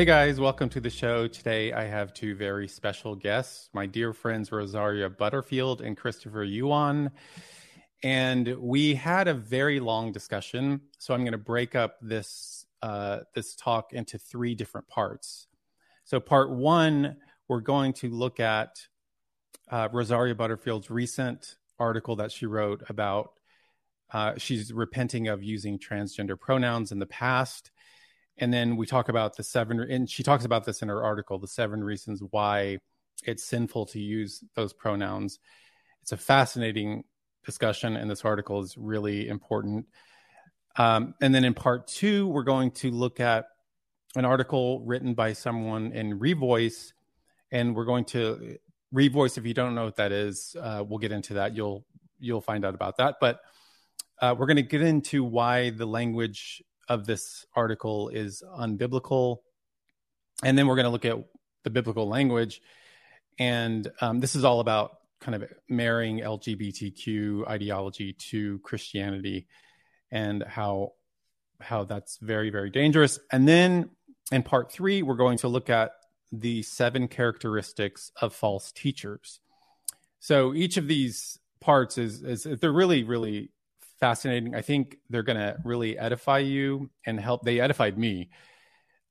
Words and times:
Hey 0.00 0.06
guys, 0.06 0.40
welcome 0.40 0.70
to 0.70 0.80
the 0.80 0.88
show. 0.88 1.28
Today 1.28 1.74
I 1.74 1.84
have 1.84 2.14
two 2.14 2.34
very 2.34 2.66
special 2.66 3.14
guests, 3.14 3.68
my 3.74 3.84
dear 3.84 4.14
friends 4.14 4.50
Rosaria 4.50 5.10
Butterfield 5.10 5.82
and 5.82 5.94
Christopher 5.94 6.42
Yuan. 6.42 7.10
And 8.02 8.56
we 8.58 8.94
had 8.94 9.28
a 9.28 9.34
very 9.34 9.78
long 9.78 10.10
discussion, 10.10 10.80
so 10.96 11.12
I'm 11.12 11.20
going 11.20 11.32
to 11.32 11.36
break 11.36 11.74
up 11.74 11.96
this 12.00 12.64
uh, 12.80 13.18
this 13.34 13.54
talk 13.54 13.92
into 13.92 14.16
three 14.16 14.54
different 14.54 14.88
parts. 14.88 15.48
So, 16.04 16.18
part 16.18 16.50
one, 16.50 17.18
we're 17.46 17.60
going 17.60 17.92
to 17.92 18.08
look 18.08 18.40
at 18.40 18.80
uh, 19.70 19.90
Rosaria 19.92 20.34
Butterfield's 20.34 20.88
recent 20.88 21.56
article 21.78 22.16
that 22.16 22.32
she 22.32 22.46
wrote 22.46 22.82
about 22.88 23.32
uh, 24.14 24.32
she's 24.38 24.72
repenting 24.72 25.28
of 25.28 25.42
using 25.42 25.78
transgender 25.78 26.40
pronouns 26.40 26.90
in 26.90 27.00
the 27.00 27.06
past 27.06 27.70
and 28.40 28.52
then 28.52 28.76
we 28.76 28.86
talk 28.86 29.08
about 29.08 29.36
the 29.36 29.42
seven 29.42 29.80
and 29.80 30.10
she 30.10 30.22
talks 30.22 30.44
about 30.44 30.64
this 30.64 30.82
in 30.82 30.88
her 30.88 31.04
article 31.04 31.38
the 31.38 31.46
seven 31.46 31.84
reasons 31.84 32.22
why 32.30 32.78
it's 33.24 33.44
sinful 33.44 33.84
to 33.86 34.00
use 34.00 34.42
those 34.54 34.72
pronouns. 34.72 35.38
It's 36.02 36.12
a 36.12 36.16
fascinating 36.16 37.04
discussion 37.44 37.96
and 37.96 38.10
this 38.10 38.24
article 38.24 38.62
is 38.62 38.76
really 38.78 39.28
important. 39.28 39.86
Um, 40.76 41.14
and 41.20 41.34
then 41.34 41.44
in 41.44 41.52
part 41.52 41.86
two 41.86 42.26
we're 42.26 42.44
going 42.44 42.70
to 42.72 42.90
look 42.90 43.20
at 43.20 43.46
an 44.16 44.24
article 44.24 44.80
written 44.80 45.14
by 45.14 45.34
someone 45.34 45.92
in 45.92 46.18
revoice 46.18 46.92
and 47.52 47.76
we're 47.76 47.84
going 47.84 48.06
to 48.06 48.56
revoice 48.92 49.36
if 49.36 49.44
you 49.44 49.54
don't 49.54 49.74
know 49.74 49.84
what 49.84 49.96
that 49.96 50.12
is 50.12 50.56
uh, 50.60 50.82
we'll 50.86 50.98
get 50.98 51.12
into 51.12 51.34
that. 51.34 51.54
You'll 51.54 51.84
you'll 52.18 52.40
find 52.40 52.64
out 52.64 52.74
about 52.74 52.96
that. 52.96 53.16
But 53.20 53.40
uh, 54.20 54.34
we're 54.38 54.46
going 54.46 54.56
to 54.56 54.62
get 54.62 54.82
into 54.82 55.24
why 55.24 55.70
the 55.70 55.86
language 55.86 56.62
of 56.90 57.06
this 57.06 57.46
article 57.54 58.08
is 58.08 58.42
unbiblical. 58.58 59.38
And 60.44 60.58
then 60.58 60.66
we're 60.66 60.74
going 60.74 60.84
to 60.84 60.90
look 60.90 61.04
at 61.04 61.16
the 61.62 61.70
biblical 61.70 62.08
language. 62.08 62.60
And 63.38 63.90
um, 64.00 64.18
this 64.18 64.34
is 64.34 64.44
all 64.44 64.60
about 64.60 64.98
kind 65.20 65.40
of 65.40 65.48
marrying 65.68 66.18
LGBTQ 66.18 67.48
ideology 67.48 68.14
to 68.14 68.58
Christianity 68.60 69.46
and 70.10 70.42
how 70.42 70.92
how 71.60 71.84
that's 71.84 72.16
very 72.18 72.50
very 72.50 72.70
dangerous. 72.70 73.18
And 73.30 73.46
then 73.46 73.90
in 74.32 74.42
part 74.42 74.72
3 74.72 75.02
we're 75.02 75.14
going 75.14 75.38
to 75.38 75.48
look 75.48 75.70
at 75.70 75.92
the 76.32 76.62
seven 76.62 77.06
characteristics 77.06 78.10
of 78.20 78.34
false 78.34 78.72
teachers. 78.72 79.40
So 80.20 80.54
each 80.54 80.76
of 80.76 80.88
these 80.88 81.38
parts 81.60 81.98
is, 81.98 82.22
is 82.22 82.44
they're 82.60 82.72
really 82.72 83.04
really 83.04 83.50
fascinating. 84.00 84.54
I 84.54 84.62
think 84.62 84.96
they're 85.10 85.22
going 85.22 85.38
to 85.38 85.56
really 85.64 85.98
edify 85.98 86.38
you 86.38 86.90
and 87.06 87.20
help. 87.20 87.44
They 87.44 87.60
edified 87.60 87.98
me. 87.98 88.30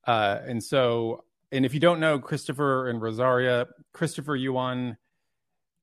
Uh, 0.06 0.40
and 0.46 0.64
so, 0.64 1.24
and 1.52 1.66
if 1.66 1.74
you 1.74 1.80
don't 1.80 2.00
know 2.00 2.20
Christopher 2.20 2.90
and 2.90 3.02
Rosaria, 3.02 3.68
Christopher 3.94 4.36
Yuan 4.36 4.98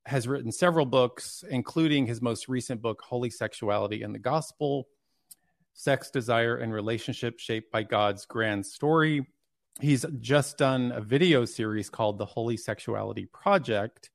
has 0.04 0.28
written 0.28 0.52
several 0.52 0.86
books, 0.86 1.44
including 1.48 2.06
his 2.06 2.22
most 2.22 2.48
recent 2.48 2.82
book, 2.82 3.02
Holy 3.02 3.30
Sexuality 3.30 4.02
and 4.02 4.14
the 4.14 4.18
Gospel 4.18 4.86
Sex, 5.74 6.10
Desire, 6.10 6.56
and 6.56 6.72
Relationship 6.72 7.38
Shaped 7.38 7.70
by 7.70 7.82
God's 7.82 8.24
Grand 8.24 8.64
Story. 8.64 9.26
He's 9.80 10.06
just 10.20 10.56
done 10.56 10.92
a 10.92 11.00
video 11.02 11.44
series 11.44 11.90
called 11.90 12.18
The 12.18 12.24
Holy 12.24 12.56
Sexuality 12.56 13.26
Project 13.26 14.10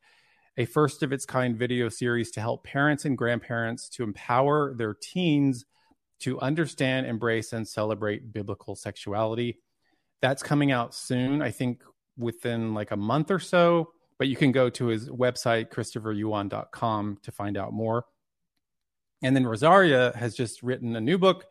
a 0.57 0.65
first 0.65 1.03
of 1.03 1.13
its 1.13 1.25
kind 1.25 1.57
video 1.57 1.89
series 1.89 2.31
to 2.31 2.41
help 2.41 2.63
parents 2.63 3.05
and 3.05 3.17
grandparents 3.17 3.89
to 3.89 4.03
empower 4.03 4.73
their 4.73 4.93
teens 4.93 5.65
to 6.19 6.39
understand, 6.39 7.07
embrace, 7.07 7.51
and 7.51 7.67
celebrate 7.67 8.31
biblical 8.31 8.75
sexuality. 8.75 9.59
That's 10.21 10.43
coming 10.43 10.71
out 10.71 10.93
soon, 10.93 11.41
I 11.41 11.49
think 11.51 11.83
within 12.17 12.73
like 12.73 12.91
a 12.91 12.97
month 12.97 13.31
or 13.31 13.39
so. 13.39 13.93
But 14.19 14.27
you 14.27 14.35
can 14.35 14.51
go 14.51 14.69
to 14.69 14.87
his 14.87 15.09
website, 15.09 15.69
christopheryuan.com, 15.69 17.17
to 17.23 17.31
find 17.31 17.57
out 17.57 17.73
more. 17.73 18.05
And 19.23 19.35
then 19.35 19.47
Rosaria 19.47 20.13
has 20.15 20.35
just 20.35 20.61
written 20.61 20.95
a 20.95 21.01
new 21.01 21.17
book 21.17 21.45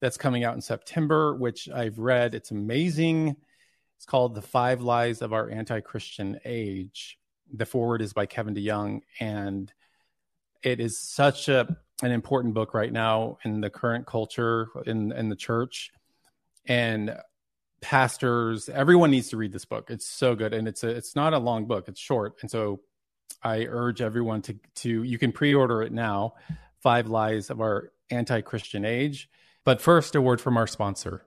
that's 0.00 0.16
coming 0.16 0.44
out 0.44 0.54
in 0.54 0.62
September, 0.62 1.36
which 1.36 1.68
I've 1.68 1.98
read. 1.98 2.34
It's 2.34 2.50
amazing. 2.50 3.36
It's 3.96 4.06
called 4.06 4.34
The 4.34 4.42
Five 4.42 4.80
Lies 4.80 5.20
of 5.20 5.34
Our 5.34 5.50
Anti 5.50 5.80
Christian 5.80 6.38
Age 6.46 7.18
the 7.52 7.66
forward 7.66 8.02
is 8.02 8.12
by 8.12 8.26
Kevin 8.26 8.54
DeYoung, 8.54 9.02
and 9.20 9.72
it 10.62 10.80
is 10.80 10.98
such 10.98 11.48
a 11.48 11.76
an 12.02 12.12
important 12.12 12.54
book 12.54 12.74
right 12.74 12.92
now 12.92 13.38
in 13.44 13.60
the 13.60 13.70
current 13.70 14.06
culture 14.06 14.68
in 14.86 15.12
in 15.12 15.28
the 15.28 15.36
church, 15.36 15.90
and 16.66 17.16
pastors, 17.80 18.68
everyone 18.68 19.10
needs 19.10 19.28
to 19.28 19.36
read 19.36 19.52
this 19.52 19.64
book. 19.64 19.90
It's 19.90 20.06
so 20.06 20.34
good, 20.34 20.52
and 20.52 20.68
it's 20.68 20.84
a 20.84 20.88
it's 20.88 21.14
not 21.16 21.32
a 21.32 21.38
long 21.38 21.66
book; 21.66 21.88
it's 21.88 22.00
short, 22.00 22.36
and 22.42 22.50
so 22.50 22.80
I 23.42 23.66
urge 23.66 24.00
everyone 24.00 24.42
to 24.42 24.56
to 24.76 25.02
you 25.02 25.18
can 25.18 25.32
pre-order 25.32 25.82
it 25.82 25.92
now. 25.92 26.34
Five 26.80 27.08
Lies 27.08 27.50
of 27.50 27.60
Our 27.60 27.92
Anti-Christian 28.10 28.84
Age. 28.84 29.28
But 29.64 29.80
first, 29.82 30.14
a 30.14 30.20
word 30.20 30.40
from 30.40 30.56
our 30.56 30.66
sponsor. 30.66 31.26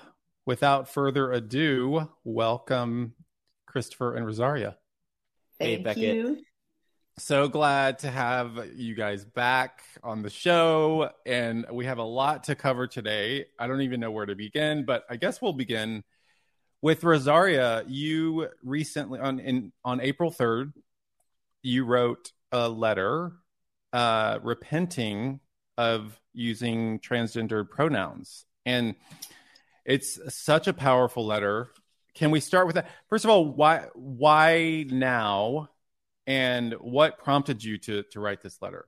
without 0.51 0.89
further 0.89 1.31
ado, 1.31 2.09
welcome 2.25 3.13
Christopher 3.67 4.15
and 4.15 4.25
Rosaria. 4.25 4.75
Thank 5.57 5.69
hey, 5.69 5.77
Becket. 5.77 6.15
You. 6.17 6.39
So 7.17 7.47
glad 7.47 7.99
to 7.99 8.11
have 8.11 8.59
you 8.75 8.93
guys 8.93 9.23
back 9.23 9.81
on 10.03 10.23
the 10.23 10.29
show. 10.29 11.09
And 11.25 11.65
we 11.71 11.85
have 11.85 11.99
a 11.99 12.03
lot 12.03 12.43
to 12.45 12.55
cover 12.55 12.85
today. 12.85 13.45
I 13.57 13.67
don't 13.67 13.79
even 13.79 14.01
know 14.01 14.11
where 14.11 14.25
to 14.25 14.35
begin, 14.35 14.83
but 14.83 15.05
I 15.09 15.15
guess 15.15 15.41
we'll 15.41 15.53
begin 15.53 16.03
with 16.81 17.05
Rosaria. 17.05 17.85
You 17.87 18.49
recently 18.61 19.21
on 19.21 19.39
in 19.39 19.71
on 19.85 20.01
April 20.01 20.31
3rd, 20.31 20.73
you 21.63 21.85
wrote 21.85 22.33
a 22.51 22.67
letter 22.67 23.31
uh 23.93 24.39
repenting 24.43 25.39
of 25.77 26.19
using 26.33 26.99
transgendered 26.99 27.69
pronouns. 27.69 28.43
And 28.65 28.95
it's 29.85 30.19
such 30.33 30.67
a 30.67 30.73
powerful 30.73 31.25
letter. 31.25 31.69
Can 32.13 32.31
we 32.31 32.39
start 32.39 32.67
with 32.67 32.75
that? 32.75 32.89
First 33.09 33.25
of 33.25 33.31
all, 33.31 33.45
why 33.45 33.85
why 33.93 34.85
now? 34.89 35.69
And 36.27 36.73
what 36.73 37.17
prompted 37.17 37.63
you 37.63 37.77
to 37.79 38.03
to 38.11 38.19
write 38.19 38.41
this 38.41 38.61
letter? 38.61 38.87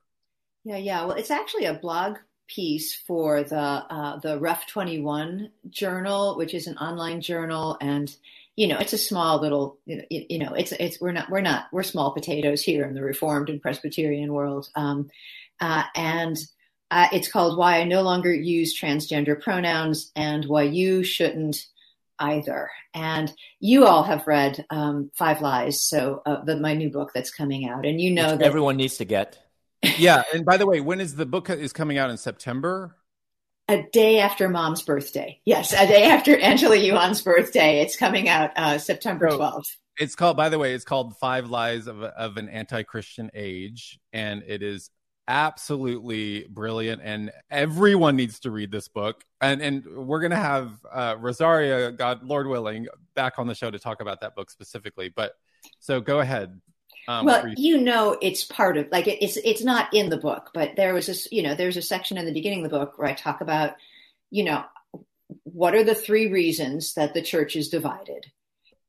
Yeah, 0.63 0.77
yeah. 0.77 1.05
Well, 1.05 1.17
it's 1.17 1.31
actually 1.31 1.65
a 1.65 1.73
blog 1.73 2.17
piece 2.47 2.95
for 2.95 3.43
the 3.43 3.57
uh, 3.57 4.19
the 4.19 4.39
Ref 4.39 4.67
21 4.67 5.49
journal, 5.69 6.37
which 6.37 6.53
is 6.53 6.67
an 6.67 6.77
online 6.77 7.21
journal, 7.21 7.77
and 7.81 8.15
you 8.55 8.67
know, 8.67 8.77
it's 8.77 8.93
a 8.93 8.97
small 8.97 9.41
little, 9.41 9.79
you 9.85 9.97
know, 9.97 10.03
you 10.09 10.37
know, 10.37 10.53
it's 10.53 10.71
it's 10.73 11.01
we're 11.01 11.11
not 11.11 11.29
we're 11.29 11.41
not 11.41 11.65
we're 11.71 11.83
small 11.83 12.11
potatoes 12.11 12.61
here 12.61 12.85
in 12.85 12.93
the 12.93 13.01
Reformed 13.01 13.49
and 13.49 13.61
Presbyterian 13.61 14.31
world, 14.31 14.69
um, 14.75 15.09
uh, 15.59 15.83
and 15.95 16.37
uh, 16.93 17.07
it's 17.11 17.31
called 17.31 17.57
"Why 17.57 17.79
I 17.79 17.83
No 17.83 18.01
Longer 18.01 18.33
Use 18.33 18.79
Transgender 18.79 19.39
Pronouns 19.39 20.11
and 20.15 20.45
Why 20.45 20.63
You 20.63 21.03
Shouldn't." 21.03 21.65
either. 22.19 22.69
And 22.93 23.33
you 23.59 23.85
all 23.85 24.03
have 24.03 24.27
read 24.27 24.65
um, 24.69 25.11
Five 25.15 25.41
Lies, 25.41 25.87
so 25.87 26.21
uh, 26.25 26.43
the, 26.43 26.57
my 26.57 26.73
new 26.73 26.89
book 26.89 27.11
that's 27.13 27.31
coming 27.31 27.67
out, 27.67 27.85
and 27.85 27.99
you 27.99 28.11
know 28.11 28.31
Which 28.31 28.39
that 28.39 28.45
everyone 28.45 28.77
needs 28.77 28.97
to 28.97 29.05
get. 29.05 29.39
yeah, 29.97 30.23
and 30.33 30.45
by 30.45 30.57
the 30.57 30.65
way, 30.65 30.79
when 30.79 31.01
is 31.01 31.15
the 31.15 31.25
book 31.25 31.49
is 31.49 31.73
coming 31.73 31.97
out 31.97 32.09
in 32.09 32.17
September? 32.17 32.95
A 33.67 33.83
day 33.91 34.19
after 34.19 34.49
Mom's 34.49 34.81
birthday. 34.81 35.39
Yes, 35.45 35.73
a 35.73 35.87
day 35.87 36.03
after 36.05 36.37
Angela 36.37 36.75
Yuan's 36.75 37.21
birthday. 37.21 37.81
It's 37.81 37.95
coming 37.95 38.29
out 38.29 38.51
uh, 38.55 38.77
September 38.77 39.29
twelfth. 39.29 39.77
it's 39.97 40.15
called, 40.15 40.37
by 40.37 40.49
the 40.49 40.59
way, 40.59 40.73
it's 40.73 40.85
called 40.85 41.17
Five 41.17 41.49
Lies 41.49 41.87
of, 41.87 42.03
of 42.03 42.37
an 42.37 42.49
Anti-Christian 42.49 43.31
Age, 43.33 43.99
and 44.11 44.43
it 44.45 44.61
is 44.61 44.89
absolutely 45.27 46.45
brilliant 46.49 47.01
and 47.03 47.31
everyone 47.49 48.15
needs 48.15 48.39
to 48.41 48.51
read 48.51 48.71
this 48.71 48.87
book. 48.87 49.23
And 49.41 49.61
and 49.61 49.85
we're 49.85 50.19
going 50.19 50.31
to 50.31 50.37
have 50.37 50.71
uh, 50.91 51.15
rosaria 51.19 51.91
god 51.91 52.23
lord 52.23 52.47
willing 52.47 52.87
back 53.15 53.33
on 53.37 53.47
the 53.47 53.55
show 53.55 53.69
to 53.69 53.79
talk 53.79 54.01
about 54.01 54.21
that 54.21 54.35
book 54.35 54.49
specifically 54.49 55.09
but 55.09 55.33
so 55.79 55.99
go 55.99 56.21
ahead 56.21 56.61
um, 57.07 57.25
well 57.25 57.45
you 57.57 57.77
know 57.77 58.17
it's 58.21 58.45
part 58.45 58.77
of 58.77 58.87
like 58.91 59.07
it's 59.07 59.37
it's 59.37 59.63
not 59.63 59.93
in 59.93 60.09
the 60.09 60.17
book 60.17 60.51
but 60.53 60.75
there 60.77 60.93
was 60.93 61.07
this 61.07 61.27
you 61.31 61.43
know 61.43 61.55
there's 61.55 61.77
a 61.77 61.81
section 61.81 62.17
in 62.17 62.25
the 62.25 62.33
beginning 62.33 62.63
of 62.63 62.71
the 62.71 62.77
book 62.77 62.97
where 62.97 63.09
i 63.09 63.13
talk 63.13 63.41
about 63.41 63.75
you 64.31 64.43
know 64.43 64.63
what 65.43 65.75
are 65.75 65.83
the 65.83 65.95
three 65.95 66.31
reasons 66.31 66.93
that 66.93 67.13
the 67.13 67.21
church 67.21 67.55
is 67.55 67.67
divided 67.69 68.27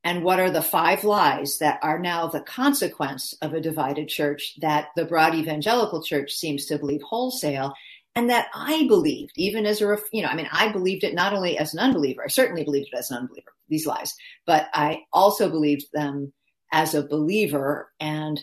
and 0.05 0.23
what 0.23 0.39
are 0.39 0.51
the 0.51 0.61
five 0.61 1.03
lies 1.03 1.57
that 1.57 1.79
are 1.81 1.97
now 1.97 2.27
the 2.27 2.39
consequence 2.39 3.33
of 3.41 3.55
a 3.55 3.59
divided 3.59 4.07
church 4.07 4.53
that 4.61 4.89
the 4.95 5.03
broad 5.03 5.33
evangelical 5.33 6.03
church 6.03 6.31
seems 6.31 6.67
to 6.67 6.77
believe 6.77 7.01
wholesale? 7.01 7.73
And 8.15 8.29
that 8.29 8.47
I 8.53 8.87
believed 8.87 9.33
even 9.35 9.65
as 9.65 9.81
a 9.81 9.97
you 10.13 10.21
know 10.21 10.29
I 10.29 10.35
mean 10.35 10.47
I 10.49 10.71
believed 10.71 11.03
it 11.03 11.15
not 11.15 11.33
only 11.33 11.57
as 11.57 11.73
an 11.73 11.81
unbeliever 11.81 12.23
I 12.23 12.27
certainly 12.27 12.63
believed 12.63 12.89
it 12.93 12.97
as 12.97 13.11
an 13.11 13.17
unbeliever 13.17 13.51
these 13.67 13.85
lies 13.85 14.13
but 14.45 14.67
I 14.73 15.01
also 15.11 15.49
believed 15.49 15.87
them 15.91 16.31
as 16.71 16.93
a 16.93 17.05
believer 17.05 17.91
and 17.99 18.39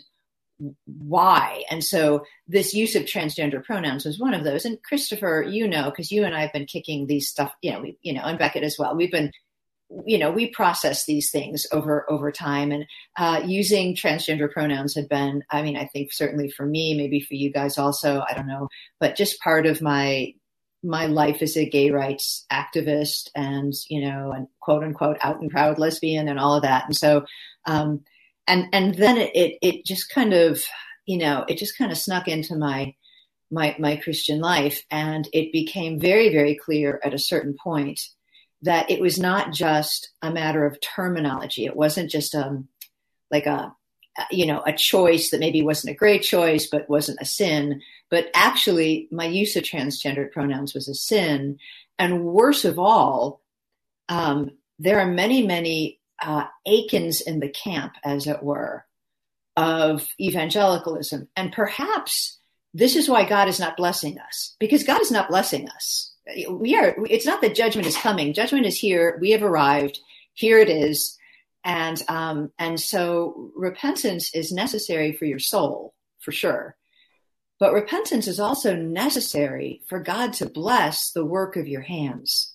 why? 0.84 1.64
And 1.70 1.82
so 1.82 2.24
this 2.46 2.74
use 2.74 2.94
of 2.94 3.04
transgender 3.04 3.64
pronouns 3.64 4.04
was 4.04 4.20
one 4.20 4.34
of 4.34 4.44
those. 4.44 4.66
And 4.66 4.82
christopher 4.82 5.42
you 5.48 5.66
know 5.66 5.84
because 5.84 6.12
you 6.12 6.24
and 6.24 6.34
i 6.34 6.42
have 6.42 6.52
been 6.52 6.66
kicking 6.66 7.06
these 7.06 7.28
stuff 7.28 7.52
you 7.62 7.72
know 7.72 7.80
we, 7.80 7.96
you 8.02 8.12
know 8.12 8.24
and 8.24 8.38
becket 8.38 8.64
as 8.64 8.76
well. 8.78 8.94
We've 8.94 9.12
been 9.12 9.32
you 10.06 10.18
know 10.18 10.30
we 10.30 10.48
process 10.50 11.04
these 11.04 11.30
things 11.30 11.66
over 11.72 12.10
over 12.10 12.32
time. 12.32 12.72
And 12.72 12.86
uh, 13.18 13.42
using 13.44 13.94
transgender 13.94 14.50
pronouns 14.50 14.94
had 14.94 15.08
been 15.08 15.42
i 15.50 15.62
mean 15.62 15.76
i 15.76 15.86
think 15.86 16.12
certainly 16.12 16.48
for 16.50 16.66
me 16.66 16.94
maybe 16.94 17.20
for 17.20 17.34
you 17.34 17.52
guys 17.52 17.76
also 17.76 18.24
i 18.28 18.34
don't 18.34 18.46
know 18.46 18.68
but 19.00 19.16
just 19.16 19.40
part 19.40 19.66
of 19.66 19.82
my 19.82 20.32
my 20.82 21.06
life 21.06 21.42
as 21.42 21.56
a 21.56 21.68
gay 21.68 21.90
rights 21.90 22.44
activist 22.52 23.28
and 23.34 23.72
you 23.88 24.00
know 24.00 24.32
and 24.32 24.48
quote 24.60 24.82
unquote 24.82 25.16
out 25.20 25.40
and 25.40 25.50
proud 25.50 25.78
lesbian 25.78 26.28
and 26.28 26.38
all 26.38 26.54
of 26.54 26.62
that. 26.62 26.84
And 26.86 26.96
so 26.96 27.24
um 27.66 28.00
and 28.46 28.66
and 28.72 28.94
then 28.94 29.16
it 29.16 29.30
it, 29.34 29.58
it 29.62 29.84
just 29.84 30.10
kind 30.10 30.32
of 30.32 30.62
you 31.06 31.18
know 31.18 31.44
it 31.48 31.58
just 31.58 31.78
kind 31.78 31.92
of 31.92 31.98
snuck 31.98 32.26
into 32.26 32.56
my 32.56 32.94
my 33.50 33.76
my 33.78 33.96
christian 33.96 34.40
life. 34.40 34.82
And 34.90 35.28
it 35.32 35.52
became 35.52 36.00
very 36.00 36.30
very 36.30 36.56
clear 36.56 37.00
at 37.04 37.14
a 37.14 37.18
certain 37.18 37.54
point 37.62 38.00
that 38.62 38.90
it 38.90 39.00
was 39.00 39.18
not 39.18 39.52
just 39.52 40.10
a 40.22 40.30
matter 40.30 40.64
of 40.64 40.80
terminology. 40.80 41.66
It 41.66 41.76
wasn't 41.76 42.10
just 42.10 42.34
um, 42.34 42.68
like 43.30 43.46
a 43.46 43.74
you 44.30 44.46
know 44.46 44.62
a 44.66 44.72
choice 44.72 45.30
that 45.30 45.40
maybe 45.40 45.62
wasn't 45.62 45.94
a 45.94 45.96
great 45.98 46.22
choice 46.22 46.68
but 46.70 46.88
wasn't 46.88 47.18
a 47.20 47.24
sin. 47.24 47.80
But 48.10 48.30
actually 48.34 49.08
my 49.10 49.24
use 49.24 49.56
of 49.56 49.64
transgendered 49.64 50.32
pronouns 50.32 50.74
was 50.74 50.88
a 50.88 50.94
sin. 50.94 51.58
And 51.98 52.24
worse 52.24 52.64
of 52.64 52.78
all 52.78 53.40
um, 54.08 54.50
there 54.78 55.00
are 55.00 55.06
many 55.06 55.46
many 55.46 56.00
uh, 56.20 56.44
in 56.64 57.40
the 57.40 57.48
camp 57.48 57.94
as 58.04 58.26
it 58.26 58.42
were 58.42 58.84
of 59.56 60.06
evangelicalism. 60.20 61.28
And 61.36 61.52
perhaps 61.52 62.38
this 62.74 62.96
is 62.96 63.08
why 63.08 63.28
god 63.28 63.48
is 63.48 63.60
not 63.60 63.76
blessing 63.76 64.18
us 64.18 64.56
because 64.58 64.82
god 64.82 65.00
is 65.00 65.10
not 65.10 65.28
blessing 65.28 65.68
us 65.68 66.11
we 66.48 66.76
are 66.76 66.94
it's 67.08 67.26
not 67.26 67.40
that 67.40 67.54
judgment 67.54 67.86
is 67.86 67.96
coming. 67.96 68.32
Judgment 68.32 68.66
is 68.66 68.78
here. 68.78 69.18
We 69.20 69.30
have 69.30 69.42
arrived. 69.42 70.00
Here 70.34 70.58
it 70.58 70.68
is. 70.68 71.18
And 71.64 72.02
um 72.08 72.52
and 72.58 72.78
so 72.78 73.52
repentance 73.56 74.34
is 74.34 74.52
necessary 74.52 75.12
for 75.12 75.24
your 75.24 75.38
soul 75.38 75.94
for 76.20 76.32
sure. 76.32 76.76
But 77.58 77.74
repentance 77.74 78.26
is 78.26 78.40
also 78.40 78.74
necessary 78.74 79.82
for 79.88 80.00
god 80.00 80.32
to 80.34 80.46
bless 80.46 81.10
the 81.10 81.24
work 81.24 81.56
of 81.56 81.68
your 81.68 81.82
hands. 81.82 82.54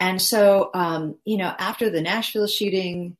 And 0.00 0.20
so 0.20 0.70
um 0.74 1.16
you 1.24 1.36
know 1.36 1.54
after 1.58 1.90
the 1.90 2.02
nashville 2.02 2.46
shooting 2.46 3.16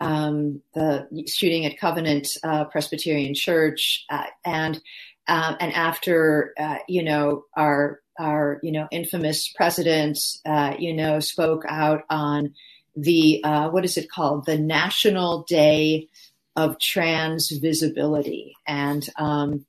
um 0.00 0.62
the 0.74 1.08
shooting 1.28 1.66
at 1.66 1.78
covenant 1.78 2.28
uh, 2.42 2.64
presbyterian 2.64 3.34
church 3.34 4.06
uh, 4.10 4.24
and 4.44 4.80
um, 5.28 5.56
and 5.60 5.72
after 5.74 6.52
uh, 6.58 6.78
you 6.88 7.04
know 7.04 7.44
our 7.56 8.00
our 8.20 8.60
you 8.62 8.70
know 8.70 8.86
infamous 8.92 9.48
president 9.56 10.18
uh, 10.44 10.74
you 10.78 10.92
know 10.92 11.18
spoke 11.20 11.64
out 11.68 12.04
on 12.10 12.54
the 12.94 13.42
uh, 13.42 13.70
what 13.70 13.84
is 13.84 13.96
it 13.96 14.10
called 14.10 14.44
the 14.44 14.58
National 14.58 15.44
Day 15.44 16.08
of 16.54 16.78
Trans 16.78 17.50
Visibility 17.50 18.54
and 18.66 19.08
um, 19.16 19.64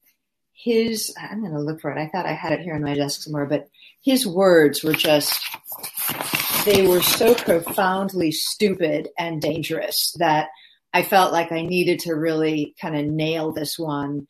his 0.54 1.16
I'm 1.20 1.42
going 1.42 1.54
to 1.54 1.60
look 1.60 1.82
for 1.82 1.92
it. 1.92 2.00
I 2.00 2.10
thought 2.10 2.26
I 2.26 2.34
had 2.34 2.52
it 2.52 2.62
here 2.62 2.76
on 2.76 2.84
my 2.84 2.94
desk 2.94 3.22
somewhere, 3.22 3.46
but 3.46 3.70
his 4.04 4.28
words 4.28 4.84
were 4.84 4.94
just 4.94 5.40
they 6.66 6.86
were 6.86 7.02
so 7.02 7.34
profoundly 7.34 8.32
stupid 8.32 9.10
and 9.18 9.42
dangerous 9.42 10.16
that 10.20 10.50
I 10.94 11.04
felt 11.04 11.32
like 11.32 11.52
I 11.52 11.62
needed 11.62 12.00
to 12.02 12.14
really 12.14 12.76
kind 12.80 12.96
of 12.96 13.06
nail 13.06 13.52
this 13.52 13.80
one 13.80 14.28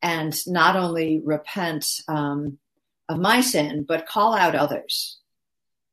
and 0.00 0.34
not 0.46 0.76
only 0.76 1.20
repent 1.24 1.86
um, 2.08 2.58
of 3.08 3.18
my 3.18 3.40
sin, 3.40 3.84
but 3.86 4.06
call 4.06 4.34
out 4.34 4.54
others. 4.54 5.18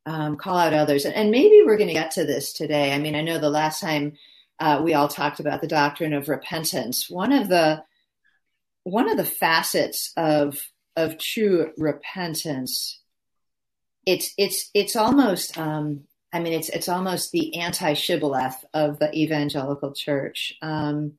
Um, 0.06 0.38
call 0.38 0.58
out 0.58 0.74
others. 0.74 1.06
And, 1.06 1.30
maybe 1.30 1.62
we're 1.66 1.78
going 1.78 1.88
to 1.88 1.94
get 1.94 2.12
to 2.12 2.26
this 2.26 2.54
today. 2.54 2.92
I 2.92 2.98
mean, 2.98 3.16
I 3.16 3.22
know 3.22 3.38
the 3.38 3.50
last 3.50 3.80
time 3.82 4.14
uh, 4.60 4.82
we 4.84 4.94
all 4.94 5.08
talked 5.08 5.40
about 5.40 5.62
the 5.62 5.68
doctrine 5.68 6.14
of 6.14 6.30
repentance. 6.30 7.10
One 7.10 7.32
of 7.32 7.50
the 7.50 7.84
one 8.84 9.10
of 9.10 9.18
the 9.18 9.26
facets 9.26 10.12
of 10.18 10.60
of 10.96 11.18
true 11.18 11.72
repentance, 11.78 13.00
it's 14.06 14.34
it's 14.38 14.70
it's 14.74 14.96
almost 14.96 15.58
um, 15.58 16.02
I 16.34 16.40
mean 16.40 16.54
it's 16.54 16.70
it's 16.70 16.90
almost 16.90 17.32
the 17.32 17.56
anti 17.58 17.94
shibboleth 17.94 18.66
of 18.74 19.00
the 19.00 19.14
evangelical 19.16 19.94
church. 19.94 20.54
Um, 20.62 21.14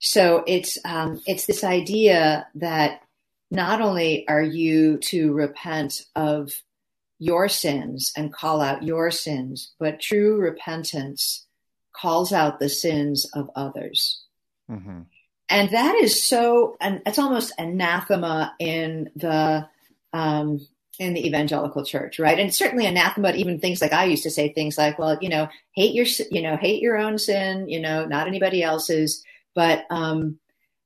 so 0.00 0.42
it's 0.46 0.78
um, 0.84 1.20
it's 1.26 1.46
this 1.46 1.62
idea 1.62 2.46
that 2.56 3.02
not 3.50 3.80
only 3.80 4.26
are 4.28 4.42
you 4.42 4.98
to 4.98 5.32
repent 5.32 6.02
of 6.14 6.52
your 7.18 7.48
sins 7.48 8.12
and 8.16 8.32
call 8.32 8.60
out 8.60 8.82
your 8.82 9.10
sins, 9.10 9.72
but 9.78 10.00
true 10.00 10.36
repentance 10.36 11.46
calls 11.92 12.32
out 12.32 12.58
the 12.58 12.68
sins 12.68 13.28
of 13.34 13.50
others. 13.54 14.22
Mm-hmm. 14.70 15.02
And 15.48 15.70
that 15.70 15.96
is 15.96 16.26
so, 16.26 16.76
and 16.80 17.02
it's 17.04 17.18
almost 17.18 17.52
anathema 17.58 18.54
in 18.58 19.10
the 19.16 19.68
um, 20.12 20.66
in 20.98 21.14
the 21.14 21.26
evangelical 21.26 21.84
church, 21.84 22.18
right? 22.18 22.38
And 22.38 22.54
certainly 22.54 22.86
anathema 22.86 23.32
even 23.32 23.58
things 23.58 23.80
like 23.80 23.92
I 23.92 24.04
used 24.04 24.22
to 24.24 24.30
say 24.30 24.52
things 24.52 24.76
like, 24.76 24.98
well, 24.98 25.18
you 25.20 25.30
know, 25.30 25.48
hate 25.72 25.94
your, 25.94 26.06
you 26.30 26.42
know, 26.42 26.56
hate 26.56 26.82
your 26.82 26.98
own 26.98 27.18
sin, 27.18 27.68
you 27.68 27.80
know, 27.80 28.04
not 28.04 28.28
anybody 28.28 28.62
else's. 28.62 29.24
But 29.54 29.86
um, 29.90 30.38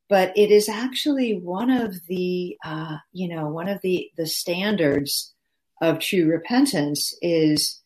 but 0.09 0.37
it 0.37 0.51
is 0.51 0.69
actually 0.69 1.39
one 1.39 1.71
of 1.71 2.07
the 2.07 2.57
uh, 2.65 2.97
you 3.13 3.29
know 3.29 3.49
one 3.49 3.69
of 3.69 3.81
the 3.83 4.11
the 4.17 4.27
standards 4.27 5.33
of 5.81 5.99
true 5.99 6.27
repentance 6.27 7.15
is 7.21 7.81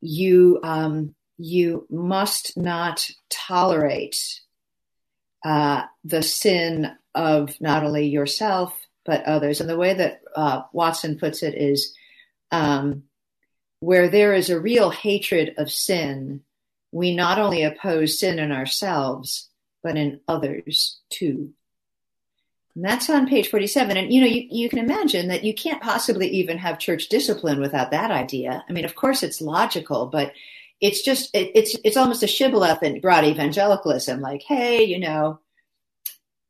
you 0.00 0.60
um, 0.62 1.14
you 1.38 1.86
must 1.90 2.56
not 2.56 3.08
tolerate 3.30 4.40
uh, 5.44 5.82
the 6.04 6.22
sin 6.22 6.90
of 7.14 7.60
not 7.60 7.84
only 7.84 8.06
yourself 8.06 8.86
but 9.06 9.24
others. 9.24 9.60
And 9.60 9.70
the 9.70 9.76
way 9.76 9.94
that 9.94 10.20
uh, 10.34 10.62
Watson 10.72 11.18
puts 11.18 11.42
it 11.42 11.54
is 11.54 11.94
um, 12.50 13.04
where 13.80 14.08
there 14.08 14.34
is 14.34 14.50
a 14.50 14.60
real 14.60 14.90
hatred 14.90 15.54
of 15.56 15.70
sin, 15.70 16.42
we 16.90 17.14
not 17.14 17.38
only 17.38 17.62
oppose 17.62 18.18
sin 18.18 18.38
in 18.38 18.50
ourselves, 18.52 19.48
but 19.86 19.96
in 19.96 20.18
others 20.26 20.98
too. 21.10 21.52
And 22.74 22.84
that's 22.84 23.08
on 23.08 23.28
page 23.28 23.48
47. 23.48 23.96
And, 23.96 24.12
you 24.12 24.20
know, 24.20 24.26
you, 24.26 24.48
you 24.50 24.68
can 24.68 24.80
imagine 24.80 25.28
that 25.28 25.44
you 25.44 25.54
can't 25.54 25.80
possibly 25.80 26.28
even 26.28 26.58
have 26.58 26.80
church 26.80 27.08
discipline 27.08 27.60
without 27.60 27.92
that 27.92 28.10
idea. 28.10 28.64
I 28.68 28.72
mean, 28.72 28.84
of 28.84 28.96
course 28.96 29.22
it's 29.22 29.40
logical, 29.40 30.06
but 30.06 30.32
it's 30.80 31.02
just, 31.02 31.32
it, 31.34 31.52
it's, 31.54 31.76
it's 31.84 31.96
almost 31.96 32.24
a 32.24 32.26
shibboleth 32.26 32.82
in 32.82 33.00
broad 33.00 33.24
evangelicalism. 33.24 34.20
Like, 34.20 34.42
hey, 34.42 34.82
you 34.82 34.98
know, 34.98 35.38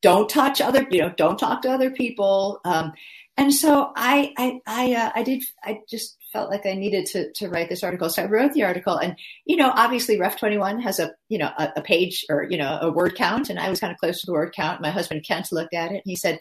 don't 0.01 0.31
touch 0.31 0.63
other, 0.63 0.87
you 0.91 1.03
know, 1.03 1.13
don't 1.15 1.39
talk 1.39 1.61
to 1.63 1.71
other 1.71 1.91
people. 1.91 2.61
Um, 2.65 2.95
and 3.37 3.53
so 3.53 3.93
I, 3.95 4.33
I, 4.39 4.61
I, 4.67 4.93
uh, 4.95 5.11
I 5.15 5.23
did, 5.23 5.43
I 5.63 5.81
just 5.89 6.17
felt 6.33 6.51
like 6.51 6.65
I 6.65 6.73
needed 6.73 7.05
to, 7.07 7.33
to 7.35 7.49
write 7.49 7.69
this 7.69 7.85
article. 7.85 8.09
So 8.09 8.23
I 8.23 8.27
wrote 8.27 8.55
the 8.55 8.65
article 8.65 8.97
and, 8.97 9.17
you 9.45 9.57
know, 9.57 9.71
obviously 9.75 10.19
Ref 10.19 10.39
21 10.39 10.81
has 10.81 10.99
a, 10.99 11.13
you 11.29 11.37
know, 11.39 11.51
a, 11.59 11.69
a, 11.77 11.83
page 11.83 12.25
or, 12.31 12.45
you 12.45 12.57
know, 12.57 12.79
a 12.81 12.91
word 12.91 13.15
count. 13.15 13.51
And 13.51 13.59
I 13.59 13.69
was 13.69 13.79
kind 13.79 13.93
of 13.93 13.99
close 13.99 14.21
to 14.21 14.27
the 14.27 14.33
word 14.33 14.55
count. 14.55 14.81
My 14.81 14.91
husband 14.91 15.25
Kent 15.27 15.53
looked 15.53 15.75
at 15.75 15.91
it 15.91 15.97
and 15.97 16.03
he 16.07 16.17
said, 16.17 16.41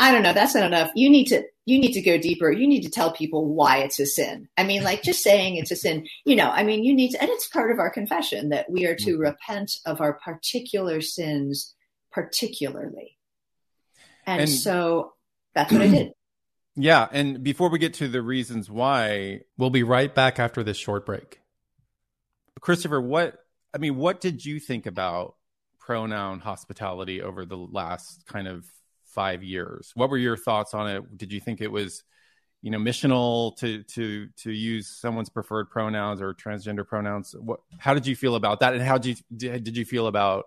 I 0.00 0.10
don't 0.10 0.22
know, 0.22 0.32
that's 0.32 0.56
not 0.56 0.64
enough. 0.64 0.90
You 0.96 1.08
need 1.08 1.26
to, 1.26 1.44
you 1.66 1.78
need 1.78 1.92
to 1.92 2.02
go 2.02 2.18
deeper. 2.18 2.50
You 2.50 2.66
need 2.66 2.82
to 2.82 2.90
tell 2.90 3.12
people 3.12 3.46
why 3.54 3.78
it's 3.78 4.00
a 4.00 4.06
sin. 4.06 4.48
I 4.56 4.64
mean, 4.64 4.82
like 4.82 5.02
just 5.02 5.22
saying 5.22 5.56
it's 5.56 5.70
a 5.70 5.76
sin, 5.76 6.06
you 6.24 6.34
know, 6.34 6.50
I 6.50 6.64
mean, 6.64 6.82
you 6.82 6.94
need 6.94 7.12
to, 7.12 7.20
and 7.20 7.30
it's 7.30 7.48
part 7.48 7.70
of 7.70 7.78
our 7.78 7.90
confession 7.90 8.48
that 8.48 8.70
we 8.70 8.86
are 8.86 8.94
to 8.96 9.12
mm-hmm. 9.12 9.20
repent 9.20 9.72
of 9.86 10.00
our 10.00 10.14
particular 10.14 11.00
sins 11.00 11.74
particularly. 12.10 13.16
And, 14.26 14.42
and 14.42 14.50
so 14.50 15.12
that's 15.54 15.72
what 15.72 15.82
I 15.82 15.88
did. 15.88 16.12
Yeah. 16.80 17.08
And 17.10 17.42
before 17.42 17.70
we 17.70 17.80
get 17.80 17.94
to 17.94 18.06
the 18.06 18.22
reasons 18.22 18.70
why, 18.70 19.40
we'll 19.56 19.68
be 19.68 19.82
right 19.82 20.14
back 20.14 20.38
after 20.38 20.62
this 20.62 20.76
short 20.76 21.04
break. 21.04 21.40
Christopher, 22.60 23.00
what, 23.00 23.36
I 23.74 23.78
mean, 23.78 23.96
what 23.96 24.20
did 24.20 24.44
you 24.44 24.60
think 24.60 24.86
about 24.86 25.34
pronoun 25.80 26.38
hospitality 26.38 27.20
over 27.20 27.44
the 27.44 27.56
last 27.56 28.26
kind 28.26 28.46
of 28.46 28.64
five 29.06 29.42
years? 29.42 29.90
What 29.94 30.10
were 30.10 30.18
your 30.18 30.36
thoughts 30.36 30.74
on 30.74 30.88
it? 30.88 31.18
Did 31.18 31.32
you 31.32 31.40
think 31.40 31.60
it 31.60 31.72
was, 31.72 32.04
you 32.62 32.70
know, 32.70 32.78
missional 32.78 33.56
to 33.56 33.82
to 33.84 34.28
to 34.42 34.52
use 34.52 34.86
someone's 34.86 35.30
preferred 35.30 35.70
pronouns 35.70 36.20
or 36.20 36.34
transgender 36.34 36.86
pronouns? 36.86 37.34
What, 37.38 37.60
how 37.78 37.94
did 37.94 38.06
you 38.06 38.14
feel 38.14 38.34
about 38.34 38.60
that? 38.60 38.74
And 38.74 38.82
how 38.82 38.98
did 38.98 39.18
you 39.30 39.58
did 39.58 39.76
you 39.76 39.84
feel 39.84 40.06
about 40.06 40.46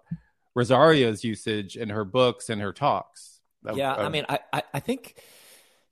Rosaria's 0.55 1.23
usage 1.23 1.75
in 1.75 1.89
her 1.89 2.05
books 2.05 2.49
and 2.49 2.61
her 2.61 2.71
talks? 2.71 3.30
Yeah, 3.73 3.93
I 3.93 4.09
mean, 4.09 4.25
I 4.29 4.63
I 4.73 4.79
think 4.79 5.15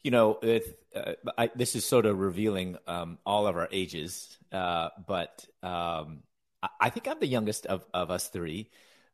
you 0.03 0.11
know, 0.11 0.39
with, 0.41 0.73
uh, 0.95 1.13
I, 1.37 1.49
this 1.55 1.75
is 1.75 1.85
sort 1.85 2.05
of 2.05 2.17
revealing 2.19 2.77
um, 2.87 3.17
all 3.25 3.47
of 3.47 3.57
our 3.57 3.67
ages, 3.71 4.37
uh, 4.51 4.89
but 5.05 5.45
um, 5.61 6.23
I, 6.63 6.69
I, 6.81 6.89
think 6.89 7.07
I'm 7.07 7.19
the 7.19 7.27
youngest 7.27 7.65
of, 7.65 7.85
of 7.93 8.09
us 8.09 8.29
three. 8.29 8.69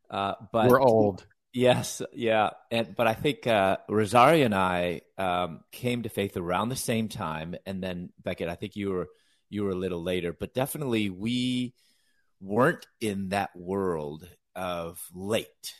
Uh, 0.09 0.35
but 0.51 0.69
we're 0.69 0.79
old. 0.79 1.25
Yes, 1.53 2.01
yeah, 2.13 2.51
and 2.69 2.95
but 2.95 3.07
I 3.07 3.13
think 3.13 3.47
uh, 3.47 3.77
Rosaria 3.87 4.45
and 4.45 4.53
I 4.53 5.01
um, 5.17 5.61
came 5.71 6.03
to 6.03 6.09
faith 6.09 6.35
around 6.37 6.69
the 6.69 6.75
same 6.75 7.07
time, 7.07 7.55
and 7.65 7.81
then 7.81 8.09
Becket, 8.21 8.49
I 8.49 8.55
think 8.55 8.75
you 8.75 8.91
were 8.91 9.07
you 9.49 9.63
were 9.63 9.71
a 9.71 9.75
little 9.75 10.03
later, 10.03 10.35
but 10.37 10.53
definitely 10.53 11.09
we 11.09 11.73
weren't 12.41 12.85
in 12.99 13.29
that 13.29 13.55
world 13.55 14.27
of 14.53 15.01
late. 15.13 15.73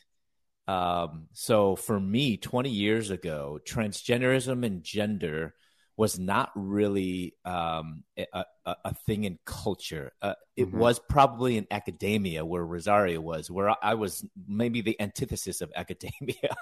Um, 0.68 1.28
so 1.34 1.76
for 1.76 2.00
me, 2.00 2.38
20 2.38 2.70
years 2.70 3.12
ago, 3.12 3.60
transgenderism 3.66 4.66
and 4.66 4.84
gender 4.84 5.54
was 5.98 6.20
not 6.20 6.52
really 6.56 7.36
um, 7.46 8.04
a, 8.18 8.26
a, 8.66 8.76
a, 8.86 8.94
thing 8.94 9.24
in 9.24 9.40
culture. 9.46 10.12
Uh, 10.22 10.34
it 10.58 10.68
mm-hmm. 10.68 10.78
was 10.78 11.00
probably 11.00 11.58
in 11.58 11.68
academia 11.72 12.44
where 12.44 12.66
Rosaria 12.66 13.22
was, 13.22 13.50
where 13.50 13.74
I, 13.82 13.94
was 13.94 14.26
maybe 14.48 14.82
the 14.82 15.00
antithesis 15.00 15.62
of 15.62 15.72
academia. 15.76 16.56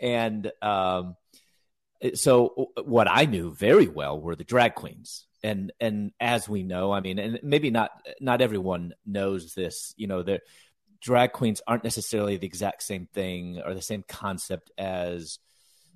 and 0.00 0.50
um, 0.60 1.16
so 2.14 2.70
what 2.84 3.06
I 3.08 3.26
knew 3.26 3.54
very 3.54 3.88
well 3.88 4.20
were 4.20 4.36
the 4.36 4.44
drag 4.44 4.74
queens. 4.74 5.26
And 5.42 5.72
and 5.78 6.12
as 6.18 6.48
we 6.48 6.62
know, 6.62 6.90
I 6.90 7.00
mean, 7.00 7.18
and 7.18 7.38
maybe 7.42 7.70
not 7.70 7.90
not 8.18 8.40
everyone 8.40 8.94
knows 9.04 9.52
this. 9.52 9.92
You 9.98 10.06
know, 10.06 10.22
there 10.22 10.40
drag 11.04 11.32
queens 11.32 11.60
aren't 11.66 11.84
necessarily 11.84 12.38
the 12.38 12.46
exact 12.46 12.82
same 12.82 13.06
thing 13.12 13.60
or 13.64 13.74
the 13.74 13.82
same 13.82 14.02
concept 14.08 14.70
as 14.78 15.38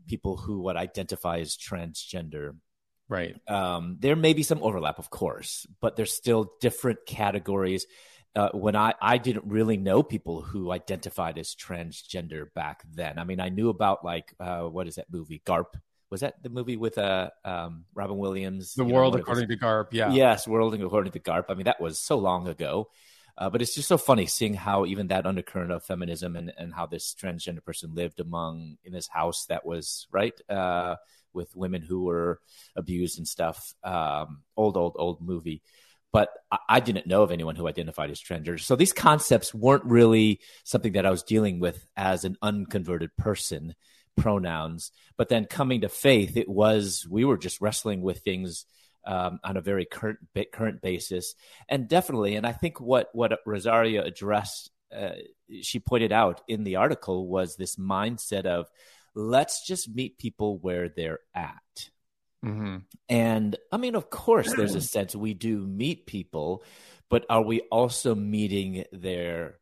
people 0.07 0.37
who 0.37 0.61
would 0.61 0.77
identify 0.77 1.39
as 1.39 1.57
transgender. 1.57 2.55
Right. 3.09 3.35
Um, 3.49 3.97
there 4.01 4.17
may 4.17 4.35
be 4.35 4.43
some 4.43 4.63
overlap, 4.63 4.99
of 4.99 5.09
course, 5.09 5.67
but 5.81 5.97
there's 5.97 6.13
still 6.13 6.53
different 6.61 7.07
categories. 7.07 7.87
Uh, 8.37 8.51
when 8.53 8.77
I, 8.77 8.93
I 9.01 9.17
didn't 9.17 9.47
really 9.47 9.79
know 9.79 10.03
people 10.03 10.43
who 10.43 10.71
identified 10.71 11.39
as 11.39 11.55
transgender 11.55 12.53
back 12.55 12.83
then. 12.93 13.19
I 13.19 13.25
mean, 13.25 13.41
I 13.41 13.49
knew 13.49 13.71
about 13.71 14.05
like, 14.05 14.35
uh, 14.39 14.65
what 14.65 14.87
is 14.87 14.97
that 14.97 15.07
movie? 15.11 15.41
Garp. 15.45 15.75
Was 16.11 16.21
that 16.21 16.43
the 16.43 16.51
movie 16.51 16.77
with 16.77 16.99
uh, 16.99 17.31
um, 17.47 17.87
Robin 17.95 18.19
Williams? 18.19 18.75
The 18.75 18.85
World 18.85 19.15
know, 19.15 19.21
According 19.21 19.49
to 19.49 19.57
Garp. 19.57 19.89
Yeah. 19.93 20.13
Yes, 20.13 20.47
World 20.47 20.75
According 20.75 21.13
to 21.13 21.21
Garp. 21.21 21.47
I 21.49 21.55
mean, 21.55 21.65
that 21.65 21.81
was 21.81 21.99
so 21.99 22.19
long 22.19 22.47
ago. 22.47 22.89
Uh, 23.39 23.49
but 23.49 23.63
it's 23.63 23.75
just 23.75 23.87
so 23.87 23.97
funny 23.97 24.27
seeing 24.27 24.53
how 24.53 24.85
even 24.85 25.07
that 25.07 25.25
undercurrent 25.25 25.71
of 25.71 25.85
feminism 25.85 26.35
and, 26.35 26.53
and 26.59 26.75
how 26.75 26.87
this 26.87 27.15
transgender 27.15 27.65
person 27.65 27.95
lived 27.95 28.19
among 28.19 28.77
in 28.85 28.93
this 28.93 29.07
house 29.07 29.47
that 29.47 29.65
was 29.65 30.09
right 30.11 30.35
uh, 30.51 30.97
with 31.33 31.55
women 31.55 31.81
who 31.81 32.03
were 32.03 32.41
abused 32.75 33.17
and 33.17 33.29
stuff. 33.29 33.75
Um, 33.85 34.43
old, 34.57 34.77
old, 34.77 34.97
old 34.99 35.21
movie. 35.21 35.63
But 36.13 36.31
I, 36.51 36.59
I 36.69 36.81
didn't 36.81 37.07
know 37.07 37.23
of 37.23 37.31
anyone 37.31 37.55
who 37.55 37.69
identified 37.69 38.11
as 38.11 38.21
transgender. 38.21 38.59
So 38.59 38.75
these 38.75 38.93
concepts 38.93 39.55
weren't 39.55 39.85
really 39.85 40.41
something 40.65 40.95
that 40.95 41.07
I 41.07 41.11
was 41.11 41.23
dealing 41.23 41.61
with 41.61 41.87
as 41.97 42.25
an 42.25 42.37
unconverted 42.43 43.17
person, 43.17 43.77
pronouns. 44.17 44.91
But 45.17 45.29
then 45.29 45.45
coming 45.45 45.83
to 45.83 45.89
faith, 45.89 46.37
it 46.37 46.49
was, 46.49 47.07
we 47.09 47.25
were 47.25 47.39
just 47.39 47.61
wrestling 47.61 48.03
with 48.03 48.19
things 48.19 48.67
um, 49.09 49.41
on 49.43 49.57
a 49.57 49.63
very 49.63 49.87
current 49.87 50.19
current 50.53 50.83
basis, 50.83 51.35
and 51.69 51.89
definitely, 51.89 52.37
and 52.37 52.47
I 52.47 52.53
think 52.53 52.79
what 52.81 53.09
what 53.15 53.41
Rosaria 53.47 54.05
addressed, 54.05 54.71
uh, 54.95 55.13
she 55.63 55.81
pointed 55.81 56.13
out 56.13 56.43
in 56.47 56.63
the 56.63 56.77
article 56.77 57.27
was 57.27 57.57
this 57.57 57.77
mindset 57.77 58.45
of 58.45 58.69
let's 59.15 59.67
just 59.67 59.93
meet 59.93 60.19
people 60.19 60.59
where 60.59 60.91
they're 60.91 61.21
at. 61.35 61.91
Mm-hmm. 62.45 62.77
And 63.09 63.57
I 63.73 63.79
mean, 63.79 63.95
of 63.95 64.11
course, 64.11 64.53
there's 64.55 64.75
a 64.75 64.81
sense 64.95 65.17
we 65.17 65.33
do 65.33 65.67
meet 65.67 66.07
people, 66.07 66.63
but 67.09 67.25
are 67.31 67.43
we 67.43 67.63
also 67.63 68.15
meeting 68.15 68.85
their 68.93 69.59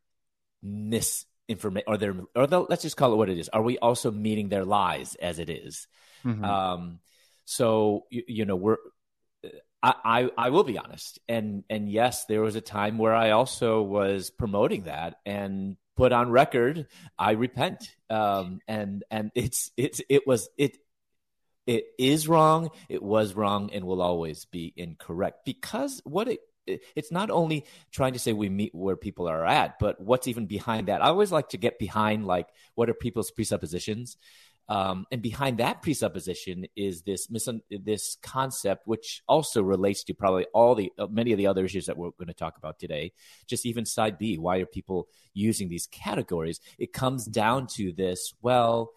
misinformation 0.61 1.87
or 1.87 1.97
their 1.99 2.17
or 2.35 2.49
the, 2.49 2.61
let's 2.61 2.83
just 2.83 2.97
call 2.97 3.13
it 3.13 3.17
what 3.17 3.31
it 3.31 3.39
is? 3.39 3.49
Are 3.49 3.63
we 3.63 3.79
also 3.79 4.11
meeting 4.11 4.49
their 4.49 4.65
lies 4.65 5.15
as 5.15 5.39
it 5.39 5.49
is? 5.49 5.87
Mm-hmm. 6.25 6.45
Um, 6.45 6.99
so 7.45 8.07
you, 8.11 8.25
you, 8.27 8.45
know 8.45 8.57
we're 8.57 8.79
I, 10.05 10.31
I, 10.37 10.51
will 10.51 10.65
be 10.65 10.79
honest, 10.79 11.19
and 11.29 11.65
and 11.69 11.91
yes, 11.91 12.25
there 12.25 12.41
was 12.41 12.57
a 12.57 12.61
time 12.61 12.99
where 12.99 13.15
I 13.15 13.31
also 13.31 13.83
was 13.83 14.31
promoting 14.31 14.85
that 14.85 15.19
and 15.27 15.77
put 15.97 16.13
on 16.13 16.31
record, 16.31 16.87
I 17.19 17.33
repent. 17.33 17.95
Um, 18.11 18.61
and 18.69 19.05
and 19.11 19.31
it's 19.35 19.71
it's 19.77 20.01
it 20.09 20.27
was 20.27 20.49
it 20.57 20.79
it 21.67 21.85
is 21.99 22.29
wrong, 22.29 22.71
it 22.89 23.03
was 23.03 23.35
wrong, 23.35 23.71
and 23.73 23.85
will 23.85 24.03
always 24.03 24.45
be 24.45 24.73
incorrect 24.77 25.45
because 25.45 26.01
what 26.05 26.29
it 26.29 26.41
it's 26.67 27.13
not 27.13 27.31
only 27.31 27.65
trying 27.93 28.15
to 28.15 28.19
say 28.19 28.33
we 28.33 28.49
meet 28.49 28.75
where 28.75 28.97
people 28.97 29.29
are 29.29 29.47
at, 29.47 29.79
but 29.79 30.01
what's 30.01 30.27
even 30.27 30.47
behind 30.47 30.89
that. 30.89 31.03
I 31.03 31.09
always 31.09 31.31
like 31.31 31.51
to 31.51 31.59
get 31.59 31.79
behind 31.79 32.27
like 32.27 32.49
what 32.75 32.91
are 32.91 32.95
people's 32.95 33.31
presuppositions 33.31 34.17
um, 34.69 35.07
and 35.13 35.23
behind 35.23 35.59
that 35.59 35.83
presupposition 35.83 36.67
is 36.75 37.03
this 37.03 37.31
mis- 37.31 37.49
this 37.71 38.17
concept, 38.23 38.87
which 38.87 39.23
also 39.29 39.63
relates 39.63 40.03
to 40.05 40.15
probably 40.15 40.47
all 40.53 40.75
the 40.75 40.93
uh, 40.99 41.07
many 41.07 41.33
of 41.33 41.39
the 41.39 41.47
other 41.47 41.65
issues 41.65 41.87
that 41.87 41.97
we're 41.97 42.11
going 42.11 42.27
to 42.29 42.35
talk 42.35 42.59
about 42.59 42.79
today. 42.79 43.13
Just 43.47 43.65
even 43.65 43.87
side 43.87 44.19
B, 44.19 44.39
why 44.39 44.59
are 44.59 44.67
people 44.67 45.07
using 45.35 45.69
these 45.69 45.87
categories? 45.87 46.61
It 46.79 46.93
comes 46.93 47.27
down 47.27 47.69
to 47.75 47.93
this. 47.93 48.35
Well, 48.43 48.91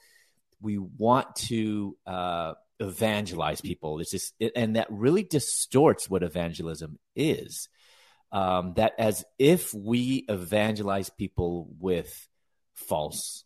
we 0.59 0.79
want 0.79 1.35
to 1.35 1.95
uh, 2.07 2.53
evangelize 2.79 3.61
people. 3.61 3.99
It's 3.99 4.11
just, 4.11 4.33
and 4.55 4.75
that 4.75 4.87
really 4.89 5.23
distorts 5.23 6.09
what 6.09 6.23
evangelism 6.23 6.97
is. 7.15 7.69
Um, 8.31 8.73
that 8.75 8.93
as 8.99 9.25
if 9.39 9.73
we 9.73 10.25
evangelize 10.29 11.09
people 11.09 11.67
with 11.79 12.27
false 12.75 13.43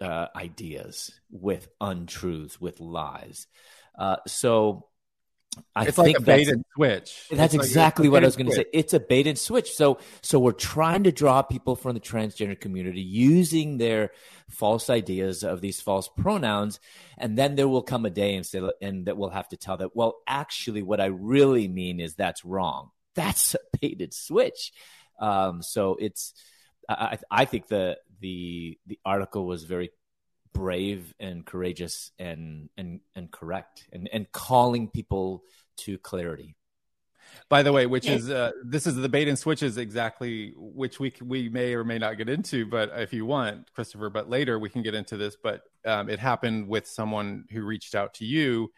uh, 0.00 0.26
ideas, 0.34 1.12
with 1.30 1.68
untruths, 1.80 2.60
with 2.60 2.80
lies. 2.80 3.46
Uh, 3.98 4.16
so 4.26 4.88
I 5.74 5.86
it's 5.86 5.96
think 5.96 6.08
like 6.08 6.18
a 6.18 6.20
bait 6.20 6.48
and 6.48 6.64
switch. 6.74 7.28
That's 7.30 7.54
it's 7.54 7.64
exactly 7.64 8.08
like 8.08 8.12
what 8.12 8.22
I 8.24 8.26
was 8.26 8.36
going 8.36 8.50
to 8.50 8.56
say. 8.56 8.66
It's 8.72 8.92
a 8.92 9.00
bait 9.00 9.26
and 9.26 9.38
switch. 9.38 9.72
So, 9.72 9.98
so 10.20 10.38
we're 10.38 10.52
trying 10.52 11.04
to 11.04 11.12
draw 11.12 11.42
people 11.42 11.76
from 11.76 11.94
the 11.94 12.00
transgender 12.00 12.60
community 12.60 13.00
using 13.00 13.78
their 13.78 14.10
false 14.50 14.90
ideas 14.90 15.42
of 15.44 15.60
these 15.60 15.80
false 15.80 16.08
pronouns, 16.08 16.78
and 17.16 17.38
then 17.38 17.54
there 17.54 17.68
will 17.68 17.82
come 17.82 18.04
a 18.04 18.10
day 18.10 18.34
and 18.34 18.44
say, 18.44 18.60
and 18.82 19.06
that 19.06 19.16
we'll 19.16 19.30
have 19.30 19.48
to 19.48 19.56
tell 19.56 19.78
that. 19.78 19.96
Well, 19.96 20.16
actually, 20.26 20.82
what 20.82 21.00
I 21.00 21.06
really 21.06 21.68
mean 21.68 22.00
is 22.00 22.14
that's 22.14 22.44
wrong. 22.44 22.90
That's 23.14 23.54
a 23.54 23.58
baited 23.80 24.12
switch. 24.12 24.72
Um, 25.18 25.62
so 25.62 25.96
it's, 25.98 26.34
I, 26.88 27.18
I 27.30 27.44
think 27.44 27.68
the 27.68 27.98
the 28.20 28.78
the 28.86 28.98
article 29.04 29.46
was 29.46 29.64
very 29.64 29.90
brave 30.52 31.14
and 31.20 31.44
courageous 31.44 32.12
and 32.18 32.70
and 32.76 33.00
and 33.14 33.30
correct 33.30 33.88
and 33.92 34.08
and 34.12 34.30
calling 34.32 34.88
people 34.88 35.42
to 35.76 35.98
clarity 35.98 36.56
by 37.48 37.62
the 37.62 37.72
way, 37.72 37.86
which 37.86 38.06
is 38.06 38.30
uh, 38.30 38.52
this 38.64 38.86
is 38.86 38.96
the 38.96 39.08
bait 39.08 39.28
and 39.28 39.38
switch 39.38 39.62
is 39.62 39.76
exactly 39.76 40.52
which 40.56 40.98
we 40.98 41.12
we 41.22 41.48
may 41.48 41.74
or 41.74 41.84
may 41.84 41.98
not 41.98 42.18
get 42.18 42.28
into, 42.28 42.66
but 42.66 42.90
if 42.96 43.12
you 43.12 43.24
want, 43.24 43.72
Christopher, 43.74 44.10
but 44.10 44.28
later 44.28 44.58
we 44.58 44.68
can 44.68 44.82
get 44.82 44.94
into 44.94 45.16
this. 45.16 45.36
But 45.36 45.62
um, 45.84 46.08
it 46.08 46.18
happened 46.18 46.68
with 46.68 46.86
someone 46.86 47.44
who 47.50 47.62
reached 47.62 47.94
out 47.94 48.14
to 48.14 48.24
you, 48.24 48.72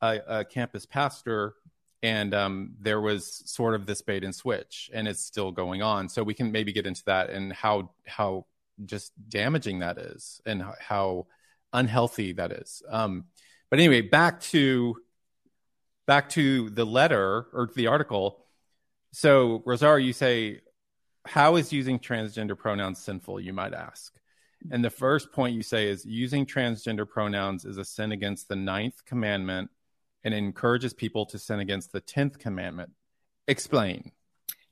a, 0.00 0.20
a 0.26 0.44
campus 0.44 0.84
pastor, 0.84 1.54
and 2.02 2.34
um, 2.34 2.74
there 2.80 3.00
was 3.00 3.42
sort 3.46 3.74
of 3.74 3.86
this 3.86 4.02
bait 4.02 4.24
and 4.24 4.34
switch, 4.34 4.90
and 4.92 5.06
it's 5.06 5.24
still 5.24 5.52
going 5.52 5.82
on. 5.82 6.08
So 6.08 6.22
we 6.22 6.34
can 6.34 6.50
maybe 6.50 6.72
get 6.72 6.86
into 6.86 7.04
that 7.06 7.30
and 7.30 7.52
how 7.52 7.90
how 8.06 8.46
just 8.84 9.12
damaging 9.28 9.80
that 9.80 9.98
is, 9.98 10.40
and 10.44 10.64
how 10.80 11.26
unhealthy 11.72 12.32
that 12.32 12.52
is. 12.52 12.82
Um, 12.88 13.26
but 13.70 13.78
anyway, 13.78 14.00
back 14.00 14.40
to 14.42 14.96
back 16.06 16.28
to 16.30 16.70
the 16.70 16.84
letter 16.84 17.46
or 17.52 17.70
the 17.74 17.86
article. 17.86 18.44
So, 19.12 19.62
Rosaria, 19.64 20.04
you 20.04 20.12
say, 20.12 20.60
how 21.26 21.56
is 21.56 21.72
using 21.72 21.98
transgender 21.98 22.58
pronouns 22.58 22.98
sinful? 22.98 23.40
You 23.40 23.52
might 23.52 23.74
ask. 23.74 24.12
And 24.70 24.84
the 24.84 24.90
first 24.90 25.32
point 25.32 25.54
you 25.54 25.62
say 25.62 25.88
is 25.88 26.04
using 26.04 26.46
transgender 26.46 27.08
pronouns 27.08 27.64
is 27.64 27.78
a 27.78 27.84
sin 27.84 28.12
against 28.12 28.48
the 28.48 28.56
ninth 28.56 29.04
commandment 29.04 29.70
and 30.24 30.34
encourages 30.34 30.92
people 30.94 31.26
to 31.26 31.38
sin 31.38 31.60
against 31.60 31.92
the 31.92 32.00
tenth 32.00 32.38
commandment. 32.38 32.92
Explain. 33.48 34.12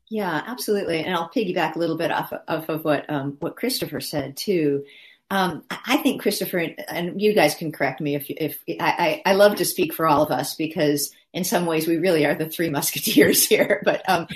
Yeah, 0.09 0.42
absolutely. 0.47 1.04
And 1.04 1.14
I'll 1.14 1.30
piggyback 1.30 1.76
a 1.76 1.78
little 1.78 1.97
bit 1.97 2.11
off, 2.11 2.33
off 2.49 2.69
of 2.69 2.85
what 2.85 3.09
um, 3.09 3.37
what 3.40 3.57
Christopher 3.57 4.00
said 4.00 4.37
too. 4.37 4.85
Um, 5.30 5.62
I 5.71 5.99
think 5.99 6.21
Christopher, 6.21 6.59
and 6.88 7.23
you 7.23 7.33
guys 7.33 7.54
can 7.54 7.71
correct 7.71 8.00
me 8.00 8.16
if, 8.16 8.26
if 8.28 8.59
I, 8.80 9.23
I, 9.25 9.35
love 9.35 9.54
to 9.57 9.64
speak 9.64 9.95
for 9.95 10.09
all 10.09 10.23
of 10.25 10.33
us 10.33 10.57
because 10.57 11.12
in 11.33 11.45
some 11.45 11.66
ways 11.66 11.87
we 11.87 11.99
really 11.99 12.26
are 12.26 12.35
the 12.35 12.49
three 12.49 12.69
musketeers 12.78 13.47
here. 13.47 13.80
But, 13.85 14.09
um, 14.09 14.26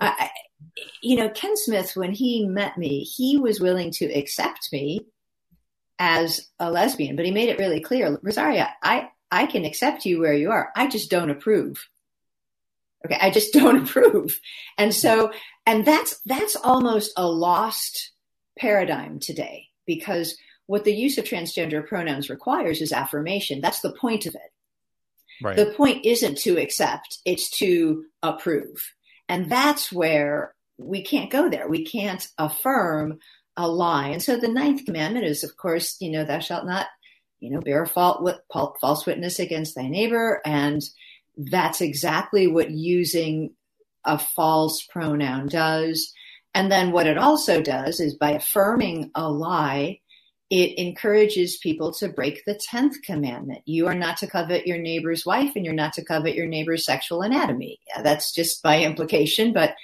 I, 0.00 0.30
you 1.02 1.16
know, 1.16 1.28
Ken 1.28 1.56
Smith, 1.56 1.92
when 1.94 2.12
he 2.12 2.46
met 2.48 2.76
me, 2.76 3.04
he 3.04 3.38
was 3.38 3.60
willing 3.60 3.92
to 3.92 4.06
accept 4.06 4.70
me 4.72 5.06
as 6.00 6.48
a 6.58 6.68
lesbian, 6.68 7.14
but 7.14 7.26
he 7.26 7.30
made 7.30 7.48
it 7.48 7.58
really 7.60 7.80
clear, 7.80 8.18
Rosaria, 8.20 8.70
I, 8.82 9.10
I 9.30 9.46
can 9.46 9.64
accept 9.64 10.04
you 10.04 10.20
where 10.20 10.34
you 10.34 10.50
are. 10.50 10.70
I 10.76 10.86
just 10.86 11.10
don't 11.10 11.30
approve. 11.30 11.88
Okay. 13.04 13.18
I 13.20 13.30
just 13.30 13.52
don't 13.54 13.82
approve. 13.82 14.40
And 14.76 14.94
so, 14.94 15.32
and 15.66 15.84
that's, 15.84 16.20
that's 16.26 16.56
almost 16.56 17.12
a 17.16 17.26
lost 17.26 18.12
paradigm 18.58 19.20
today 19.20 19.68
because 19.86 20.36
what 20.66 20.84
the 20.84 20.94
use 20.94 21.18
of 21.18 21.24
transgender 21.24 21.86
pronouns 21.86 22.30
requires 22.30 22.80
is 22.80 22.92
affirmation. 22.92 23.60
That's 23.60 23.80
the 23.80 23.92
point 23.92 24.26
of 24.26 24.34
it. 24.34 24.52
Right. 25.42 25.56
The 25.56 25.72
point 25.76 26.04
isn't 26.04 26.38
to 26.38 26.58
accept, 26.58 27.18
it's 27.24 27.50
to 27.58 28.04
approve. 28.22 28.92
And 29.28 29.50
that's 29.50 29.90
where 29.90 30.54
we 30.76 31.02
can't 31.02 31.30
go 31.30 31.48
there. 31.48 31.68
We 31.68 31.84
can't 31.84 32.26
affirm 32.36 33.18
a 33.56 33.68
lie. 33.68 34.08
And 34.08 34.22
so 34.22 34.36
the 34.36 34.48
ninth 34.48 34.84
commandment 34.84 35.24
is, 35.26 35.44
of 35.44 35.56
course, 35.56 35.96
you 36.00 36.10
know, 36.10 36.24
thou 36.24 36.38
shalt 36.38 36.66
not, 36.66 36.86
you 37.40 37.50
know, 37.50 37.60
bear 37.60 37.86
false 37.86 39.06
witness 39.06 39.38
against 39.38 39.74
thy 39.74 39.88
neighbor. 39.88 40.40
And 40.44 40.82
that's 41.36 41.80
exactly 41.80 42.46
what 42.46 42.70
using 42.70 43.54
a 44.04 44.18
false 44.18 44.86
pronoun 44.90 45.46
does. 45.48 46.12
And 46.54 46.70
then 46.70 46.92
what 46.92 47.06
it 47.06 47.18
also 47.18 47.62
does 47.62 48.00
is 48.00 48.14
by 48.14 48.32
affirming 48.32 49.10
a 49.14 49.30
lie, 49.30 50.00
it 50.50 50.78
encourages 50.78 51.58
people 51.58 51.92
to 51.94 52.08
break 52.08 52.44
the 52.44 52.60
10th 52.72 53.02
commandment. 53.04 53.62
You 53.66 53.86
are 53.86 53.94
not 53.94 54.16
to 54.18 54.26
covet 54.26 54.66
your 54.66 54.78
neighbor's 54.78 55.24
wife 55.24 55.52
and 55.54 55.64
you're 55.64 55.74
not 55.74 55.92
to 55.94 56.04
covet 56.04 56.34
your 56.34 56.46
neighbor's 56.46 56.84
sexual 56.84 57.22
anatomy. 57.22 57.78
That's 58.02 58.34
just 58.34 58.62
by 58.62 58.82
implication, 58.82 59.52
but 59.52 59.74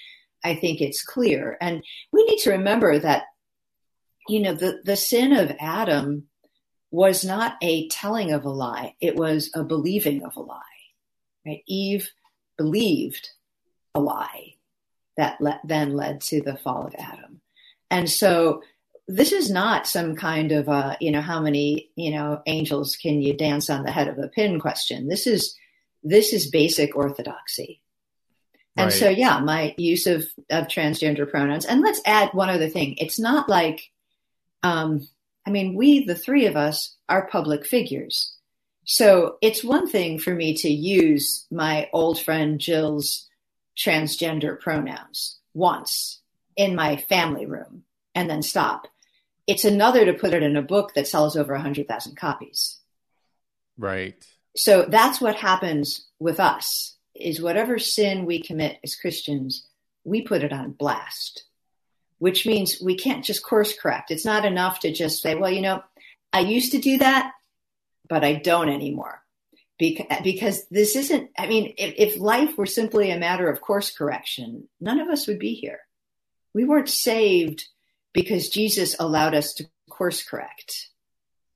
I 0.45 0.57
think 0.57 0.81
it's 0.81 1.05
clear. 1.05 1.57
And 1.61 1.85
we 2.13 2.25
need 2.25 2.39
to 2.39 2.51
remember 2.51 2.99
that, 2.99 3.25
you 4.29 4.41
know, 4.41 4.55
the, 4.55 4.81
the 4.85 4.97
sin 4.97 5.33
of 5.33 5.53
Adam 5.61 6.27
was 6.97 7.27
not 7.27 7.59
a 7.61 7.87
telling 7.89 8.33
of 8.33 8.47
a 8.47 8.51
lie. 8.51 8.95
It 9.03 9.17
was 9.17 9.51
a 9.53 9.63
believing 9.63 10.25
of 10.25 10.35
a 10.35 10.41
lie, 10.41 10.63
right? 11.45 11.63
Eve 11.67 12.11
believed 12.57 13.29
a 13.95 14.01
lie 14.01 14.55
that 15.19 15.39
le- 15.39 15.61
then 15.63 15.93
led 15.93 16.23
to 16.23 16.41
the 16.41 16.57
fall 16.57 16.87
of 16.87 16.95
Adam. 16.99 17.43
And 17.91 18.09
so 18.09 18.63
this 19.07 19.33
is 19.33 19.51
not 19.51 19.87
some 19.87 20.17
kind 20.17 20.53
of 20.53 20.71
uh, 20.71 20.97
you 20.99 21.11
know 21.11 21.21
how 21.21 21.39
many 21.39 21.91
you 21.97 22.13
know 22.13 22.41
angels 22.47 22.97
can 22.97 23.21
you 23.21 23.35
dance 23.37 23.69
on 23.69 23.83
the 23.83 23.93
head 23.93 24.09
of 24.09 24.19
a 24.19 24.29
pin 24.29 24.59
question. 24.59 25.07
This 25.07 25.27
is 25.27 25.55
this 26.03 26.33
is 26.33 26.51
basic 26.51 26.97
orthodoxy. 26.97 27.83
And 28.75 28.87
right. 28.87 28.99
so 28.99 29.11
yeah, 29.11 29.39
my 29.41 29.75
use 29.77 30.07
of 30.07 30.25
of 30.49 30.69
transgender 30.69 31.31
pronouns. 31.31 31.67
And 31.67 31.83
let's 31.83 32.01
add 32.07 32.31
one 32.33 32.49
other 32.49 32.71
thing. 32.71 32.95
It's 32.97 33.19
not 33.19 33.51
like 33.51 33.91
um 34.63 35.07
I 35.47 35.51
mean, 35.51 35.75
we 35.75 36.05
the 36.05 36.15
three 36.15 36.47
of 36.47 36.57
us 36.57 36.97
are 37.09 37.29
public 37.29 37.65
figures. 37.65 38.35
So 38.85 39.37
it's 39.41 39.65
one 39.65 39.89
thing 39.89 40.19
for 40.19 40.35
me 40.35 40.55
to 40.59 40.69
use 40.69 41.47
my 41.51 41.89
old 41.93 42.21
friend 42.21 42.59
Jill's 42.59 43.29
transgender 43.77 44.59
pronouns 44.59 45.39
once 45.55 46.21
in 46.57 46.75
my 46.75 46.97
family 46.97 47.47
room 47.47 47.85
and 48.15 48.29
then 48.29 48.43
stop. 48.43 48.89
It's 49.47 49.65
another 49.65 50.05
to 50.05 50.15
put 50.15 50.35
it 50.35 50.43
in 50.43 50.57
a 50.57 50.63
book 50.63 50.95
that 50.95 51.07
sells 51.07 51.37
over 51.37 51.53
100,000 51.53 52.17
copies. 52.17 52.79
Right. 53.79 54.15
So 54.57 54.87
that's 54.89 55.21
what 55.21 55.37
happens 55.37 56.07
with 56.19 56.41
us 56.41 56.97
is 57.15 57.41
whatever 57.41 57.79
sin 57.79 58.25
we 58.25 58.43
commit 58.43 58.79
as 58.83 58.97
Christians, 58.97 59.67
we 60.05 60.23
put 60.23 60.43
it 60.43 60.53
on 60.53 60.73
blast, 60.73 61.45
which 62.19 62.47
means 62.47 62.81
we 62.83 62.97
can't 62.97 63.25
just 63.25 63.45
course 63.45 63.77
correct. 63.79 64.11
It's 64.11 64.25
not 64.25 64.45
enough 64.45 64.81
to 64.81 64.93
just 64.93 65.23
say, 65.23 65.35
well, 65.35 65.51
you 65.51 65.61
know, 65.61 65.83
I 66.33 66.41
used 66.41 66.73
to 66.73 66.79
do 66.79 66.99
that, 66.99 67.33
but 68.09 68.25
I 68.25 68.35
don't 68.35 68.69
anymore 68.69 69.23
because, 69.79 70.67
this 70.71 70.97
isn't, 70.97 71.31
I 71.39 71.47
mean, 71.47 71.75
if, 71.77 71.95
if 72.15 72.21
life 72.21 72.57
were 72.57 72.67
simply 72.67 73.11
a 73.11 73.19
matter 73.19 73.51
of 73.51 73.61
course 73.61 73.91
correction, 73.91 74.69
none 74.81 75.01
of 75.01 75.09
us 75.09 75.27
would 75.27 75.39
be 75.39 75.55
here. 75.55 75.81
We 76.55 76.65
weren't 76.65 76.89
saved 76.89 77.67
because 78.15 78.49
Jesus 78.49 78.97
allowed 78.99 79.35
us 79.35 79.53
to 79.55 79.69
course 79.91 80.25
correct, 80.25 80.89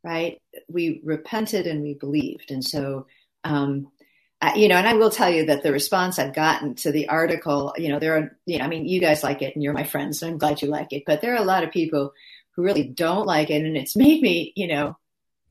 right? 0.05 0.41
We 0.69 1.01
repented 1.03 1.67
and 1.67 1.83
we 1.83 1.95
believed. 1.95 2.51
And 2.51 2.63
so, 2.63 3.07
um, 3.45 3.91
You 4.57 4.69
know, 4.69 4.77
and 4.77 4.89
I 4.89 4.95
will 4.95 5.11
tell 5.11 5.29
you 5.29 5.47
that 5.47 5.63
the 5.63 5.73
response 5.73 6.19
I've 6.19 6.35
gotten 6.35 6.75
to 6.77 6.93
the 6.93 7.09
article, 7.09 7.75
you 7.77 7.91
know, 7.91 7.99
there 7.99 8.17
are, 8.17 8.39
you 8.47 8.59
know, 8.59 8.65
I 8.65 8.69
mean, 8.69 8.87
you 8.87 8.99
guys 8.99 9.23
like 9.23 9.43
it 9.43 9.55
and 9.55 9.63
you're 9.63 9.75
my 9.75 9.85
friends, 9.85 10.19
so 10.19 10.27
I'm 10.27 10.39
glad 10.39 10.63
you 10.63 10.69
like 10.69 10.95
it, 10.95 11.03
but 11.07 11.21
there 11.21 11.35
are 11.35 11.43
a 11.43 11.45
lot 11.45 11.63
of 11.63 11.73
people 11.73 12.13
who 12.53 12.63
really 12.63 12.85
don't 12.85 13.27
like 13.27 13.51
it. 13.51 13.63
And 13.63 13.77
it's 13.77 13.97
made 13.97 14.23
me, 14.23 14.53
you 14.57 14.69
know, 14.69 14.97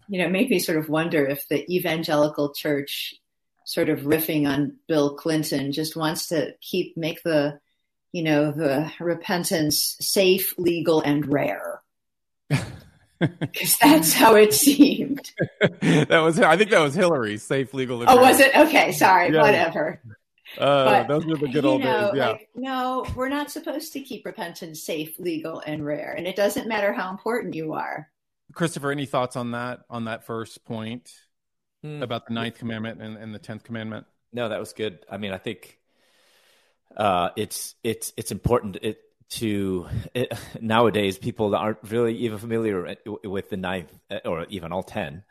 you 0.08 0.19
know, 0.19 0.28
made 0.28 0.49
me 0.49 0.58
sort 0.58 0.80
of 0.80 0.89
wonder 0.89 1.23
if 1.25 1.47
the 1.47 1.71
evangelical 1.73 2.52
church 2.54 3.13
sort 3.63 3.89
of 3.89 3.99
riffing 3.99 4.47
on 4.47 4.78
Bill 4.88 5.15
Clinton 5.15 5.71
just 5.71 5.95
wants 5.95 6.30
to 6.30 6.54
keep 6.60 6.97
make 6.97 7.21
the, 7.21 7.60
you 8.12 8.23
know, 8.23 8.52
the 8.52 8.91
repentance 8.99 9.95
safe, 10.02 10.56
legal, 10.58 11.02
and 11.02 11.32
rare. 11.32 11.69
Because 13.20 13.78
that's 13.78 14.14
how 14.14 14.36
it 14.36 14.54
seemed. 14.54 15.32
that 15.82 16.20
was, 16.20 16.40
I 16.40 16.56
think 16.58 16.72
that 16.72 16.80
was 16.80 16.96
Hillary, 16.96 17.38
safe, 17.38 17.74
legal, 17.74 18.02
and 18.02 18.10
oh, 18.10 18.18
was 18.18 18.40
it? 18.40 18.56
Okay, 18.56 18.92
sorry, 18.92 19.34
yeah. 19.34 19.42
whatever. 19.42 20.02
Uh, 20.58 20.86
but, 20.86 21.08
those 21.08 21.26
were 21.26 21.38
the 21.38 21.48
good 21.48 21.66
old 21.66 21.82
know, 21.82 22.08
days. 22.08 22.12
Yeah. 22.16 22.30
Like, 22.30 22.50
no, 22.56 23.06
we're 23.16 23.30
not 23.30 23.52
supposed 23.52 23.94
to 23.94 24.00
keep 24.00 24.26
repentance 24.26 24.82
safe, 24.82 25.20
legal, 25.20 25.62
and 25.66 25.86
rare. 25.86 26.14
And 26.18 26.28
it 26.28 26.36
doesn't 26.36 26.68
matter 26.68 26.94
how 26.94 27.12
important 27.12 27.54
you 27.54 27.74
are. 27.74 28.10
Christopher, 28.54 28.92
any 28.92 29.06
thoughts 29.06 29.36
on 29.36 29.52
that 29.52 29.82
on 29.90 30.06
that 30.06 30.26
first 30.26 30.66
point 30.66 31.12
hmm. 31.84 32.02
about 32.02 32.26
the 32.26 32.34
ninth 32.34 32.58
commandment 32.58 33.02
and, 33.02 33.18
and 33.18 33.34
the 33.34 33.40
tenth 33.40 33.64
commandment? 33.64 34.08
No, 34.34 34.50
that 34.50 34.60
was 34.60 34.74
good. 34.74 35.06
I 35.10 35.18
mean, 35.18 35.32
I 35.32 35.38
think 35.38 35.80
uh, 36.96 37.30
it's 37.36 37.76
it's 37.84 38.14
it's 38.18 38.32
important 38.32 38.78
it, 38.82 39.00
to 39.30 39.88
it, 40.13 40.34
nowadays 40.60 41.18
people 41.18 41.56
aren't 41.56 41.80
really 41.84 42.15
even 42.18 42.38
familiar 42.38 42.96
with 43.24 43.50
the 43.50 43.58
ninth 43.58 43.92
or 44.26 44.46
even 44.50 44.72
all 44.72 44.84
ten. 44.84 45.24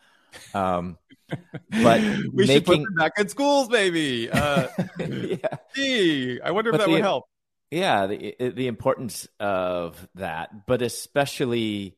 Um, 0.54 0.98
but 1.70 2.00
we 2.00 2.46
making... 2.46 2.46
should 2.46 2.64
put 2.64 2.76
them 2.82 2.94
back 2.96 3.12
in 3.18 3.28
schools, 3.28 3.68
maybe. 3.68 4.30
Uh, 4.30 4.68
yeah. 4.98 5.36
Gee, 5.74 6.40
I 6.40 6.50
wonder 6.52 6.70
if 6.70 6.74
but 6.74 6.78
that 6.78 6.86
the, 6.86 6.92
would 6.92 7.02
help. 7.02 7.24
Yeah, 7.70 8.06
the 8.06 8.34
the 8.38 8.66
importance 8.66 9.28
of 9.38 10.08
that, 10.14 10.66
but 10.66 10.80
especially 10.80 11.96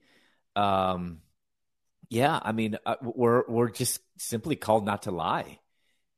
um, 0.57 1.19
yeah, 2.09 2.39
I 2.43 2.53
mean, 2.53 2.77
uh, 2.85 2.97
we're 3.03 3.45
we're 3.49 3.71
just 3.71 4.01
simply 4.19 4.57
called 4.57 4.85
not 4.85 5.03
to 5.03 5.13
lie, 5.13 5.61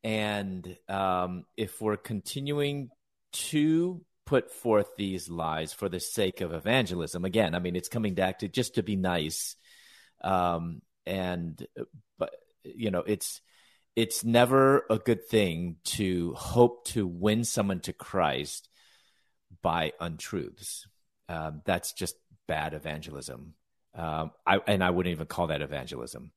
and 0.02 0.76
um, 0.88 1.44
if 1.56 1.80
we're 1.80 1.98
continuing 1.98 2.90
to 3.32 4.02
put 4.32 4.50
forth 4.50 4.96
these 4.96 5.28
lies 5.28 5.74
for 5.74 5.90
the 5.90 6.00
sake 6.00 6.40
of 6.40 6.54
evangelism, 6.54 7.26
again, 7.26 7.54
I 7.54 7.58
mean, 7.58 7.76
it's 7.76 7.90
coming 7.90 8.14
back 8.14 8.38
to 8.38 8.48
just 8.48 8.76
to 8.76 8.82
be 8.82 8.96
nice. 8.96 9.56
Um, 10.24 10.80
and 11.04 11.66
but 12.18 12.30
you 12.64 12.90
know 12.90 13.02
it's 13.06 13.42
it's 13.94 14.24
never 14.24 14.86
a 14.88 14.96
good 14.96 15.26
thing 15.26 15.76
to 15.84 16.32
hope 16.32 16.86
to 16.86 17.06
win 17.06 17.44
someone 17.44 17.80
to 17.80 17.92
Christ 17.92 18.70
by 19.60 19.92
untruths. 20.00 20.86
Um, 21.28 21.60
that's 21.66 21.92
just 21.92 22.16
bad 22.48 22.72
evangelism. 22.72 23.52
Um, 23.94 24.30
I, 24.46 24.60
and 24.66 24.82
I 24.82 24.88
wouldn't 24.88 25.12
even 25.12 25.26
call 25.26 25.48
that 25.48 25.60
evangelism. 25.60 26.32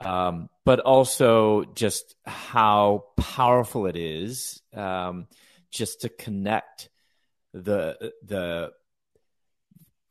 Um, 0.00 0.48
but 0.64 0.80
also 0.80 1.62
just 1.76 2.16
how 2.26 3.04
powerful 3.16 3.86
it 3.86 3.96
is 3.96 4.60
um, 4.74 5.28
just 5.70 6.00
to 6.00 6.08
connect 6.08 6.88
the 7.62 8.12
the 8.24 8.72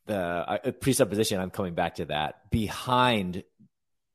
the 0.06 0.76
presupposition. 0.80 1.40
I'm 1.40 1.50
coming 1.50 1.74
back 1.74 1.96
to 1.96 2.06
that 2.06 2.50
behind 2.50 3.44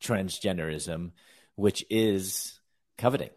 transgenderism, 0.03 1.13
which 1.55 1.85
is 1.91 2.59
coveting, 2.99 3.31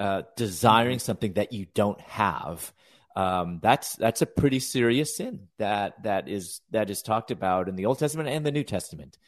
uh, 0.00 0.22
desiring 0.36 0.98
something 0.98 1.34
that 1.34 1.52
you 1.52 1.66
don't 1.74 2.00
have. 2.02 2.72
Um, 3.16 3.58
that's 3.62 3.96
that's 3.96 4.22
a 4.22 4.26
pretty 4.26 4.60
serious 4.60 5.16
sin 5.16 5.48
that 5.58 6.02
that 6.04 6.28
is 6.28 6.60
that 6.70 6.90
is 6.90 7.02
talked 7.02 7.30
about 7.30 7.68
in 7.68 7.76
the 7.76 7.86
Old 7.86 7.98
Testament 7.98 8.28
and 8.28 8.44
the 8.44 8.52
New 8.52 8.64
Testament. 8.64 9.18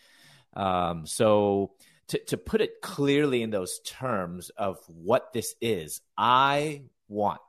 Um, 0.55 1.07
so 1.07 1.73
to 2.09 2.19
to 2.27 2.37
put 2.37 2.61
it 2.61 2.83
clearly 2.83 3.43
in 3.43 3.51
those 3.51 3.81
terms 3.85 4.51
of 4.51 4.79
what 4.87 5.33
this 5.33 5.55
is, 5.61 6.01
I 6.17 6.83
want 7.09 7.41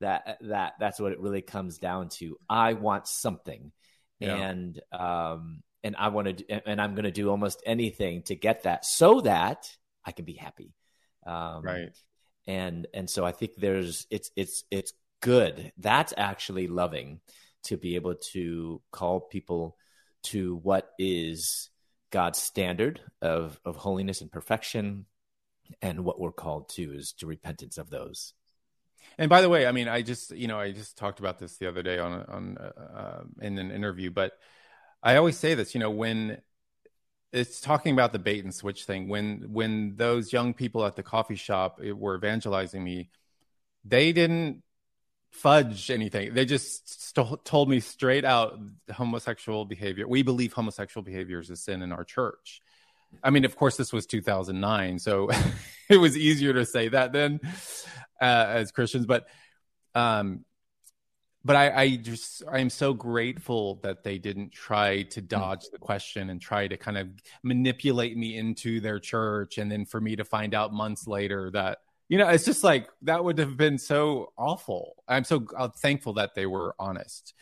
that 0.00 0.38
that 0.42 0.74
that's 0.78 1.00
what 1.00 1.12
it 1.12 1.20
really 1.20 1.42
comes 1.42 1.78
down 1.78 2.08
to. 2.10 2.38
I 2.48 2.74
want 2.74 3.06
something, 3.08 3.72
yeah. 4.20 4.36
and 4.36 4.80
um, 4.92 5.62
and 5.82 5.96
I 5.96 6.08
want 6.08 6.38
to, 6.38 6.68
and 6.68 6.80
I'm 6.80 6.94
going 6.94 7.04
to 7.04 7.10
do 7.10 7.30
almost 7.30 7.62
anything 7.66 8.22
to 8.24 8.34
get 8.34 8.64
that, 8.64 8.84
so 8.84 9.20
that 9.22 9.70
I 10.04 10.12
can 10.12 10.24
be 10.24 10.34
happy. 10.34 10.74
Um, 11.26 11.62
right. 11.62 11.96
And 12.46 12.86
and 12.94 13.10
so 13.10 13.24
I 13.24 13.32
think 13.32 13.52
there's 13.56 14.06
it's 14.10 14.30
it's 14.36 14.64
it's 14.70 14.92
good. 15.20 15.72
That's 15.76 16.14
actually 16.16 16.66
loving 16.66 17.20
to 17.64 17.76
be 17.76 17.96
able 17.96 18.14
to 18.32 18.80
call 18.90 19.20
people 19.20 19.76
to 20.24 20.56
what 20.56 20.90
is 20.98 21.68
God's 22.10 22.38
standard 22.38 23.00
of 23.20 23.60
of 23.64 23.76
holiness 23.76 24.22
and 24.22 24.32
perfection, 24.32 25.06
and 25.82 26.04
what 26.04 26.18
we're 26.18 26.32
called 26.32 26.70
to 26.70 26.94
is 26.94 27.12
to 27.18 27.26
repentance 27.26 27.76
of 27.76 27.90
those. 27.90 28.32
And 29.18 29.28
by 29.28 29.40
the 29.40 29.48
way, 29.48 29.66
I 29.66 29.72
mean, 29.72 29.88
I 29.88 30.02
just 30.02 30.30
you 30.30 30.48
know 30.48 30.58
I 30.58 30.72
just 30.72 30.96
talked 30.96 31.18
about 31.20 31.38
this 31.38 31.56
the 31.56 31.68
other 31.68 31.82
day 31.82 31.98
on 31.98 32.12
on 32.12 32.58
uh, 32.58 32.80
uh 32.80 33.22
in 33.40 33.58
an 33.58 33.70
interview, 33.70 34.10
but 34.10 34.32
I 35.02 35.16
always 35.16 35.38
say 35.38 35.54
this, 35.54 35.74
you 35.74 35.80
know, 35.80 35.90
when 35.90 36.40
it's 37.32 37.60
talking 37.60 37.92
about 37.92 38.12
the 38.12 38.18
bait 38.18 38.44
and 38.44 38.54
switch 38.54 38.84
thing 38.84 39.08
when 39.08 39.52
when 39.52 39.96
those 39.96 40.32
young 40.32 40.54
people 40.54 40.84
at 40.84 40.96
the 40.96 41.02
coffee 41.02 41.34
shop 41.34 41.80
eh, 41.84 41.92
were 41.92 42.16
evangelizing 42.16 42.82
me 42.82 43.10
they 43.84 44.12
didn't 44.12 44.62
fudge 45.30 45.90
anything. 45.90 46.34
They 46.34 46.44
just 46.44 47.14
st- 47.14 47.44
told 47.44 47.68
me 47.68 47.80
straight 47.80 48.24
out 48.24 48.58
homosexual 48.90 49.64
behavior 49.64 50.08
we 50.08 50.22
believe 50.22 50.52
homosexual 50.52 51.02
behavior 51.04 51.40
is 51.40 51.50
a 51.50 51.56
sin 51.56 51.82
in 51.82 51.92
our 51.92 52.04
church. 52.04 52.60
I 53.22 53.30
mean 53.30 53.44
of 53.44 53.56
course 53.56 53.76
this 53.76 53.92
was 53.92 54.06
2009 54.06 54.98
so 54.98 55.30
it 55.88 55.98
was 55.98 56.16
easier 56.16 56.52
to 56.54 56.64
say 56.64 56.88
that 56.88 57.12
then 57.12 57.40
uh, 58.20 58.46
as 58.48 58.72
christians 58.72 59.06
but 59.06 59.26
um 59.94 60.44
but 61.44 61.56
I, 61.56 61.82
I 61.82 61.96
just 61.96 62.42
I'm 62.50 62.68
so 62.68 62.92
grateful 62.92 63.76
that 63.82 64.02
they 64.04 64.18
didn't 64.18 64.52
try 64.52 65.02
to 65.04 65.20
hmm. 65.20 65.26
dodge 65.26 65.64
the 65.72 65.78
question 65.78 66.30
and 66.30 66.40
try 66.40 66.68
to 66.68 66.76
kind 66.76 66.98
of 66.98 67.08
manipulate 67.42 68.16
me 68.16 68.36
into 68.36 68.80
their 68.80 68.98
church, 68.98 69.58
and 69.58 69.70
then 69.70 69.86
for 69.86 70.00
me 70.00 70.16
to 70.16 70.24
find 70.24 70.54
out 70.54 70.72
months 70.72 71.06
later 71.06 71.50
that 71.52 71.78
you 72.08 72.18
know 72.18 72.28
it's 72.28 72.44
just 72.44 72.64
like 72.64 72.88
that 73.02 73.24
would 73.24 73.38
have 73.38 73.56
been 73.56 73.78
so 73.78 74.32
awful. 74.36 75.02
I'm 75.08 75.24
so 75.24 75.46
uh, 75.56 75.68
thankful 75.68 76.14
that 76.14 76.34
they 76.34 76.46
were 76.46 76.74
honest. 76.78 77.34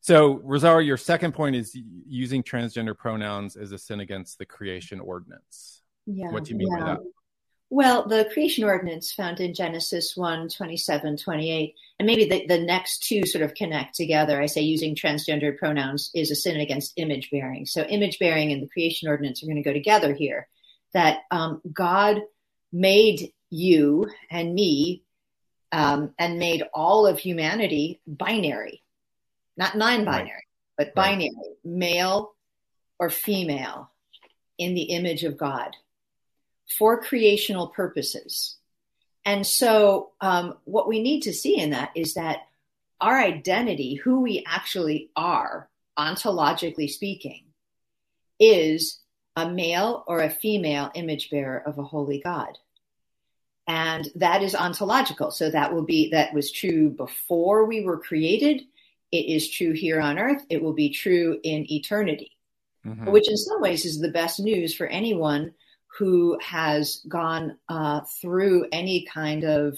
So 0.00 0.40
Rosaria, 0.44 0.86
your 0.86 0.96
second 0.96 1.32
point 1.34 1.56
is 1.56 1.76
using 2.06 2.42
transgender 2.42 2.96
pronouns 2.96 3.56
as 3.56 3.72
a 3.72 3.78
sin 3.78 4.00
against 4.00 4.38
the 4.38 4.46
creation 4.46 5.00
ordinance. 5.00 5.82
Yeah. 6.06 6.30
What 6.30 6.44
do 6.44 6.52
you 6.52 6.56
mean 6.56 6.68
yeah. 6.70 6.78
by 6.78 6.84
that? 6.86 6.98
Well, 7.70 8.08
the 8.08 8.28
creation 8.32 8.64
ordinance 8.64 9.12
found 9.12 9.40
in 9.40 9.52
Genesis 9.52 10.16
1 10.16 10.48
27, 10.48 11.18
28, 11.18 11.74
and 11.98 12.06
maybe 12.06 12.24
the, 12.24 12.46
the 12.46 12.60
next 12.60 13.02
two 13.02 13.26
sort 13.26 13.44
of 13.44 13.54
connect 13.54 13.94
together. 13.94 14.40
I 14.40 14.46
say 14.46 14.62
using 14.62 14.94
transgendered 14.94 15.58
pronouns 15.58 16.10
is 16.14 16.30
a 16.30 16.34
sin 16.34 16.60
against 16.60 16.94
image 16.96 17.30
bearing. 17.30 17.66
So, 17.66 17.82
image 17.82 18.18
bearing 18.18 18.52
and 18.52 18.62
the 18.62 18.68
creation 18.68 19.08
ordinance 19.08 19.42
are 19.42 19.46
going 19.46 19.56
to 19.56 19.62
go 19.62 19.74
together 19.74 20.14
here. 20.14 20.48
That 20.94 21.20
um, 21.30 21.60
God 21.70 22.22
made 22.72 23.32
you 23.50 24.08
and 24.30 24.54
me 24.54 25.02
um, 25.70 26.14
and 26.18 26.38
made 26.38 26.64
all 26.72 27.06
of 27.06 27.18
humanity 27.18 28.00
binary, 28.06 28.82
not 29.58 29.76
non 29.76 30.06
binary, 30.06 30.30
right. 30.30 30.42
but 30.78 30.94
binary, 30.94 31.34
right. 31.36 31.56
male 31.64 32.32
or 32.98 33.10
female 33.10 33.90
in 34.56 34.72
the 34.72 34.84
image 34.84 35.24
of 35.24 35.36
God 35.36 35.76
for 36.68 37.00
creational 37.00 37.68
purposes. 37.68 38.56
And 39.24 39.46
so, 39.46 40.12
um, 40.20 40.54
what 40.64 40.88
we 40.88 41.02
need 41.02 41.22
to 41.22 41.32
see 41.32 41.58
in 41.58 41.70
that 41.70 41.90
is 41.94 42.14
that 42.14 42.40
our 43.00 43.18
identity, 43.18 43.94
who 43.94 44.20
we 44.20 44.44
actually 44.46 45.10
are, 45.16 45.68
ontologically 45.98 46.88
speaking, 46.88 47.44
is 48.40 49.00
a 49.36 49.48
male 49.48 50.04
or 50.06 50.20
a 50.20 50.30
female 50.30 50.90
image 50.94 51.30
bearer 51.30 51.62
of 51.64 51.78
a 51.78 51.82
holy 51.82 52.20
God. 52.20 52.58
And 53.66 54.08
that 54.16 54.42
is 54.42 54.54
ontological. 54.54 55.30
So 55.30 55.50
that 55.50 55.74
will 55.74 55.84
be, 55.84 56.10
that 56.10 56.32
was 56.32 56.50
true 56.50 56.90
before 56.90 57.66
we 57.66 57.84
were 57.84 57.98
created. 57.98 58.62
It 59.12 59.26
is 59.26 59.50
true 59.50 59.72
here 59.72 60.00
on 60.00 60.18
earth. 60.18 60.42
It 60.48 60.62
will 60.62 60.72
be 60.72 60.90
true 60.90 61.38
in 61.42 61.70
eternity, 61.70 62.32
mm-hmm. 62.86 63.10
which 63.10 63.28
in 63.28 63.36
some 63.36 63.60
ways 63.60 63.84
is 63.84 64.00
the 64.00 64.10
best 64.10 64.40
news 64.40 64.74
for 64.74 64.86
anyone 64.86 65.52
who 65.98 66.38
has 66.40 67.02
gone 67.08 67.56
uh, 67.68 68.00
through 68.20 68.66
any 68.70 69.04
kind 69.12 69.44
of 69.44 69.76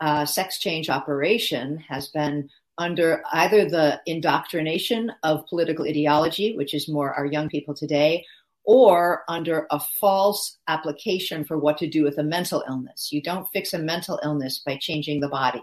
uh, 0.00 0.24
sex 0.24 0.58
change 0.58 0.90
operation 0.90 1.78
has 1.88 2.08
been 2.08 2.48
under 2.76 3.22
either 3.32 3.68
the 3.68 4.00
indoctrination 4.06 5.12
of 5.22 5.46
political 5.46 5.84
ideology, 5.84 6.56
which 6.56 6.74
is 6.74 6.88
more 6.88 7.12
our 7.12 7.26
young 7.26 7.48
people 7.48 7.74
today, 7.74 8.24
or 8.64 9.22
under 9.28 9.66
a 9.70 9.78
false 10.00 10.58
application 10.66 11.44
for 11.44 11.58
what 11.58 11.78
to 11.78 11.88
do 11.88 12.02
with 12.02 12.18
a 12.18 12.22
mental 12.22 12.64
illness. 12.68 13.10
You 13.12 13.22
don't 13.22 13.48
fix 13.52 13.72
a 13.72 13.78
mental 13.78 14.18
illness 14.24 14.60
by 14.64 14.76
changing 14.80 15.20
the 15.20 15.28
body. 15.28 15.62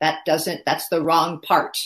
That 0.00 0.24
doesn't, 0.26 0.62
that's 0.66 0.88
the 0.88 1.02
wrong 1.02 1.40
part. 1.40 1.78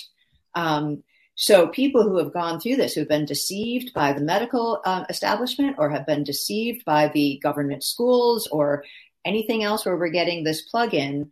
Um, 0.55 1.05
so 1.35 1.69
people 1.69 2.03
who 2.03 2.19
have 2.19 2.33
gone 2.33 2.61
through 2.61 2.77
this, 2.77 2.95
who've 2.95 3.09
been 3.09 3.25
deceived 3.25 3.93
by 3.95 4.13
the 4.13 4.21
medical 4.21 4.81
uh, 4.85 5.05
establishment 5.09 5.77
or 5.79 5.91
have 5.91 6.07
been 6.07 6.25
deceived 6.25 6.85
by 6.85 7.09
the 7.09 7.41
government 7.43 7.83
schools 7.83 8.47
or 8.49 8.85
anything 9.25 9.63
else 9.63 9.87
where 9.87 9.97
we're 9.97 10.09
getting 10.09 10.45
this 10.45 10.63
plug 10.63 10.95
in, 10.95 11.31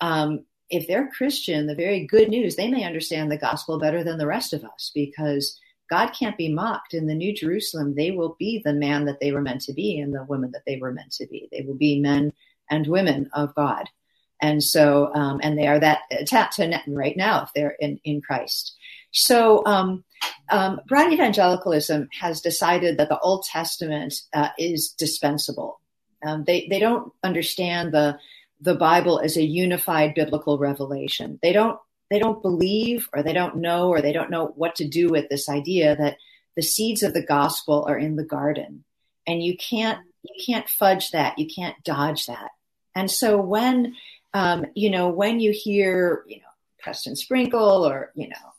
um, 0.00 0.44
if 0.70 0.88
they're 0.88 1.10
Christian, 1.10 1.66
the 1.66 1.74
very 1.74 2.06
good 2.06 2.30
news, 2.30 2.56
they 2.56 2.68
may 2.68 2.84
understand 2.84 3.30
the 3.30 3.36
gospel 3.36 3.78
better 3.78 4.02
than 4.02 4.16
the 4.16 4.26
rest 4.26 4.54
of 4.54 4.64
us 4.64 4.90
because 4.94 5.60
God 5.90 6.12
can't 6.18 6.38
be 6.38 6.52
mocked. 6.52 6.94
In 6.94 7.06
the 7.06 7.14
New 7.14 7.34
Jerusalem, 7.34 7.94
they 7.94 8.10
will 8.10 8.36
be 8.38 8.62
the 8.64 8.72
man 8.72 9.04
that 9.04 9.20
they 9.20 9.32
were 9.32 9.42
meant 9.42 9.60
to 9.62 9.74
be 9.74 9.98
and 9.98 10.14
the 10.14 10.24
woman 10.24 10.50
that 10.52 10.62
they 10.66 10.78
were 10.78 10.92
meant 10.92 11.12
to 11.12 11.26
be. 11.26 11.48
They 11.52 11.60
will 11.60 11.74
be 11.74 12.00
men 12.00 12.32
and 12.70 12.86
women 12.86 13.28
of 13.34 13.54
God. 13.54 13.86
And 14.40 14.62
so, 14.62 15.14
um, 15.14 15.40
and 15.42 15.58
they 15.58 15.68
are 15.68 15.78
that 15.78 16.00
attached 16.10 16.56
to 16.56 16.82
right 16.88 17.16
now 17.16 17.42
if 17.42 17.50
they're 17.54 17.76
in, 17.78 18.00
in 18.04 18.22
Christ. 18.22 18.74
So, 19.12 19.64
um, 19.66 20.04
um, 20.50 20.80
broad 20.86 21.12
evangelicalism 21.12 22.08
has 22.20 22.40
decided 22.40 22.98
that 22.98 23.08
the 23.08 23.18
Old 23.18 23.44
Testament 23.44 24.14
uh, 24.34 24.50
is 24.58 24.94
dispensable. 24.98 25.80
Um, 26.24 26.44
they 26.44 26.66
they 26.68 26.78
don't 26.78 27.12
understand 27.22 27.92
the 27.92 28.18
the 28.60 28.74
Bible 28.74 29.18
as 29.18 29.36
a 29.36 29.42
unified 29.42 30.14
biblical 30.14 30.58
revelation. 30.58 31.38
They 31.42 31.52
don't 31.52 31.78
they 32.10 32.18
don't 32.18 32.42
believe 32.42 33.08
or 33.12 33.22
they 33.22 33.32
don't 33.32 33.56
know 33.56 33.88
or 33.88 34.00
they 34.00 34.12
don't 34.12 34.30
know 34.30 34.52
what 34.54 34.76
to 34.76 34.88
do 34.88 35.08
with 35.08 35.28
this 35.28 35.48
idea 35.48 35.96
that 35.96 36.16
the 36.54 36.62
seeds 36.62 37.02
of 37.02 37.14
the 37.14 37.24
gospel 37.24 37.84
are 37.88 37.98
in 37.98 38.16
the 38.16 38.24
garden, 38.24 38.84
and 39.26 39.42
you 39.42 39.56
can't 39.56 39.98
you 40.22 40.44
can't 40.44 40.68
fudge 40.68 41.10
that. 41.10 41.38
You 41.38 41.48
can't 41.52 41.82
dodge 41.84 42.26
that. 42.26 42.50
And 42.94 43.10
so 43.10 43.40
when 43.40 43.94
um, 44.34 44.66
you 44.74 44.90
know 44.90 45.08
when 45.08 45.40
you 45.40 45.52
hear 45.52 46.24
you 46.28 46.36
know 46.36 46.52
Preston 46.80 47.16
Sprinkle 47.16 47.86
or 47.86 48.12
you 48.14 48.28
know 48.28 48.51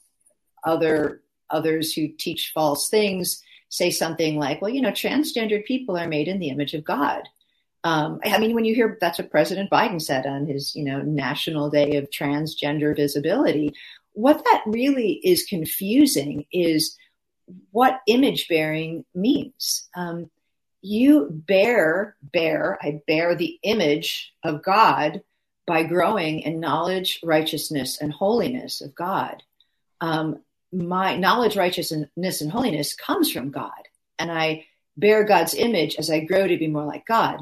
other 0.66 1.22
others 1.50 1.94
who 1.94 2.08
teach 2.08 2.52
false 2.54 2.90
things 2.90 3.44
say 3.70 3.90
something 3.90 4.38
like, 4.38 4.62
well, 4.62 4.70
you 4.70 4.82
know, 4.82 4.92
transgendered 4.92 5.66
people 5.66 5.98
are 5.98 6.08
made 6.08 6.28
in 6.28 6.40
the 6.40 6.50
image 6.50 6.76
of 6.76 6.84
God. 6.84 7.28
Um, 7.84 8.20
I 8.24 8.38
mean, 8.38 8.54
when 8.54 8.66
you 8.66 8.76
hear 8.76 8.98
that's 9.02 9.18
what 9.18 9.32
President 9.32 9.70
Biden 9.70 10.02
said 10.02 10.26
on 10.26 10.46
his, 10.46 10.76
you 10.76 10.84
know, 10.84 11.02
National 11.02 11.70
Day 11.70 11.98
of 11.98 12.10
Transgender 12.10 12.96
Visibility, 12.96 13.74
what 14.14 14.44
that 14.44 14.64
really 14.68 15.14
is 15.24 15.44
confusing 15.44 16.46
is 16.52 16.96
what 17.72 18.02
image 18.08 18.48
bearing 18.48 19.06
means. 19.14 19.90
Um, 19.96 20.30
you 20.82 21.28
bear, 21.32 22.16
bear, 22.22 22.78
I 22.82 23.02
bear 23.08 23.36
the 23.36 23.60
image 23.64 24.34
of 24.44 24.64
God 24.64 25.24
by 25.66 25.84
growing 25.84 26.42
in 26.42 26.60
knowledge, 26.60 27.20
righteousness, 27.24 28.00
and 28.00 28.12
holiness 28.14 28.82
of 28.82 28.94
God. 28.94 29.42
Um, 30.00 30.40
my 30.74 31.16
knowledge, 31.16 31.56
righteousness, 31.56 32.42
and 32.42 32.52
holiness 32.52 32.96
comes 32.96 33.32
from 33.32 33.52
God. 33.52 33.72
And 34.18 34.32
I 34.32 34.66
bear 34.98 35.24
God's 35.24 35.54
image 35.54 35.96
as 35.96 36.10
I 36.10 36.22
grow 36.22 36.48
to 36.48 36.58
be 36.58 36.68
more 36.68 36.86
like 36.86 37.06
God. 37.06 37.40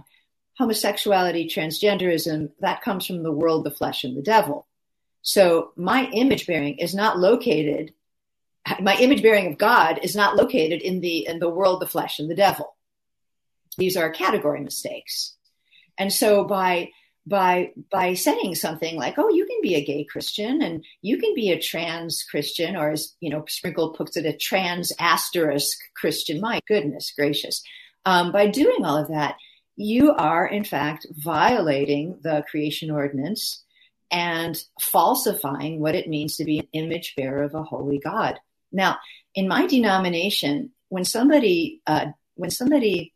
Homosexuality, 0.57 1.47
transgenderism, 1.47 2.51
that 2.59 2.81
comes 2.81 3.05
from 3.05 3.23
the 3.23 3.31
world, 3.31 3.63
the 3.63 3.71
flesh, 3.71 4.03
and 4.03 4.15
the 4.15 4.21
devil. 4.21 4.67
So 5.21 5.71
my 5.75 6.05
image 6.13 6.47
bearing 6.47 6.77
is 6.77 6.93
not 6.93 7.17
located, 7.17 7.93
my 8.79 8.95
image 8.97 9.23
bearing 9.23 9.47
of 9.47 9.57
God 9.57 9.99
is 10.03 10.15
not 10.15 10.35
located 10.35 10.81
in 10.81 11.01
the, 11.01 11.25
in 11.27 11.39
the 11.39 11.49
world, 11.49 11.81
the 11.81 11.87
flesh, 11.87 12.19
and 12.19 12.29
the 12.29 12.35
devil. 12.35 12.75
These 13.77 13.97
are 13.97 14.09
category 14.11 14.61
mistakes. 14.61 15.35
And 15.97 16.11
so 16.11 16.43
by 16.43 16.89
by 17.25 17.71
by 17.91 18.13
saying 18.13 18.55
something 18.55 18.95
like, 18.95 19.15
"Oh, 19.17 19.29
you 19.29 19.45
can 19.45 19.59
be 19.61 19.75
a 19.75 19.83
gay 19.83 20.03
Christian 20.03 20.61
and 20.61 20.83
you 21.01 21.17
can 21.17 21.33
be 21.35 21.51
a 21.51 21.61
trans 21.61 22.23
Christian," 22.23 22.75
or 22.75 22.91
as 22.91 23.15
you 23.19 23.29
know, 23.29 23.45
Sprinkle 23.47 23.91
puts 23.91 24.17
it, 24.17 24.25
a 24.25 24.33
trans 24.33 24.91
asterisk 24.99 25.77
Christian. 25.95 26.41
My 26.41 26.59
goodness 26.67 27.11
gracious! 27.15 27.61
Um, 28.05 28.31
by 28.31 28.47
doing 28.47 28.83
all 28.83 28.97
of 28.97 29.09
that, 29.09 29.35
you 29.75 30.13
are 30.13 30.47
in 30.47 30.63
fact 30.63 31.05
violating 31.11 32.19
the 32.21 32.43
creation 32.49 32.89
ordinance 32.89 33.63
and 34.11 34.61
falsifying 34.79 35.79
what 35.79 35.95
it 35.95 36.09
means 36.09 36.37
to 36.37 36.43
be 36.43 36.59
an 36.59 36.67
image 36.73 37.13
bearer 37.15 37.43
of 37.43 37.55
a 37.55 37.63
holy 37.63 37.99
God. 37.99 38.39
Now, 38.71 38.97
in 39.35 39.47
my 39.47 39.67
denomination, 39.67 40.71
when 40.89 41.05
somebody 41.05 41.81
uh, 41.87 42.07
when 42.35 42.49
somebody 42.49 43.13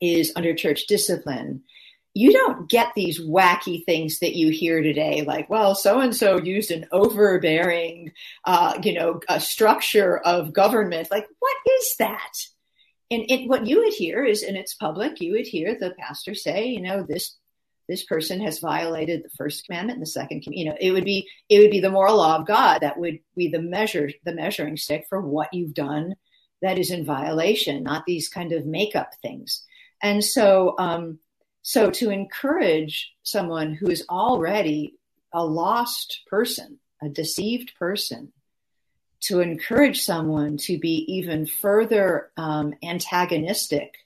is 0.00 0.32
under 0.36 0.54
church 0.54 0.86
discipline 0.86 1.62
you 2.18 2.32
don't 2.32 2.68
get 2.68 2.88
these 2.96 3.20
wacky 3.20 3.84
things 3.84 4.18
that 4.18 4.34
you 4.34 4.50
hear 4.50 4.82
today, 4.82 5.22
like, 5.24 5.48
well, 5.48 5.76
so 5.76 6.00
and 6.00 6.16
so 6.16 6.36
used 6.36 6.72
an 6.72 6.84
overbearing, 6.90 8.10
uh, 8.44 8.76
you 8.82 8.92
know, 8.92 9.20
structure 9.38 10.18
of 10.18 10.52
government. 10.52 11.12
Like, 11.12 11.28
what 11.38 11.56
is 11.78 11.94
that? 12.00 12.32
And 13.12 13.22
it, 13.28 13.48
what 13.48 13.68
you 13.68 13.78
would 13.78 13.92
hear 13.92 14.24
is, 14.24 14.42
and 14.42 14.56
it's 14.56 14.74
public, 14.74 15.20
you 15.20 15.34
would 15.34 15.46
hear 15.46 15.78
the 15.78 15.94
pastor 15.96 16.34
say, 16.34 16.66
you 16.66 16.80
know, 16.80 17.06
this 17.08 17.36
this 17.88 18.04
person 18.04 18.40
has 18.40 18.58
violated 18.58 19.22
the 19.22 19.36
first 19.38 19.64
commandment 19.64 19.98
and 19.98 20.02
the 20.02 20.10
second 20.10 20.42
you 20.46 20.66
know 20.66 20.76
it 20.78 20.90
would 20.90 21.06
be 21.06 21.26
it 21.48 21.58
would 21.60 21.70
be 21.70 21.80
the 21.80 21.88
moral 21.88 22.18
law 22.18 22.36
of 22.36 22.46
god 22.46 22.80
that 22.80 22.98
would 22.98 23.18
be 23.34 23.48
the 23.48 23.62
measure 23.62 24.10
the 24.26 24.34
measuring 24.34 24.76
stick 24.76 25.06
for 25.08 25.22
what 25.22 25.48
you've 25.54 25.72
done 25.72 26.14
that 26.60 26.78
is 26.78 26.90
in 26.90 27.02
violation 27.02 27.82
not 27.82 28.04
these 28.06 28.28
kind 28.28 28.52
of 28.52 28.66
makeup 28.66 29.08
things 29.22 29.64
and 30.02 30.22
so 30.22 30.74
um, 30.78 31.18
so 31.68 31.90
to 31.90 32.08
encourage 32.08 33.12
someone 33.22 33.74
who 33.74 33.90
is 33.90 34.02
already 34.08 34.94
a 35.34 35.44
lost 35.44 36.22
person, 36.26 36.78
a 37.02 37.10
deceived 37.10 37.72
person, 37.78 38.32
to 39.20 39.40
encourage 39.40 40.00
someone 40.00 40.56
to 40.56 40.78
be 40.78 41.04
even 41.12 41.44
further 41.44 42.30
um, 42.38 42.72
antagonistic 42.82 43.96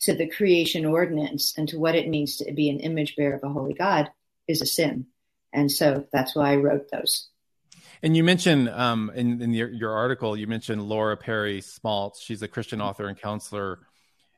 to 0.00 0.14
the 0.14 0.26
creation 0.26 0.86
ordinance 0.86 1.52
and 1.58 1.68
to 1.68 1.78
what 1.78 1.94
it 1.94 2.08
means 2.08 2.38
to 2.38 2.50
be 2.50 2.70
an 2.70 2.80
image 2.80 3.14
bearer 3.14 3.36
of 3.36 3.44
a 3.44 3.52
holy 3.52 3.74
God 3.74 4.10
is 4.48 4.62
a 4.62 4.66
sin. 4.66 5.04
And 5.52 5.70
so 5.70 6.06
that's 6.14 6.34
why 6.34 6.52
I 6.52 6.56
wrote 6.56 6.90
those. 6.90 7.28
And 8.02 8.16
you 8.16 8.24
mentioned 8.24 8.70
um, 8.70 9.12
in, 9.14 9.42
in 9.42 9.52
your, 9.52 9.68
your, 9.68 9.92
article, 9.92 10.34
you 10.34 10.46
mentioned 10.46 10.80
Laura 10.80 11.18
Perry 11.18 11.60
Smalts. 11.60 12.22
She's 12.22 12.40
a 12.40 12.48
Christian 12.48 12.80
author 12.80 13.06
and 13.06 13.20
counselor 13.20 13.80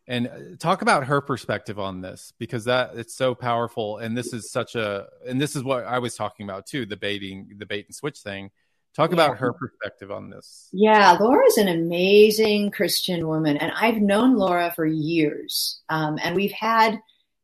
and 0.07 0.27
uh, 0.27 0.57
talk 0.59 0.83
about 0.83 1.07
her 1.07 1.21
perspective 1.21 1.79
on 1.79 2.01
this 2.01 2.33
because 2.39 2.65
that 2.65 2.93
it's 2.95 3.15
so 3.15 3.35
powerful. 3.35 3.99
And 3.99 4.17
this 4.17 4.33
is 4.33 4.51
such 4.51 4.75
a 4.75 5.07
and 5.27 5.41
this 5.41 5.57
is 5.57 5.63
what 5.63 5.85
i 5.85 5.99
was 5.99 6.15
talking 6.15 6.45
about 6.45 6.67
too 6.67 6.87
the 6.87 6.97
baiting 6.97 7.55
the 7.57 7.67
bait 7.67 7.87
and 7.87 7.95
switch 7.95 8.19
thing. 8.19 8.51
Talk 8.95 9.11
yeah. 9.11 9.15
about 9.15 9.39
her 9.39 9.53
perspective 9.53 10.11
on 10.11 10.31
this. 10.31 10.69
Yeah 10.73 11.17
laura's 11.19 11.57
an 11.57 11.69
amazing 11.69 12.71
christian 12.71 13.27
woman 13.27 13.57
and 13.57 13.73
i've 13.77 14.01
known 14.01 14.37
laura 14.37 14.73
for 14.77 14.87
years 14.87 15.81
um, 15.89 16.19
and 16.23 16.37
we've 16.37 16.53
had 16.53 17.01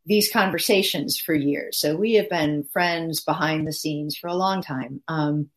these 0.06 0.30
conversations 0.30 1.18
for 1.18 1.34
years. 1.34 1.78
So 1.78 1.94
we 1.96 2.14
have 2.14 2.28
been 2.28 2.64
friends 2.64 3.20
behind 3.20 3.66
the 3.66 3.72
scenes 3.72 4.16
for 4.16 4.26
a 4.28 4.34
long 4.34 4.62
time. 4.62 5.02
Um, 5.08 5.50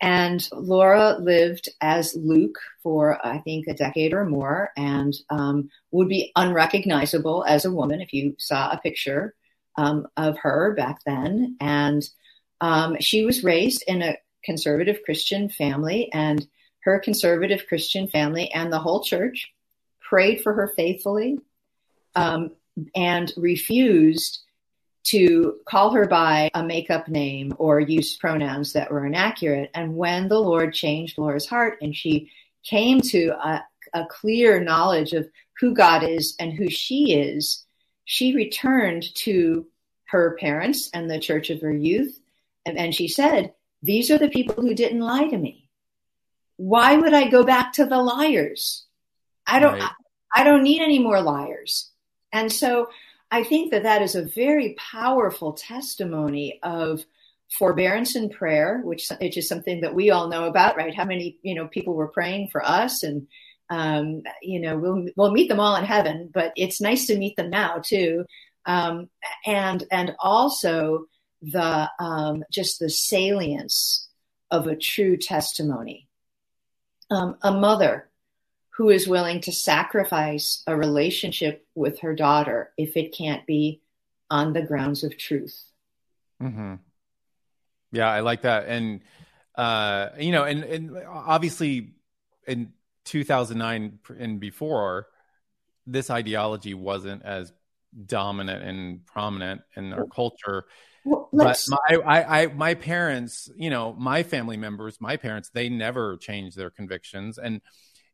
and 0.00 0.46
Laura 0.52 1.18
lived 1.20 1.68
as 1.80 2.16
Luke 2.16 2.58
for, 2.82 3.24
I 3.24 3.38
think, 3.38 3.66
a 3.66 3.74
decade 3.74 4.14
or 4.14 4.24
more 4.24 4.70
and 4.76 5.14
um, 5.28 5.68
would 5.90 6.08
be 6.08 6.32
unrecognizable 6.36 7.44
as 7.46 7.64
a 7.64 7.72
woman 7.72 8.00
if 8.00 8.12
you 8.12 8.34
saw 8.38 8.70
a 8.70 8.78
picture 8.78 9.34
um, 9.76 10.06
of 10.16 10.38
her 10.38 10.74
back 10.74 11.00
then. 11.04 11.56
And 11.60 12.08
um, 12.62 12.96
she 13.00 13.24
was 13.24 13.44
raised 13.44 13.84
in 13.86 14.02
a 14.02 14.16
conservative 14.42 15.00
Christian 15.04 15.50
family, 15.50 16.10
and 16.12 16.46
her 16.84 16.98
conservative 16.98 17.66
Christian 17.68 18.08
family 18.08 18.50
and 18.52 18.72
the 18.72 18.78
whole 18.78 19.02
church 19.02 19.52
prayed 20.00 20.40
for 20.40 20.54
her 20.54 20.72
faithfully 20.76 21.38
um, 22.14 22.52
and 22.96 23.32
refused 23.36 24.40
to 25.02 25.60
call 25.66 25.90
her 25.90 26.06
by 26.06 26.50
a 26.54 26.62
makeup 26.62 27.08
name 27.08 27.54
or 27.58 27.80
use 27.80 28.16
pronouns 28.16 28.72
that 28.74 28.90
were 28.90 29.06
inaccurate. 29.06 29.70
And 29.74 29.96
when 29.96 30.28
the 30.28 30.38
Lord 30.38 30.74
changed 30.74 31.18
Laura's 31.18 31.46
heart 31.46 31.78
and 31.80 31.94
she 31.94 32.30
came 32.62 33.00
to 33.00 33.28
a, 33.30 33.64
a 33.94 34.06
clear 34.06 34.60
knowledge 34.60 35.12
of 35.12 35.28
who 35.58 35.74
God 35.74 36.02
is 36.02 36.36
and 36.38 36.52
who 36.52 36.68
she 36.68 37.14
is, 37.14 37.64
she 38.04 38.34
returned 38.34 39.14
to 39.16 39.66
her 40.08 40.36
parents 40.38 40.90
and 40.92 41.08
the 41.08 41.20
church 41.20 41.50
of 41.50 41.60
her 41.60 41.72
youth. 41.72 42.18
And, 42.66 42.76
and 42.76 42.94
she 42.94 43.08
said, 43.08 43.54
These 43.82 44.10
are 44.10 44.18
the 44.18 44.28
people 44.28 44.62
who 44.62 44.74
didn't 44.74 45.00
lie 45.00 45.28
to 45.28 45.38
me. 45.38 45.68
Why 46.56 46.96
would 46.96 47.14
I 47.14 47.28
go 47.28 47.42
back 47.42 47.72
to 47.74 47.86
the 47.86 47.98
liars? 47.98 48.84
I 49.46 49.60
don't, 49.60 49.78
right. 49.78 49.90
I, 50.34 50.42
I 50.42 50.44
don't 50.44 50.62
need 50.62 50.82
any 50.82 50.98
more 50.98 51.22
liars. 51.22 51.90
And 52.32 52.52
so 52.52 52.90
I 53.30 53.44
think 53.44 53.70
that 53.70 53.84
that 53.84 54.02
is 54.02 54.14
a 54.14 54.24
very 54.24 54.74
powerful 54.74 55.52
testimony 55.52 56.58
of 56.62 57.04
forbearance 57.58 58.16
in 58.16 58.28
prayer, 58.28 58.80
which, 58.84 59.08
which 59.20 59.36
is 59.36 59.48
something 59.48 59.80
that 59.82 59.94
we 59.94 60.10
all 60.10 60.28
know 60.28 60.46
about, 60.46 60.76
right? 60.76 60.94
How 60.94 61.04
many, 61.04 61.38
you 61.42 61.54
know, 61.54 61.68
people 61.68 61.94
were 61.94 62.08
praying 62.08 62.48
for 62.50 62.64
us 62.64 63.02
and, 63.02 63.26
um, 63.68 64.22
you 64.42 64.60
know, 64.60 64.76
we'll, 64.76 65.06
we'll 65.16 65.32
meet 65.32 65.48
them 65.48 65.60
all 65.60 65.76
in 65.76 65.84
heaven, 65.84 66.30
but 66.32 66.52
it's 66.56 66.80
nice 66.80 67.06
to 67.06 67.18
meet 67.18 67.36
them 67.36 67.50
now 67.50 67.80
too. 67.84 68.24
Um, 68.66 69.08
and, 69.46 69.84
and 69.90 70.14
also 70.18 71.06
the, 71.42 71.88
um, 71.98 72.44
just 72.52 72.78
the 72.80 72.90
salience 72.90 74.08
of 74.50 74.66
a 74.66 74.76
true 74.76 75.16
testimony. 75.16 76.08
Um, 77.10 77.36
a 77.42 77.52
mother 77.52 78.09
who 78.80 78.88
is 78.88 79.06
willing 79.06 79.42
to 79.42 79.52
sacrifice 79.52 80.62
a 80.66 80.74
relationship 80.74 81.66
with 81.74 82.00
her 82.00 82.14
daughter 82.14 82.72
if 82.78 82.96
it 82.96 83.14
can't 83.14 83.44
be 83.44 83.82
on 84.30 84.54
the 84.54 84.62
grounds 84.62 85.04
of 85.04 85.18
truth. 85.18 85.64
Mm-hmm. 86.42 86.76
Yeah, 87.92 88.08
I 88.08 88.20
like 88.20 88.40
that. 88.40 88.68
And, 88.68 89.02
uh, 89.54 90.08
you 90.18 90.32
know, 90.32 90.44
and, 90.44 90.64
and 90.64 90.96
obviously 91.06 91.92
in 92.46 92.72
2009 93.04 93.98
and 94.18 94.40
before, 94.40 95.08
this 95.86 96.08
ideology 96.08 96.72
wasn't 96.72 97.22
as 97.22 97.52
dominant 98.06 98.62
and 98.62 99.04
prominent 99.04 99.60
in 99.76 99.92
our 99.92 100.06
culture. 100.06 100.64
Well, 101.04 101.28
but 101.34 101.62
my 101.68 101.96
I, 102.06 102.42
I 102.42 102.46
my 102.46 102.72
parents, 102.72 103.50
you 103.56 103.68
know, 103.68 103.92
my 103.92 104.22
family 104.22 104.56
members, 104.56 104.98
my 105.02 105.18
parents, 105.18 105.50
they 105.52 105.68
never 105.68 106.16
changed 106.16 106.56
their 106.56 106.70
convictions. 106.70 107.36
And 107.36 107.60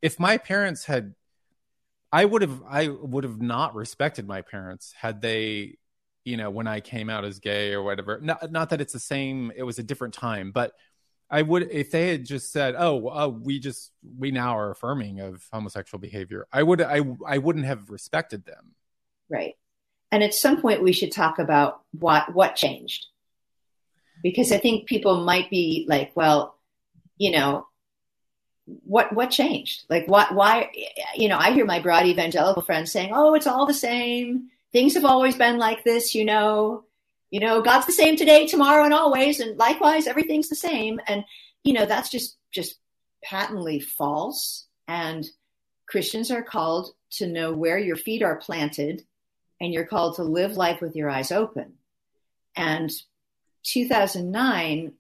if 0.03 0.19
my 0.19 0.39
parents 0.39 0.85
had 0.85 1.15
I 2.13 2.25
would 2.25 2.43
have 2.43 2.63
I 2.69 2.89
would 2.89 3.25
have 3.25 3.41
not 3.41 3.75
respected 3.75 4.27
my 4.27 4.43
parents 4.43 4.95
had 4.97 5.21
they 5.21 5.77
you 6.25 6.37
know 6.37 6.51
when 6.51 6.67
I 6.67 6.81
came 6.81 7.11
out 7.11 7.25
as 7.25 7.41
gay 7.41 7.73
or 7.73 7.83
whatever. 7.83 8.21
Not 8.21 8.51
not 8.51 8.71
that 8.71 8.81
it's 8.81 8.93
the 8.93 9.01
same 9.01 9.53
it 9.57 9.63
was 9.63 9.79
a 9.79 9.83
different 9.83 10.15
time 10.15 10.53
but 10.53 10.73
I 11.29 11.43
would 11.43 11.71
if 11.71 11.91
they 11.91 12.11
had 12.11 12.25
just 12.25 12.53
said 12.53 12.75
oh 12.79 13.09
uh, 13.09 13.29
we 13.29 13.59
just 13.59 13.91
we 14.19 14.31
now 14.31 14.57
are 14.57 14.71
affirming 14.71 15.21
of 15.21 15.45
homosexual 15.53 16.01
behavior 16.01 16.47
I 16.53 16.63
would 16.63 16.81
I 16.81 17.01
I 17.27 17.39
wouldn't 17.39 17.67
have 17.67 17.91
respected 17.91 18.45
them. 18.45 18.75
Right. 19.29 19.55
And 20.13 20.23
at 20.23 20.35
some 20.35 20.63
point 20.63 20.83
we 20.83 20.93
should 20.93 21.13
talk 21.13 21.39
about 21.39 21.81
what 21.93 22.33
what 22.35 22.55
changed. 22.55 23.07
Because 24.23 24.53
I 24.53 24.59
think 24.59 24.87
people 24.87 25.25
might 25.25 25.51
be 25.51 25.85
like 25.89 26.13
well 26.15 26.57
you 27.19 27.33
know 27.33 27.67
what 28.67 29.13
what 29.13 29.31
changed? 29.31 29.85
Like 29.89 30.07
what 30.07 30.35
why 30.35 30.71
you 31.15 31.29
know, 31.29 31.39
I 31.39 31.53
hear 31.53 31.65
my 31.65 31.81
broad 31.81 32.07
evangelical 32.07 32.63
friends 32.63 32.93
saying, 32.93 33.13
"Oh, 33.15 33.35
it's 33.35 33.47
all 33.47 33.67
the 33.67 33.75
same. 33.75 34.51
Things 34.73 34.95
have 34.95 35.05
always 35.05 35.37
been 35.37 35.59
like 35.59 35.85
this, 35.85 36.15
you 36.15 36.25
know. 36.25 36.85
You 37.31 37.41
know, 37.41 37.61
God's 37.61 37.87
the 37.87 37.93
same 37.93 38.17
today, 38.17 38.47
tomorrow 38.47 38.85
and 38.85 38.95
always 38.95 39.41
and 39.41 39.59
likewise 39.59 40.07
everything's 40.07 40.49
the 40.49 40.57
same." 40.57 41.01
And 41.07 41.25
you 41.65 41.73
know, 41.73 41.87
that's 41.87 42.11
just 42.11 42.37
just 42.53 42.77
patently 43.23 43.81
false 43.81 44.67
and 44.89 45.29
Christians 45.87 46.31
are 46.31 46.43
called 46.43 46.95
to 47.13 47.27
know 47.27 47.53
where 47.53 47.79
your 47.79 47.97
feet 47.97 48.23
are 48.23 48.37
planted 48.37 49.05
and 49.61 49.73
you're 49.73 49.87
called 49.87 50.17
to 50.17 50.23
live 50.23 50.57
life 50.57 50.81
with 50.81 50.97
your 50.97 51.09
eyes 51.09 51.33
open. 51.33 51.75
And 52.57 52.91
2009, 53.63 54.93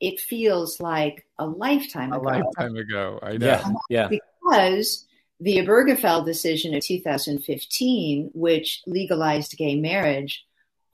it 0.00 0.20
feels 0.20 0.80
like 0.80 1.26
a 1.38 1.46
lifetime 1.46 2.12
a 2.12 2.18
ago. 2.18 2.24
lifetime 2.24 2.76
ago. 2.76 3.18
I 3.22 3.36
know. 3.36 3.46
Yeah, 3.46 3.72
yeah. 3.88 4.08
Because 4.08 5.06
the 5.40 5.58
Obergefell 5.58 6.24
decision 6.24 6.74
of 6.74 6.82
2015, 6.82 8.30
which 8.34 8.82
legalized 8.86 9.56
gay 9.56 9.76
marriage, 9.76 10.44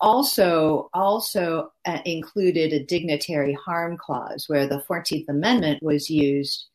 also 0.00 0.90
also 0.92 1.72
uh, 1.86 1.98
included 2.04 2.72
a 2.72 2.84
dignitary 2.84 3.52
harm 3.52 3.96
clause 3.96 4.48
where 4.48 4.66
the 4.66 4.82
14th 4.88 5.28
Amendment 5.28 5.82
was 5.82 6.10
used 6.10 6.66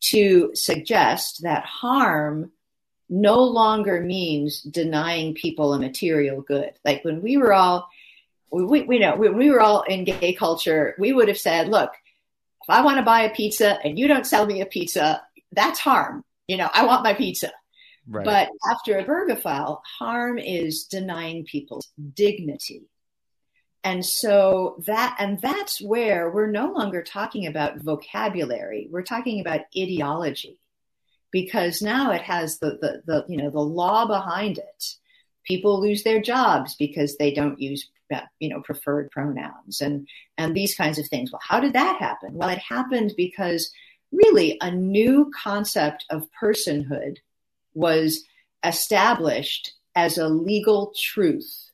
to 0.00 0.50
suggest 0.54 1.42
that 1.44 1.64
harm 1.64 2.50
no 3.08 3.42
longer 3.44 4.00
means 4.00 4.60
denying 4.62 5.34
people 5.34 5.72
a 5.72 5.78
material 5.78 6.40
good. 6.40 6.72
Like 6.84 7.04
when 7.04 7.22
we 7.22 7.36
were 7.36 7.52
all, 7.52 7.88
we, 8.62 8.82
we 8.82 8.98
know 8.98 9.16
when 9.16 9.36
we 9.36 9.50
were 9.50 9.60
all 9.60 9.82
in 9.82 10.04
gay 10.04 10.34
culture, 10.34 10.94
we 10.98 11.12
would 11.12 11.28
have 11.28 11.38
said, 11.38 11.68
look, 11.68 11.90
if 12.62 12.70
I 12.70 12.82
want 12.82 12.98
to 12.98 13.04
buy 13.04 13.22
a 13.22 13.34
pizza 13.34 13.78
and 13.84 13.98
you 13.98 14.08
don't 14.08 14.26
sell 14.26 14.46
me 14.46 14.60
a 14.60 14.66
pizza, 14.66 15.22
that's 15.52 15.80
harm. 15.80 16.24
You 16.48 16.56
know, 16.56 16.68
I 16.72 16.86
want 16.86 17.04
my 17.04 17.14
pizza. 17.14 17.52
Right. 18.06 18.24
But 18.24 18.48
after 18.70 18.98
a 18.98 19.04
Obergefell, 19.04 19.80
harm 19.98 20.38
is 20.38 20.84
denying 20.84 21.44
people's 21.44 21.90
dignity. 22.14 22.88
And 23.82 24.04
so 24.04 24.82
that, 24.86 25.16
and 25.18 25.40
that's 25.40 25.80
where 25.80 26.30
we're 26.30 26.50
no 26.50 26.72
longer 26.72 27.02
talking 27.02 27.46
about 27.46 27.82
vocabulary. 27.82 28.88
We're 28.90 29.02
talking 29.02 29.40
about 29.40 29.60
ideology 29.76 30.58
because 31.30 31.82
now 31.82 32.12
it 32.12 32.22
has 32.22 32.58
the, 32.58 32.78
the, 32.80 33.02
the, 33.06 33.24
you 33.28 33.36
know, 33.36 33.50
the 33.50 33.60
law 33.60 34.06
behind 34.06 34.58
it. 34.58 34.84
People 35.44 35.82
lose 35.82 36.02
their 36.02 36.22
jobs 36.22 36.76
because 36.76 37.16
they 37.16 37.34
don't 37.34 37.60
use, 37.60 37.90
you 38.38 38.48
know, 38.48 38.60
preferred 38.60 39.10
pronouns 39.10 39.80
and, 39.80 40.08
and 40.38 40.54
these 40.54 40.74
kinds 40.74 40.98
of 40.98 41.06
things. 41.08 41.32
Well, 41.32 41.40
how 41.42 41.60
did 41.60 41.72
that 41.72 41.98
happen? 42.00 42.34
Well, 42.34 42.48
it 42.48 42.58
happened 42.58 43.14
because 43.16 43.70
really 44.12 44.56
a 44.60 44.70
new 44.70 45.30
concept 45.42 46.04
of 46.10 46.28
personhood 46.40 47.16
was 47.74 48.24
established 48.64 49.72
as 49.94 50.18
a 50.18 50.28
legal 50.28 50.92
truth. 50.96 51.70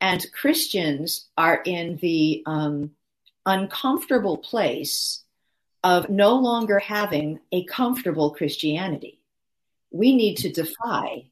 And 0.00 0.24
Christians 0.32 1.28
are 1.36 1.62
in 1.64 1.96
the 1.96 2.42
um, 2.46 2.90
uncomfortable 3.46 4.38
place 4.38 5.22
of 5.82 6.08
no 6.08 6.36
longer 6.36 6.78
having 6.78 7.40
a 7.52 7.64
comfortable 7.64 8.30
Christianity. 8.30 9.20
We 9.90 10.16
need 10.16 10.36
to 10.38 10.52
defy, 10.52 11.26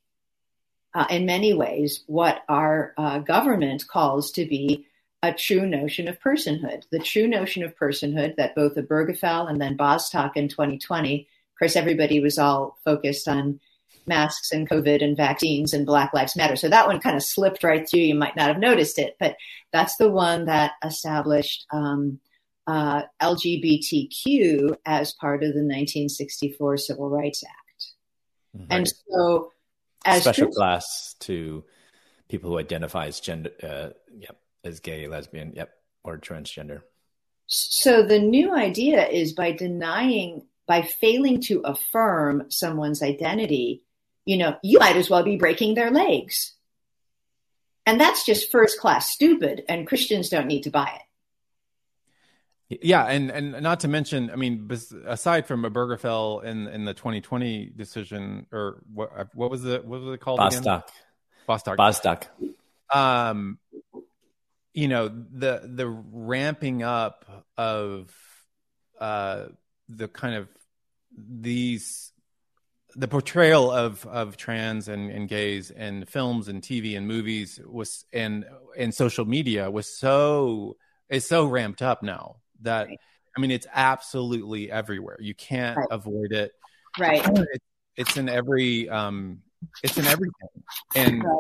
uh, 0.95 1.07
in 1.11 1.27
many 1.27 1.55
ways, 1.55 2.05
what 2.07 2.43
our 2.49 2.93
uh, 2.97 3.19
government 3.19 3.87
calls 3.89 4.31
to 4.33 4.45
be 4.47 4.87
a 5.23 5.33
true 5.33 5.67
notion 5.67 6.09
of 6.09 6.21
personhood. 6.21 6.83
The 6.91 6.99
true 6.99 7.29
notion 7.29 7.63
of 7.63 7.77
personhood 7.77 8.37
that 8.37 8.55
both 8.55 8.75
Obergefell 8.75 9.49
and 9.49 9.61
then 9.61 9.77
Bostock 9.77 10.37
in 10.37 10.49
2020, 10.49 11.21
of 11.21 11.59
course, 11.59 11.77
everybody 11.77 12.21
was 12.21 12.39
all 12.39 12.79
focused 12.85 13.29
on 13.29 13.61
masks 14.07 14.51
and 14.51 14.69
COVID 14.69 15.03
and 15.03 15.17
vaccines 15.17 15.73
and 15.73 15.87
Black 15.87 16.13
Lives 16.13 16.37
Matter. 16.37 16.57
So 16.57 16.69
that 16.69 16.89
one 16.89 17.01
kind 17.01 17.17
of 17.17 17.23
slipped 17.23 17.63
right 17.63 17.89
through. 17.89 18.01
You 18.01 18.17
might 18.17 18.37
not 18.37 18.49
have 18.49 18.59
noticed 18.59 18.99
it, 18.99 19.17
but 19.21 19.37
that's 19.73 19.97
the 19.97 20.11
one 20.11 20.47
that 20.47 20.73
established 20.85 21.67
um, 21.73 22.19
uh, 22.67 23.03
LGBTQ 23.21 24.77
as 24.85 25.13
part 25.15 25.43
of 25.43 25.51
the 25.51 25.63
1964 25.63 26.77
Civil 26.79 27.11
Rights 27.11 27.45
Act. 27.45 27.87
Mhm. 28.57 28.67
And 28.71 28.89
so, 28.89 29.53
as 30.05 30.23
special 30.23 30.47
Christians- 30.47 30.57
class 30.57 31.15
to 31.21 31.65
people 32.29 32.51
who 32.51 32.59
identify 32.59 33.07
as 33.07 33.21
gender, 33.21 33.51
uh, 33.63 33.91
yep, 34.19 34.39
as 34.65 34.81
gay, 34.81 35.07
lesbian, 35.07 35.53
yep, 35.55 35.73
or 36.05 36.19
transgender. 36.19 36.83
So 37.47 38.03
the 38.03 38.19
new 38.19 38.55
idea 38.55 39.07
is 39.07 39.35
by 39.35 39.53
denying, 39.53 40.47
by 40.67 40.83
failing 40.83 41.41
to 41.43 41.61
affirm 41.61 42.51
someone's 42.51 43.03
identity, 43.03 43.83
you 44.25 44.39
know, 44.39 44.57
you 44.63 44.79
might 44.79 44.97
as 44.97 45.11
well 45.11 45.23
be 45.23 45.37
breaking 45.37 45.75
their 45.75 45.91
legs. 45.91 46.55
And 47.85 48.01
that's 48.01 48.25
just 48.25 48.51
first 48.51 48.79
class 48.79 49.11
stupid, 49.11 49.65
and 49.69 49.87
Christians 49.87 50.29
don't 50.29 50.47
need 50.47 50.63
to 50.63 50.71
buy 50.71 50.91
it. 50.95 51.03
Yeah, 52.83 53.05
and 53.05 53.31
and 53.31 53.61
not 53.63 53.81
to 53.81 53.89
mention, 53.89 54.31
I 54.31 54.37
mean, 54.37 54.71
aside 55.07 55.47
from 55.47 55.65
Obergefell 55.65 56.45
in 56.45 56.69
in 56.69 56.85
the 56.85 56.95
2020 56.95 57.73
decision, 57.77 58.47
or 58.53 58.83
what 58.93 59.35
what 59.35 59.51
was 59.51 59.63
the 59.63 59.83
what 59.85 60.01
was 60.01 60.15
it 60.15 60.21
called? 60.21 60.41
again? 60.41 60.63
Bostock. 60.63 60.91
Bostock. 61.47 61.77
Bostock. 61.77 62.27
um 62.95 63.59
you 64.75 64.89
know 64.89 65.09
the 65.09 65.63
the 65.65 65.89
ramping 65.89 66.83
up 66.83 67.45
of 67.57 68.15
uh 69.01 69.47
the 69.89 70.09
kind 70.09 70.37
of 70.37 70.49
these 71.17 72.13
the 72.95 73.09
portrayal 73.09 73.71
of 73.71 74.07
of 74.07 74.37
trans 74.37 74.89
and, 74.89 75.11
and 75.11 75.29
gays 75.29 75.71
in 75.71 76.05
films 76.05 76.49
and 76.49 76.63
TV 76.63 76.97
and 76.97 77.07
movies 77.07 77.61
was 77.67 78.05
and 78.13 78.45
and 78.77 78.95
social 78.95 79.25
media 79.25 79.71
was 79.71 79.87
so 79.99 80.77
is 81.09 81.27
so 81.27 81.45
ramped 81.47 81.83
up 81.83 82.03
now 82.03 82.37
that 82.63 82.89
Right. 82.89 83.01
I 83.37 83.41
mean 83.41 83.51
it's 83.51 83.67
absolutely 83.73 84.71
everywhere. 84.71 85.17
You 85.21 85.35
can't 85.35 85.79
Right. 85.79 85.89
avoid 85.91 86.33
it. 86.33 86.53
Right. 86.99 87.25
It, 87.25 87.63
it's 87.97 88.17
in 88.17 88.29
every 88.29 88.89
um 88.89 89.43
it's 89.83 89.99
in 89.99 90.07
everything. 90.07 90.49
And 90.95 91.25
Right. 91.25 91.39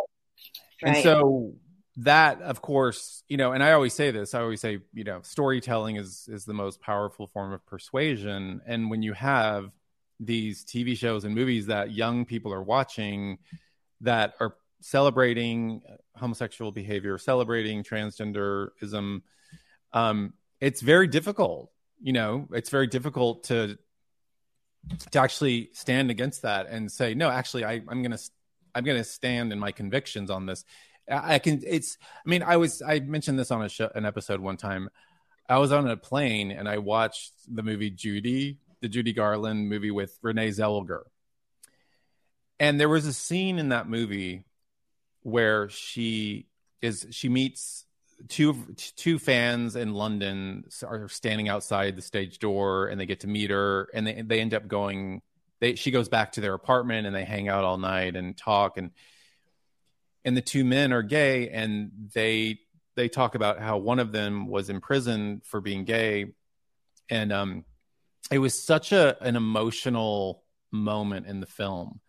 and 0.83 0.97
so 0.97 1.55
that, 1.99 2.41
of 2.41 2.63
course, 2.63 3.23
you 3.29 3.37
know, 3.37 3.53
and 3.53 3.63
I 3.63 3.73
always 3.73 3.93
say 3.93 4.11
this, 4.11 4.35
I 4.35 4.41
always 4.41 4.61
say, 4.61 4.79
you 4.95 5.05
know, 5.05 5.21
storytelling 5.23 5.97
is 5.97 6.29
is 6.31 6.45
the 6.45 6.55
most 6.55 6.81
powerful 6.81 7.27
form 7.29 7.53
of 7.53 7.65
persuasion. 7.67 8.63
And 8.67 8.91
when 8.91 9.03
you 9.03 9.13
have 9.13 9.71
these 10.19 10.65
TV 10.65 10.97
shows 10.97 11.25
and 11.25 11.35
movies 11.35 11.67
that 11.67 11.93
young 11.93 12.25
people 12.25 12.53
are 12.53 12.63
watching 12.63 13.39
that 14.01 14.35
are 14.41 14.57
celebrating 14.81 15.83
homosexual 16.17 16.73
behavior, 16.73 17.19
celebrating 17.19 17.83
transgenderism, 17.83 19.23
um, 19.93 20.33
it's 20.63 20.81
very 20.81 21.09
difficult. 21.09 21.71
You 22.01 22.13
know, 22.13 22.49
it's 22.53 22.71
very 22.71 22.87
difficult 22.87 23.45
to 23.45 23.77
to 25.11 25.19
actually 25.19 25.71
stand 25.73 26.11
against 26.11 26.43
that 26.43 26.69
and 26.69 26.91
say, 26.91 27.15
no, 27.15 27.29
actually, 27.29 27.65
I, 27.65 27.83
I'm 27.89 28.03
gonna 28.03 28.19
I'm 28.75 28.85
gonna 28.85 29.05
stand 29.05 29.53
in 29.53 29.59
my 29.59 29.73
convictions 29.73 30.31
on 30.31 30.47
this. 30.47 30.65
I 31.11 31.35
I 31.35 31.39
can. 31.41 31.63
It's. 31.67 31.99
I 32.25 32.31
mean, 32.31 32.43
I 32.45 32.57
was. 32.57 32.81
I 32.81 33.01
mentioned 33.01 33.39
this 33.39 33.51
on 33.51 33.63
a 33.63 33.69
show, 33.69 33.91
an 33.95 34.07
episode 34.07 34.41
one 34.41 34.57
time. 34.57 34.89
I 35.49 35.59
was 35.59 35.73
on 35.73 35.89
a 35.89 35.97
plane 35.97 36.53
and 36.53 36.69
I 36.69 36.79
watched 36.79 37.33
the 37.53 37.65
movie 37.65 37.91
Judy, 37.91 38.59
the 38.81 38.89
Judy 38.89 39.13
Garland 39.13 39.69
movie 39.69 39.91
with 39.91 40.17
Renee 40.23 40.51
Zellweger, 40.51 41.03
and 42.61 42.79
there 42.79 42.89
was 42.89 43.05
a 43.07 43.13
scene 43.13 43.59
in 43.59 43.71
that 43.71 43.89
movie 43.89 44.45
where 45.23 45.69
she 45.69 46.47
is 46.81 47.07
she 47.11 47.29
meets 47.29 47.85
two 48.29 48.75
two 48.97 49.19
fans 49.19 49.77
in 49.77 49.95
London 49.95 50.65
are 50.85 51.09
standing 51.09 51.49
outside 51.49 51.97
the 51.97 52.03
stage 52.03 52.39
door 52.39 52.89
and 52.89 53.01
they 53.01 53.07
get 53.07 53.21
to 53.21 53.27
meet 53.27 53.51
her 53.51 53.89
and 53.95 54.07
they 54.07 54.23
they 54.23 54.41
end 54.41 54.55
up 54.55 54.69
going 54.69 55.23
they 55.61 55.75
she 55.75 55.91
goes 55.91 56.09
back 56.09 56.33
to 56.33 56.41
their 56.41 56.55
apartment 56.55 57.07
and 57.07 57.15
they 57.15 57.25
hang 57.25 57.49
out 57.49 57.65
all 57.65 57.79
night 57.79 58.17
and 58.17 58.37
talk 58.37 58.77
and 58.77 58.91
and 60.25 60.37
the 60.37 60.43
two 60.43 60.65
men 60.65 60.93
are 60.93 61.03
gay 61.03 61.49
and 61.49 61.91
they 62.15 62.59
they 62.95 63.09
talk 63.09 63.35
about 63.35 63.59
how 63.59 63.79
one 63.79 63.99
of 63.99 64.13
them 64.13 64.47
was 64.47 64.69
imprisoned 64.69 65.43
for 65.45 65.61
being 65.61 65.85
gay. 65.85 66.33
And 67.09 67.33
um 67.33 67.65
it 68.31 68.39
was 68.39 68.63
such 68.63 68.93
a 68.93 69.23
an 69.23 69.37
emotional 69.37 70.45
moment 70.71 71.27
in 71.27 71.41
the 71.41 71.47
film 71.47 72.01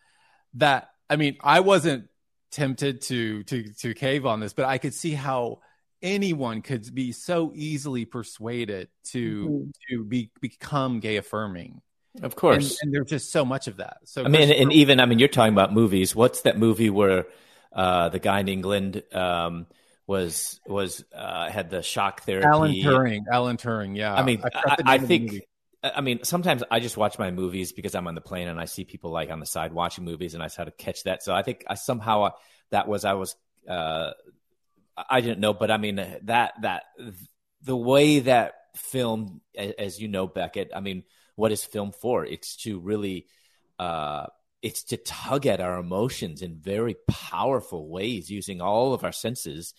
that 0.56 0.90
I 1.10 1.16
mean 1.16 1.38
I 1.42 1.62
wasn't 1.62 2.08
tempted 2.52 3.02
to 3.02 3.44
to 3.44 3.74
to 3.74 3.94
cave 3.94 4.26
on 4.26 4.40
this 4.40 4.54
but 4.54 4.66
I 4.66 4.78
could 4.78 4.94
see 4.94 5.14
how 5.14 5.60
anyone 6.04 6.62
could 6.62 6.94
be 6.94 7.12
so 7.14 7.52
easily 7.56 8.06
persuaded 8.06 8.90
to 9.06 9.48
Mhm. 9.48 9.72
to 9.90 10.04
be 10.04 10.30
become 10.42 11.00
gay 11.00 11.16
affirming 11.18 11.82
Of 12.22 12.36
course. 12.36 12.78
and 12.82 12.94
there's 12.94 13.10
just 13.10 13.32
so 13.32 13.44
much 13.46 13.68
of 13.68 13.78
that 13.78 13.98
so 14.04 14.24
I 14.24 14.28
mean, 14.28 14.52
and, 14.52 14.72
even 14.74 15.00
I 15.00 15.06
mean, 15.08 15.18
you're 15.18 15.30
talking 15.30 15.54
about 15.54 15.74
movies. 15.74 16.16
What's 16.16 16.42
that 16.42 16.60
movie 16.60 16.90
where 16.92 17.26
uh, 17.72 18.10
the 18.10 18.20
guy 18.20 18.42
in 18.42 18.48
England 18.50 19.02
um, 19.14 19.66
was 20.06 20.60
was 20.68 21.04
uh, 21.16 21.50
had 21.50 21.70
the 21.72 21.82
shock 21.82 22.22
therapy? 22.22 22.46
Alan 22.46 22.74
Turing 22.74 23.22
Alan 23.32 23.58
Turing 23.58 23.98
yeah 23.98 24.14
I 24.14 24.24
mean, 24.24 24.42
forgot 24.42 24.82
I, 24.86 24.94
I 24.94 24.98
name 24.98 25.04
of 25.04 25.10
the 25.10 25.18
think. 25.18 25.42
I 25.84 26.00
mean, 26.02 26.24
sometimes 26.24 26.64
I 26.72 26.80
just 26.80 26.96
watch 26.96 27.20
my 27.20 27.32
movies 27.32 27.74
because 27.74 27.94
I'm 27.94 28.08
on 28.08 28.16
the 28.16 28.22
plane 28.22 28.48
and 28.48 28.58
I 28.60 28.66
see 28.66 28.86
people 28.86 29.12
like 29.12 29.30
on 29.30 29.40
the 29.42 29.46
side 29.46 29.74
watching 29.74 30.06
movies, 30.06 30.34
and 30.34 30.42
I 30.44 30.48
try 30.48 30.64
to 30.66 30.72
catch 30.72 31.04
that. 31.04 31.24
So 31.24 31.34
I 31.34 31.42
think 31.42 31.66
I 31.68 31.76
somehow 31.76 32.24
uh, 32.24 32.32
that 32.70 32.88
was 32.88 33.04
I 33.06 33.14
was 33.14 33.36
uh, 33.68 34.12
I 34.98 35.22
didn't 35.22 35.40
know, 35.40 35.54
but 35.54 35.72
I 35.72 35.78
mean 35.78 35.96
that 35.96 36.54
that 36.62 36.84
the 37.62 37.76
way 37.76 38.20
that 38.20 38.54
film, 38.76 39.42
as 39.56 40.00
you 40.00 40.08
know, 40.08 40.28
Becket. 40.28 40.72
I 40.76 40.80
mean, 40.80 41.04
what 41.36 41.52
is 41.52 41.64
film 41.64 41.92
for? 41.92 42.26
It's 42.26 42.56
to 42.58 42.80
really 42.80 43.28
uh, 43.80 44.28
it's 44.62 44.84
to 44.86 44.98
tug 44.98 45.46
at 45.46 45.62
our 45.62 45.80
emotions 45.80 46.42
in 46.42 46.56
very 46.56 46.96
powerful 47.08 47.90
ways 47.90 48.30
using 48.30 48.62
all 48.62 48.94
of 48.94 49.04
our 49.04 49.12
senses. 49.12 49.74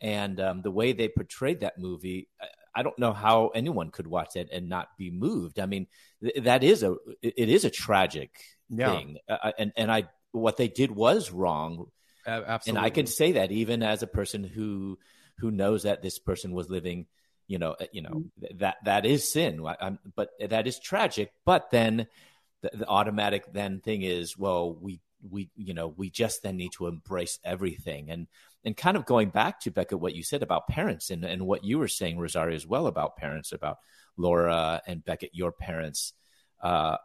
And 0.00 0.40
um, 0.40 0.62
the 0.62 0.70
way 0.70 0.92
they 0.92 1.08
portrayed 1.08 1.60
that 1.60 1.78
movie, 1.78 2.28
I 2.74 2.82
don't 2.82 2.98
know 2.98 3.12
how 3.12 3.48
anyone 3.48 3.90
could 3.90 4.06
watch 4.06 4.36
it 4.36 4.48
and 4.52 4.68
not 4.68 4.88
be 4.98 5.10
moved. 5.10 5.60
I 5.60 5.66
mean, 5.66 5.86
th- 6.22 6.44
that 6.44 6.64
is 6.64 6.82
a 6.82 6.96
it 7.22 7.48
is 7.48 7.64
a 7.64 7.70
tragic 7.70 8.30
yeah. 8.68 8.90
thing, 8.90 9.18
uh, 9.28 9.52
and 9.58 9.72
and 9.76 9.92
I 9.92 10.08
what 10.32 10.56
they 10.56 10.68
did 10.68 10.90
was 10.90 11.30
wrong. 11.30 11.86
Absolutely, 12.26 12.78
and 12.78 12.86
I 12.86 12.90
can 12.90 13.06
say 13.06 13.32
that 13.32 13.50
even 13.52 13.82
as 13.82 14.02
a 14.02 14.06
person 14.06 14.44
who 14.44 14.98
who 15.38 15.50
knows 15.50 15.84
that 15.84 16.02
this 16.02 16.18
person 16.18 16.52
was 16.52 16.70
living, 16.70 17.06
you 17.48 17.58
know, 17.58 17.72
uh, 17.72 17.86
you 17.92 18.02
know 18.02 18.10
mm-hmm. 18.10 18.58
that 18.58 18.76
that 18.84 19.06
is 19.06 19.30
sin, 19.30 19.64
I'm, 19.80 19.98
but 20.14 20.30
that 20.40 20.66
is 20.66 20.78
tragic. 20.78 21.32
But 21.44 21.70
then 21.70 22.06
the, 22.62 22.70
the 22.74 22.86
automatic 22.86 23.52
then 23.52 23.80
thing 23.80 24.02
is, 24.02 24.38
well, 24.38 24.74
we 24.74 25.00
we 25.28 25.50
you 25.56 25.74
know 25.74 25.88
we 25.88 26.10
just 26.10 26.42
then 26.42 26.56
need 26.56 26.72
to 26.72 26.86
embrace 26.86 27.38
everything 27.44 28.10
and 28.10 28.26
and 28.64 28.76
kind 28.76 28.96
of 28.96 29.06
going 29.06 29.30
back 29.30 29.60
to 29.60 29.70
Becket 29.70 30.00
what 30.00 30.14
you 30.14 30.22
said 30.22 30.42
about 30.42 30.68
parents 30.68 31.10
and 31.10 31.24
and 31.24 31.46
what 31.46 31.64
you 31.64 31.78
were 31.78 31.88
saying 31.88 32.18
Rosaria 32.18 32.56
as 32.56 32.66
well 32.66 32.86
about 32.86 33.16
parents 33.16 33.52
about 33.52 33.78
Laura 34.16 34.80
and 34.86 35.04
Becket 35.04 35.30
your 35.32 35.52
parents 35.52 36.12
uh, 36.60 36.96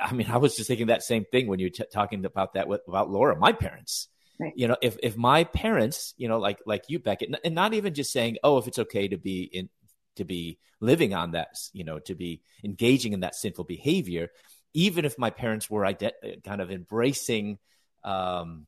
I 0.00 0.12
mean 0.12 0.30
I 0.30 0.38
was 0.38 0.56
just 0.56 0.68
thinking 0.68 0.86
that 0.86 1.02
same 1.02 1.24
thing 1.24 1.46
when 1.46 1.58
you 1.58 1.66
were 1.66 1.70
t- 1.70 1.84
talking 1.92 2.24
about 2.24 2.54
that 2.54 2.68
with, 2.68 2.80
about 2.88 3.10
Laura 3.10 3.36
my 3.36 3.52
parents 3.52 4.08
right. 4.38 4.52
you 4.56 4.68
know 4.68 4.76
if 4.82 4.96
if 5.02 5.16
my 5.16 5.44
parents 5.44 6.14
you 6.16 6.28
know 6.28 6.38
like 6.38 6.58
like 6.66 6.84
you 6.88 6.98
Becket 6.98 7.34
and 7.44 7.54
not 7.54 7.74
even 7.74 7.94
just 7.94 8.12
saying 8.12 8.36
oh 8.42 8.58
if 8.58 8.66
it's 8.66 8.78
okay 8.78 9.08
to 9.08 9.16
be 9.16 9.42
in 9.42 9.68
to 10.16 10.24
be 10.24 10.58
living 10.80 11.14
on 11.14 11.32
that 11.32 11.48
you 11.72 11.84
know 11.84 11.98
to 12.00 12.14
be 12.14 12.42
engaging 12.64 13.12
in 13.12 13.20
that 13.20 13.34
sinful 13.34 13.64
behavior 13.64 14.30
even 14.74 15.04
if 15.04 15.18
my 15.18 15.30
parents 15.30 15.70
were 15.70 15.82
ident- 15.82 16.44
kind 16.44 16.60
of 16.60 16.70
embracing 16.70 17.58
um, 18.04 18.66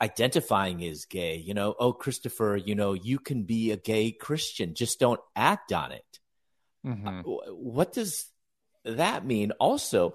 identifying 0.00 0.82
as 0.84 1.04
gay, 1.04 1.36
you 1.36 1.54
know, 1.54 1.74
oh, 1.78 1.92
Christopher, 1.92 2.56
you 2.56 2.74
know, 2.74 2.94
you 2.94 3.18
can 3.18 3.42
be 3.42 3.70
a 3.70 3.76
gay 3.76 4.12
Christian, 4.12 4.74
just 4.74 4.98
don't 4.98 5.20
act 5.36 5.72
on 5.72 5.92
it. 5.92 6.18
Mm-hmm. 6.86 7.08
Uh, 7.08 7.22
what 7.52 7.92
does 7.92 8.26
that 8.84 9.26
mean? 9.26 9.52
Also, 9.52 10.14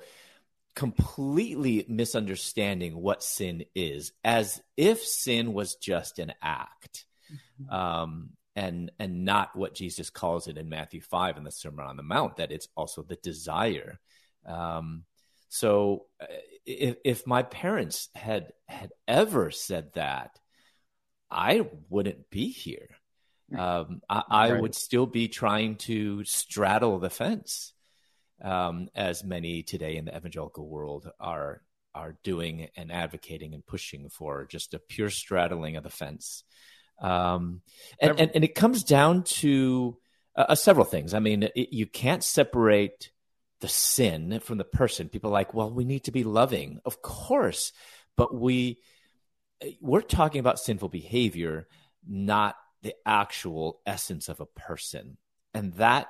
completely 0.76 1.86
misunderstanding 1.88 2.96
what 2.96 3.24
sin 3.24 3.66
is, 3.74 4.12
as 4.24 4.62
if 4.78 5.02
sin 5.04 5.54
was 5.54 5.76
just 5.76 6.20
an 6.20 6.34
act. 6.42 7.06
Mm-hmm. 7.62 7.74
Um, 7.74 8.30
and 8.58 8.90
and 9.00 9.26
not 9.26 9.56
what 9.56 9.76
Jesus 9.76 10.10
calls 10.10 10.48
it 10.48 10.58
in 10.58 10.70
Matthew 10.70 11.02
five 11.02 11.36
in 11.36 11.44
the 11.44 11.52
Sermon 11.52 11.86
on 11.86 11.98
the 11.98 12.04
Mount 12.04 12.38
that 12.38 12.54
it's 12.54 12.70
also 12.78 13.04
the 13.04 13.18
desire 13.18 14.00
um, 14.46 15.04
so 15.50 16.06
uh, 16.22 16.26
if, 16.66 16.98
if 17.04 17.28
my 17.28 17.44
parents 17.44 18.10
had 18.16 18.52
had 18.68 18.92
ever 19.08 19.52
said 19.52 19.94
that, 19.94 20.38
I 21.30 21.68
wouldn't 21.90 22.30
be 22.30 22.52
here. 22.52 22.90
Um, 23.58 24.02
I, 24.10 24.24
I 24.30 24.52
right. 24.52 24.62
would 24.62 24.76
still 24.76 25.06
be 25.06 25.28
trying 25.28 25.76
to 25.78 26.24
straddle 26.24 27.00
the 27.00 27.10
fence, 27.10 27.74
um, 28.42 28.90
as 28.96 29.24
many 29.24 29.64
today 29.64 29.96
in 29.96 30.06
the 30.06 30.16
evangelical 30.16 30.68
world 30.68 31.10
are 31.20 31.62
are 31.94 32.18
doing 32.24 32.68
and 32.76 32.92
advocating 32.92 33.54
and 33.54 33.66
pushing 33.66 34.10
for 34.10 34.46
just 34.46 34.74
a 34.74 34.80
pure 34.80 35.10
straddling 35.10 35.78
of 35.78 35.84
the 35.84 35.90
fence. 35.90 36.44
Um, 37.00 37.62
and, 38.02 38.20
and, 38.20 38.32
and, 38.36 38.44
it 38.44 38.54
comes 38.54 38.84
down 38.84 39.24
to 39.24 39.98
uh, 40.36 40.46
uh, 40.50 40.56
several 40.56 40.86
things. 40.86 41.14
I 41.14 41.20
mean, 41.20 41.44
it, 41.44 41.74
you 41.74 41.86
can't 41.86 42.24
separate 42.24 43.12
the 43.62 43.68
sin 43.70 44.40
from 44.42 44.58
the 44.58 44.66
person. 44.66 45.10
People 45.10 45.32
like, 45.32 45.54
well, 45.54 45.72
we 45.72 45.86
need 45.86 46.06
to 46.06 46.12
be 46.12 46.24
loving, 46.24 46.80
of 46.86 47.02
course, 47.02 47.72
but 48.18 48.36
we 48.36 48.80
we're 49.82 50.02
talking 50.02 50.40
about 50.40 50.60
sinful 50.60 50.90
behavior, 50.90 51.68
not 52.08 52.56
the 52.82 52.94
actual 53.06 53.82
essence 53.86 54.30
of 54.30 54.40
a 54.40 54.46
person, 54.46 55.18
and 55.54 55.74
that 55.76 56.08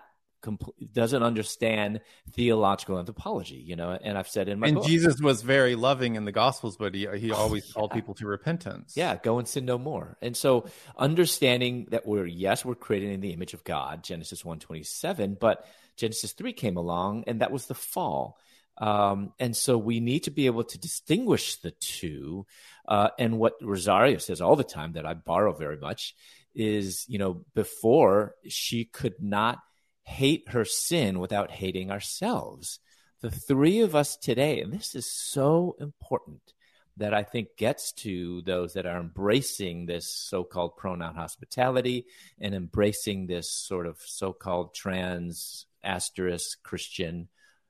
doesn't 0.94 1.24
understand 1.24 2.02
theological 2.34 2.98
anthropology, 3.00 3.56
you 3.56 3.76
know. 3.76 3.92
And 3.92 4.18
I've 4.18 4.28
said 4.28 4.48
in 4.50 4.60
my 4.60 4.68
and 4.68 4.78
book, 4.78 4.86
Jesus 4.86 5.20
was 5.20 5.42
very 5.42 5.76
loving 5.76 6.16
in 6.16 6.26
the 6.26 6.32
Gospels, 6.32 6.78
but 6.78 6.94
he 6.94 7.08
he 7.18 7.32
always 7.32 7.68
yeah. 7.68 7.74
called 7.74 7.92
people 7.92 8.14
to 8.16 8.28
repentance. 8.28 8.96
Yeah, 8.96 9.16
go 9.16 9.40
and 9.40 9.48
sin 9.48 9.66
no 9.66 9.78
more. 9.78 10.18
And 10.22 10.36
so 10.36 10.68
understanding 10.98 11.88
that 11.92 12.06
we're 12.06 12.26
yes, 12.26 12.66
we're 12.66 12.76
created 12.76 13.12
in 13.12 13.22
the 13.22 13.34
image 13.34 13.54
of 13.54 13.64
God, 13.64 14.04
Genesis 14.04 14.44
one 14.44 14.60
twenty 14.60 14.84
seven, 14.84 15.38
but 15.40 15.66
Genesis 15.98 16.34
three 16.34 16.54
came 16.54 16.78
along, 16.78 17.24
and 17.28 17.42
that 17.42 17.52
was 17.52 17.66
the 17.68 17.76
fall. 17.76 18.38
Um, 18.78 19.32
and 19.40 19.56
so 19.56 19.78
we 19.78 20.00
need 20.02 20.24
to 20.24 20.32
be 20.32 20.48
able 20.48 20.66
to 20.66 20.78
distinguish 20.78 21.56
the 21.58 21.72
two. 21.72 22.46
Uh, 22.88 23.10
and 23.18 23.40
what 23.40 23.54
Rosaria 23.62 24.20
says 24.20 24.42
all 24.42 24.56
the 24.56 24.64
time 24.64 24.94
that 24.94 25.06
I 25.06 25.14
borrow 25.14 25.54
very 25.54 25.78
much 25.78 26.14
is, 26.54 27.06
you 27.08 27.18
know, 27.18 27.46
before 27.54 28.36
she 28.48 28.86
could 28.86 29.16
not 29.22 29.60
hate 30.06 30.50
her 30.50 30.66
sin 30.66 31.20
without 31.20 31.52
hating 31.52 31.92
ourselves. 31.92 32.80
The 33.22 33.32
three 33.32 33.82
of 33.82 33.96
us 33.96 34.16
today, 34.16 34.62
and 34.62 34.72
this 34.72 34.96
is 34.96 35.12
so 35.12 35.76
important 35.80 36.54
that 36.98 37.14
I 37.14 37.24
think 37.24 37.58
gets 37.58 37.92
to 37.92 38.42
those 38.44 38.74
that 38.74 38.86
are 38.86 39.00
embracing 39.00 39.86
this 39.86 40.10
so 40.10 40.44
called 40.44 40.78
pronoun 40.78 41.16
hospitality 41.16 42.06
and 42.40 42.56
embracing 42.56 43.28
this 43.28 43.52
sort 43.52 43.86
of 43.86 43.98
so 44.00 44.32
called 44.32 44.74
trans 44.74 45.66
asterisk 45.84 46.64
Christian 46.64 47.28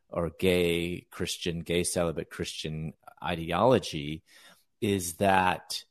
or 0.10 0.30
gay 0.30 1.08
Christian, 1.10 1.62
gay 1.62 1.84
celibate 1.84 2.30
Christian 2.30 2.94
ideology 3.24 4.22
is 4.82 5.16
that 5.16 5.84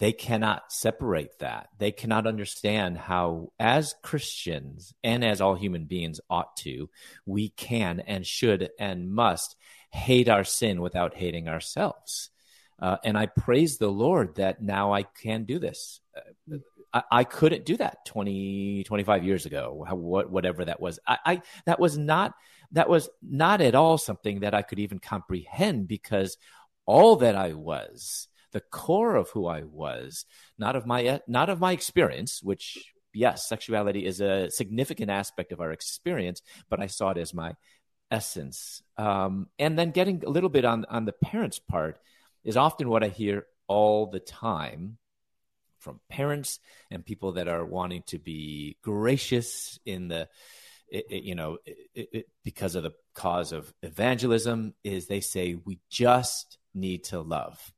they 0.00 0.12
cannot 0.12 0.72
separate 0.72 1.38
that. 1.40 1.68
They 1.78 1.92
cannot 1.92 2.26
understand 2.26 2.96
how, 2.96 3.52
as 3.60 3.94
Christians 4.02 4.94
and 5.04 5.22
as 5.22 5.42
all 5.42 5.54
human 5.54 5.84
beings 5.84 6.22
ought 6.30 6.56
to, 6.58 6.88
we 7.26 7.50
can 7.50 8.00
and 8.00 8.26
should 8.26 8.70
and 8.78 9.12
must 9.12 9.56
hate 9.90 10.30
our 10.30 10.42
sin 10.42 10.80
without 10.80 11.14
hating 11.14 11.48
ourselves. 11.48 12.30
Uh, 12.80 12.96
and 13.04 13.18
I 13.18 13.26
praise 13.26 13.76
the 13.76 13.90
Lord 13.90 14.36
that 14.36 14.62
now 14.62 14.94
I 14.94 15.02
can 15.02 15.44
do 15.44 15.58
this. 15.58 16.00
Uh, 16.16 16.56
I, 16.94 17.02
I, 17.12 17.24
couldn't 17.24 17.66
do 17.66 17.76
that 17.76 18.06
20, 18.06 18.84
25 18.84 19.22
years 19.22 19.44
ago, 19.44 19.84
what, 19.90 20.30
whatever 20.30 20.64
that 20.64 20.80
was. 20.80 20.98
I, 21.06 21.18
I, 21.26 21.42
that 21.66 21.78
was 21.78 21.98
not, 21.98 22.32
that 22.72 22.88
was 22.88 23.10
not 23.22 23.60
at 23.60 23.74
all 23.74 23.98
something 23.98 24.40
that 24.40 24.54
I 24.54 24.62
could 24.62 24.78
even 24.78 24.98
comprehend 24.98 25.88
because 25.88 26.38
all 26.86 27.16
that 27.16 27.36
I 27.36 27.52
was 27.52 28.28
the 28.52 28.60
core 28.60 29.16
of 29.16 29.30
who 29.30 29.46
I 29.46 29.62
was, 29.62 30.24
not 30.58 30.76
of 30.76 30.86
my 30.86 31.20
not 31.26 31.48
of 31.48 31.60
my 31.60 31.72
experience, 31.72 32.42
which 32.42 32.78
yes, 33.12 33.48
sexuality 33.48 34.04
is 34.06 34.20
a 34.20 34.50
significant 34.50 35.10
aspect 35.10 35.52
of 35.52 35.60
our 35.60 35.72
experience, 35.72 36.42
but 36.68 36.80
I 36.80 36.86
saw 36.86 37.10
it 37.10 37.18
as 37.18 37.34
my 37.34 37.54
essence. 38.10 38.82
Um, 38.96 39.48
and 39.58 39.78
then 39.78 39.90
getting 39.90 40.22
a 40.24 40.30
little 40.30 40.50
bit 40.50 40.64
on 40.64 40.84
on 40.88 41.04
the 41.04 41.12
parents' 41.12 41.58
part 41.58 41.98
is 42.44 42.56
often 42.56 42.88
what 42.88 43.04
I 43.04 43.08
hear 43.08 43.46
all 43.66 44.06
the 44.06 44.20
time 44.20 44.98
from 45.78 46.00
parents 46.08 46.58
and 46.90 47.04
people 47.04 47.32
that 47.32 47.48
are 47.48 47.64
wanting 47.64 48.02
to 48.08 48.18
be 48.18 48.76
gracious 48.82 49.78
in 49.86 50.08
the 50.08 50.28
it, 50.88 51.06
it, 51.08 51.22
you 51.22 51.34
know 51.34 51.58
it, 51.94 52.26
because 52.44 52.74
of 52.74 52.82
the 52.82 52.92
cause 53.14 53.52
of 53.52 53.72
evangelism 53.82 54.74
is 54.82 55.06
they 55.06 55.20
say 55.20 55.56
we 55.64 55.78
just 55.88 56.58
need 56.74 57.04
to 57.04 57.20
love 57.20 57.72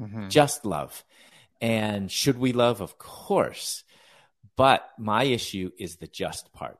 mm-hmm. 0.00 0.28
just 0.28 0.64
love. 0.64 1.04
And 1.60 2.10
should 2.10 2.38
we 2.38 2.52
love? 2.52 2.80
Of 2.80 2.98
course. 2.98 3.84
But 4.56 4.88
my 4.98 5.24
issue 5.24 5.70
is 5.78 5.96
the 5.96 6.06
just 6.06 6.52
part. 6.52 6.78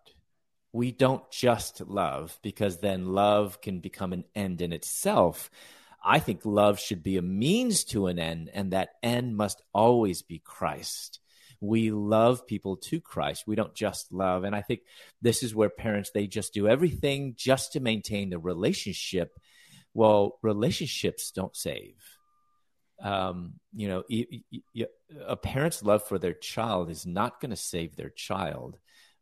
We 0.73 0.93
don't 0.93 1.29
just 1.31 1.81
love 1.81 2.39
because 2.43 2.79
then 2.79 3.07
love 3.07 3.61
can 3.61 3.81
become 3.81 4.13
an 4.13 4.25
end 4.35 4.61
in 4.61 4.73
itself. 4.73 5.51
I 6.03 6.19
think 6.19 6.45
love 6.45 6.79
should 6.79 7.03
be 7.03 7.17
a 7.17 7.23
means 7.23 7.85
to 7.85 8.07
an 8.07 8.19
end, 8.19 8.51
and 8.53 8.73
that 8.73 8.91
end 9.03 9.37
must 9.37 9.63
always 9.73 10.23
be 10.23 10.39
Christ. 10.39 11.21
We 11.61 11.91
love 11.91 12.47
people 12.47 12.77
to 12.77 13.01
Christ. 13.01 13.45
We 13.47 13.57
don't 13.57 13.75
just 13.75 14.13
love. 14.13 14.45
And 14.45 14.55
I 14.55 14.63
think 14.63 14.81
this 15.21 15.43
is 15.43 15.55
where 15.55 15.71
parents, 15.71 16.11
they 16.11 16.29
just 16.29 16.55
do 16.55 16.69
everything 16.69 17.35
just 17.37 17.73
to 17.73 17.81
maintain 17.81 18.31
the 18.31 18.39
relationship. 18.39 19.41
Well, 19.93 20.39
relationships 20.43 21.33
don't 21.33 21.57
save 21.57 21.97
um, 23.01 23.55
you 23.75 23.89
know, 23.89 24.05
a 25.27 25.37
parent's 25.37 25.83
love 25.83 26.07
for 26.07 26.19
their 26.19 26.33
child 26.33 26.91
is 26.91 27.07
not 27.07 27.41
going 27.41 27.51
to 27.51 27.57
save 27.57 27.97
their 27.97 28.11
child 28.11 28.77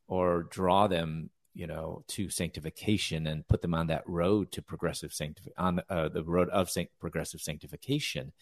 or 0.09 0.45
draw 0.45 0.87
them, 0.87 1.31
you 1.55 1.67
know, 1.67 2.05
to 2.09 2.31
sanctification 2.31 3.27
and 3.27 3.47
put 3.47 3.63
them 3.63 3.75
on 3.75 3.89
that 3.89 4.05
road 4.07 4.53
to 4.53 4.63
progressive 4.63 5.13
sanctification, 5.13 5.55
on 5.59 5.83
uh, 5.91 6.09
the 6.09 6.25
road 6.25 6.49
of 6.51 6.71
sanct- 6.71 6.99
progressive 7.01 7.41
sanctification. 7.41 8.33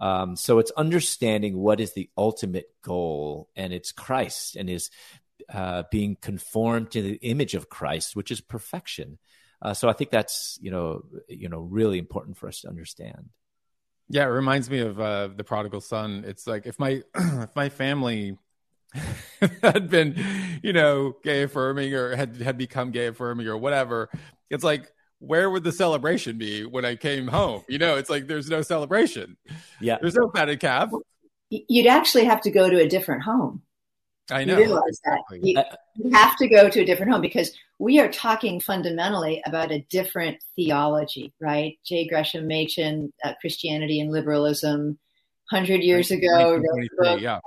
Um, 0.00 0.34
so 0.34 0.58
it's 0.58 0.72
understanding 0.72 1.56
what 1.56 1.80
is 1.80 1.92
the 1.92 2.10
ultimate 2.16 2.66
goal, 2.82 3.48
and 3.54 3.72
it's 3.72 3.92
Christ 3.92 4.56
and 4.56 4.68
is 4.68 4.90
uh, 5.52 5.84
being 5.90 6.16
conformed 6.20 6.90
to 6.92 7.02
the 7.02 7.14
image 7.22 7.54
of 7.54 7.68
Christ, 7.68 8.16
which 8.16 8.30
is 8.30 8.40
perfection. 8.40 9.18
Uh, 9.62 9.72
so 9.72 9.88
I 9.88 9.92
think 9.92 10.10
that's 10.10 10.58
you 10.60 10.70
know 10.70 11.04
you 11.28 11.48
know 11.48 11.60
really 11.60 11.98
important 11.98 12.36
for 12.36 12.48
us 12.48 12.62
to 12.62 12.68
understand. 12.68 13.30
Yeah, 14.08 14.24
it 14.24 14.28
reminds 14.28 14.68
me 14.68 14.80
of 14.80 15.00
uh, 15.00 15.28
the 15.34 15.44
prodigal 15.44 15.80
son. 15.80 16.24
It's 16.26 16.46
like 16.46 16.66
if 16.66 16.78
my 16.78 17.02
if 17.14 17.54
my 17.56 17.68
family 17.68 18.36
had 19.62 19.90
been, 19.90 20.22
you 20.62 20.72
know, 20.72 21.16
gay 21.22 21.42
affirming 21.42 21.94
or 21.94 22.14
had 22.14 22.36
had 22.36 22.58
become 22.58 22.90
gay 22.90 23.06
affirming 23.06 23.46
or 23.46 23.56
whatever, 23.56 24.10
it's 24.50 24.64
like 24.64 24.92
where 25.18 25.48
would 25.48 25.64
the 25.64 25.72
celebration 25.72 26.36
be 26.36 26.64
when 26.64 26.84
I 26.84 26.96
came 26.96 27.26
home? 27.26 27.62
You 27.68 27.78
know, 27.78 27.96
it's 27.96 28.10
like 28.10 28.26
there's 28.26 28.50
no 28.50 28.62
celebration. 28.62 29.36
Yeah, 29.80 29.98
there's 30.00 30.14
no 30.14 30.30
fatted 30.30 30.60
calf. 30.60 30.90
You'd 31.50 31.86
actually 31.86 32.24
have 32.24 32.40
to 32.42 32.50
go 32.50 32.68
to 32.68 32.80
a 32.80 32.88
different 32.88 33.22
home. 33.22 33.62
I 34.30 34.44
know. 34.44 34.58
You 34.58 34.64
realize 34.64 35.00
that. 35.04 35.20
You, 35.42 35.62
you 35.96 36.10
have 36.12 36.36
to 36.36 36.48
go 36.48 36.70
to 36.70 36.80
a 36.80 36.84
different 36.84 37.12
home 37.12 37.20
because 37.20 37.52
we 37.78 38.00
are 38.00 38.10
talking 38.10 38.60
fundamentally 38.60 39.42
about 39.44 39.70
a 39.70 39.84
different 39.90 40.38
theology, 40.56 41.32
right? 41.40 41.78
J. 41.84 42.08
Gresham 42.08 42.46
Machen, 42.46 43.12
uh, 43.22 43.34
Christianity 43.40 44.00
and 44.00 44.10
Liberalism, 44.10 44.98
100 45.50 45.82
years 45.82 46.10
ago, 46.10 46.62
book, 46.98 47.20
yeah. 47.20 47.38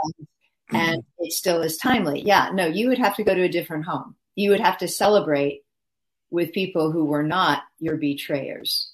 and 0.71 1.03
it 1.17 1.31
still 1.31 1.61
is 1.61 1.77
timely. 1.77 2.21
Yeah, 2.21 2.51
no, 2.53 2.67
you 2.67 2.89
would 2.89 2.99
have 2.99 3.15
to 3.15 3.23
go 3.23 3.33
to 3.33 3.43
a 3.43 3.49
different 3.49 3.85
home. 3.85 4.15
You 4.35 4.51
would 4.51 4.59
have 4.59 4.77
to 4.79 4.87
celebrate 4.87 5.63
with 6.29 6.53
people 6.53 6.91
who 6.91 7.05
were 7.05 7.23
not 7.23 7.63
your 7.79 7.97
betrayers. 7.97 8.91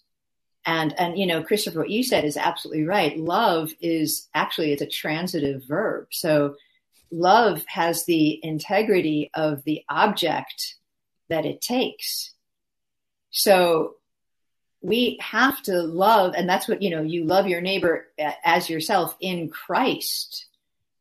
And 0.65 0.97
and 0.97 1.17
you 1.17 1.25
know, 1.25 1.43
Christopher, 1.43 1.79
what 1.79 1.89
you 1.89 2.03
said 2.03 2.23
is 2.23 2.37
absolutely 2.37 2.85
right. 2.85 3.17
Love 3.17 3.71
is 3.81 4.29
actually 4.33 4.71
it's 4.71 4.81
a 4.81 4.87
transitive 4.87 5.63
verb. 5.67 6.07
So 6.11 6.55
love 7.13 7.63
has 7.67 8.05
the 8.05 8.39
integrity 8.43 9.29
of 9.33 9.63
the 9.63 9.83
object 9.89 10.75
that 11.29 11.45
it 11.45 11.61
takes. 11.61 12.31
So 13.29 13.95
we 14.81 15.17
have 15.21 15.61
to 15.63 15.81
love, 15.81 16.33
and 16.35 16.49
that's 16.49 16.67
what, 16.67 16.81
you 16.81 16.89
know, 16.89 17.01
you 17.01 17.23
love 17.23 17.47
your 17.47 17.61
neighbor 17.61 18.07
as 18.43 18.69
yourself 18.69 19.15
in 19.21 19.49
Christ. 19.49 20.47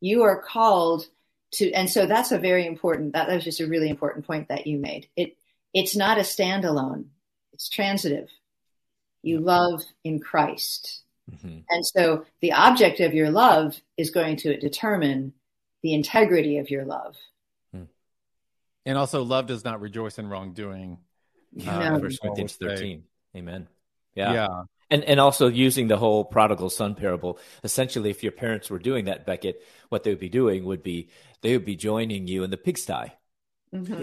You 0.00 0.22
are 0.22 0.40
called 0.40 1.06
to, 1.52 1.72
and 1.72 1.90
so 1.90 2.06
that's 2.06 2.32
a 2.32 2.38
very 2.38 2.66
important, 2.66 3.14
that 3.14 3.28
was 3.28 3.44
just 3.44 3.60
a 3.60 3.66
really 3.66 3.88
important 3.88 4.26
point 4.26 4.48
that 4.48 4.66
you 4.66 4.78
made. 4.78 5.08
It, 5.16 5.36
it's 5.74 5.96
not 5.96 6.18
a 6.18 6.22
standalone, 6.22 7.06
it's 7.52 7.68
transitive. 7.68 8.28
You 9.22 9.40
love 9.40 9.82
in 10.04 10.20
Christ. 10.20 11.02
Mm-hmm. 11.30 11.58
And 11.68 11.86
so 11.86 12.24
the 12.40 12.52
object 12.52 13.00
of 13.00 13.14
your 13.14 13.30
love 13.30 13.80
is 13.96 14.10
going 14.10 14.36
to 14.38 14.58
determine 14.58 15.32
the 15.83 15.95
integrity 15.95 16.59
of 16.59 16.70
your 16.70 16.85
love. 16.85 17.16
Hmm. 17.72 17.85
And 18.87 18.99
also, 18.99 19.22
love 19.22 19.47
does 19.47 19.64
not 19.64 19.80
rejoice 19.80 20.18
in 20.18 20.28
wrongdoing. 20.28 20.99
Uh, 21.66 21.99
First 21.99 22.20
Corinthians 22.22 22.57
13. 22.57 23.05
Amen. 23.37 23.68
Yeah. 24.14 24.33
Yeah. 24.33 24.62
And, 24.91 25.05
and 25.05 25.20
also 25.20 25.49
using 25.49 25.89
the 25.89 25.97
whole 25.97 26.24
prodigal 26.24 26.68
son 26.70 26.95
parable. 26.95 27.39
Essentially, 27.64 28.11
if 28.11 28.22
your 28.22 28.33
parents 28.33 28.68
were 28.68 28.78
doing 28.78 29.07
that, 29.07 29.24
Becket, 29.24 29.62
what 29.89 30.03
they 30.03 30.11
would 30.11 30.20
be 30.20 30.28
doing 30.28 30.64
would 30.64 30.83
be 30.83 31.09
they 31.41 31.57
would 31.57 31.64
be 31.64 31.76
joining 31.76 32.26
you 32.26 32.45
in 32.45 32.51
the 32.51 32.59
pigsty. 32.59 33.12
Mm-hmm. 33.74 34.03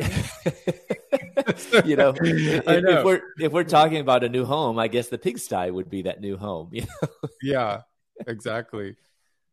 you 1.87 1.95
know, 1.95 2.15
if, 2.19 2.65
know, 2.65 2.89
if, 2.89 3.05
we're 3.05 3.21
if 3.37 3.51
we're 3.51 3.63
talking 3.63 3.99
about 3.99 4.23
a 4.23 4.29
new 4.29 4.45
home, 4.45 4.79
I 4.79 4.87
guess 4.87 5.09
the 5.09 5.19
pigsty 5.19 5.69
would 5.69 5.91
be 5.91 6.01
that 6.03 6.21
new 6.21 6.37
home. 6.37 6.69
You 6.71 6.81
know? 6.81 7.09
yeah, 7.43 7.81
exactly, 8.25 8.95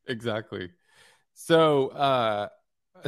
exactly. 0.09 0.71
So, 1.39 1.89
uh, 1.89 2.49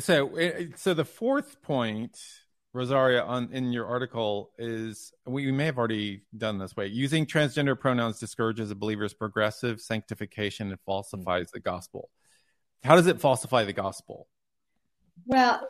so, 0.01 0.37
eh, 0.37 0.67
so 0.77 0.93
the 0.93 1.07
fourth 1.07 1.63
point, 1.63 2.21
Rosaria, 2.75 3.23
on 3.23 3.49
in 3.53 3.73
your 3.73 3.87
article 3.87 4.51
is 4.59 5.15
we 5.27 5.51
may 5.51 5.65
have 5.65 5.79
already 5.79 6.21
done 6.37 6.59
this 6.59 6.77
way. 6.77 6.89
Using 6.89 7.25
transgender 7.25 7.77
pronouns 7.77 8.19
discourages 8.19 8.71
a 8.71 8.75
believer's 8.75 9.15
progressive 9.15 9.81
sanctification 9.81 10.69
and 10.69 10.79
falsifies 10.85 11.51
the 11.53 11.59
gospel. 11.59 12.11
How 12.85 12.97
does 12.97 13.07
it 13.07 13.19
falsify 13.19 13.65
the 13.65 13.73
gospel? 13.73 14.29
Well, 15.25 15.67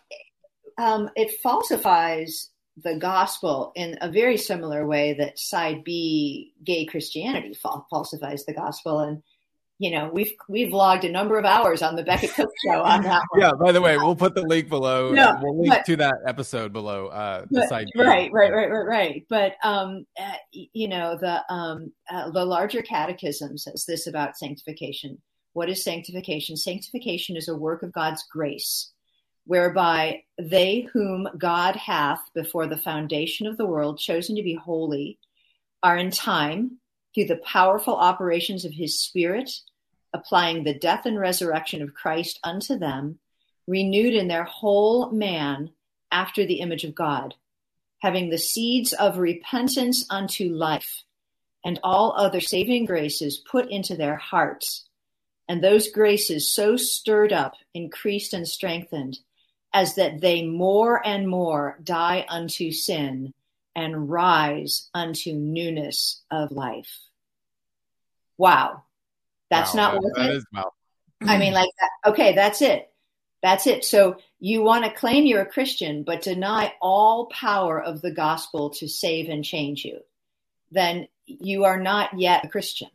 um, 0.78 1.10
it 1.14 1.40
falsifies 1.40 2.50
the 2.76 2.96
gospel 2.96 3.70
in 3.76 3.98
a 4.00 4.10
very 4.10 4.36
similar 4.36 4.84
way 4.84 5.14
that 5.14 5.38
side 5.38 5.84
B 5.84 6.54
gay 6.64 6.86
Christianity 6.86 7.56
falsifies 7.88 8.44
the 8.44 8.52
gospel. 8.52 8.98
And 8.98 9.22
you 9.78 9.92
know, 9.92 10.10
we've 10.12 10.32
we've 10.48 10.72
logged 10.72 11.04
a 11.04 11.10
number 11.10 11.38
of 11.38 11.44
hours 11.44 11.82
on 11.82 11.94
the 11.94 12.02
Becket 12.02 12.34
Cook 12.34 12.50
show 12.64 12.82
on 12.82 13.02
that 13.04 13.22
one. 13.30 13.40
Yeah, 13.40 13.52
by 13.52 13.70
the 13.70 13.80
way, 13.80 13.96
we'll 13.96 14.16
put 14.16 14.34
the 14.34 14.42
link 14.42 14.68
below. 14.68 15.12
No, 15.12 15.38
we'll 15.40 15.56
link 15.56 15.72
but, 15.72 15.86
to 15.86 15.96
that 15.96 16.14
episode 16.26 16.72
below. 16.72 17.06
Uh, 17.06 17.46
but, 17.50 17.70
right, 17.70 17.88
right, 17.94 18.32
right, 18.32 18.52
right, 18.52 18.70
right. 18.70 19.26
But 19.28 19.54
um, 19.62 20.04
uh, 20.20 20.32
you 20.52 20.88
know, 20.88 21.16
the 21.16 21.42
um, 21.52 21.92
uh, 22.10 22.30
the 22.30 22.44
larger 22.44 22.82
catechism 22.82 23.56
says 23.56 23.84
this 23.86 24.08
about 24.08 24.36
sanctification. 24.36 25.22
What 25.52 25.68
is 25.68 25.84
sanctification? 25.84 26.56
Sanctification 26.56 27.36
is 27.36 27.48
a 27.48 27.56
work 27.56 27.84
of 27.84 27.92
God's 27.92 28.24
grace, 28.30 28.92
whereby 29.44 30.22
they 30.40 30.88
whom 30.92 31.28
God 31.38 31.76
hath 31.76 32.20
before 32.34 32.66
the 32.66 32.76
foundation 32.76 33.46
of 33.46 33.56
the 33.56 33.66
world 33.66 34.00
chosen 34.00 34.34
to 34.36 34.42
be 34.42 34.54
holy 34.54 35.18
are 35.84 35.96
in 35.96 36.10
time 36.10 36.78
through 37.14 37.26
the 37.26 37.36
powerful 37.36 37.96
operations 37.96 38.64
of 38.64 38.72
his 38.72 39.00
Spirit, 39.00 39.50
applying 40.12 40.64
the 40.64 40.74
death 40.74 41.06
and 41.06 41.18
resurrection 41.18 41.82
of 41.82 41.94
Christ 41.94 42.38
unto 42.42 42.78
them, 42.78 43.18
renewed 43.66 44.14
in 44.14 44.28
their 44.28 44.44
whole 44.44 45.10
man 45.10 45.70
after 46.10 46.46
the 46.46 46.60
image 46.60 46.84
of 46.84 46.94
God, 46.94 47.34
having 48.00 48.30
the 48.30 48.38
seeds 48.38 48.92
of 48.92 49.18
repentance 49.18 50.06
unto 50.08 50.48
life, 50.48 51.02
and 51.64 51.78
all 51.82 52.14
other 52.16 52.40
saving 52.40 52.86
graces 52.86 53.42
put 53.50 53.70
into 53.70 53.96
their 53.96 54.16
hearts, 54.16 54.88
and 55.48 55.62
those 55.62 55.90
graces 55.90 56.50
so 56.50 56.76
stirred 56.76 57.32
up, 57.32 57.54
increased, 57.74 58.32
and 58.32 58.46
strengthened, 58.48 59.18
as 59.72 59.96
that 59.96 60.20
they 60.20 60.42
more 60.42 61.06
and 61.06 61.28
more 61.28 61.78
die 61.82 62.24
unto 62.28 62.70
sin 62.72 63.34
and 63.74 64.10
rise 64.10 64.88
unto 64.94 65.32
newness 65.34 66.22
of 66.30 66.50
life. 66.50 66.98
Wow. 68.36 68.84
That's 69.50 69.74
wow, 69.74 69.92
not 69.92 70.02
worth 70.02 70.14
that 70.16 70.30
it. 70.30 70.36
Is, 70.36 70.46
wow. 70.52 70.72
I 71.22 71.38
mean, 71.38 71.52
like, 71.52 71.70
that, 71.80 72.10
okay, 72.10 72.34
that's 72.34 72.62
it. 72.62 72.90
That's 73.42 73.66
it. 73.66 73.84
So 73.84 74.16
you 74.40 74.62
want 74.62 74.84
to 74.84 74.90
claim 74.90 75.26
you're 75.26 75.42
a 75.42 75.46
Christian, 75.46 76.02
but 76.02 76.22
deny 76.22 76.74
all 76.80 77.26
power 77.26 77.80
of 77.82 78.02
the 78.02 78.10
gospel 78.10 78.70
to 78.70 78.88
save 78.88 79.28
and 79.28 79.44
change 79.44 79.84
you. 79.84 80.00
Then 80.70 81.08
you 81.26 81.64
are 81.64 81.80
not 81.80 82.18
yet 82.18 82.44
a 82.44 82.48
Christian. 82.48 82.88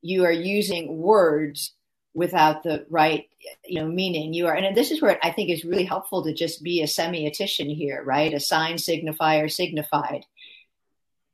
You 0.00 0.24
are 0.24 0.32
using 0.32 0.98
words 0.98 1.72
without 2.14 2.64
the 2.64 2.84
right 2.90 3.28
you 3.64 3.80
know 3.80 3.86
meaning 3.86 4.34
you 4.34 4.46
are 4.46 4.54
and 4.54 4.76
this 4.76 4.90
is 4.90 5.00
where 5.00 5.18
i 5.22 5.30
think 5.30 5.50
is 5.50 5.64
really 5.64 5.84
helpful 5.84 6.24
to 6.24 6.34
just 6.34 6.62
be 6.62 6.82
a 6.82 6.86
semiotician 6.86 7.74
here 7.74 8.02
right 8.02 8.34
a 8.34 8.40
sign 8.40 8.74
signifier 8.74 9.50
signified 9.50 10.24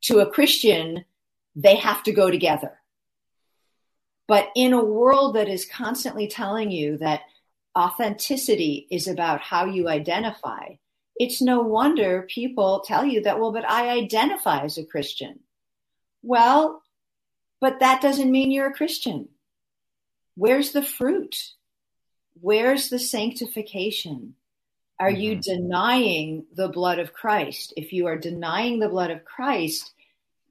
to 0.01 0.19
a 0.19 0.29
christian 0.29 1.03
they 1.55 1.75
have 1.75 2.03
to 2.03 2.11
go 2.11 2.29
together 2.29 2.77
but 4.27 4.49
in 4.55 4.73
a 4.73 4.83
world 4.83 5.35
that 5.35 5.47
is 5.47 5.65
constantly 5.65 6.27
telling 6.27 6.71
you 6.71 6.97
that 6.97 7.21
authenticity 7.77 8.87
is 8.89 9.07
about 9.07 9.41
how 9.41 9.65
you 9.65 9.87
identify 9.89 10.65
it's 11.17 11.41
no 11.41 11.61
wonder 11.61 12.25
people 12.29 12.83
tell 12.85 13.05
you 13.05 13.21
that 13.21 13.39
well 13.39 13.51
but 13.51 13.69
i 13.69 13.89
identify 13.89 14.59
as 14.59 14.77
a 14.77 14.85
christian 14.85 15.39
well 16.21 16.81
but 17.59 17.79
that 17.79 18.01
doesn't 18.01 18.31
mean 18.31 18.51
you're 18.51 18.67
a 18.67 18.73
christian 18.73 19.27
Where's 20.35 20.71
the 20.71 20.83
fruit? 20.83 21.53
Where's 22.41 22.89
the 22.89 22.99
sanctification? 22.99 24.35
Are 24.99 25.09
mm-hmm. 25.09 25.21
you 25.21 25.35
denying 25.35 26.45
the 26.53 26.67
blood 26.67 26.99
of 26.99 27.13
Christ? 27.13 27.73
If 27.77 27.93
you 27.93 28.07
are 28.07 28.17
denying 28.17 28.79
the 28.79 28.89
blood 28.89 29.11
of 29.11 29.23
Christ, 29.23 29.93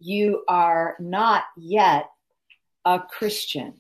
you 0.01 0.43
are 0.49 0.97
not 0.99 1.45
yet 1.57 2.09
a 2.85 3.01
Christian. 3.01 3.75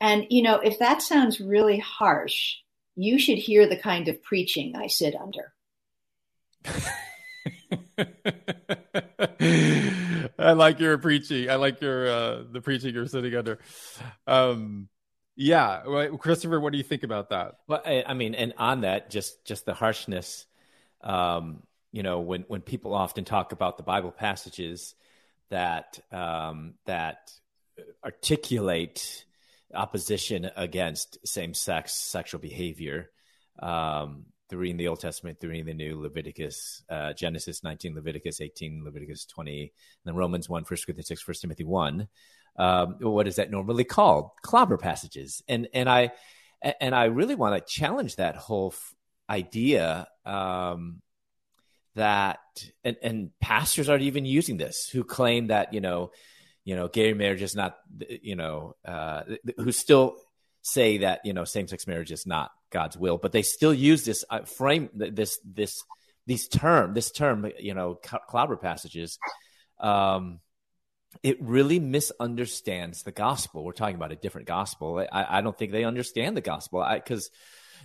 And, 0.00 0.26
you 0.30 0.42
know, 0.42 0.56
if 0.56 0.78
that 0.78 1.02
sounds 1.02 1.40
really 1.40 1.78
harsh, 1.78 2.56
you 2.96 3.18
should 3.18 3.38
hear 3.38 3.66
the 3.66 3.76
kind 3.76 4.08
of 4.08 4.22
preaching 4.22 4.76
I 4.76 4.86
sit 4.86 5.14
under. 5.14 5.52
I 10.38 10.52
like 10.52 10.80
your 10.80 10.98
preaching. 10.98 11.50
I 11.50 11.56
like 11.56 11.80
your 11.80 12.08
uh, 12.08 12.42
the 12.50 12.60
preaching 12.60 12.94
you're 12.94 13.06
sitting 13.06 13.34
under. 13.34 13.58
Um, 14.26 14.88
yeah, 15.36 16.08
Christopher, 16.18 16.60
what 16.60 16.72
do 16.72 16.78
you 16.78 16.84
think 16.84 17.02
about 17.02 17.30
that? 17.30 17.56
Well, 17.66 17.82
I, 17.84 18.04
I 18.06 18.14
mean, 18.14 18.34
and 18.34 18.54
on 18.56 18.82
that, 18.82 19.10
just 19.10 19.44
just 19.44 19.66
the 19.66 19.74
harshness. 19.74 20.46
Um, 21.02 21.62
you 21.92 22.02
know, 22.02 22.20
when 22.20 22.42
when 22.48 22.60
people 22.60 22.94
often 22.94 23.24
talk 23.24 23.52
about 23.52 23.76
the 23.76 23.82
Bible 23.82 24.10
passages 24.10 24.94
that 25.50 25.98
um, 26.12 26.74
that 26.86 27.32
articulate 28.04 29.24
opposition 29.74 30.50
against 30.56 31.18
same-sex 31.26 31.92
sexual 31.92 32.40
behavior, 32.40 33.10
um, 33.60 34.26
through 34.48 34.60
reading 34.60 34.76
the 34.76 34.88
Old 34.88 35.00
Testament, 35.00 35.40
through 35.40 35.50
reading 35.50 35.66
the 35.66 35.74
New, 35.74 36.00
Leviticus, 36.00 36.82
uh, 36.90 37.12
Genesis 37.12 37.64
19, 37.64 37.94
Leviticus 37.94 38.40
18, 38.40 38.84
Leviticus 38.84 39.24
20, 39.26 39.60
and 39.62 39.70
then 40.04 40.14
Romans 40.14 40.48
1, 40.48 40.62
1 40.62 40.64
Corinthians 40.66 41.08
6, 41.08 41.26
1 41.26 41.34
Timothy 41.40 41.64
1 41.64 42.08
um, 42.56 42.96
what 43.00 43.26
is 43.26 43.36
that 43.36 43.50
normally 43.50 43.84
called? 43.84 44.30
Clobber 44.42 44.78
passages. 44.78 45.42
And 45.48 45.68
and 45.74 45.88
I 45.88 46.12
and 46.80 46.94
I 46.94 47.04
really 47.04 47.34
want 47.34 47.56
to 47.56 47.72
challenge 47.72 48.16
that 48.16 48.36
whole 48.36 48.72
f- 48.74 48.94
idea 49.28 50.06
um, 50.24 51.02
that 51.94 52.38
and, 52.84 52.96
and 53.02 53.30
pastors 53.40 53.88
aren't 53.88 54.02
even 54.02 54.24
using 54.24 54.56
this 54.56 54.88
who 54.88 55.04
claim 55.04 55.48
that 55.48 55.74
you 55.74 55.80
know 55.80 56.10
you 56.64 56.76
know 56.76 56.88
gay 56.88 57.12
marriage 57.12 57.42
is 57.42 57.54
not 57.54 57.76
you 57.98 58.36
know 58.36 58.74
uh, 58.84 59.22
who 59.58 59.72
still 59.72 60.16
say 60.62 60.98
that 60.98 61.20
you 61.24 61.32
know 61.32 61.44
same 61.44 61.68
sex 61.68 61.86
marriage 61.86 62.10
is 62.10 62.26
not 62.26 62.50
God's 62.70 62.96
will, 62.96 63.18
but 63.18 63.32
they 63.32 63.42
still 63.42 63.74
use 63.74 64.04
this 64.04 64.24
uh, 64.30 64.40
frame 64.40 64.90
this 64.94 65.38
this 65.44 65.82
these 66.26 66.48
term 66.48 66.94
this 66.94 67.10
term 67.10 67.50
you 67.58 67.74
know 67.74 67.94
clobber 67.94 68.56
passages 68.56 69.18
um, 69.78 70.40
it 71.22 71.40
really 71.40 71.78
misunderstands 71.78 73.02
the 73.02 73.12
gospel. 73.12 73.64
We're 73.64 73.72
talking 73.72 73.94
about 73.94 74.12
a 74.12 74.16
different 74.16 74.46
gospel. 74.46 75.06
I, 75.12 75.38
I 75.38 75.40
don't 75.40 75.56
think 75.56 75.72
they 75.72 75.84
understand 75.84 76.36
the 76.36 76.40
gospel 76.40 76.86
because 76.92 77.30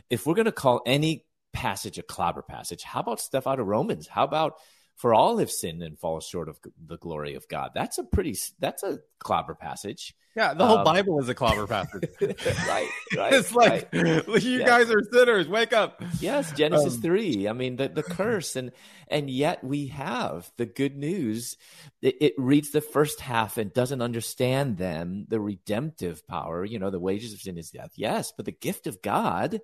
if 0.10 0.26
we're 0.26 0.36
going 0.36 0.46
to 0.46 0.52
call 0.52 0.82
any 0.86 1.26
passage 1.54 1.98
a 1.98 2.04
clobber 2.04 2.42
passage, 2.42 2.84
how 2.84 3.02
about 3.02 3.20
stuff 3.20 3.48
out 3.48 3.60
of 3.60 3.68
Romans? 3.68 4.08
How 4.08 4.24
about 4.24 4.56
for 5.00 5.14
all 5.14 5.38
have 5.38 5.50
sinned 5.50 5.82
and 5.82 5.98
fall 5.98 6.20
short 6.20 6.50
of 6.50 6.60
the 6.86 6.98
glory 6.98 7.36
of 7.36 7.48
God? 7.48 7.72
That's 7.74 7.98
a 7.98 8.04
pretty 8.04 8.38
that's 8.60 8.84
a 8.84 9.00
clobber 9.18 9.56
passage. 9.56 10.14
Yeah, 10.36 10.54
the 10.54 10.68
whole 10.68 10.80
um, 10.80 10.84
Bible 10.84 11.20
is 11.22 11.30
a 11.30 11.34
clobber 11.34 11.66
passage. 11.68 12.10
right, 12.22 12.90
right. 13.18 13.34
It's 13.34 13.54
like 13.56 13.90
right. 13.94 14.44
you 14.44 14.64
guys 14.64 14.92
are 14.92 15.02
sinners. 15.12 15.48
Wake 15.48 15.72
up. 15.72 16.04
Yes, 16.20 16.52
Genesis 16.52 16.96
um, 16.96 17.02
three. 17.02 17.48
I 17.48 17.54
mean, 17.54 17.78
the 17.78 17.88
the 17.88 18.04
curse, 18.04 18.58
and 18.58 18.72
and 19.08 19.30
yet 19.30 19.64
we 19.64 19.88
have 19.88 20.52
the 20.58 20.66
good 20.66 20.98
news. 20.98 21.56
It, 22.02 22.18
it, 22.22 22.34
reads 22.38 22.72
the 22.72 22.82
first 22.82 23.22
half 23.22 23.58
and 23.58 23.74
doesn't 23.74 24.02
understand 24.02 24.78
then 24.78 25.26
the 25.30 25.40
redemptive 25.40 26.28
power. 26.28 26.66
You 26.66 26.78
know, 26.78 26.90
the 26.90 27.00
wages 27.00 27.34
of 27.34 27.40
sin 27.40 27.58
is 27.58 27.72
death. 27.72 27.92
Yes, 27.96 28.34
but 28.36 28.46
the 28.46 28.52
gift 28.52 28.86
of 28.86 29.02
God 29.02 29.62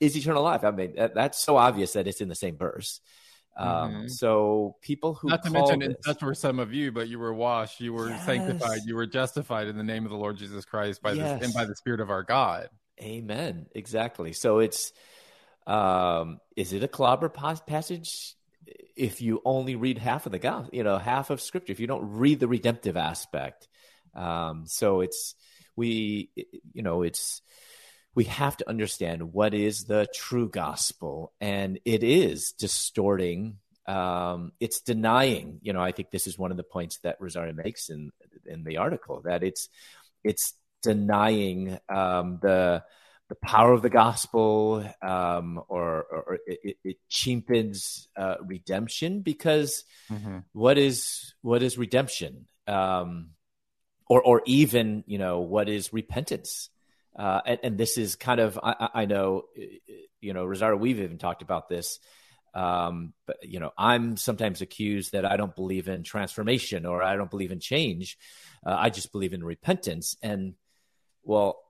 is 0.00 0.16
eternal 0.16 0.42
life. 0.42 0.64
I 0.64 0.70
mean, 0.70 0.94
that, 0.96 1.14
that's 1.14 1.38
so 1.38 1.56
obvious 1.56 1.92
that 1.92 2.06
it's 2.06 2.20
in 2.20 2.28
the 2.28 2.34
same 2.34 2.56
verse. 2.56 3.00
Um, 3.60 3.92
mm-hmm. 3.92 4.08
So 4.08 4.76
people 4.80 5.12
who 5.12 5.28
not 5.28 5.42
to 5.44 5.50
mention 5.50 5.80
this, 5.80 5.96
such 6.02 6.22
were 6.22 6.34
some 6.34 6.58
of 6.58 6.72
you, 6.72 6.92
but 6.92 7.08
you 7.08 7.18
were 7.18 7.34
washed, 7.34 7.78
you 7.80 7.92
were 7.92 8.08
yes. 8.08 8.24
sanctified, 8.24 8.80
you 8.86 8.96
were 8.96 9.04
justified 9.06 9.68
in 9.68 9.76
the 9.76 9.84
name 9.84 10.04
of 10.04 10.10
the 10.10 10.16
Lord 10.16 10.38
Jesus 10.38 10.64
Christ 10.64 11.02
by 11.02 11.12
yes. 11.12 11.38
the 11.38 11.44
and 11.44 11.54
by 11.54 11.66
the 11.66 11.76
Spirit 11.76 12.00
of 12.00 12.08
our 12.08 12.22
God. 12.22 12.70
Amen. 13.02 13.66
Exactly. 13.74 14.32
So 14.32 14.60
it's 14.60 14.92
um, 15.66 16.40
is 16.56 16.72
it 16.72 16.82
a 16.82 16.88
clobber 16.88 17.28
passage? 17.28 18.34
If 18.96 19.20
you 19.20 19.42
only 19.44 19.76
read 19.76 19.98
half 19.98 20.24
of 20.24 20.32
the 20.32 20.38
gospel, 20.38 20.74
you 20.74 20.82
know, 20.82 20.96
half 20.96 21.28
of 21.28 21.42
Scripture, 21.42 21.72
if 21.72 21.80
you 21.80 21.86
don't 21.86 22.14
read 22.14 22.40
the 22.40 22.48
redemptive 22.48 22.96
aspect, 22.96 23.68
um, 24.14 24.64
so 24.66 25.02
it's 25.02 25.34
we, 25.76 26.30
you 26.72 26.82
know, 26.82 27.02
it's 27.02 27.42
we 28.14 28.24
have 28.24 28.56
to 28.56 28.68
understand 28.68 29.32
what 29.32 29.54
is 29.54 29.84
the 29.84 30.06
true 30.14 30.48
gospel 30.48 31.32
and 31.40 31.78
it 31.84 32.02
is 32.02 32.52
distorting 32.52 33.58
um, 33.86 34.52
it's 34.60 34.80
denying. 34.80 35.58
You 35.62 35.72
know 35.72 35.80
i 35.80 35.92
think 35.92 36.10
this 36.10 36.26
is 36.26 36.38
one 36.38 36.50
of 36.50 36.56
the 36.56 36.62
points 36.62 36.98
that 36.98 37.20
rosaria 37.20 37.52
makes 37.52 37.88
in 37.88 38.12
in 38.46 38.64
the 38.64 38.76
article 38.78 39.22
that 39.24 39.42
it's 39.42 39.68
it's 40.24 40.54
denying 40.82 41.78
um, 41.88 42.38
the 42.42 42.82
the 43.30 43.36
power 43.36 43.72
of 43.72 43.80
the 43.80 43.88
gospel 43.88 44.84
um, 45.00 45.62
or, 45.68 46.02
or 46.02 46.38
it, 46.46 46.76
it, 46.82 46.96
cheapens 47.08 48.08
uh, 48.16 48.34
redemption 48.44 49.20
because 49.20 49.84
mm-hmm. 50.10 50.38
what 50.52 50.76
is 50.76 51.32
what 51.40 51.62
is 51.62 51.78
redemption? 51.78 52.46
Um, 52.66 53.30
or 54.08 54.20
or 54.20 54.42
even 54.46 55.04
you 55.06 55.18
know 55.18 55.40
what 55.40 55.68
is 55.68 55.92
repentance 55.92 56.70
uh, 57.20 57.42
and, 57.44 57.60
and, 57.62 57.78
this 57.78 57.98
is 57.98 58.16
kind 58.16 58.40
of 58.40 58.58
I, 58.62 58.88
I, 58.94 59.04
know 59.04 59.44
you 60.22 60.32
know 60.32 60.46
Rosaria 60.46 60.76
we've 60.78 61.00
even 61.00 61.18
talked 61.18 61.42
about 61.42 61.68
this. 61.68 62.00
Um, 62.54 63.12
but 63.26 63.36
you 63.42 63.60
know 63.60 63.72
I'm 63.76 64.16
sometimes 64.16 64.62
accused 64.62 65.12
that 65.12 65.26
I 65.26 65.36
don't 65.36 65.54
believe 65.54 65.86
in 65.86 66.02
transformation 66.02 66.86
or 66.86 67.02
I 67.02 67.16
don't 67.16 67.30
believe 67.30 67.52
in 67.52 67.60
change. 67.60 68.16
Uh, 68.64 68.74
I 68.76 68.88
just 68.88 69.12
believe 69.12 69.34
in 69.34 69.44
repentance. 69.44 70.16
And 70.22 70.54
well 71.22 71.60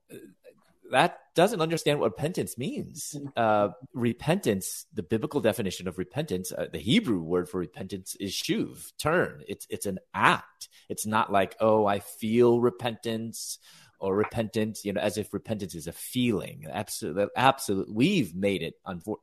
that 0.93 1.19
doesn't 1.35 1.61
understand 1.61 2.01
what 2.01 2.13
repentance 2.13 2.57
means. 2.57 3.17
Uh, 3.37 3.71
repentance 3.93 4.87
the 4.95 5.03
biblical 5.03 5.41
definition 5.41 5.89
of 5.89 5.99
repentance 5.99 6.53
uh, 6.53 6.67
the 6.73 6.79
Hebrew 6.79 7.21
word 7.21 7.49
for 7.49 7.59
repentance 7.59 8.17
is 8.21 8.33
shuv 8.33 8.93
turn. 8.99 9.43
It's 9.49 9.67
it's 9.69 9.87
an 9.87 9.99
act. 10.15 10.69
It's 10.89 11.07
not 11.07 11.33
like 11.33 11.57
oh 11.59 11.87
I 11.87 11.99
feel 11.99 12.61
repentance 12.61 13.59
or 14.01 14.17
repentance, 14.17 14.85
you 14.85 14.93
know, 14.93 15.01
as 15.01 15.19
if 15.19 15.33
repentance 15.33 15.75
is 15.75 15.87
a 15.87 15.93
feeling. 15.93 16.67
Absolutely, 16.71 17.27
absolutely. 17.37 17.95
We've 17.95 18.35
made 18.35 18.63
it 18.63 18.75
unfor- 18.87 19.19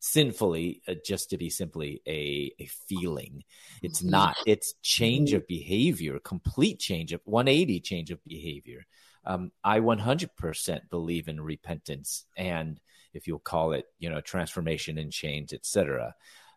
sinfully 0.00 0.82
uh, 0.88 0.94
just 1.04 1.30
to 1.30 1.36
be 1.36 1.50
simply 1.50 2.02
a, 2.06 2.52
a 2.58 2.66
feeling. 2.88 3.44
It's 3.82 4.00
mm-hmm. 4.00 4.10
not. 4.10 4.36
It's 4.46 4.74
change 4.82 5.30
mm-hmm. 5.30 5.36
of 5.36 5.46
behavior, 5.46 6.18
complete 6.18 6.80
change 6.80 7.12
of 7.12 7.20
180 7.24 7.80
change 7.80 8.10
of 8.10 8.24
behavior. 8.24 8.86
Um, 9.24 9.52
I 9.62 9.80
100% 9.80 10.90
believe 10.90 11.28
in 11.28 11.40
repentance 11.40 12.24
and 12.36 12.80
if 13.14 13.28
you'll 13.28 13.38
call 13.38 13.72
it, 13.72 13.86
you 13.98 14.10
know, 14.10 14.20
transformation 14.20 14.98
and 14.98 15.12
change, 15.12 15.52
etc. 15.52 16.14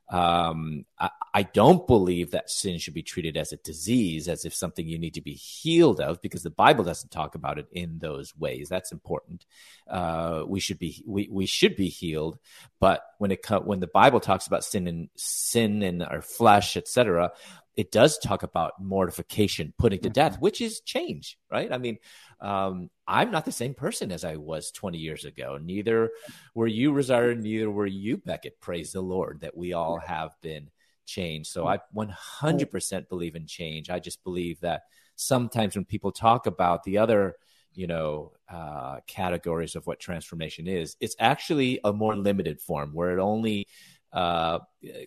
Um, 0.09 0.85
I, 0.99 1.09
I, 1.33 1.43
don't 1.43 1.87
believe 1.87 2.31
that 2.31 2.51
sin 2.51 2.77
should 2.77 2.93
be 2.93 3.01
treated 3.01 3.37
as 3.37 3.51
a 3.51 3.57
disease, 3.57 4.27
as 4.27 4.45
if 4.45 4.53
something 4.53 4.87
you 4.87 4.99
need 4.99 5.15
to 5.15 5.21
be 5.21 5.33
healed 5.33 5.99
of, 5.99 6.21
because 6.21 6.43
the 6.43 6.51
Bible 6.51 6.83
doesn't 6.83 7.09
talk 7.09 7.33
about 7.33 7.57
it 7.57 7.65
in 7.71 7.97
those 7.97 8.35
ways. 8.37 8.69
That's 8.69 8.91
important. 8.91 9.47
Uh, 9.89 10.43
we 10.45 10.59
should 10.59 10.77
be 10.77 11.03
we, 11.07 11.27
we 11.31 11.47
should 11.47 11.75
be 11.75 11.87
healed, 11.87 12.37
but 12.79 13.01
when 13.17 13.31
it 13.31 13.43
when 13.63 13.79
the 13.79 13.87
Bible 13.87 14.19
talks 14.19 14.45
about 14.45 14.63
sin 14.63 14.87
and 14.87 15.09
sin 15.15 15.81
in 15.81 16.03
our 16.03 16.21
flesh, 16.21 16.77
etc., 16.77 17.31
it 17.75 17.91
does 17.91 18.17
talk 18.17 18.43
about 18.43 18.73
mortification, 18.81 19.73
putting 19.77 19.99
to 20.01 20.09
death, 20.09 20.33
mm-hmm. 20.33 20.41
which 20.41 20.61
is 20.61 20.81
change, 20.81 21.37
right? 21.51 21.71
I 21.71 21.77
mean, 21.77 21.97
um, 22.39 22.89
I'm 23.07 23.31
not 23.31 23.45
the 23.45 23.51
same 23.51 23.73
person 23.73 24.11
as 24.11 24.23
I 24.23 24.36
was 24.36 24.71
20 24.71 24.97
years 24.97 25.25
ago. 25.25 25.59
Neither 25.61 26.11
were 26.53 26.67
you, 26.67 26.91
Rosaria. 26.91 27.36
Neither 27.36 27.69
were 27.69 27.86
you, 27.86 28.17
Becket. 28.17 28.59
Praise 28.59 28.91
the 28.91 29.01
Lord 29.01 29.41
that 29.41 29.55
we 29.55 29.73
all 29.73 29.97
have 29.99 30.31
been 30.41 30.69
changed. 31.05 31.51
So 31.51 31.67
I 31.67 31.79
100% 31.95 33.09
believe 33.09 33.36
in 33.36 33.47
change. 33.47 33.89
I 33.89 33.99
just 33.99 34.23
believe 34.23 34.59
that 34.61 34.83
sometimes 35.15 35.75
when 35.75 35.86
people 35.86 36.11
talk 36.11 36.47
about 36.47 36.83
the 36.83 36.97
other, 36.97 37.36
you 37.73 37.88
know, 37.88 38.31
uh, 38.49 38.99
categories 39.07 39.75
of 39.75 39.86
what 39.88 39.99
transformation 39.99 40.67
is, 40.67 40.95
it's 40.99 41.15
actually 41.19 41.79
a 41.83 41.93
more 41.93 42.15
limited 42.15 42.59
form 42.59 42.91
where 42.93 43.17
it 43.17 43.21
only 43.21 43.67
uh, 44.13 44.59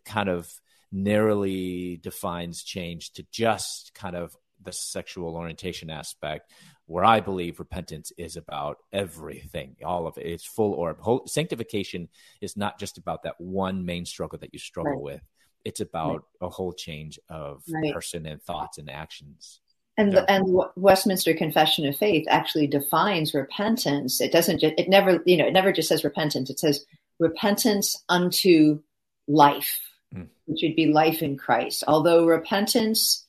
kind 0.05 0.29
of 0.29 0.53
narrowly 0.93 1.99
defines 1.99 2.63
change 2.63 3.13
to 3.13 3.27
just 3.31 3.93
kind 3.95 4.17
of 4.17 4.37
the 4.63 4.73
sexual 4.73 5.37
orientation 5.37 5.91
aspect 5.91 6.51
where 6.89 7.05
I 7.05 7.21
believe 7.21 7.59
repentance 7.59 8.13
is 8.17 8.37
about 8.37 8.79
everything, 8.95 9.77
all 9.85 10.07
of 10.07 10.17
it. 10.17 10.27
It's 10.27 10.47
full 10.47 10.73
orb. 10.73 10.99
Whole, 11.01 11.27
sanctification 11.27 12.09
is 12.41 12.57
not 12.57 12.81
just 12.81 12.97
about 12.97 13.25
that 13.25 13.39
one 13.39 13.85
main 13.85 14.07
struggle 14.07 14.39
that 14.39 14.55
you 14.55 14.59
struggle 14.59 14.93
right. 14.93 15.03
with. 15.03 15.21
It's 15.67 15.81
about 15.81 16.13
right. 16.41 16.49
a 16.49 16.49
whole 16.49 16.73
change 16.73 17.21
of 17.29 17.63
right. 17.69 17.93
person 17.93 18.25
and 18.25 18.43
thoughts 18.43 18.79
and 18.79 18.91
actions. 18.91 19.61
And 19.99 20.15
yeah. 20.15 20.21
the, 20.21 20.31
and 20.31 20.61
Westminster 20.77 21.35
Confession 21.35 21.87
of 21.87 21.97
Faith 21.97 22.25
actually 22.27 22.69
defines 22.69 23.35
repentance. 23.35 24.23
It 24.23 24.33
doesn't. 24.33 24.61
Just, 24.61 24.75
it 24.79 24.89
never. 24.89 25.23
You 25.27 25.37
know. 25.37 25.47
It 25.47 25.53
never 25.53 25.73
just 25.73 25.89
says 25.89 26.05
repentance. 26.05 26.49
It 26.49 26.59
says 26.59 26.87
repentance 27.19 28.03
unto 28.09 28.81
life, 29.27 29.79
mm. 30.15 30.29
which 30.47 30.61
would 30.63 30.77
be 30.77 30.87
life 30.87 31.21
in 31.21 31.37
Christ. 31.37 31.85
Although 31.87 32.25
repentance 32.25 33.27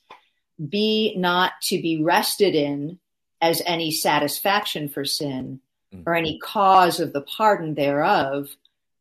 be 0.70 1.14
not 1.18 1.54
to 1.64 1.82
be 1.82 2.02
rested 2.02 2.56
in 2.56 3.00
as 3.42 3.62
any 3.66 3.92
satisfaction 3.92 4.90
for 4.90 5.06
sin 5.06 5.60
mm-hmm. 5.94 6.04
or 6.08 6.16
any 6.16 6.40
cause 6.40 7.00
of 7.00 7.14
the 7.14 7.22
pardon 7.22 7.76
thereof, 7.76 8.50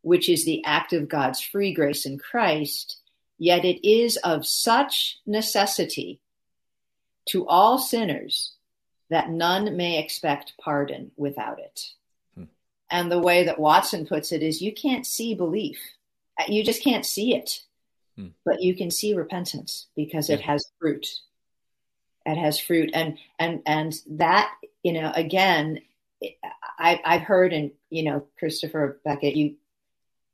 which 0.02 0.28
is 0.28 0.44
the 0.44 0.64
act 0.64 0.92
of 0.92 1.08
God's 1.08 1.40
free 1.40 1.72
grace 1.72 2.06
in 2.06 2.18
Christ, 2.18 2.98
yet 3.38 3.64
it 3.64 3.86
is 3.86 4.16
of 4.18 4.46
such 4.46 5.18
necessity 5.26 6.20
to 7.26 7.46
all 7.46 7.78
sinners 7.78 8.54
that 9.10 9.30
none 9.30 9.76
may 9.76 9.98
expect 9.98 10.54
pardon 10.60 11.10
without 11.16 11.58
it. 11.58 11.80
Hmm. 12.34 12.44
And 12.90 13.10
the 13.10 13.20
way 13.20 13.44
that 13.44 13.58
Watson 13.58 14.06
puts 14.06 14.32
it 14.32 14.42
is 14.42 14.62
you 14.62 14.72
can't 14.72 15.06
see 15.06 15.34
belief. 15.34 15.78
You 16.46 16.62
just 16.62 16.82
can't 16.82 17.04
see 17.04 17.34
it. 17.34 17.62
Hmm. 18.16 18.28
But 18.44 18.62
you 18.62 18.74
can 18.74 18.90
see 18.90 19.14
repentance 19.14 19.86
because 19.96 20.28
yeah. 20.28 20.36
it 20.36 20.40
has 20.42 20.70
fruit 20.78 21.06
it 22.28 22.38
has 22.38 22.58
fruit 22.58 22.90
and 22.94 23.18
and 23.38 23.62
and 23.66 23.94
that 24.10 24.50
you 24.82 24.92
know 24.92 25.12
again 25.14 25.80
I, 26.78 27.00
I've 27.04 27.22
heard 27.22 27.52
and 27.52 27.70
you 27.90 28.02
know 28.02 28.26
Christopher 28.38 29.00
Becket 29.04 29.36
you 29.36 29.56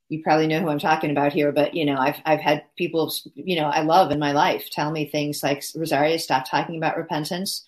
you 0.09 0.23
probably 0.23 0.47
know 0.47 0.61
who 0.61 0.69
I'm 0.69 0.79
talking 0.79 1.11
about 1.11 1.33
here, 1.33 1.51
but 1.51 1.75
you 1.75 1.85
know, 1.85 1.97
I've 1.97 2.21
I've 2.25 2.41
had 2.41 2.65
people, 2.77 3.13
you 3.35 3.57
know, 3.57 3.67
I 3.67 3.81
love 3.81 4.11
in 4.11 4.19
my 4.19 4.33
life 4.33 4.71
tell 4.71 4.91
me 4.91 5.07
things 5.07 5.43
like 5.43 5.63
Rosaria, 5.75 6.19
stop 6.19 6.49
talking 6.49 6.77
about 6.77 6.97
repentance. 6.97 7.65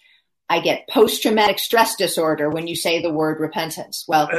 I 0.48 0.60
get 0.60 0.88
post 0.88 1.22
traumatic 1.22 1.58
stress 1.58 1.96
disorder 1.96 2.48
when 2.50 2.68
you 2.68 2.76
say 2.76 3.02
the 3.02 3.12
word 3.12 3.40
repentance. 3.40 4.04
Well, 4.06 4.30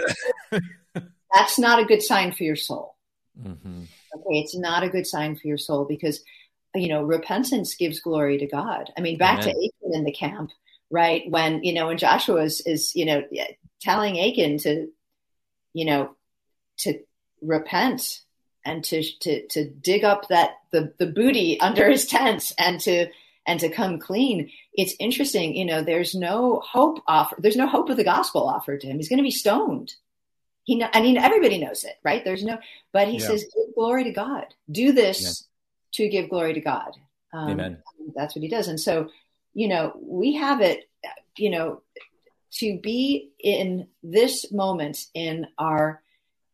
that's 1.34 1.60
not 1.60 1.80
a 1.80 1.86
good 1.86 2.02
sign 2.02 2.32
for 2.32 2.44
your 2.44 2.56
soul. 2.56 2.96
Mm-hmm. 3.42 3.84
Okay, 4.16 4.40
it's 4.40 4.56
not 4.56 4.84
a 4.84 4.90
good 4.90 5.06
sign 5.06 5.36
for 5.36 5.48
your 5.48 5.58
soul 5.58 5.86
because 5.86 6.22
you 6.78 6.90
know 6.90 7.04
repentance 7.04 7.76
gives 7.76 8.00
glory 8.00 8.38
to 8.40 8.48
God. 8.48 8.92
I 8.98 9.02
mean, 9.02 9.18
back 9.18 9.42
Amen. 9.42 9.46
to 9.46 9.50
Achan 9.52 9.94
in 9.94 10.04
the 10.04 10.12
camp, 10.12 10.52
right? 10.90 11.24
When 11.30 11.64
you 11.64 11.74
know 11.74 11.88
when 11.88 11.98
Joshua 11.98 12.44
is, 12.44 12.62
is 12.62 12.96
you 12.96 13.06
know 13.06 13.24
telling 13.82 14.20
Achan 14.20 14.60
to 14.60 14.88
you 15.74 15.86
know 15.86 16.16
to 16.80 17.00
repent 17.42 18.22
and 18.66 18.84
to 18.84 19.04
to 19.22 19.48
to 19.48 19.70
dig 19.70 20.04
up 20.04 20.28
that 20.28 20.52
the 20.72 20.94
the 21.00 21.08
booty 21.08 21.60
under 21.62 21.90
his 21.90 22.06
tents 22.06 22.54
and 22.58 22.80
to 22.82 23.08
and 23.48 23.60
to 23.62 23.70
come 23.70 23.98
clean. 23.98 24.52
It's 24.74 24.94
interesting, 25.00 25.56
you 25.56 25.66
know. 25.66 25.82
There's 25.82 26.14
no 26.14 26.62
hope 26.64 27.02
offered. 27.08 27.42
There's 27.42 27.56
no 27.56 27.68
hope 27.68 27.90
of 27.90 27.98
the 27.98 28.04
gospel 28.04 28.48
offered 28.48 28.82
to 28.82 28.88
him. 28.88 28.98
He's 28.98 29.10
going 29.10 29.18
to 29.18 29.24
be 29.24 29.32
stoned. 29.32 29.94
He, 30.66 30.76
know, 30.76 30.90
I 30.94 31.02
mean, 31.02 31.18
everybody 31.18 31.58
knows 31.58 31.86
it, 31.86 31.96
right? 32.04 32.26
There's 32.26 32.44
no, 32.44 32.58
but 32.92 33.08
he 33.08 33.20
yeah. 33.20 33.28
says, 33.28 33.44
"Give 33.44 33.74
glory 33.74 34.04
to 34.04 34.12
God. 34.12 34.48
Do 34.70 34.92
this. 34.92 35.47
To 35.94 36.08
give 36.08 36.30
glory 36.30 36.54
to 36.54 36.62
God." 36.62 36.92
Um, 37.34 37.52
Amen. 37.52 37.84
That's 38.16 38.36
what 38.36 38.44
he 38.44 38.50
does, 38.50 38.68
and 38.68 38.80
so, 38.80 39.10
you 39.54 39.68
know, 39.68 39.94
we 40.02 40.36
have 40.36 40.62
it, 40.62 40.90
you 41.38 41.50
know, 41.50 41.82
to 42.54 42.80
be 42.80 43.32
in 43.40 43.88
this 44.04 44.52
moment 44.52 45.06
in 45.14 45.48
our 45.58 46.02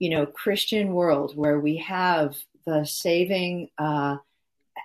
you 0.03 0.09
know, 0.09 0.25
Christian 0.25 0.91
world 0.93 1.31
where 1.37 1.61
we 1.61 1.77
have 1.77 2.35
the 2.65 2.83
saving 2.83 3.69
uh, 3.77 4.17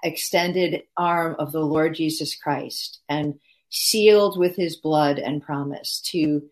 extended 0.04 0.84
arm 0.96 1.34
of 1.40 1.50
the 1.50 1.60
Lord 1.60 1.96
Jesus 1.96 2.36
Christ 2.36 3.00
and 3.08 3.40
sealed 3.68 4.38
with 4.38 4.54
His 4.54 4.76
blood 4.76 5.18
and 5.18 5.42
promise 5.42 6.00
to 6.12 6.48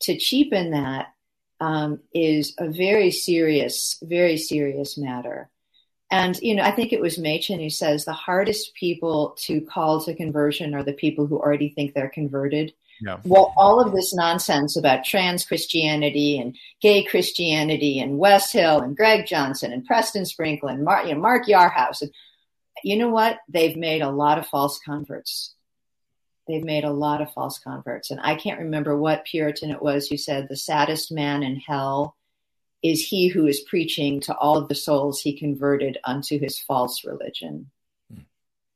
to 0.00 0.16
cheapen 0.16 0.72
that 0.72 1.14
um, 1.60 2.00
is 2.12 2.54
a 2.58 2.68
very 2.68 3.12
serious, 3.12 3.98
very 4.02 4.36
serious 4.36 4.98
matter. 4.98 5.48
And 6.10 6.38
you 6.40 6.54
know, 6.54 6.62
I 6.62 6.70
think 6.70 6.92
it 6.92 7.00
was 7.00 7.18
Machen 7.18 7.60
who 7.60 7.70
says 7.70 8.04
the 8.04 8.12
hardest 8.12 8.74
people 8.74 9.36
to 9.40 9.60
call 9.60 10.02
to 10.04 10.14
conversion 10.14 10.74
are 10.74 10.82
the 10.82 10.92
people 10.92 11.26
who 11.26 11.38
already 11.38 11.68
think 11.68 11.92
they're 11.94 12.08
converted 12.08 12.72
yeah. 13.00 13.18
Well, 13.24 13.52
all 13.56 13.80
of 13.80 13.92
this 13.92 14.14
nonsense 14.14 14.76
about 14.76 15.04
trans 15.04 15.44
Christianity 15.44 16.38
and 16.38 16.56
gay 16.80 17.04
Christianity 17.04 18.00
and 18.00 18.18
Wes 18.18 18.50
Hill 18.50 18.80
and 18.80 18.96
Greg 18.96 19.26
Johnson 19.26 19.72
and 19.72 19.86
Preston 19.86 20.26
Sprinkle 20.26 20.68
and 20.68 20.84
Mark, 20.84 21.06
you 21.06 21.14
know, 21.14 21.20
Mark 21.20 21.46
Yarhouse. 21.46 22.02
And 22.02 22.10
you 22.82 22.96
know 22.96 23.10
what? 23.10 23.38
They've 23.48 23.76
made 23.76 24.02
a 24.02 24.10
lot 24.10 24.38
of 24.38 24.46
false 24.46 24.80
converts. 24.84 25.54
They've 26.48 26.64
made 26.64 26.84
a 26.84 26.90
lot 26.90 27.20
of 27.20 27.32
false 27.32 27.58
converts. 27.58 28.10
And 28.10 28.20
I 28.20 28.34
can't 28.34 28.60
remember 28.60 28.96
what 28.96 29.26
Puritan 29.26 29.70
it 29.70 29.82
was 29.82 30.08
who 30.08 30.16
said 30.16 30.48
the 30.48 30.56
saddest 30.56 31.12
man 31.12 31.42
in 31.42 31.56
hell 31.56 32.16
is 32.82 33.06
he 33.06 33.28
who 33.28 33.46
is 33.46 33.60
preaching 33.68 34.20
to 34.20 34.34
all 34.36 34.56
of 34.56 34.68
the 34.68 34.74
souls 34.74 35.20
he 35.20 35.38
converted 35.38 35.98
unto 36.04 36.38
his 36.38 36.58
false 36.58 37.04
religion. 37.04 37.70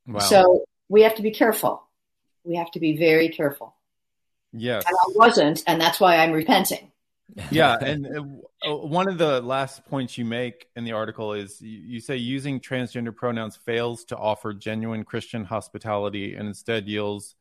Wow. 0.07 0.19
So 0.19 0.65
we 0.89 1.01
have 1.03 1.15
to 1.15 1.21
be 1.21 1.31
careful. 1.31 1.83
We 2.43 2.55
have 2.57 2.71
to 2.71 2.79
be 2.79 2.97
very 2.97 3.29
careful. 3.29 3.75
Yes. 4.51 4.83
And 4.85 4.95
I 4.95 5.11
wasn't, 5.15 5.63
and 5.65 5.79
that's 5.79 5.99
why 5.99 6.17
I'm 6.17 6.31
repenting. 6.31 6.91
Yeah, 7.49 7.77
and 7.81 8.41
uh, 8.67 8.75
one 8.75 9.07
of 9.07 9.17
the 9.17 9.41
last 9.41 9.85
points 9.85 10.17
you 10.17 10.25
make 10.25 10.67
in 10.75 10.83
the 10.83 10.91
article 10.91 11.33
is 11.33 11.59
you 11.61 11.99
say 11.99 12.17
using 12.17 12.59
transgender 12.59 13.15
pronouns 13.15 13.55
fails 13.55 14.03
to 14.05 14.17
offer 14.17 14.53
genuine 14.53 15.03
Christian 15.03 15.43
hospitality 15.43 16.35
and 16.35 16.47
instead 16.47 16.87
yields 16.87 17.35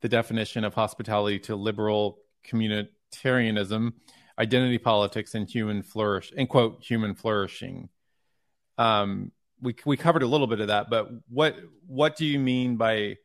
the 0.00 0.08
definition 0.08 0.64
of 0.64 0.74
hospitality 0.74 1.38
to 1.40 1.54
liberal 1.54 2.18
communitarianism, 2.44 3.92
identity 4.40 4.78
politics, 4.78 5.34
and 5.34 5.48
human 5.48 5.82
flourish, 5.82 6.32
and 6.34 6.48
quote 6.48 6.82
human 6.82 7.14
flourishing. 7.14 7.90
Um, 8.78 9.32
we 9.60 9.76
we 9.84 9.96
covered 9.96 10.22
a 10.22 10.26
little 10.26 10.46
bit 10.46 10.60
of 10.60 10.68
that, 10.68 10.88
but 10.88 11.10
what 11.28 11.56
what 11.86 12.16
do 12.16 12.24
you 12.24 12.38
mean 12.38 12.76
by 12.76 13.18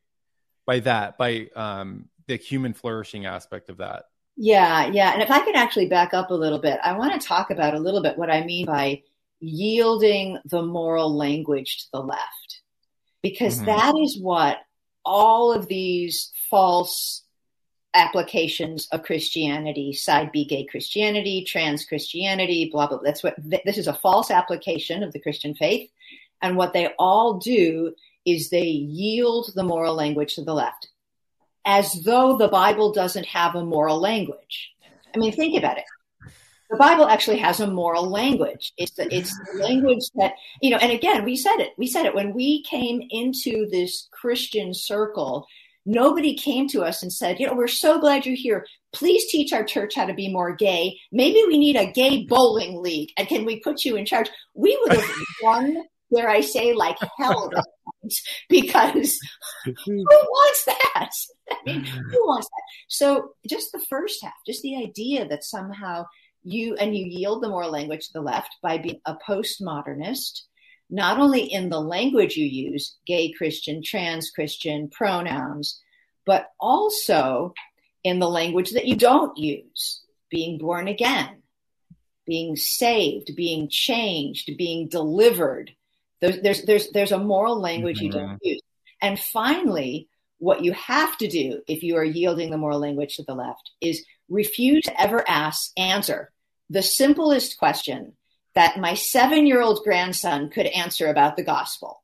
by 0.65 0.79
that? 0.81 1.17
By 1.17 1.47
um, 1.55 2.09
the 2.27 2.35
human 2.35 2.73
flourishing 2.73 3.25
aspect 3.25 3.69
of 3.69 3.77
that. 3.77 4.03
Yeah, 4.35 4.87
yeah. 4.87 5.13
And 5.13 5.21
if 5.21 5.31
I 5.31 5.39
could 5.39 5.55
actually 5.55 5.87
back 5.87 6.13
up 6.13 6.29
a 6.29 6.33
little 6.33 6.59
bit, 6.59 6.77
I 6.83 6.97
want 6.97 7.19
to 7.19 7.25
talk 7.25 7.51
about 7.51 7.73
a 7.73 7.79
little 7.79 8.03
bit 8.03 8.17
what 8.17 8.29
I 8.29 8.43
mean 8.43 8.65
by 8.65 9.01
yielding 9.39 10.39
the 10.45 10.61
moral 10.61 11.15
language 11.15 11.77
to 11.77 11.85
the 11.93 12.01
left, 12.01 12.61
because 13.21 13.57
mm-hmm. 13.57 13.67
that 13.67 13.93
is 14.03 14.19
what 14.19 14.57
all 15.05 15.53
of 15.53 15.67
these 15.67 16.33
false 16.49 17.24
applications 17.95 18.87
of 18.91 19.03
Christianity, 19.03 19.93
side 19.93 20.31
B 20.31 20.45
gay 20.45 20.65
Christianity, 20.65 21.43
trans 21.43 21.85
Christianity, 21.85 22.69
blah, 22.71 22.87
blah, 22.87 22.97
blah. 22.97 23.05
That's 23.05 23.23
what 23.23 23.35
this 23.65 23.77
is 23.77 23.87
a 23.87 23.93
false 23.93 24.29
application 24.29 25.01
of 25.01 25.13
the 25.13 25.19
Christian 25.19 25.55
faith. 25.55 25.89
And 26.41 26.57
what 26.57 26.73
they 26.73 26.89
all 26.99 27.39
do 27.39 27.95
is 28.25 28.49
they 28.49 28.65
yield 28.65 29.51
the 29.55 29.63
moral 29.63 29.95
language 29.95 30.35
to 30.35 30.43
the 30.43 30.53
left 30.53 30.89
as 31.65 31.93
though 32.03 32.37
the 32.37 32.47
Bible 32.47 32.91
doesn't 32.91 33.25
have 33.25 33.55
a 33.55 33.65
moral 33.65 33.99
language. 33.99 34.71
I 35.13 35.17
mean, 35.17 35.31
think 35.31 35.57
about 35.57 35.77
it. 35.77 35.85
The 36.69 36.77
Bible 36.77 37.07
actually 37.07 37.37
has 37.37 37.59
a 37.59 37.67
moral 37.67 38.09
language. 38.09 38.73
It's 38.77 38.93
the, 38.93 39.13
it's 39.13 39.31
the 39.53 39.63
language 39.63 40.03
that, 40.15 40.33
you 40.61 40.71
know, 40.71 40.77
and 40.77 40.91
again, 40.91 41.23
we 41.23 41.35
said 41.35 41.57
it. 41.59 41.73
We 41.77 41.87
said 41.87 42.05
it 42.05 42.15
when 42.15 42.33
we 42.33 42.63
came 42.63 43.01
into 43.09 43.67
this 43.69 44.07
Christian 44.11 44.73
circle. 44.73 45.47
Nobody 45.85 46.35
came 46.35 46.67
to 46.69 46.83
us 46.83 47.03
and 47.03 47.13
said, 47.13 47.39
you 47.39 47.47
know, 47.47 47.53
we're 47.53 47.67
so 47.67 47.99
glad 47.99 48.25
you're 48.25 48.35
here. 48.35 48.65
Please 48.93 49.29
teach 49.29 49.53
our 49.53 49.63
church 49.63 49.95
how 49.95 50.05
to 50.05 50.13
be 50.13 50.31
more 50.31 50.55
gay. 50.55 50.97
Maybe 51.11 51.43
we 51.47 51.57
need 51.57 51.75
a 51.75 51.91
gay 51.91 52.25
bowling 52.25 52.81
league. 52.81 53.09
And 53.17 53.27
can 53.27 53.45
we 53.45 53.59
put 53.59 53.85
you 53.85 53.95
in 53.95 54.05
charge? 54.05 54.29
We 54.53 54.77
would 54.81 54.93
have 54.93 55.09
won 55.43 55.83
where 56.09 56.29
I 56.29 56.41
say 56.41 56.73
like 56.73 56.97
hell 57.17 57.51
because 58.49 59.19
who 59.65 60.05
wants 60.05 60.65
that? 60.65 61.11
I 61.51 61.57
mean, 61.65 61.83
who 61.83 62.25
wants 62.27 62.47
that? 62.47 62.63
So 62.87 63.33
just 63.47 63.71
the 63.71 63.85
first 63.89 64.23
half, 64.23 64.33
just 64.45 64.61
the 64.61 64.77
idea 64.77 65.27
that 65.27 65.43
somehow 65.43 66.05
you 66.43 66.75
and 66.75 66.95
you 66.95 67.05
yield 67.05 67.43
the 67.43 67.49
moral 67.49 67.71
language 67.71 68.07
to 68.07 68.13
the 68.13 68.21
left 68.21 68.55
by 68.61 68.77
being 68.77 69.01
a 69.05 69.15
postmodernist, 69.27 70.41
not 70.89 71.19
only 71.19 71.41
in 71.41 71.69
the 71.69 71.79
language 71.79 72.35
you 72.35 72.45
use, 72.45 72.95
gay 73.05 73.31
Christian, 73.31 73.81
trans 73.83 74.29
Christian, 74.29 74.89
pronouns, 74.89 75.81
but 76.25 76.51
also 76.59 77.53
in 78.03 78.19
the 78.19 78.29
language 78.29 78.71
that 78.71 78.85
you 78.85 78.95
don't 78.95 79.37
use, 79.37 80.01
being 80.29 80.57
born 80.57 80.87
again, 80.87 81.41
being 82.25 82.55
saved, 82.55 83.35
being 83.35 83.67
changed, 83.69 84.51
being 84.57 84.87
delivered, 84.87 85.71
there's 86.21 86.41
there's 86.41 86.63
there's, 86.63 86.89
there's 86.91 87.11
a 87.11 87.19
moral 87.19 87.59
language 87.59 87.97
mm-hmm. 87.97 88.05
you 88.05 88.11
don't 88.11 88.39
use. 88.41 88.61
And 89.01 89.19
finally, 89.19 90.07
what 90.39 90.63
you 90.63 90.73
have 90.73 91.17
to 91.17 91.27
do 91.27 91.61
if 91.67 91.83
you 91.83 91.97
are 91.97 92.03
yielding 92.03 92.51
the 92.51 92.57
moral 92.57 92.79
language 92.79 93.15
to 93.15 93.23
the 93.23 93.35
left 93.35 93.71
is 93.81 94.05
refuse 94.29 94.83
to 94.83 95.01
ever 95.01 95.23
ask 95.27 95.71
answer 95.77 96.31
the 96.69 96.81
simplest 96.81 97.57
question 97.57 98.13
that 98.55 98.79
my 98.79 98.93
seven 98.93 99.45
year 99.45 99.61
old 99.61 99.83
grandson 99.83 100.49
could 100.49 100.65
answer 100.67 101.07
about 101.07 101.35
the 101.35 101.43
gospel. 101.43 102.01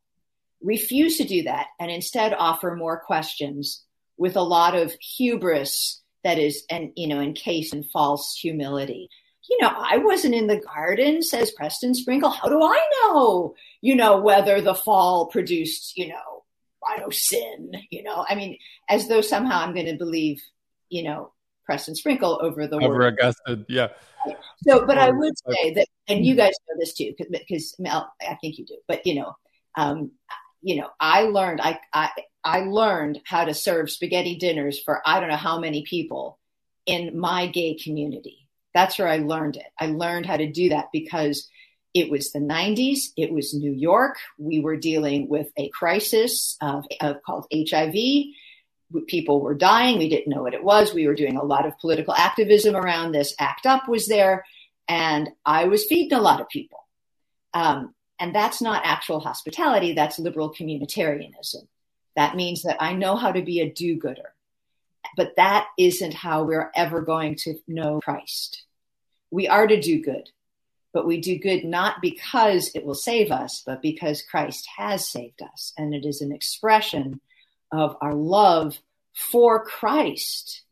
Refuse 0.62 1.18
to 1.18 1.24
do 1.24 1.44
that 1.44 1.68
and 1.80 1.90
instead 1.90 2.34
offer 2.34 2.76
more 2.76 3.00
questions 3.00 3.84
with 4.18 4.36
a 4.36 4.44
lot 4.44 4.76
of 4.76 4.94
hubris 4.94 6.02
that 6.24 6.38
is 6.38 6.64
and 6.70 6.92
you 6.96 7.08
know 7.08 7.20
encased 7.20 7.74
in 7.74 7.84
false 7.84 8.38
humility 8.40 9.10
you 9.50 9.58
know, 9.62 9.74
I 9.76 9.98
wasn't 9.98 10.36
in 10.36 10.48
the 10.48 10.62
garden, 10.62 11.22
says 11.22 11.52
Preston 11.52 11.94
Sprinkle. 11.94 12.30
How 12.30 12.48
do 12.48 12.64
I 12.64 12.80
know, 13.02 13.56
you 13.82 13.96
know, 13.96 14.18
whether 14.22 14.62
the 14.62 14.76
fall 14.76 15.28
produced, 15.28 15.98
you 15.98 16.08
know, 16.08 16.44
I 16.88 17.00
know, 17.00 17.10
sin, 17.10 17.72
you 17.90 18.02
know, 18.02 18.26
I 18.28 18.36
mean, 18.36 18.58
as 18.90 19.08
though 19.08 19.22
somehow 19.22 19.62
I'm 19.62 19.74
going 19.74 19.88
to 19.88 19.98
believe, 19.98 20.42
you 20.90 21.04
know, 21.04 21.34
Preston 21.66 21.96
Sprinkle 21.96 22.40
over 22.42 22.66
the 22.66 22.78
over 22.78 22.90
word. 22.90 23.20
Augustine, 23.20 23.66
yeah. 23.68 23.90
So, 24.68 24.86
but 24.86 24.98
I 24.98 25.10
would 25.10 25.34
say 25.50 25.74
that, 25.74 25.88
and 26.08 26.26
you 26.26 26.36
guys 26.36 26.54
know 26.70 26.80
this 26.80 26.94
too, 26.94 27.14
because 27.18 27.76
Mel, 27.80 28.12
I 28.22 28.36
think 28.36 28.58
you 28.58 28.66
do, 28.66 28.78
but 28.88 29.06
you 29.06 29.16
know, 29.16 29.36
um, 29.76 30.12
you 30.62 30.76
know, 30.76 30.90
I 31.00 31.24
learned, 31.24 31.62
I, 31.62 31.80
I, 31.94 32.10
I 32.44 32.60
learned 32.62 33.22
how 33.26 33.46
to 33.46 33.54
serve 33.54 33.90
spaghetti 33.90 34.36
dinners 34.36 34.80
for 34.80 35.02
I 35.06 35.20
don't 35.20 35.30
know 35.30 35.36
how 35.36 35.60
many 35.60 35.84
people 35.84 36.38
in 36.86 37.18
my 37.18 37.48
gay 37.48 37.76
community 37.76 38.42
that's 38.74 38.98
where 38.98 39.08
I 39.08 39.18
learned 39.18 39.58
it. 39.58 39.66
I 39.80 39.88
learned 39.88 40.26
how 40.26 40.38
to 40.38 40.52
do 40.52 40.70
that 40.70 40.88
because 40.92 41.50
it 41.94 42.10
was 42.10 42.32
the 42.32 42.40
90s. 42.40 43.10
It 43.18 43.34
was 43.34 43.54
New 43.54 43.74
York. 43.74 44.18
We 44.38 44.62
were 44.62 44.78
dealing 44.78 45.28
with 45.28 45.48
a 45.58 45.70
crisis 45.70 46.58
of, 46.62 46.86
of, 47.02 47.18
called 47.24 47.48
HIV. 47.54 47.96
People 49.08 49.42
were 49.42 49.56
dying. 49.56 49.98
We 49.98 50.10
didn't 50.10 50.34
know 50.34 50.44
what 50.44 50.54
it 50.54 50.64
was. 50.64 50.94
We 50.94 51.08
were 51.08 51.16
doing 51.16 51.38
a 51.38 51.44
lot 51.44 51.66
of 51.66 51.78
political 51.80 52.14
activism 52.14 52.76
around 52.76 53.12
this. 53.12 53.34
ACT 53.40 53.66
UP 53.66 53.88
was 53.88 54.08
there, 54.08 54.46
and 54.88 55.30
I 55.46 55.66
was 55.66 55.86
feeding 55.86 56.18
a 56.18 56.22
lot 56.22 56.42
of 56.42 56.50
people. 56.50 56.80
Um, 57.54 57.94
and 58.20 58.36
that's 58.36 58.62
not 58.62 58.86
actual 58.86 59.20
hospitality. 59.20 59.94
That's 59.94 60.20
liberal 60.20 60.54
communitarianism. 60.54 61.68
That 62.16 62.36
means 62.36 62.64
that 62.64 62.78
I 62.82 62.94
know 62.94 63.16
how 63.16 63.32
to 63.32 63.42
be 63.42 63.62
a 63.62 63.70
do-gooder. 63.72 64.34
but 65.16 65.36
that 65.36 65.68
isn't 65.78 66.14
how 66.14 66.44
we're 66.44 66.72
ever 66.76 67.02
going 67.02 67.36
to 67.36 67.56
know 67.68 68.00
Christ. 68.02 68.64
We 69.30 69.48
are 69.48 69.68
to 69.68 69.80
do 69.80 70.02
good, 70.02 70.30
but 70.94 71.08
we 71.08 71.20
do 71.20 71.38
good 71.38 71.64
not 71.64 72.02
because 72.02 72.72
it 72.76 72.86
will 72.86 72.96
save 72.96 73.32
us, 73.32 73.64
but 73.66 73.82
because 73.82 74.24
Christ 74.30 74.68
has 74.78 75.10
saved 75.10 75.42
us. 75.42 75.74
And 75.78 75.94
it 75.94 76.06
is 76.06 76.22
an 76.22 76.32
expression 76.32 77.22
of 77.72 77.98
our 78.02 78.14
love 78.14 78.80
for 79.14 79.64
Christ 79.64 80.64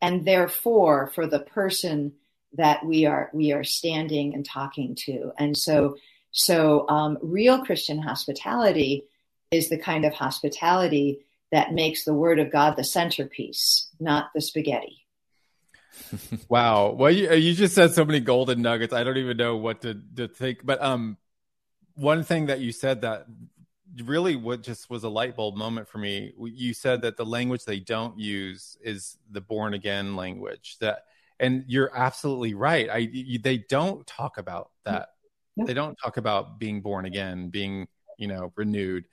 and 0.00 0.26
therefore 0.26 1.10
for 1.14 1.26
the 1.26 1.40
person 1.40 2.12
that 2.56 2.84
we 2.84 3.06
are 3.06 3.30
we 3.32 3.52
are 3.52 3.64
standing 3.64 4.34
and 4.34 4.44
talking 4.44 4.94
to. 4.94 5.32
And 5.38 5.56
so 5.56 5.96
so 6.30 6.88
um, 6.88 7.18
real 7.22 7.64
Christian 7.64 8.00
hospitality 8.00 9.04
is 9.50 9.68
the 9.68 9.78
kind 9.78 10.04
of 10.04 10.12
hospitality 10.12 11.20
that 11.52 11.72
makes 11.72 12.04
the 12.04 12.14
word 12.14 12.38
of 12.38 12.50
God 12.50 12.76
the 12.76 12.84
centerpiece, 12.84 13.88
not 14.00 14.30
the 14.34 14.40
spaghetti. 14.40 15.06
wow. 16.48 16.90
Well, 16.90 17.10
you, 17.10 17.32
you 17.32 17.54
just 17.54 17.74
said 17.74 17.92
so 17.92 18.04
many 18.04 18.20
golden 18.20 18.62
nuggets. 18.62 18.92
I 18.92 19.04
don't 19.04 19.16
even 19.16 19.36
know 19.36 19.56
what 19.56 19.82
to, 19.82 20.00
to 20.16 20.28
think. 20.28 20.64
But 20.64 20.82
um, 20.82 21.16
one 21.94 22.24
thing 22.24 22.46
that 22.46 22.60
you 22.60 22.72
said 22.72 23.02
that 23.02 23.26
really 24.02 24.36
what 24.36 24.62
just 24.62 24.90
was 24.90 25.04
a 25.04 25.08
light 25.08 25.36
bulb 25.36 25.56
moment 25.56 25.88
for 25.88 25.98
me. 25.98 26.32
You 26.38 26.74
said 26.74 27.02
that 27.02 27.16
the 27.16 27.26
language 27.26 27.64
they 27.64 27.80
don't 27.80 28.18
use 28.18 28.76
is 28.82 29.18
the 29.30 29.40
born 29.40 29.74
again 29.74 30.16
language. 30.16 30.76
That, 30.80 31.04
and 31.38 31.64
you're 31.66 31.90
absolutely 31.96 32.54
right. 32.54 32.88
I 32.90 32.98
you, 32.98 33.38
they 33.38 33.58
don't 33.58 34.06
talk 34.06 34.38
about 34.38 34.70
that. 34.84 35.10
Yep. 35.56 35.66
They 35.66 35.74
don't 35.74 35.96
talk 35.96 36.16
about 36.16 36.58
being 36.58 36.80
born 36.80 37.04
again, 37.04 37.48
being 37.48 37.86
you 38.18 38.28
know 38.28 38.52
renewed 38.56 39.04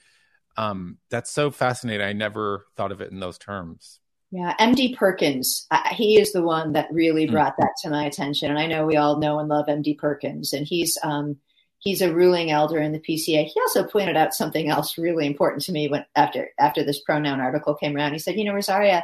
um, 0.58 0.98
that's 1.10 1.32
so 1.32 1.52
fascinating. 1.52 2.06
I 2.06 2.14
never 2.14 2.66
thought 2.76 2.92
of 2.92 3.02
it 3.02 3.12
in 3.12 3.20
those 3.20 3.38
terms. 3.38 4.00
Yeah, 4.32 4.56
MD 4.60 4.96
Perkins, 4.96 5.68
uh, 5.72 5.90
he 5.90 6.20
is 6.20 6.32
the 6.32 6.42
one 6.42 6.72
that 6.74 6.92
really 6.92 7.26
hmm. 7.26 7.34
brought 7.34 7.56
that 7.58 7.74
to 7.84 7.90
my 7.90 8.06
attention. 8.06 8.50
And 8.50 8.60
I 8.60 8.66
know 8.66 8.86
we 8.86 8.96
all 8.96 9.20
know 9.20 9.40
and 9.40 9.50
love 9.50 9.66
MD 9.68 9.98
Perkins, 9.98 10.54
and 10.54 10.66
he's 10.66 10.98
um, 11.04 11.38
he's 11.82 12.02
a 12.02 12.14
ruling 12.14 12.52
elder 12.52 12.80
in 12.80 12.94
the 12.94 13.00
PCA. 13.00 13.46
He 13.46 13.60
also 13.60 13.84
pointed 13.84 14.16
out 14.16 14.34
something 14.34 14.70
else 14.70 14.98
really 14.98 15.28
important 15.28 15.64
to 15.64 15.72
me 15.72 15.90
when 15.90 16.06
after 16.16 16.50
after 16.58 16.84
this 16.84 17.02
pronoun 17.02 17.42
article 17.42 17.76
came 17.76 17.96
around. 17.96 18.14
He 18.14 18.20
said, 18.20 18.38
"You 18.38 18.46
know, 18.46 18.54
Rosaria, 18.54 19.04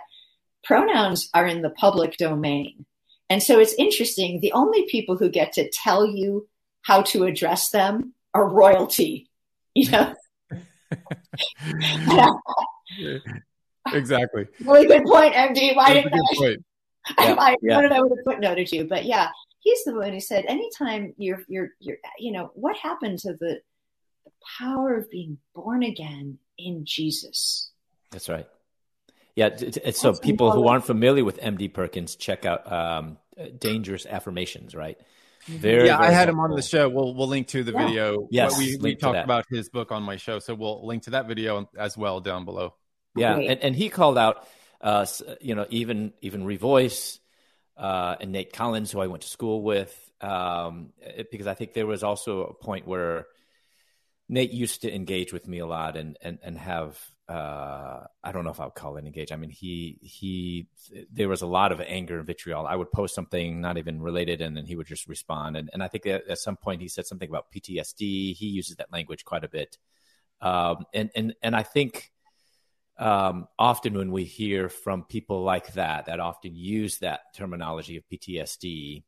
pronouns 0.64 1.30
are 1.34 1.46
in 1.46 1.62
the 1.62 1.72
public 1.72 2.18
domain, 2.18 2.86
and 3.30 3.44
so 3.44 3.60
it's 3.60 3.74
interesting. 3.74 4.40
The 4.40 4.54
only 4.54 4.86
people 4.88 5.18
who 5.18 5.30
get 5.30 5.52
to 5.54 5.70
tell 5.70 6.06
you 6.06 6.48
how 6.84 7.02
to 7.02 7.26
address 7.26 7.70
them 7.70 8.14
are 8.34 8.48
royalty. 8.48 9.28
You 9.74 9.92
know." 9.92 10.16
exactly. 13.94 14.48
Really 14.62 14.88
good 14.88 15.04
point, 15.04 15.34
MD. 15.34 15.76
Why 15.76 15.94
didn't 15.94 16.14
I? 16.14 16.36
Point. 16.38 16.66
Yeah, 17.20 17.36
I, 17.40 17.56
yeah. 17.62 17.80
I 17.80 18.02
would 18.02 18.12
have 18.12 18.26
footnoted 18.26 18.72
you, 18.72 18.86
but 18.86 19.06
yeah, 19.06 19.30
he's 19.68 19.84
the 19.84 19.94
one 19.94 20.14
who 20.14 20.20
said, 20.22 20.46
anytime 20.48 21.14
you're, 21.18 21.42
you're, 21.50 21.70
you're, 21.80 21.98
you 22.18 22.32
know, 22.32 22.52
what 22.54 22.78
happened 22.78 23.20
to 23.20 23.34
the, 23.34 23.60
the 24.24 24.32
power 24.60 24.96
of 24.96 25.10
being 25.12 25.38
born 25.54 25.84
again 25.84 26.40
in 26.58 26.86
Jesus? 26.86 27.70
That's 28.12 28.30
right. 28.30 28.48
Yeah. 29.36 29.48
It's, 29.48 29.78
it's 29.78 30.00
so 30.00 30.14
people 30.14 30.52
who 30.52 30.68
aren't 30.70 30.86
familiar 30.86 31.26
with 31.26 31.38
MD 31.42 31.74
Perkins, 31.74 32.16
check 32.16 32.46
out 32.46 32.72
um, 32.72 33.18
Dangerous 33.60 34.06
Affirmations, 34.06 34.74
right? 34.74 34.98
Very, 35.48 35.88
yeah, 35.88 35.98
very 35.98 36.10
I 36.10 36.12
had 36.12 36.28
helpful. 36.28 36.46
him 36.46 36.52
on 36.52 36.56
the 36.58 36.62
show. 36.62 36.90
We'll 36.90 37.16
we'll 37.16 37.30
link 37.30 37.48
to 37.50 37.64
the 37.64 37.72
yeah. 37.72 37.88
video. 37.88 38.28
Yes, 38.30 38.58
we, 38.58 38.78
we 38.82 38.96
talked 38.96 39.24
about 39.24 39.46
his 39.50 39.70
book 39.70 39.94
on 39.94 40.04
my 40.04 40.18
show, 40.18 40.40
so 40.40 40.54
we'll 40.54 40.86
link 40.86 41.04
to 41.04 41.12
that 41.12 41.26
video 41.26 41.70
as 41.78 41.96
well 41.96 42.20
down 42.20 42.44
below. 42.44 42.74
Yeah, 43.16 43.38
and, 43.38 43.62
and 43.62 43.74
he 43.74 43.88
called 43.88 44.18
out, 44.18 44.46
uh, 44.82 45.06
you 45.40 45.56
know, 45.56 45.66
even 45.70 46.12
even 46.20 46.44
Revoice 46.44 47.20
uh, 47.78 48.16
and 48.20 48.32
Nate 48.32 48.54
Collins, 48.54 48.92
who 48.92 49.00
I 49.00 49.08
went 49.08 49.24
to 49.24 49.30
school 49.30 49.62
with, 49.62 50.12
um, 50.22 50.94
it, 51.00 51.30
because 51.32 51.48
I 51.48 51.54
think 51.54 51.74
there 51.74 51.86
was 51.86 52.04
also 52.04 52.44
a 52.46 52.54
point 52.54 52.88
where 52.88 53.28
Nate 54.30 54.52
used 54.52 54.82
to 54.82 54.94
engage 54.94 55.32
with 55.32 55.48
me 55.48 55.60
a 55.60 55.66
lot 55.66 55.96
and 55.96 56.18
and 56.22 56.40
and 56.42 56.58
have 56.58 57.00
uh, 57.30 58.06
I 58.24 58.32
don't 58.32 58.46
know 58.46 58.52
if 58.52 58.60
I 58.60 58.66
would 58.66 58.76
call 58.76 58.96
it 58.98 59.06
engage. 59.06 59.32
I 59.32 59.36
mean, 59.36 59.50
he 59.50 60.00
he 60.02 60.68
there 61.12 61.30
was 61.30 61.42
a 61.42 61.48
lot 61.48 61.72
of 61.72 61.82
anger 61.82 62.18
and 62.18 62.28
vitriol. 62.28 62.66
I 62.66 62.76
would 62.76 62.92
post 62.92 63.16
something 63.16 63.62
not 63.62 63.78
even 63.78 64.02
related, 64.02 64.42
and 64.42 64.56
then 64.56 64.66
he 64.66 64.76
would 64.76 64.88
just 64.88 65.08
respond. 65.08 65.58
And 65.58 65.70
and 65.74 65.84
I 65.84 65.88
think 65.88 66.06
at, 66.06 66.28
at 66.28 66.40
some 66.40 66.58
point 66.58 66.82
he 66.82 66.88
said 66.88 67.06
something 67.06 67.30
about 67.30 67.52
PTSD. 67.52 68.34
He 68.34 68.48
uses 68.48 68.78
that 68.78 68.92
language 68.92 69.26
quite 69.26 69.44
a 69.44 69.50
bit. 69.50 69.78
Um, 70.42 70.86
and 70.94 71.10
and 71.16 71.36
and 71.42 71.56
I 71.56 71.64
think 71.64 72.12
um, 72.98 73.48
often 73.58 73.94
when 73.94 74.12
we 74.12 74.24
hear 74.24 74.70
from 74.70 75.04
people 75.04 75.44
like 75.44 75.74
that, 75.74 76.08
that 76.08 76.20
often 76.20 76.56
use 76.56 77.00
that 77.00 77.22
terminology 77.36 77.98
of 77.98 78.04
PTSD, 78.12 79.04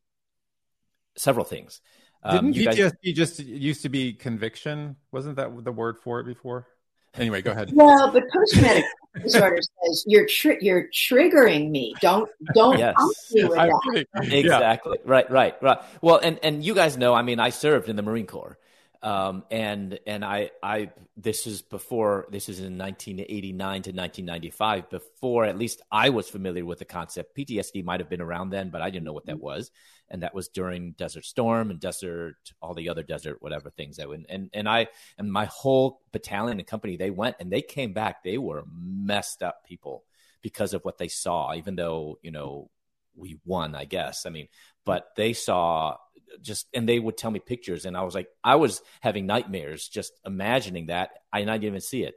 several 1.15 1.45
things. 1.45 1.81
Um, 2.21 2.51
Didn't 2.51 2.75
PTSD 2.75 2.91
guys... 3.03 3.15
just 3.15 3.39
used 3.39 3.81
to 3.83 3.89
be 3.89 4.13
conviction? 4.13 4.95
Wasn't 5.11 5.37
that 5.37 5.63
the 5.63 5.71
word 5.71 5.97
for 6.03 6.19
it 6.19 6.25
before? 6.25 6.67
Anyway, 7.15 7.41
go 7.41 7.51
ahead. 7.51 7.71
Well, 7.73 8.11
but 8.11 8.23
post 8.31 8.53
traumatic 8.53 8.85
disorder 9.23 9.59
says 9.61 10.03
you're 10.05 10.27
tri- 10.27 10.59
you're 10.61 10.89
triggering 10.93 11.71
me. 11.71 11.95
Don't 12.01 12.29
don't 12.53 12.77
yes. 12.77 12.95
me 13.31 13.45
with 13.45 13.53
that. 13.55 14.07
Exactly. 14.31 14.97
Yeah. 15.03 15.11
Right. 15.11 15.31
Right. 15.31 15.55
Right. 15.61 15.79
Well, 16.01 16.19
and 16.21 16.39
and 16.43 16.63
you 16.63 16.75
guys 16.75 16.97
know. 16.97 17.13
I 17.15 17.23
mean, 17.23 17.39
I 17.39 17.49
served 17.49 17.89
in 17.89 17.95
the 17.95 18.03
Marine 18.03 18.27
Corps. 18.27 18.59
Um, 19.01 19.45
and 19.49 19.97
and 20.05 20.25
I 20.25 20.51
I 20.61 20.91
this 21.15 21.47
is 21.47 21.61
before 21.61 22.27
this 22.31 22.49
is 22.49 22.59
in 22.59 22.77
1989 22.77 23.57
to 23.83 23.91
1995 23.91 24.89
before 24.89 25.45
at 25.45 25.57
least 25.57 25.81
I 25.89 26.09
was 26.09 26.27
familiar 26.27 26.65
with 26.65 26.79
the 26.79 26.85
concept. 26.85 27.37
PTSD 27.37 27.83
might 27.85 28.01
have 28.01 28.09
been 28.09 28.19
around 28.19 28.49
then, 28.49 28.69
but 28.69 28.81
I 28.81 28.89
didn't 28.89 29.05
know 29.05 29.13
what 29.13 29.25
that 29.27 29.35
mm-hmm. 29.35 29.45
was. 29.45 29.71
And 30.09 30.23
that 30.23 30.33
was 30.33 30.49
during 30.49 30.93
Desert 30.93 31.23
Storm 31.23 31.69
and 31.69 31.79
Desert 31.79 32.35
all 32.61 32.73
the 32.73 32.89
other 32.89 33.03
desert 33.03 33.41
whatever 33.41 33.69
things 33.69 33.97
that 33.97 34.09
went 34.09 34.25
and 34.27 34.49
and 34.53 34.67
I 34.67 34.87
and 35.17 35.31
my 35.31 35.45
whole 35.45 36.01
battalion 36.11 36.59
and 36.59 36.67
company 36.67 36.97
they 36.97 37.11
went 37.11 37.37
and 37.39 37.49
they 37.49 37.61
came 37.61 37.93
back. 37.93 38.23
They 38.23 38.37
were 38.37 38.65
messed 38.69 39.41
up 39.43 39.63
people 39.65 40.03
because 40.41 40.73
of 40.73 40.83
what 40.83 40.97
they 40.97 41.07
saw. 41.07 41.53
Even 41.53 41.77
though 41.77 42.19
you 42.21 42.31
know 42.31 42.69
we 43.15 43.37
won, 43.45 43.75
I 43.75 43.85
guess. 43.85 44.25
I 44.25 44.29
mean, 44.29 44.47
but 44.85 45.09
they 45.15 45.33
saw 45.33 45.97
just 46.41 46.67
and 46.73 46.87
they 46.87 46.99
would 46.99 47.17
tell 47.17 47.31
me 47.31 47.39
pictures 47.39 47.85
and 47.85 47.95
i 47.97 48.03
was 48.03 48.15
like 48.15 48.27
i 48.43 48.55
was 48.55 48.81
having 49.01 49.25
nightmares 49.25 49.87
just 49.87 50.13
imagining 50.25 50.87
that 50.87 51.11
i 51.31 51.39
didn't 51.39 51.63
even 51.63 51.81
see 51.81 52.03
it 52.03 52.15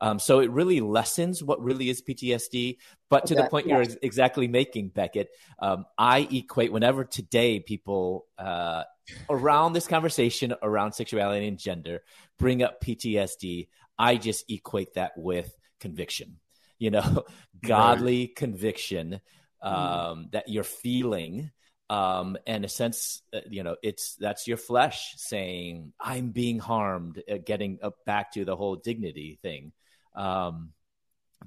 um, 0.00 0.18
so 0.18 0.40
it 0.40 0.50
really 0.50 0.80
lessens 0.80 1.42
what 1.42 1.62
really 1.62 1.88
is 1.88 2.02
ptsd 2.02 2.78
but 3.08 3.26
to 3.26 3.34
okay. 3.34 3.42
the 3.42 3.48
point 3.48 3.66
you're 3.66 3.84
exactly 4.02 4.48
making 4.48 4.88
becket 4.88 5.28
um, 5.58 5.84
i 5.96 6.26
equate 6.30 6.72
whenever 6.72 7.04
today 7.04 7.60
people 7.60 8.26
uh, 8.38 8.82
around 9.30 9.72
this 9.72 9.86
conversation 9.86 10.54
around 10.62 10.92
sexuality 10.92 11.46
and 11.46 11.58
gender 11.58 12.00
bring 12.38 12.62
up 12.62 12.82
ptsd 12.82 13.68
i 13.98 14.16
just 14.16 14.50
equate 14.50 14.94
that 14.94 15.12
with 15.16 15.56
conviction 15.80 16.38
you 16.78 16.90
know 16.90 17.24
godly 17.64 18.20
right. 18.20 18.36
conviction 18.36 19.20
um, 19.62 19.74
mm. 19.74 20.30
that 20.32 20.48
you're 20.48 20.64
feeling 20.64 21.50
um, 21.92 22.38
and 22.46 22.64
a 22.64 22.70
sense, 22.70 23.20
uh, 23.34 23.40
you 23.50 23.62
know, 23.62 23.76
it's 23.82 24.14
that's 24.16 24.48
your 24.48 24.56
flesh 24.56 25.12
saying, 25.18 25.92
"I'm 26.00 26.30
being 26.30 26.58
harmed," 26.58 27.22
uh, 27.30 27.36
getting 27.44 27.80
back 28.06 28.32
to 28.32 28.46
the 28.46 28.56
whole 28.56 28.76
dignity 28.76 29.38
thing. 29.42 29.72
Um, 30.14 30.70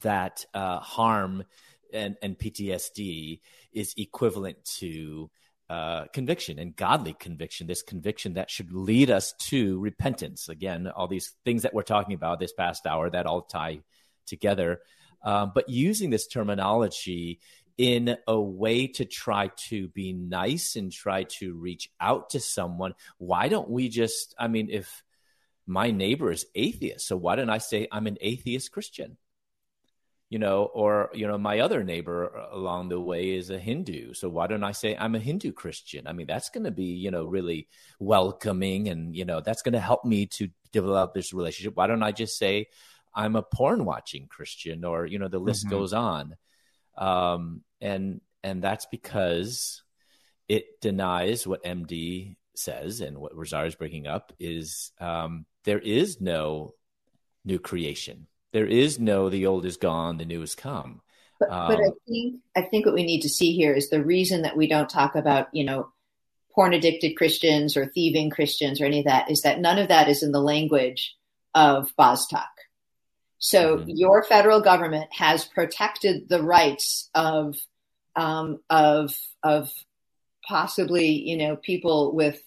that 0.02 0.46
uh, 0.54 0.80
harm 0.80 1.46
and, 1.92 2.16
and 2.22 2.38
PTSD 2.38 3.40
is 3.72 3.96
equivalent 3.98 4.64
to 4.80 5.32
uh, 5.68 6.06
conviction 6.14 6.60
and 6.60 6.76
godly 6.76 7.14
conviction, 7.14 7.66
this 7.66 7.82
conviction 7.82 8.34
that 8.34 8.52
should 8.52 8.72
lead 8.72 9.10
us 9.10 9.34
to 9.40 9.80
repentance. 9.80 10.48
Again, 10.48 10.88
all 10.88 11.08
these 11.08 11.34
things 11.44 11.64
that 11.64 11.74
we're 11.74 11.82
talking 11.82 12.14
about 12.14 12.40
this 12.40 12.54
past 12.54 12.86
hour 12.86 13.10
that 13.10 13.26
all 13.26 13.42
tie 13.42 13.80
together. 14.28 14.82
Um, 15.24 15.54
but 15.56 15.70
using 15.70 16.12
this 16.12 16.28
terminology 16.28 17.40
in 17.78 18.18
a 18.28 18.40
way 18.40 18.88
to 18.88 19.06
try 19.06 19.52
to 19.70 19.88
be 19.90 20.14
nice 20.14 20.76
and 20.76 20.92
try 20.92 21.24
to 21.24 21.54
reach 21.54 21.90
out 22.00 22.30
to 22.32 22.40
someone. 22.40 22.94
Why 23.18 23.50
don't 23.50 23.70
we 23.70 23.90
just, 23.90 24.34
I 24.40 24.48
mean, 24.48 24.70
if 24.70 25.04
my 25.68 25.92
neighbor 25.92 26.32
is 26.32 26.46
atheist, 26.56 27.08
so 27.08 27.18
why 27.18 27.36
don't 27.36 27.50
I 27.50 27.58
say 27.58 27.88
I'm 27.92 28.08
an 28.08 28.18
atheist 28.22 28.72
Christian? 28.72 29.18
You 30.30 30.40
know, 30.40 30.64
or, 30.64 31.12
you 31.14 31.28
know, 31.28 31.38
my 31.38 31.60
other 31.60 31.84
neighbor 31.84 32.28
along 32.52 32.90
the 32.90 33.00
way 33.00 33.32
is 33.36 33.50
a 33.50 33.60
Hindu. 33.60 34.14
So 34.14 34.28
why 34.28 34.48
don't 34.48 34.64
I 34.64 34.72
say 34.72 34.96
I'm 34.98 35.16
a 35.16 35.20
Hindu 35.20 35.52
Christian? 35.52 36.08
I 36.08 36.14
mean, 36.14 36.28
that's 36.28 36.50
going 36.50 36.64
to 36.64 36.72
be, 36.72 36.86
you 36.86 37.12
know, 37.12 37.26
really 37.26 37.68
welcoming 38.00 38.88
and, 38.88 39.16
you 39.16 39.24
know, 39.24 39.42
that's 39.42 39.62
going 39.62 39.74
to 39.74 39.80
help 39.80 40.04
me 40.04 40.26
to 40.28 40.50
develop 40.72 41.14
this 41.14 41.34
relationship. 41.34 41.76
Why 41.76 41.88
don't 41.88 42.04
I 42.04 42.12
just 42.12 42.38
say 42.38 42.68
I'm 43.14 43.36
a 43.36 43.44
porn 43.44 43.86
watching 43.86 44.28
Christian 44.28 44.84
or, 44.84 45.06
you 45.06 45.20
know, 45.20 45.28
the 45.28 45.40
list 45.40 45.66
mm-hmm. 45.66 45.76
goes 45.76 45.94
on 45.94 46.36
um, 46.98 47.62
and 47.82 48.22
and 48.44 48.62
that's 48.62 48.86
because 48.86 49.84
it 50.48 50.80
denies 50.82 51.48
what 51.48 51.64
MD 51.64 52.36
says 52.56 53.02
and 53.02 53.18
what 53.18 53.36
Rosaria 53.36 53.68
is 53.68 53.76
breaking 53.76 54.08
up 54.08 54.34
is 54.40 54.92
um, 55.00 55.46
there 55.64 55.80
is 55.80 56.22
no 56.22 56.74
new 57.44 57.60
creation. 57.60 58.28
There 58.54 58.66
is 58.66 59.00
no 59.00 59.30
the 59.30 59.48
old 59.48 59.66
is 59.66 59.78
gone, 59.78 60.18
the 60.18 60.26
new 60.26 60.40
has 60.42 60.56
come. 60.56 61.02
But, 61.40 61.52
um, 61.52 61.68
but 61.68 61.80
I 61.80 61.90
think 62.08 62.36
I 62.56 62.62
think 62.62 62.86
what 62.86 62.96
we 62.96 63.04
need 63.04 63.22
to 63.22 63.30
see 63.30 63.54
here 63.54 63.74
is 63.74 63.90
the 63.90 64.04
reason 64.04 64.44
that 64.44 64.56
we 64.56 64.68
don't 64.68 64.90
talk 64.90 65.16
about 65.16 65.48
you 65.52 65.66
know 65.66 65.90
porn 66.54 66.74
addicted 66.74 67.18
Christians 67.18 67.76
or 67.76 67.88
thieving 67.88 68.30
Christians 68.30 68.80
or 68.80 68.86
any 68.86 69.00
of 69.00 69.06
that 69.06 69.30
is 69.30 69.42
that 69.42 69.60
none 69.60 69.78
of 69.78 69.90
that 69.90 70.08
is 70.08 70.24
in 70.24 70.32
the 70.32 70.42
language 70.42 71.16
of 71.54 71.94
Bostock. 71.98 72.50
So 73.46 73.78
mm-hmm. 73.78 73.90
your 73.90 74.24
federal 74.24 74.60
government 74.60 75.08
has 75.14 75.46
protected 75.46 76.28
the 76.28 76.42
rights 76.42 77.12
of 77.14 77.56
um, 78.16 78.60
of 78.72 79.16
of 79.44 79.72
possibly 80.48 81.10
you 81.10 81.38
know 81.38 81.56
people 81.56 82.16
with 82.16 82.42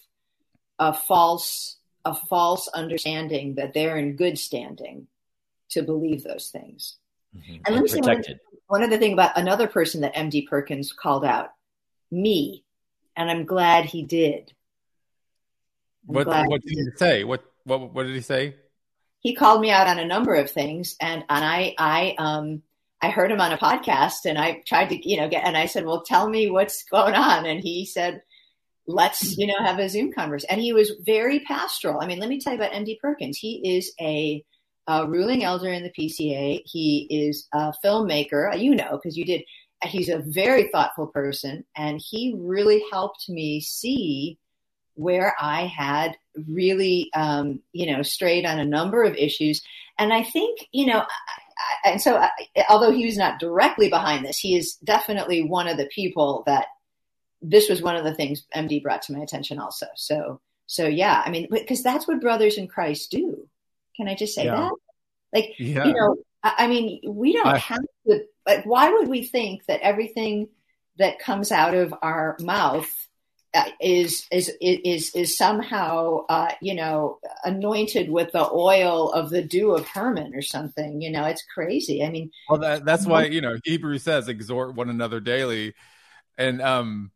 a 0.77 0.91
false 0.93 1.77
a 2.03 2.13
false 2.13 2.67
understanding 2.67 3.55
that 3.55 3.73
they're 3.73 3.95
in 3.95 4.17
good 4.17 4.37
standing 4.37 5.07
to 5.69 5.83
believe 5.83 6.25
those 6.25 6.49
things. 6.49 6.97
Mm-hmm. 7.33 7.61
And 7.65 7.75
let 7.75 7.81
me 7.81 7.87
say 7.87 7.99
one, 8.01 8.23
one 8.67 8.83
other 8.83 8.97
thing 8.97 9.13
about 9.13 9.37
another 9.37 9.67
person 9.67 10.01
that 10.01 10.15
MD 10.15 10.47
Perkins 10.47 10.91
called 10.91 11.23
out, 11.23 11.51
me, 12.11 12.65
and 13.15 13.31
I'm 13.31 13.45
glad 13.45 13.85
he 13.85 14.03
did. 14.03 14.51
I'm 16.09 16.15
what 16.15 16.27
what 16.27 16.61
did 16.61 16.71
he 16.71 16.85
say? 16.97 17.23
What 17.23 17.45
what 17.63 17.93
what 17.93 18.03
did 18.03 18.15
he 18.15 18.21
say? 18.21 18.55
He 19.21 19.35
called 19.35 19.61
me 19.61 19.71
out 19.71 19.87
on 19.87 19.99
a 19.99 20.05
number 20.05 20.35
of 20.35 20.51
things, 20.51 20.95
and 21.01 21.23
and 21.29 21.45
I 21.45 21.75
I 21.77 22.15
um 22.17 22.63
I 23.01 23.09
heard 23.09 23.31
him 23.31 23.41
on 23.41 23.51
a 23.51 23.57
podcast, 23.57 24.25
and 24.25 24.37
I 24.37 24.61
tried 24.65 24.89
to 24.89 25.09
you 25.09 25.17
know 25.17 25.29
get 25.29 25.45
and 25.45 25.57
I 25.57 25.65
said, 25.65 25.85
well, 25.85 26.03
tell 26.03 26.29
me 26.29 26.49
what's 26.49 26.83
going 26.83 27.15
on, 27.15 27.45
and 27.45 27.59
he 27.61 27.85
said, 27.85 28.21
let's 28.87 29.37
you 29.37 29.47
know 29.47 29.59
have 29.59 29.79
a 29.79 29.89
Zoom 29.89 30.11
conversation, 30.11 30.51
and 30.51 30.61
he 30.61 30.73
was 30.73 30.91
very 31.05 31.41
pastoral. 31.41 32.01
I 32.01 32.07
mean, 32.07 32.19
let 32.19 32.29
me 32.29 32.39
tell 32.39 32.53
you 32.53 32.59
about 32.59 32.73
MD 32.73 32.99
Perkins. 32.99 33.37
He 33.37 33.77
is 33.77 33.93
a 33.99 34.43
ruling 35.07 35.43
elder 35.43 35.69
in 35.69 35.83
the 35.83 35.91
PCA. 35.91 36.61
He 36.65 37.07
is 37.09 37.47
a 37.53 37.73
filmmaker, 37.85 38.53
uh, 38.53 38.57
you 38.57 38.75
know, 38.75 38.91
because 38.91 39.17
you 39.17 39.25
did. 39.25 39.43
He's 39.83 40.09
a 40.09 40.23
very 40.25 40.69
thoughtful 40.69 41.07
person, 41.07 41.63
and 41.75 42.01
he 42.03 42.35
really 42.37 42.83
helped 42.91 43.29
me 43.29 43.61
see 43.61 44.37
where 44.95 45.33
I 45.39 45.65
had 45.65 46.17
really, 46.47 47.09
um, 47.13 47.61
you 47.71 47.91
know, 47.91 48.01
strayed 48.01 48.45
on 48.45 48.59
a 48.59 48.65
number 48.65 49.03
of 49.03 49.15
issues. 49.15 49.61
And 49.97 50.13
I 50.13 50.23
think, 50.23 50.67
you 50.71 50.85
know, 50.85 50.99
I, 50.99 51.89
and 51.89 52.01
so 52.01 52.17
I, 52.17 52.29
although 52.69 52.91
he 52.91 53.05
was 53.05 53.17
not 53.17 53.39
directly 53.39 53.89
behind 53.89 54.25
this, 54.25 54.37
he 54.37 54.57
is 54.57 54.75
definitely 54.75 55.43
one 55.43 55.67
of 55.67 55.77
the 55.77 55.89
people 55.93 56.43
that 56.45 56.67
this 57.41 57.69
was 57.69 57.81
one 57.81 57.95
of 57.95 58.03
the 58.03 58.13
things 58.13 58.45
MD 58.55 58.81
brought 58.81 59.01
to 59.03 59.13
my 59.13 59.19
attention 59.19 59.59
also. 59.59 59.87
So, 59.95 60.41
so 60.67 60.87
yeah, 60.87 61.21
I 61.25 61.29
mean, 61.29 61.47
because 61.49 61.83
that's 61.83 62.07
what 62.07 62.21
brothers 62.21 62.57
in 62.57 62.67
Christ 62.67 63.11
do. 63.11 63.47
Can 63.95 64.07
I 64.07 64.15
just 64.15 64.35
say 64.35 64.45
yeah. 64.45 64.55
that? 64.55 64.71
Like, 65.33 65.55
yeah. 65.59 65.85
you 65.85 65.93
know, 65.93 66.17
I, 66.43 66.53
I, 66.59 66.67
mean, 66.67 67.01
we 67.05 67.33
don't 67.33 67.47
I, 67.47 67.57
have 67.57 67.81
to, 68.07 68.23
like, 68.45 68.65
why 68.65 68.91
would 68.91 69.07
we 69.07 69.23
think 69.23 69.65
that 69.65 69.81
everything 69.81 70.49
that 70.97 71.19
comes 71.19 71.51
out 71.51 71.73
of 71.73 71.93
our 72.01 72.37
mouth 72.39 72.89
is, 73.79 74.27
is, 74.31 74.51
is, 74.61 75.15
is 75.15 75.37
somehow, 75.37 76.25
uh, 76.29 76.51
you 76.61 76.75
know, 76.75 77.19
anointed 77.43 78.09
with 78.09 78.31
the 78.31 78.49
oil 78.51 79.11
of 79.11 79.29
the 79.29 79.41
dew 79.41 79.71
of 79.71 79.87
Hermon 79.87 80.35
or 80.35 80.41
something, 80.41 81.01
you 81.01 81.11
know, 81.11 81.25
it's 81.25 81.43
crazy. 81.53 82.03
I 82.03 82.09
mean, 82.09 82.31
well, 82.49 82.59
that, 82.59 82.85
that's 82.85 83.05
why, 83.05 83.25
you 83.25 83.41
know, 83.41 83.57
Hebrews 83.63 84.03
says 84.03 84.27
exhort 84.27 84.75
one 84.75 84.89
another 84.89 85.19
daily. 85.19 85.73
And, 86.37 86.61
um, 86.61 87.11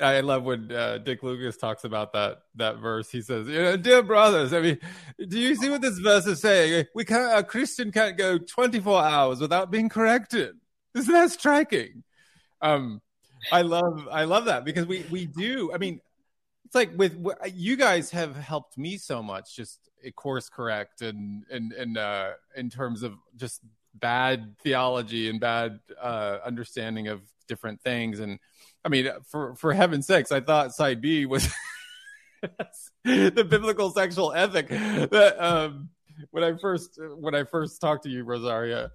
I 0.00 0.20
love 0.20 0.42
when 0.42 0.70
uh, 0.70 0.98
Dick 0.98 1.22
Lucas 1.22 1.56
talks 1.56 1.84
about 1.84 2.12
that 2.12 2.42
that 2.56 2.78
verse. 2.78 3.10
He 3.10 3.22
says, 3.22 3.48
you 3.48 3.62
know, 3.62 3.76
"Dear 3.76 4.02
brothers, 4.02 4.52
I 4.52 4.60
mean, 4.60 4.78
do 5.26 5.38
you 5.38 5.54
see 5.54 5.70
what 5.70 5.80
this 5.80 5.98
verse 5.98 6.26
is 6.26 6.40
saying? 6.40 6.86
We 6.94 7.04
can't, 7.04 7.38
a 7.38 7.42
Christian 7.42 7.92
can't 7.92 8.16
go 8.16 8.38
24 8.38 9.02
hours 9.02 9.40
without 9.40 9.70
being 9.70 9.88
corrected. 9.88 10.56
Isn't 10.94 11.12
that 11.12 11.30
striking?" 11.30 12.02
Um, 12.60 13.00
I 13.52 13.62
love 13.62 14.08
I 14.10 14.24
love 14.24 14.46
that 14.46 14.64
because 14.64 14.86
we 14.86 15.04
we 15.10 15.26
do. 15.26 15.72
I 15.72 15.78
mean, 15.78 16.00
it's 16.64 16.74
like 16.74 16.90
with 16.96 17.16
you 17.54 17.76
guys 17.76 18.10
have 18.10 18.36
helped 18.36 18.76
me 18.78 18.98
so 18.98 19.22
much, 19.22 19.54
just 19.56 19.80
course 20.14 20.48
correct 20.48 21.02
and 21.02 21.44
and 21.50 21.72
and 21.72 21.98
uh, 21.98 22.30
in 22.56 22.70
terms 22.70 23.02
of 23.02 23.14
just 23.36 23.60
bad 23.94 24.54
theology 24.62 25.28
and 25.30 25.40
bad 25.40 25.80
uh, 26.00 26.38
understanding 26.44 27.08
of 27.08 27.22
different 27.48 27.80
things 27.80 28.20
and 28.20 28.38
I 28.86 28.88
mean, 28.88 29.08
for 29.26 29.56
for 29.56 29.72
heaven's 29.72 30.06
sakes, 30.06 30.30
I 30.30 30.40
thought 30.40 30.72
side 30.72 31.00
B 31.00 31.26
was 31.26 31.48
the 33.04 33.44
biblical 33.48 33.90
sexual 33.90 34.32
ethic 34.32 34.68
that 34.68 35.34
um, 35.40 35.88
when 36.30 36.44
I 36.44 36.56
first 36.56 36.98
when 37.18 37.34
I 37.34 37.44
first 37.44 37.80
talked 37.80 38.04
to 38.04 38.10
you, 38.10 38.24
Rosaria. 38.24 38.90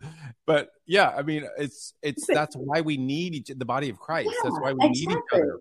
But 0.45 0.69
yeah, 0.85 1.09
I 1.09 1.21
mean, 1.21 1.47
it's 1.57 1.93
it's 2.01 2.25
that's 2.27 2.55
why 2.55 2.81
we 2.81 2.97
need 2.97 3.35
each 3.35 3.47
the 3.47 3.65
body 3.65 3.89
of 3.89 3.99
Christ. 3.99 4.29
Yeah, 4.31 4.49
that's 4.49 4.59
why 4.59 4.73
we 4.73 4.85
exactly. 4.85 5.05
need 5.05 5.11
each 5.11 5.33
other 5.33 5.59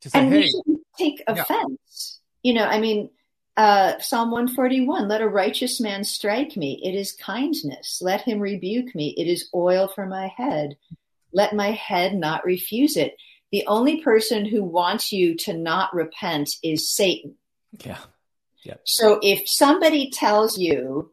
to 0.00 0.10
say, 0.10 0.18
and 0.18 0.32
hey, 0.32 0.50
take 0.98 1.22
offense. 1.26 2.20
Yeah. 2.42 2.50
You 2.50 2.58
know, 2.58 2.66
I 2.66 2.80
mean. 2.80 3.10
Uh, 3.56 3.96
Psalm 4.00 4.32
141, 4.32 5.06
let 5.06 5.20
a 5.20 5.28
righteous 5.28 5.80
man 5.80 6.02
strike 6.02 6.56
me. 6.56 6.80
It 6.82 6.96
is 6.96 7.12
kindness. 7.12 8.00
Let 8.02 8.22
him 8.22 8.40
rebuke 8.40 8.96
me. 8.96 9.14
It 9.16 9.28
is 9.28 9.48
oil 9.54 9.86
for 9.86 10.06
my 10.06 10.26
head. 10.36 10.76
Let 11.32 11.54
my 11.54 11.70
head 11.70 12.16
not 12.16 12.44
refuse 12.44 12.96
it 12.96 13.14
the 13.54 13.64
only 13.68 14.00
person 14.00 14.44
who 14.44 14.64
wants 14.64 15.12
you 15.12 15.36
to 15.36 15.52
not 15.52 15.94
repent 15.94 16.50
is 16.64 16.90
Satan. 16.90 17.36
Yeah. 17.84 17.98
Yeah. 18.64 18.74
So 18.84 19.20
if 19.22 19.42
somebody 19.46 20.10
tells 20.10 20.58
you, 20.58 21.12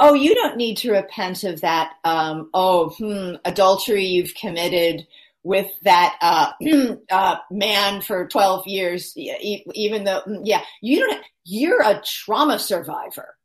oh, 0.00 0.14
you 0.14 0.34
don't 0.34 0.56
need 0.56 0.76
to 0.78 0.90
repent 0.92 1.44
of 1.44 1.60
that, 1.60 1.94
um, 2.04 2.50
oh, 2.52 2.90
hmm, 2.90 3.36
adultery 3.44 4.04
you've 4.04 4.34
committed 4.34 5.06
with 5.44 5.68
that 5.82 6.16
uh, 6.20 6.52
uh, 7.10 7.36
man 7.50 8.00
for 8.00 8.26
12 8.26 8.66
years, 8.66 9.16
even 9.16 10.04
though, 10.04 10.20
hmm, 10.20 10.42
yeah, 10.42 10.62
you 10.80 10.98
don't, 10.98 11.24
you're 11.44 11.82
a 11.82 12.02
trauma 12.04 12.58
survivor 12.58 13.36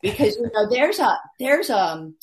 because, 0.00 0.36
you 0.36 0.50
know, 0.54 0.68
there's 0.70 0.98
a, 0.98 1.18
there's 1.38 1.70
a, 1.70 1.78
um, 1.78 2.14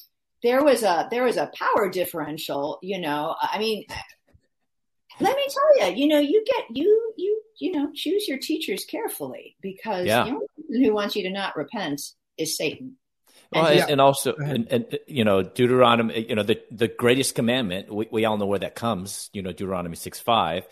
there 0.43 0.63
was 0.63 0.83
a, 0.83 1.07
there 1.09 1.23
was 1.23 1.37
a 1.37 1.51
power 1.55 1.89
differential, 1.89 2.79
you 2.81 2.99
know, 2.99 3.35
I 3.39 3.57
mean, 3.57 3.85
let 5.19 5.35
me 5.35 5.45
tell 5.49 5.89
you, 5.89 5.95
you 5.95 6.07
know, 6.07 6.19
you 6.19 6.43
get 6.45 6.75
you 6.75 7.13
you 7.17 7.41
you 7.59 7.71
know 7.71 7.91
choose 7.93 8.27
your 8.27 8.37
teachers 8.37 8.85
carefully 8.85 9.55
because 9.61 10.05
yeah. 10.05 10.23
the 10.23 10.31
only 10.31 10.47
person 10.55 10.83
who 10.83 10.93
wants 10.93 11.15
you 11.15 11.23
to 11.23 11.29
not 11.29 11.55
repent 11.55 12.01
is 12.37 12.57
Satan. 12.57 12.97
Well, 13.51 13.67
and, 13.67 13.91
and 13.91 14.01
also, 14.01 14.35
and, 14.35 14.67
and, 14.71 14.99
you 15.07 15.23
know, 15.23 15.43
Deuteronomy, 15.43 16.27
you 16.27 16.35
know, 16.35 16.43
the 16.43 16.61
the 16.71 16.87
greatest 16.87 17.35
commandment. 17.35 17.93
We, 17.93 18.07
we 18.11 18.25
all 18.25 18.37
know 18.37 18.47
where 18.47 18.59
that 18.59 18.75
comes. 18.75 19.29
You 19.33 19.41
know, 19.41 19.51
Deuteronomy 19.51 19.95
six 19.95 20.19
five. 20.19 20.65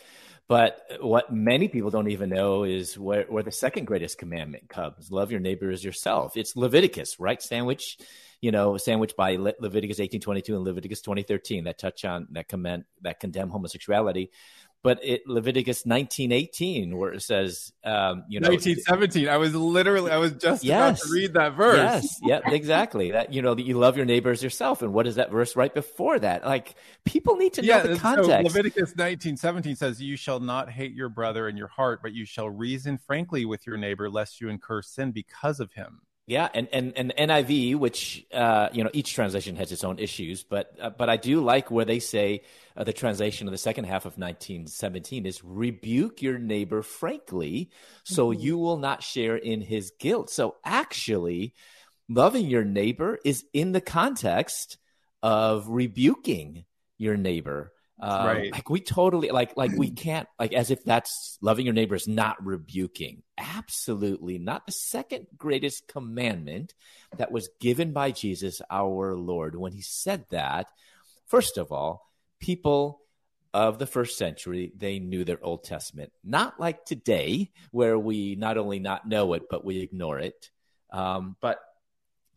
But 0.48 0.80
what 1.00 1.34
many 1.34 1.68
people 1.68 1.89
don't 1.89 2.12
even 2.12 2.30
know 2.30 2.64
is 2.64 2.98
where, 2.98 3.26
where 3.30 3.44
the 3.44 3.52
second 3.52 3.86
greatest 3.86 4.18
commandment 4.18 4.70
comes: 4.70 5.12
love 5.12 5.32
your 5.32 5.39
neighbor 5.39 5.72
as 5.72 5.84
yourself. 5.84 6.36
It's 6.36 6.56
Leviticus, 6.56 7.20
right? 7.20 7.41
Sandwich 7.41 7.98
you 8.44 8.52
know, 8.52 8.76
sandwiched 8.76 9.16
by 9.16 9.38
Le- 9.38 9.54
Leviticus 9.62 10.00
18:22 10.00 10.50
and 10.50 10.66
Leviticus 10.66 11.02
20:13 11.02 11.64
that 11.64 11.78
touch 11.78 12.04
on 12.04 12.28
that 12.32 12.50
comment 12.50 12.86
that 13.02 13.22
condemn 13.22 13.50
homosexuality. 13.50 14.32
But 14.84 15.00
it 15.02 15.26
Leviticus 15.26 15.84
19:18 15.84 16.96
where 16.96 17.14
it 17.14 17.22
says, 17.22 17.72
um, 17.86 18.26
you 18.28 18.42
know, 18.42 18.50
1917. 18.50 19.30
I 19.30 19.38
was 19.38 19.56
literally, 19.56 20.12
I 20.12 20.18
was 20.18 20.34
just 20.34 20.64
yes, 20.64 20.78
about 20.78 21.08
to 21.08 21.14
read 21.14 21.34
that 21.34 21.56
verse. 21.56 21.78
Yes, 21.78 22.20
yeah, 22.22 22.40
exactly. 22.46 23.12
That 23.12 23.34
you 23.34 23.42
know, 23.42 23.56
that 23.56 23.66
you 23.66 23.80
love 23.80 23.96
your 23.96 24.06
neighbors 24.06 24.44
yourself. 24.44 24.82
And 24.82 24.94
what 24.94 25.08
is 25.08 25.16
that 25.16 25.32
verse 25.32 25.56
right 25.56 25.74
before 25.74 26.20
that? 26.20 26.44
Like 26.46 26.76
people 27.06 27.38
need 27.38 27.54
to 27.54 27.64
yeah, 27.64 27.78
know 27.78 27.94
the 27.94 28.00
context. 28.00 28.30
So 28.30 28.60
Leviticus 28.60 28.94
19:17 28.96 29.78
says, 29.78 30.02
"You 30.02 30.18
shall 30.18 30.42
not 30.42 30.70
hate 30.70 30.94
your 30.94 31.10
brother 31.10 31.48
in 31.48 31.56
your 31.56 31.70
heart, 31.70 32.02
but 32.04 32.14
you 32.14 32.26
shall 32.26 32.50
reason 32.50 32.98
frankly 32.98 33.46
with 33.46 33.66
your 33.66 33.78
neighbor, 33.78 34.10
lest 34.10 34.42
you 34.42 34.50
incur 34.50 34.82
sin 34.82 35.12
because 35.12 35.62
of 35.62 35.72
him." 35.72 36.02
Yeah, 36.26 36.48
and 36.54 36.70
and 36.72 36.94
and 36.96 37.14
NIV, 37.18 37.76
which 37.76 38.26
uh, 38.34 38.70
you 38.72 38.86
know 38.86 38.90
each 38.94 39.14
translation 39.14 39.58
has 39.58 39.74
its 39.74 39.84
own 39.84 40.00
issues, 40.00 40.44
but 40.44 40.74
uh, 40.82 40.90
but 40.90 41.10
I 41.10 41.18
do 41.18 41.42
like 41.42 41.70
where 41.70 41.84
they 41.84 42.00
say 42.00 42.44
uh, 42.78 42.86
the 42.86 42.94
translation 42.94 43.46
of 43.46 43.52
the 43.52 43.58
second 43.58 43.86
half 43.86 44.06
of 44.06 44.18
1917 44.18 45.26
is 45.26 45.44
rebuke 45.44 46.22
your 46.22 46.40
neighbor 46.40 46.82
frankly, 46.82 47.72
so 48.06 48.32
mm-hmm. 48.32 48.40
you 48.40 48.58
will 48.58 48.78
not 48.78 49.04
share 49.04 49.36
in 49.36 49.60
his 49.60 49.92
guilt. 50.00 50.30
So 50.30 50.56
actually, 50.64 51.56
loving 52.08 52.46
your 52.46 52.64
neighbor 52.64 53.20
is 53.26 53.44
in 53.52 53.74
the 53.74 53.82
context 53.82 54.78
of 55.22 55.68
rebuking 55.68 56.64
your 56.98 57.18
neighbor. 57.18 57.73
Um, 58.00 58.26
right. 58.26 58.52
Like 58.52 58.70
we 58.70 58.82
totally 58.82 59.30
like 59.30 59.56
like 59.56 59.72
we 59.72 59.91
can't 59.91 60.28
like 60.39 60.54
as 60.54 60.72
if 60.72 60.84
that's 60.84 61.38
loving 61.41 61.66
your 61.66 61.74
neighbor 61.76 61.96
is 61.96 62.08
not 62.08 62.44
rebuking. 62.44 63.24
Absolutely 63.38 64.39
not. 64.39 64.66
The 64.66 64.72
second 64.72 65.28
greatest 65.38 65.88
commandment 65.88 66.74
that 67.18 67.32
was 67.32 67.50
given 67.60 67.94
by 67.94 68.12
Jesus 68.12 68.62
our 68.70 69.16
Lord 69.16 69.56
when 69.56 69.74
he 69.74 69.82
said 69.82 70.26
that, 70.32 70.68
first 71.28 71.58
of 71.58 71.72
all, 71.72 72.10
people 72.39 73.00
of 73.54 73.78
the 73.78 73.86
first 73.86 74.18
century 74.18 74.74
they 74.76 74.98
knew 74.98 75.24
their 75.24 75.44
Old 75.44 75.64
Testament, 75.64 76.12
not 76.24 76.60
like 76.60 76.86
today 76.86 77.52
where 77.72 77.98
we 77.98 78.36
not 78.36 78.58
only 78.58 78.80
not 78.80 79.08
know 79.08 79.34
it 79.34 79.44
but 79.50 79.64
we 79.64 79.80
ignore 79.80 80.20
it. 80.20 80.50
Um, 80.91 81.36
but 81.41 81.60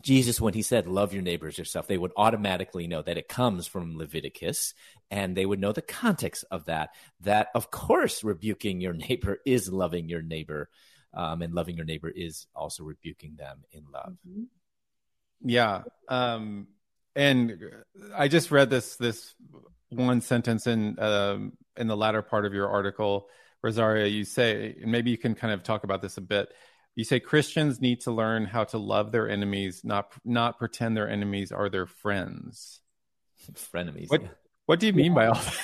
Jesus, 0.02 0.40
when 0.40 0.54
he 0.54 0.62
said, 0.62 0.86
love 0.86 1.12
your 1.12 1.22
neighbors 1.22 1.58
yourself, 1.58 1.86
they 1.86 1.98
would 1.98 2.12
automatically 2.16 2.86
know 2.86 3.02
that 3.02 3.16
it 3.16 3.28
comes 3.28 3.66
from 3.66 3.96
Leviticus 3.96 4.74
and 5.10 5.36
they 5.36 5.46
would 5.46 5.60
know 5.60 5.72
the 5.72 5.82
context 5.82 6.44
of 6.50 6.66
that. 6.66 6.90
That, 7.20 7.48
of 7.54 7.70
course, 7.70 8.22
rebuking 8.22 8.80
your 8.80 8.92
neighbor 8.92 9.38
is 9.46 9.72
loving 9.72 10.08
your 10.08 10.22
neighbor, 10.22 10.68
um, 11.14 11.42
and 11.42 11.54
loving 11.54 11.76
your 11.76 11.86
neighbor 11.86 12.08
is 12.08 12.46
also 12.54 12.84
rebuking 12.84 13.36
them 13.36 13.64
in 13.72 13.84
love. 13.92 14.16
Mm-hmm. 14.28 14.44
Yeah. 15.42 15.82
Um, 16.08 16.68
and 17.14 17.58
I 18.14 18.28
just 18.28 18.50
read 18.50 18.68
this, 18.68 18.96
this 18.96 19.34
one 19.88 20.20
sentence 20.20 20.66
in, 20.66 20.98
um, 20.98 21.52
in 21.76 21.86
the 21.86 21.96
latter 21.96 22.22
part 22.22 22.44
of 22.44 22.52
your 22.52 22.68
article, 22.68 23.28
Rosaria, 23.62 24.06
you 24.06 24.24
say, 24.24 24.76
and 24.80 24.92
maybe 24.92 25.10
you 25.10 25.18
can 25.18 25.34
kind 25.34 25.54
of 25.54 25.62
talk 25.62 25.84
about 25.84 26.02
this 26.02 26.18
a 26.18 26.20
bit 26.20 26.48
you 26.96 27.04
say 27.04 27.20
Christians 27.20 27.80
need 27.80 28.00
to 28.00 28.10
learn 28.10 28.46
how 28.46 28.64
to 28.64 28.78
love 28.78 29.12
their 29.12 29.28
enemies, 29.28 29.82
not 29.84 30.12
not 30.24 30.58
pretend 30.58 30.96
their 30.96 31.08
enemies 31.08 31.52
are 31.52 31.68
their 31.68 31.86
friends. 31.86 32.80
Frenemies. 33.52 34.08
What, 34.08 34.22
yeah. 34.22 34.28
what 34.64 34.80
do 34.80 34.86
you 34.86 34.92
mean 34.92 35.12
yeah. 35.12 35.14
by 35.14 35.26
all 35.26 35.34
that? 35.34 35.58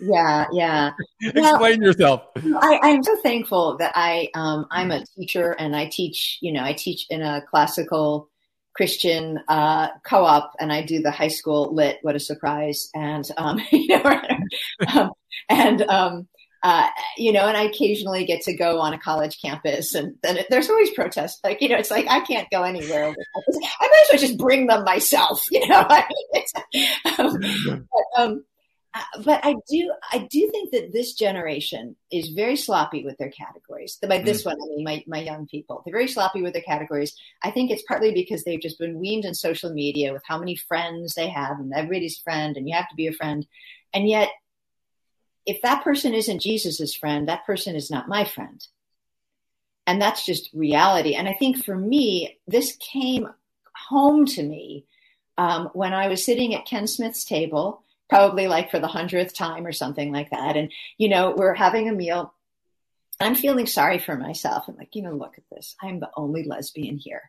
Yeah, 0.00 0.46
yeah. 0.52 0.90
Explain 1.22 1.58
well, 1.58 1.74
yourself. 1.76 2.22
I, 2.36 2.80
I'm 2.82 3.02
so 3.02 3.16
thankful 3.22 3.76
that 3.78 3.92
I 3.94 4.28
um, 4.34 4.66
I'm 4.70 4.90
a 4.90 5.04
teacher 5.16 5.52
and 5.52 5.74
I 5.74 5.86
teach. 5.86 6.38
You 6.40 6.52
know, 6.52 6.62
I 6.62 6.72
teach 6.72 7.06
in 7.08 7.22
a 7.22 7.40
classical 7.48 8.28
Christian 8.74 9.40
uh, 9.48 9.88
co-op, 10.04 10.52
and 10.60 10.72
I 10.72 10.82
do 10.82 11.02
the 11.02 11.10
high 11.10 11.28
school 11.28 11.74
lit. 11.74 11.98
What 12.02 12.16
a 12.16 12.20
surprise! 12.20 12.90
And 12.94 13.28
um, 13.36 13.60
you 13.72 13.88
know, 13.88 14.20
um, 14.94 15.12
and 15.48 15.82
um, 15.82 16.28
uh, 16.62 16.88
you 17.16 17.32
know, 17.32 17.46
and 17.46 17.56
I 17.56 17.62
occasionally 17.62 18.24
get 18.24 18.42
to 18.42 18.56
go 18.56 18.80
on 18.80 18.92
a 18.92 18.98
college 18.98 19.40
campus, 19.40 19.94
and 19.94 20.16
then 20.22 20.38
it, 20.38 20.46
there's 20.50 20.68
always 20.68 20.90
protests. 20.90 21.40
Like, 21.44 21.62
you 21.62 21.68
know, 21.68 21.76
it's 21.76 21.90
like 21.90 22.06
I 22.08 22.20
can't 22.20 22.50
go 22.50 22.64
anywhere. 22.64 23.08
I 23.08 23.88
might 23.88 24.04
as 24.04 24.10
well 24.10 24.18
just 24.18 24.38
bring 24.38 24.66
them 24.66 24.84
myself. 24.84 25.44
You 25.50 25.66
know, 25.66 25.86
I 25.88 26.04
mean, 26.72 26.86
um, 27.18 27.40
but, 27.40 28.22
um, 28.22 28.44
uh, 28.94 29.22
but 29.24 29.40
I 29.44 29.54
do, 29.68 29.92
I 30.12 30.28
do 30.30 30.48
think 30.50 30.70
that 30.70 30.92
this 30.92 31.14
generation 31.14 31.96
is 32.12 32.28
very 32.28 32.54
sloppy 32.54 33.04
with 33.04 33.18
their 33.18 33.30
categories. 33.30 33.98
By 34.06 34.18
this 34.18 34.42
mm. 34.42 34.46
one, 34.46 34.56
I 34.62 34.66
mean 34.68 34.84
my 34.84 35.04
my 35.06 35.20
young 35.20 35.46
people. 35.46 35.82
They're 35.84 35.92
very 35.92 36.06
sloppy 36.06 36.42
with 36.42 36.52
their 36.52 36.62
categories. 36.62 37.14
I 37.42 37.50
think 37.50 37.70
it's 37.70 37.82
partly 37.88 38.12
because 38.12 38.44
they've 38.44 38.60
just 38.60 38.78
been 38.78 38.98
weaned 38.98 39.24
in 39.24 39.34
social 39.34 39.72
media 39.72 40.12
with 40.12 40.22
how 40.26 40.38
many 40.38 40.54
friends 40.54 41.14
they 41.14 41.28
have, 41.28 41.58
and 41.58 41.72
everybody's 41.74 42.18
friend, 42.18 42.56
and 42.56 42.68
you 42.68 42.74
have 42.74 42.88
to 42.88 42.96
be 42.96 43.08
a 43.08 43.12
friend, 43.12 43.46
and 43.92 44.08
yet 44.08 44.30
if 45.48 45.62
that 45.62 45.82
person 45.82 46.12
isn't 46.12 46.42
Jesus's 46.42 46.94
friend, 46.94 47.26
that 47.26 47.46
person 47.46 47.74
is 47.74 47.90
not 47.90 48.06
my 48.06 48.24
friend. 48.24 48.64
And 49.86 50.00
that's 50.00 50.26
just 50.26 50.50
reality. 50.52 51.14
And 51.14 51.26
I 51.26 51.32
think 51.32 51.64
for 51.64 51.74
me, 51.74 52.38
this 52.46 52.76
came 52.76 53.26
home 53.88 54.26
to 54.26 54.42
me 54.42 54.84
um, 55.38 55.70
when 55.72 55.94
I 55.94 56.08
was 56.08 56.22
sitting 56.22 56.54
at 56.54 56.66
Ken 56.66 56.86
Smith's 56.86 57.24
table, 57.24 57.82
probably 58.10 58.46
like 58.46 58.70
for 58.70 58.78
the 58.78 58.86
hundredth 58.86 59.34
time 59.34 59.64
or 59.64 59.72
something 59.72 60.12
like 60.12 60.30
that. 60.30 60.58
And, 60.58 60.70
you 60.98 61.08
know, 61.08 61.34
we're 61.34 61.54
having 61.54 61.88
a 61.88 61.92
meal 61.92 62.34
I'm 63.20 63.34
feeling 63.34 63.66
sorry 63.66 63.98
for 63.98 64.16
myself. 64.16 64.64
I'm 64.68 64.76
like, 64.76 64.94
you 64.94 65.02
know, 65.02 65.12
look 65.12 65.34
at 65.36 65.44
this. 65.50 65.74
I'm 65.82 65.98
the 65.98 66.10
only 66.16 66.44
lesbian 66.44 66.98
here. 66.98 67.22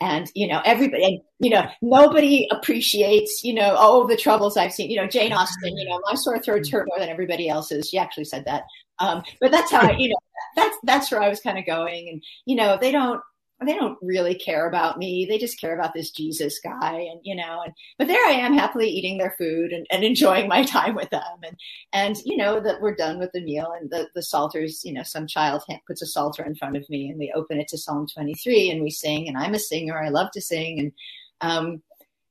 And, 0.00 0.30
you 0.34 0.48
know, 0.48 0.60
everybody, 0.64 1.22
you 1.38 1.50
know, 1.50 1.68
nobody 1.80 2.48
appreciates, 2.50 3.42
you 3.44 3.54
know, 3.54 3.76
all 3.76 4.06
the 4.06 4.16
troubles 4.16 4.56
I've 4.56 4.72
seen. 4.72 4.90
You 4.90 4.96
know, 4.96 5.06
Jane 5.06 5.32
Austen, 5.32 5.76
you 5.76 5.88
know, 5.88 6.00
my 6.08 6.14
sore 6.14 6.40
throats 6.40 6.68
hurt 6.68 6.88
more 6.88 6.98
than 6.98 7.08
everybody 7.08 7.48
else's. 7.48 7.88
She 7.88 7.96
actually 7.96 8.24
said 8.24 8.44
that. 8.46 8.64
Um, 8.98 9.22
but 9.40 9.52
that's 9.52 9.70
how 9.70 9.82
I, 9.82 9.96
you 9.96 10.08
know, 10.08 10.16
that's, 10.56 10.76
that's 10.82 11.10
where 11.12 11.22
I 11.22 11.28
was 11.28 11.40
kind 11.40 11.58
of 11.58 11.66
going. 11.66 12.08
And, 12.08 12.22
you 12.44 12.56
know, 12.56 12.76
they 12.80 12.90
don't, 12.90 13.20
they 13.64 13.74
don't 13.74 13.98
really 14.02 14.34
care 14.34 14.68
about 14.68 14.98
me. 14.98 15.24
They 15.24 15.38
just 15.38 15.58
care 15.58 15.74
about 15.74 15.94
this 15.94 16.10
Jesus 16.10 16.60
guy. 16.62 17.08
And, 17.10 17.20
you 17.22 17.34
know, 17.34 17.62
and, 17.64 17.72
but 17.98 18.06
there 18.06 18.24
I 18.26 18.32
am 18.32 18.52
happily 18.52 18.88
eating 18.88 19.16
their 19.16 19.34
food 19.38 19.72
and, 19.72 19.86
and 19.90 20.04
enjoying 20.04 20.46
my 20.46 20.62
time 20.64 20.94
with 20.94 21.08
them. 21.08 21.22
And, 21.42 21.56
and, 21.92 22.16
you 22.24 22.36
know, 22.36 22.60
that 22.60 22.82
we're 22.82 22.94
done 22.94 23.18
with 23.18 23.32
the 23.32 23.40
meal 23.40 23.72
and 23.80 23.90
the, 23.90 24.08
the 24.14 24.22
Psalters, 24.22 24.84
you 24.84 24.92
know, 24.92 25.02
some 25.02 25.26
child 25.26 25.62
puts 25.86 26.02
a 26.02 26.06
Psalter 26.06 26.44
in 26.44 26.54
front 26.54 26.76
of 26.76 26.88
me 26.90 27.08
and 27.08 27.18
we 27.18 27.32
open 27.34 27.58
it 27.58 27.68
to 27.68 27.78
Psalm 27.78 28.06
23 28.12 28.70
and 28.70 28.82
we 28.82 28.90
sing 28.90 29.26
and 29.26 29.38
I'm 29.38 29.54
a 29.54 29.58
singer. 29.58 29.98
I 29.98 30.10
love 30.10 30.30
to 30.32 30.40
sing. 30.40 30.78
And, 30.78 30.92
um, 31.40 31.82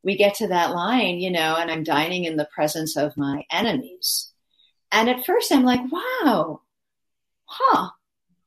we 0.04 0.16
get 0.16 0.36
to 0.36 0.48
that 0.50 0.76
line, 0.76 1.20
you 1.20 1.32
know, 1.32 1.56
and 1.56 1.72
I'm 1.72 1.84
dining 1.84 2.26
in 2.26 2.38
the 2.38 2.48
presence 2.54 2.96
of 2.96 3.18
my 3.18 3.44
enemies. 3.52 4.32
And 4.92 5.10
at 5.10 5.26
first 5.26 5.52
I'm 5.52 5.64
like, 5.64 5.82
wow, 5.92 6.62
huh, 7.46 7.90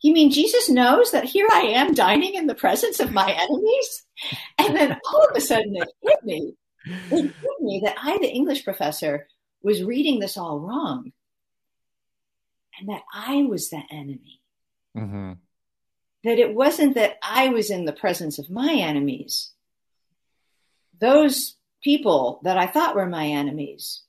you 0.02 0.12
mean 0.12 0.30
Jesus 0.30 0.68
knows 0.68 1.10
that 1.10 1.24
here 1.24 1.48
I 1.50 1.60
am 1.60 1.94
dining 1.94 2.34
in 2.34 2.46
the 2.46 2.54
presence 2.54 3.00
of 3.00 3.12
my 3.12 3.30
enemies? 3.30 4.04
And 4.58 4.76
then 4.76 4.98
all 5.12 5.26
of 5.28 5.36
a 5.36 5.40
sudden 5.40 5.74
it 5.76 5.88
hit 6.02 6.24
me. 6.24 6.54
It 6.86 7.22
hit 7.22 7.60
me 7.60 7.82
that 7.84 7.96
I, 8.00 8.18
the 8.18 8.30
English 8.30 8.64
professor, 8.64 9.26
was 9.62 9.82
reading 9.82 10.20
this 10.20 10.36
all 10.36 10.60
wrong. 10.60 11.12
And 12.78 12.88
that 12.90 13.02
I 13.12 13.42
was 13.42 13.70
the 13.70 13.82
enemy. 13.90 14.40
Mm-hmm. 14.96 15.32
That 16.24 16.38
it 16.38 16.54
wasn't 16.54 16.94
that 16.94 17.16
I 17.22 17.48
was 17.48 17.70
in 17.70 17.84
the 17.84 17.92
presence 17.92 18.38
of 18.38 18.50
my 18.50 18.72
enemies. 18.72 19.52
Those 21.00 21.56
people 21.82 22.40
that 22.44 22.56
I 22.56 22.66
thought 22.66 22.94
were 22.94 23.06
my 23.06 23.26
enemies 23.26 24.02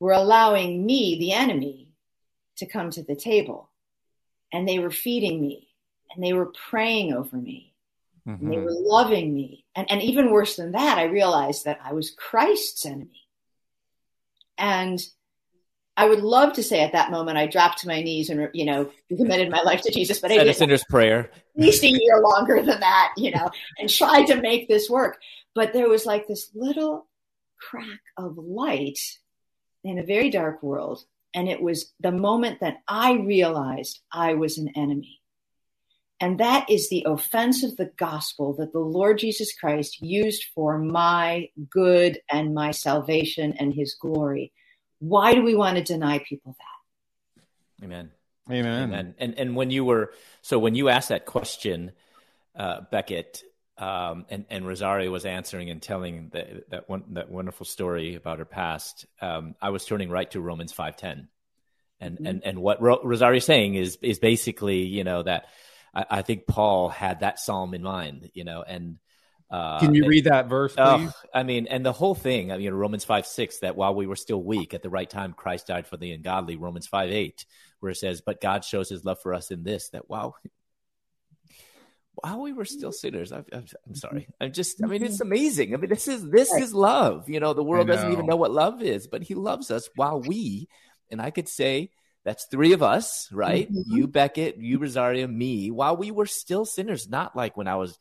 were 0.00 0.12
allowing 0.12 0.84
me, 0.84 1.18
the 1.18 1.32
enemy, 1.32 1.90
to 2.56 2.66
come 2.66 2.90
to 2.90 3.02
the 3.02 3.16
table 3.16 3.70
and 4.52 4.68
they 4.68 4.78
were 4.78 4.90
feeding 4.90 5.40
me 5.40 5.68
and 6.14 6.22
they 6.22 6.32
were 6.32 6.52
praying 6.70 7.12
over 7.12 7.36
me 7.36 7.72
mm-hmm. 8.26 8.42
and 8.42 8.52
they 8.52 8.56
mm-hmm. 8.56 8.64
were 8.64 8.72
loving 8.72 9.34
me 9.34 9.64
and, 9.74 9.90
and 9.90 10.02
even 10.02 10.30
worse 10.30 10.56
than 10.56 10.72
that 10.72 10.98
i 10.98 11.04
realized 11.04 11.64
that 11.64 11.78
i 11.84 11.92
was 11.92 12.10
christ's 12.10 12.84
enemy 12.86 13.28
and 14.58 15.06
i 15.96 16.06
would 16.06 16.20
love 16.20 16.52
to 16.52 16.62
say 16.62 16.82
at 16.82 16.92
that 16.92 17.10
moment 17.10 17.38
i 17.38 17.46
dropped 17.46 17.78
to 17.78 17.88
my 17.88 18.02
knees 18.02 18.30
and 18.30 18.48
you 18.52 18.64
know 18.64 18.90
committed 19.08 19.50
my 19.50 19.62
life 19.62 19.82
to 19.82 19.90
jesus 19.90 20.20
but 20.20 20.30
I 20.30 20.38
did 20.38 20.48
a 20.48 20.54
sinner's 20.54 20.84
prayer 20.84 21.30
at 21.56 21.62
least 21.62 21.82
a 21.82 21.88
year 21.88 22.20
longer 22.20 22.62
than 22.62 22.80
that 22.80 23.14
you 23.16 23.30
know 23.30 23.50
and 23.78 23.88
tried 23.88 24.26
to 24.26 24.40
make 24.40 24.68
this 24.68 24.88
work 24.88 25.18
but 25.54 25.72
there 25.72 25.88
was 25.88 26.06
like 26.06 26.26
this 26.26 26.50
little 26.54 27.06
crack 27.58 28.00
of 28.16 28.38
light 28.38 28.98
in 29.84 29.98
a 29.98 30.04
very 30.04 30.30
dark 30.30 30.62
world 30.62 31.04
and 31.34 31.48
it 31.48 31.60
was 31.60 31.92
the 32.00 32.12
moment 32.12 32.60
that 32.60 32.78
I 32.86 33.14
realized 33.14 34.00
I 34.12 34.34
was 34.34 34.58
an 34.58 34.70
enemy. 34.76 35.20
And 36.20 36.38
that 36.38 36.70
is 36.70 36.88
the 36.88 37.04
offense 37.08 37.64
of 37.64 37.76
the 37.76 37.90
gospel 37.96 38.54
that 38.54 38.72
the 38.72 38.78
Lord 38.78 39.18
Jesus 39.18 39.52
Christ 39.54 40.00
used 40.00 40.44
for 40.54 40.78
my 40.78 41.48
good 41.68 42.20
and 42.30 42.54
my 42.54 42.70
salvation 42.70 43.54
and 43.58 43.74
his 43.74 43.96
glory. 44.00 44.52
Why 45.00 45.34
do 45.34 45.42
we 45.42 45.56
want 45.56 45.78
to 45.78 45.82
deny 45.82 46.20
people 46.20 46.54
that? 46.58 47.84
Amen. 47.84 48.12
Amen. 48.48 48.82
Amen. 48.84 49.14
And 49.18 49.38
and 49.38 49.56
when 49.56 49.70
you 49.70 49.84
were 49.84 50.12
so 50.42 50.58
when 50.58 50.76
you 50.76 50.88
asked 50.88 51.08
that 51.08 51.26
question, 51.26 51.92
uh, 52.54 52.82
Becket, 52.90 53.42
um, 53.78 54.26
and 54.28 54.44
and 54.50 54.66
Rosaria 54.66 55.10
was 55.10 55.24
answering 55.24 55.70
and 55.70 55.80
telling 55.80 56.30
that 56.32 56.70
that 56.70 56.88
one 56.88 57.04
that 57.10 57.30
wonderful 57.30 57.66
story 57.66 58.14
about 58.14 58.38
her 58.38 58.44
past. 58.44 59.06
Um, 59.20 59.54
I 59.60 59.70
was 59.70 59.84
turning 59.84 60.10
right 60.10 60.30
to 60.32 60.40
Romans 60.40 60.72
five 60.72 60.96
ten, 60.96 61.28
and 62.00 62.16
mm-hmm. 62.16 62.26
and 62.26 62.44
and 62.44 62.58
what 62.58 62.82
Ro- 62.82 63.00
Rosaria 63.02 63.38
is 63.38 63.44
saying 63.44 63.74
is 63.74 63.98
is 64.02 64.18
basically 64.18 64.82
you 64.82 65.04
know 65.04 65.22
that 65.22 65.46
I, 65.94 66.04
I, 66.10 66.22
think 66.22 66.46
Paul 66.46 66.90
had 66.90 67.20
that 67.20 67.40
psalm 67.40 67.74
in 67.74 67.82
mind, 67.82 68.30
you 68.34 68.44
know, 68.44 68.62
and. 68.62 68.98
Uh, 69.50 69.78
Can 69.80 69.94
you 69.94 70.04
and, 70.04 70.10
read 70.10 70.24
that 70.24 70.48
verse, 70.48 70.72
please? 70.74 70.82
Oh, 70.82 71.12
I 71.34 71.42
mean, 71.42 71.66
and 71.66 71.84
the 71.84 71.92
whole 71.92 72.14
thing. 72.14 72.50
I 72.50 72.56
mean, 72.56 72.72
Romans 72.72 73.04
five 73.04 73.26
six. 73.26 73.58
That 73.58 73.76
while 73.76 73.94
we 73.94 74.06
were 74.06 74.16
still 74.16 74.42
weak, 74.42 74.72
at 74.72 74.82
the 74.82 74.88
right 74.88 75.10
time, 75.10 75.34
Christ 75.34 75.66
died 75.66 75.86
for 75.86 75.98
the 75.98 76.10
ungodly. 76.12 76.56
Romans 76.56 76.86
five 76.86 77.10
eight, 77.10 77.44
where 77.80 77.92
it 77.92 77.96
says, 77.96 78.22
"But 78.22 78.40
God 78.40 78.64
shows 78.64 78.88
His 78.88 79.04
love 79.04 79.20
for 79.20 79.34
us 79.34 79.50
in 79.50 79.62
this: 79.62 79.90
that 79.90 80.08
while 80.08 80.36
while 82.14 82.40
we 82.40 82.52
were 82.52 82.64
still 82.64 82.92
sinners. 82.92 83.32
I, 83.32 83.42
am 83.52 83.94
sorry. 83.94 84.28
I'm 84.40 84.52
just. 84.52 84.82
I 84.82 84.86
mean, 84.86 85.02
it's 85.02 85.16
mm-hmm. 85.16 85.32
amazing. 85.32 85.74
I 85.74 85.78
mean, 85.78 85.90
this 85.90 86.08
is 86.08 86.28
this 86.28 86.52
is 86.52 86.74
love. 86.74 87.28
You 87.28 87.40
know, 87.40 87.54
the 87.54 87.64
world 87.64 87.88
doesn't 87.88 88.12
even 88.12 88.26
know 88.26 88.36
what 88.36 88.50
love 88.50 88.82
is, 88.82 89.06
but 89.06 89.22
He 89.22 89.34
loves 89.34 89.70
us 89.70 89.88
while 89.94 90.20
we. 90.20 90.68
And 91.10 91.20
I 91.20 91.30
could 91.30 91.48
say 91.48 91.90
that's 92.24 92.46
three 92.46 92.72
of 92.72 92.82
us, 92.82 93.28
right? 93.32 93.70
Mm-hmm. 93.70 93.96
You, 93.96 94.06
Becket, 94.06 94.56
you, 94.58 94.78
Rosaria, 94.78 95.26
me. 95.26 95.70
While 95.70 95.96
we 95.96 96.10
were 96.10 96.26
still 96.26 96.64
sinners, 96.64 97.08
not 97.08 97.34
like 97.34 97.56
when 97.56 97.66
I 97.66 97.76
was, 97.76 97.98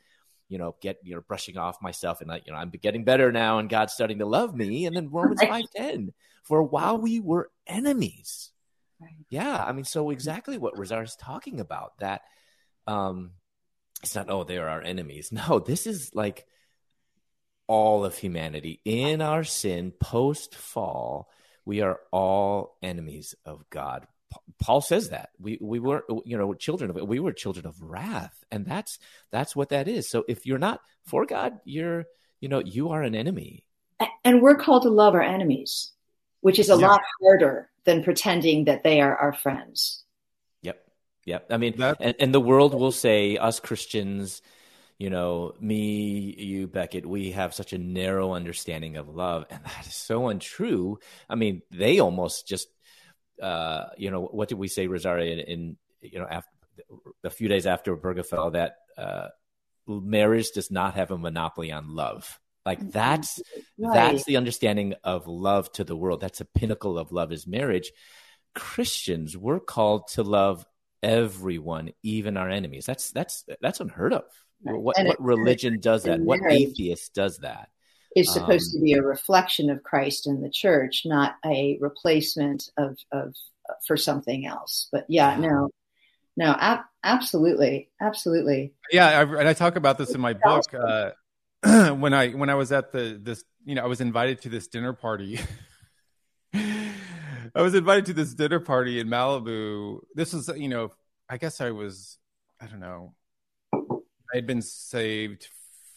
you 0.49 0.57
know, 0.57 0.75
get 0.81 0.97
you 1.03 1.15
know 1.15 1.21
brushing 1.21 1.57
off 1.57 1.81
myself 1.81 2.21
and 2.21 2.29
like 2.29 2.45
you 2.45 2.53
know 2.53 2.59
I'm 2.59 2.69
getting 2.69 3.03
better 3.03 3.31
now, 3.31 3.59
and 3.59 3.69
God's 3.69 3.93
starting 3.93 4.19
to 4.19 4.25
love 4.25 4.55
me. 4.55 4.85
And 4.85 4.95
then 4.95 5.09
Romans 5.11 5.41
five 5.41 5.65
ten. 5.75 6.13
For 6.43 6.63
while 6.63 6.97
we 6.97 7.19
were 7.19 7.49
enemies. 7.67 8.51
Right. 8.99 9.15
Yeah, 9.29 9.63
I 9.63 9.71
mean, 9.71 9.85
so 9.85 10.11
exactly 10.11 10.59
what 10.59 10.77
Rosaria's 10.77 11.15
talking 11.15 11.59
about 11.59 11.93
that. 11.99 12.21
Um, 12.85 13.31
it's 14.03 14.15
not 14.15 14.29
oh 14.29 14.43
they're 14.43 14.69
our 14.69 14.81
enemies 14.81 15.31
no 15.49 15.59
this 15.59 15.87
is 15.87 16.13
like 16.13 16.45
all 17.67 18.03
of 18.03 18.17
humanity 18.17 18.81
in 18.83 19.21
our 19.21 19.43
sin 19.43 19.91
post 19.91 20.55
fall 20.55 21.29
we 21.65 21.81
are 21.81 21.99
all 22.11 22.77
enemies 22.81 23.35
of 23.45 23.69
god 23.69 24.07
paul 24.59 24.81
says 24.81 25.09
that 25.09 25.29
we 25.39 25.57
we 25.61 25.79
were 25.79 26.03
you 26.25 26.37
know 26.37 26.53
children 26.53 26.89
of 26.89 27.07
we 27.07 27.19
were 27.19 27.33
children 27.33 27.65
of 27.65 27.81
wrath 27.81 28.43
and 28.51 28.65
that's 28.65 28.97
that's 29.29 29.55
what 29.55 29.69
that 29.69 29.87
is 29.87 30.09
so 30.09 30.23
if 30.27 30.45
you're 30.45 30.57
not 30.57 30.81
for 31.05 31.25
god 31.25 31.59
you're 31.65 32.05
you 32.41 32.49
know, 32.49 32.59
you 32.59 32.89
are 32.89 33.03
an 33.03 33.15
enemy. 33.15 33.63
And 34.25 34.41
we're 34.41 34.55
called 34.55 34.83
to 34.83 34.89
love 34.89 35.13
our 35.13 35.21
enemies, 35.21 35.91
which 36.41 36.59
is 36.59 36.69
a 36.69 36.75
yeah. 36.77 36.87
lot 36.87 37.01
harder 37.21 37.69
than 37.85 38.03
pretending 38.03 38.65
that 38.65 38.83
they 38.83 38.99
are 38.99 39.15
our 39.15 39.31
friends. 39.31 40.03
Yep. 41.25 41.47
Yep. 41.49 41.51
I 41.51 41.57
mean, 41.57 41.81
and, 41.99 42.15
and 42.19 42.33
the 42.33 42.39
world 42.39 42.73
will 42.73 42.91
say, 42.91 43.37
us 43.37 43.59
Christians, 43.59 44.41
you 44.97 45.09
know, 45.09 45.53
me, 45.59 46.35
you, 46.37 46.67
Becket, 46.67 47.05
we 47.05 47.31
have 47.31 47.53
such 47.53 47.73
a 47.73 47.77
narrow 47.77 48.33
understanding 48.33 48.97
of 48.97 49.09
love. 49.09 49.45
And 49.49 49.63
that 49.63 49.87
is 49.87 49.95
so 49.95 50.27
untrue. 50.29 50.99
I 51.29 51.35
mean, 51.35 51.61
they 51.71 51.99
almost 51.99 52.47
just, 52.47 52.67
uh, 53.41 53.85
you 53.97 54.11
know, 54.11 54.21
what 54.21 54.49
did 54.49 54.57
we 54.57 54.67
say, 54.67 54.87
Rosaria, 54.87 55.33
in, 55.33 55.39
in 55.39 55.77
you 56.01 56.19
know, 56.19 56.27
after 56.29 56.49
a 57.23 57.29
few 57.29 57.47
days 57.47 57.65
after 57.65 57.95
Obergefell, 57.95 58.53
that 58.53 58.75
uh, 58.97 59.27
marriage 59.87 60.51
does 60.51 60.71
not 60.71 60.95
have 60.95 61.11
a 61.11 61.17
monopoly 61.17 61.71
on 61.71 61.95
love. 61.95 62.39
Like 62.65 62.79
mm-hmm. 62.79 62.91
that's 62.91 63.41
right. 63.77 63.93
that's 63.93 64.25
the 64.25 64.37
understanding 64.37 64.93
of 65.03 65.27
love 65.27 65.71
to 65.73 65.83
the 65.83 65.95
world. 65.95 66.21
That's 66.21 66.41
a 66.41 66.45
pinnacle 66.45 66.97
of 66.97 67.11
love 67.11 67.31
is 67.31 67.47
marriage. 67.47 67.91
Christians, 68.53 69.37
we're 69.37 69.59
called 69.59 70.09
to 70.09 70.23
love 70.23 70.65
everyone, 71.03 71.91
even 72.03 72.37
our 72.37 72.49
enemies. 72.49 72.85
That's 72.85 73.11
that's 73.11 73.45
that's 73.61 73.79
unheard 73.79 74.13
of. 74.13 74.23
What, 74.63 74.95
what 75.03 75.21
religion 75.21 75.79
does 75.79 76.03
that? 76.03 76.19
What 76.19 76.39
atheist 76.49 77.13
does 77.13 77.39
that? 77.39 77.69
Is 78.15 78.31
supposed 78.31 78.75
um, 78.75 78.79
to 78.79 78.83
be 78.83 78.93
a 78.93 79.01
reflection 79.01 79.69
of 79.69 79.83
Christ 79.83 80.27
in 80.27 80.41
the 80.41 80.49
church, 80.49 81.03
not 81.05 81.35
a 81.45 81.77
replacement 81.79 82.69
of 82.77 82.97
of 83.11 83.33
for 83.87 83.97
something 83.97 84.45
else. 84.45 84.87
But 84.91 85.05
yeah, 85.07 85.37
no, 85.37 85.69
no, 86.37 86.55
ab- 86.59 86.85
absolutely, 87.03 87.89
absolutely. 88.01 88.73
Yeah, 88.91 89.07
I, 89.07 89.21
and 89.23 89.47
I 89.47 89.53
talk 89.53 89.75
about 89.75 89.97
this 89.97 90.13
in 90.13 90.21
my 90.21 90.33
book. 90.33 90.73
Uh, 90.73 91.11
when 91.93 92.13
I 92.13 92.29
when 92.31 92.49
I 92.49 92.55
was 92.55 92.71
at 92.71 92.91
the 92.91 93.19
this, 93.21 93.43
you 93.65 93.75
know, 93.75 93.83
I 93.83 93.87
was 93.87 94.01
invited 94.01 94.41
to 94.41 94.49
this 94.49 94.67
dinner 94.67 94.93
party. 94.93 95.39
I 97.55 97.61
was 97.61 97.75
invited 97.75 98.05
to 98.07 98.13
this 98.13 98.33
dinner 98.33 98.59
party 98.59 98.99
in 98.99 99.07
Malibu. 99.07 99.99
This 100.15 100.33
was, 100.33 100.49
you 100.55 100.69
know, 100.69 100.91
I 101.29 101.37
guess 101.37 101.61
I 101.61 101.71
was, 101.71 102.17
I 102.61 102.67
don't 102.67 102.79
know, 102.79 103.13
I 103.73 104.35
had 104.35 104.47
been 104.47 104.61
saved 104.61 105.47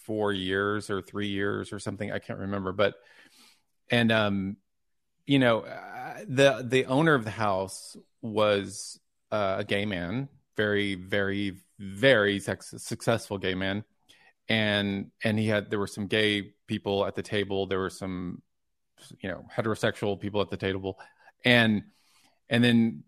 four 0.05 0.33
years 0.33 0.91
or 0.91 1.01
three 1.01 1.29
years 1.29 1.73
or 1.73 1.79
something. 1.79 2.11
I 2.13 2.19
can't 2.19 2.39
remember, 2.39 2.73
but 2.73 2.95
and 3.91 4.11
um, 4.11 4.57
you 5.27 5.39
know, 5.39 5.65
the 6.27 6.65
the 6.67 6.87
owner 6.87 7.15
of 7.15 7.25
the 7.25 7.31
house 7.31 7.97
was 8.23 8.99
uh, 9.31 9.57
a 9.59 9.65
gay 9.65 9.87
man, 9.87 10.29
very, 10.57 10.95
very, 10.95 11.59
very 11.79 12.41
sex- 12.41 12.75
successful 12.79 13.39
gay 13.39 13.55
man, 13.55 13.85
and 14.49 15.11
and 15.23 15.39
he 15.39 15.47
had 15.47 15.71
there 15.71 15.79
were 15.79 15.87
some 15.87 16.07
gay 16.07 16.55
people 16.67 17.07
at 17.07 17.15
the 17.15 17.23
table. 17.23 17.67
There 17.67 17.79
were 17.79 17.91
some, 17.91 18.43
you 19.21 19.29
know, 19.29 19.45
heterosexual 19.55 20.21
people 20.21 20.41
at 20.41 20.51
the 20.51 20.57
table, 20.57 20.99
and 21.45 21.85
and 22.49 22.65
then 22.65 23.05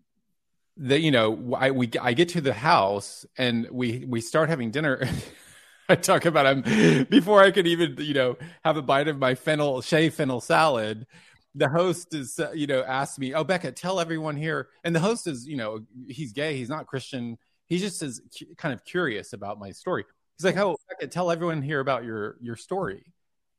the 0.77 0.99
you 0.99 1.11
know 1.11 1.55
I 1.57 1.71
we 1.71 1.89
I 1.99 2.13
get 2.13 2.29
to 2.29 2.41
the 2.41 2.53
house 2.53 3.25
and 3.37 3.67
we 3.71 4.05
we 4.07 4.21
start 4.21 4.49
having 4.49 4.71
dinner. 4.71 5.07
I 5.89 5.95
talk 5.95 6.25
about 6.25 6.45
him 6.45 7.05
before 7.09 7.41
I 7.41 7.51
could 7.51 7.65
even 7.65 7.95
you 7.99 8.13
know 8.13 8.37
have 8.63 8.77
a 8.77 8.81
bite 8.81 9.07
of 9.07 9.17
my 9.17 9.35
fennel 9.35 9.81
shea 9.81 10.09
fennel 10.09 10.41
salad. 10.41 11.07
The 11.55 11.69
host 11.69 12.13
is 12.13 12.39
uh, 12.39 12.51
you 12.51 12.67
know 12.67 12.83
asked 12.83 13.17
me, 13.19 13.33
"Oh 13.33 13.43
Becca, 13.43 13.71
tell 13.71 13.99
everyone 13.99 14.35
here." 14.35 14.67
And 14.83 14.95
the 14.95 14.99
host 14.99 15.27
is 15.27 15.47
you 15.47 15.57
know 15.57 15.79
he's 16.07 16.33
gay, 16.33 16.57
he's 16.57 16.69
not 16.69 16.87
Christian. 16.87 17.37
He 17.67 17.79
just 17.79 18.03
is 18.03 18.21
kind 18.57 18.73
of 18.73 18.85
curious 18.85 19.33
about 19.33 19.59
my 19.59 19.71
story. 19.71 20.05
He's 20.37 20.45
like, 20.45 20.57
"Oh 20.57 20.77
Becca, 20.89 21.07
tell 21.07 21.31
everyone 21.31 21.61
here 21.61 21.79
about 21.79 22.03
your 22.03 22.37
your 22.41 22.55
story." 22.57 23.03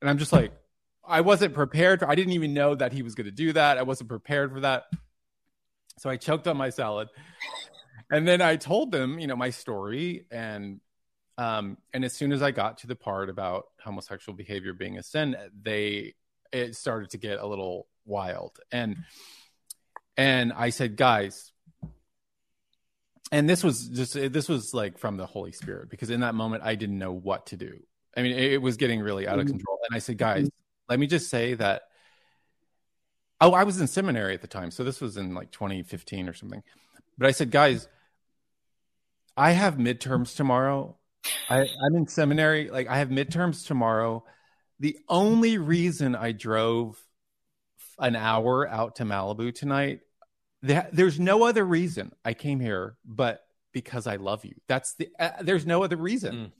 And 0.01 0.09
I'm 0.09 0.17
just 0.17 0.31
like, 0.31 0.53
I 1.09 1.21
wasn't 1.21 1.53
prepared. 1.53 1.99
For, 1.99 2.09
I 2.09 2.15
didn't 2.15 2.33
even 2.33 2.53
know 2.53 2.75
that 2.75 2.93
he 2.93 3.01
was 3.01 3.15
going 3.15 3.25
to 3.25 3.31
do 3.31 3.53
that. 3.53 3.77
I 3.77 3.83
wasn't 3.83 4.09
prepared 4.09 4.53
for 4.53 4.59
that. 4.61 4.85
So 5.97 6.09
I 6.09 6.15
choked 6.15 6.47
on 6.47 6.55
my 6.55 6.69
salad. 6.69 7.09
And 8.11 8.27
then 8.27 8.41
I 8.41 8.55
told 8.55 8.91
them, 8.91 9.19
you 9.19 9.27
know, 9.27 9.35
my 9.35 9.49
story 9.49 10.25
and 10.31 10.79
um 11.37 11.77
and 11.93 12.03
as 12.03 12.13
soon 12.13 12.31
as 12.31 12.41
I 12.41 12.51
got 12.51 12.79
to 12.79 12.87
the 12.87 12.95
part 12.95 13.29
about 13.29 13.65
homosexual 13.81 14.35
behavior 14.35 14.73
being 14.73 14.97
a 14.97 15.03
sin, 15.03 15.35
they 15.61 16.15
it 16.51 16.75
started 16.75 17.11
to 17.11 17.17
get 17.17 17.39
a 17.39 17.45
little 17.45 17.87
wild. 18.05 18.59
And 18.71 18.97
and 20.17 20.51
I 20.51 20.71
said, 20.71 20.97
"Guys, 20.97 21.53
and 23.31 23.49
this 23.49 23.63
was 23.63 23.87
just 23.87 24.13
this 24.13 24.49
was 24.49 24.73
like 24.73 24.97
from 24.97 25.17
the 25.17 25.25
Holy 25.25 25.51
Spirit 25.51 25.89
because 25.89 26.09
in 26.09 26.21
that 26.21 26.35
moment 26.35 26.63
I 26.63 26.75
didn't 26.75 26.97
know 26.97 27.13
what 27.13 27.47
to 27.47 27.57
do. 27.57 27.79
I 28.17 28.23
mean, 28.23 28.33
it, 28.33 28.61
was 28.61 28.75
getting 28.75 28.99
really 29.01 29.27
out 29.27 29.39
of 29.39 29.45
mm-hmm. 29.45 29.57
control. 29.57 29.79
And 29.87 29.95
I 29.95 29.99
said, 29.99 30.17
"Guys, 30.17 30.49
let 30.89 30.99
me 30.99 31.07
just 31.07 31.29
say 31.29 31.53
that 31.53 31.83
Oh, 33.41 33.53
I 33.53 33.63
was 33.63 33.79
in 33.79 33.87
seminary 33.87 34.33
at 34.33 34.41
the 34.41 34.47
time. 34.47 34.71
So 34.71 34.83
this 34.83 34.99
was 34.99 35.17
in 35.17 35.33
like 35.33 35.51
2015 35.51 36.27
or 36.27 36.33
something. 36.33 36.61
But 37.17 37.27
I 37.27 37.31
said, 37.31 37.51
guys, 37.51 37.87
I 39.37 39.51
have 39.51 39.75
midterms 39.75 40.35
tomorrow. 40.35 40.97
I, 41.49 41.59
I'm 41.61 41.95
in 41.95 42.07
seminary. 42.07 42.69
Like 42.69 42.87
I 42.87 42.97
have 42.97 43.09
midterms 43.09 43.65
tomorrow. 43.65 44.25
The 44.79 44.97
only 45.07 45.57
reason 45.57 46.15
I 46.15 46.31
drove 46.31 47.01
an 47.97 48.15
hour 48.15 48.67
out 48.67 48.97
to 48.97 49.03
Malibu 49.03 49.53
tonight, 49.53 50.01
that, 50.63 50.93
there's 50.93 51.19
no 51.19 51.43
other 51.43 51.65
reason 51.65 52.11
I 52.23 52.33
came 52.33 52.59
here 52.59 52.95
but 53.05 53.41
because 53.71 54.07
I 54.07 54.17
love 54.17 54.43
you. 54.43 54.55
That's 54.67 54.95
the, 54.95 55.09
uh, 55.17 55.31
there's 55.41 55.65
no 55.65 55.83
other 55.83 55.97
reason. 55.97 56.35
Mm. 56.35 56.51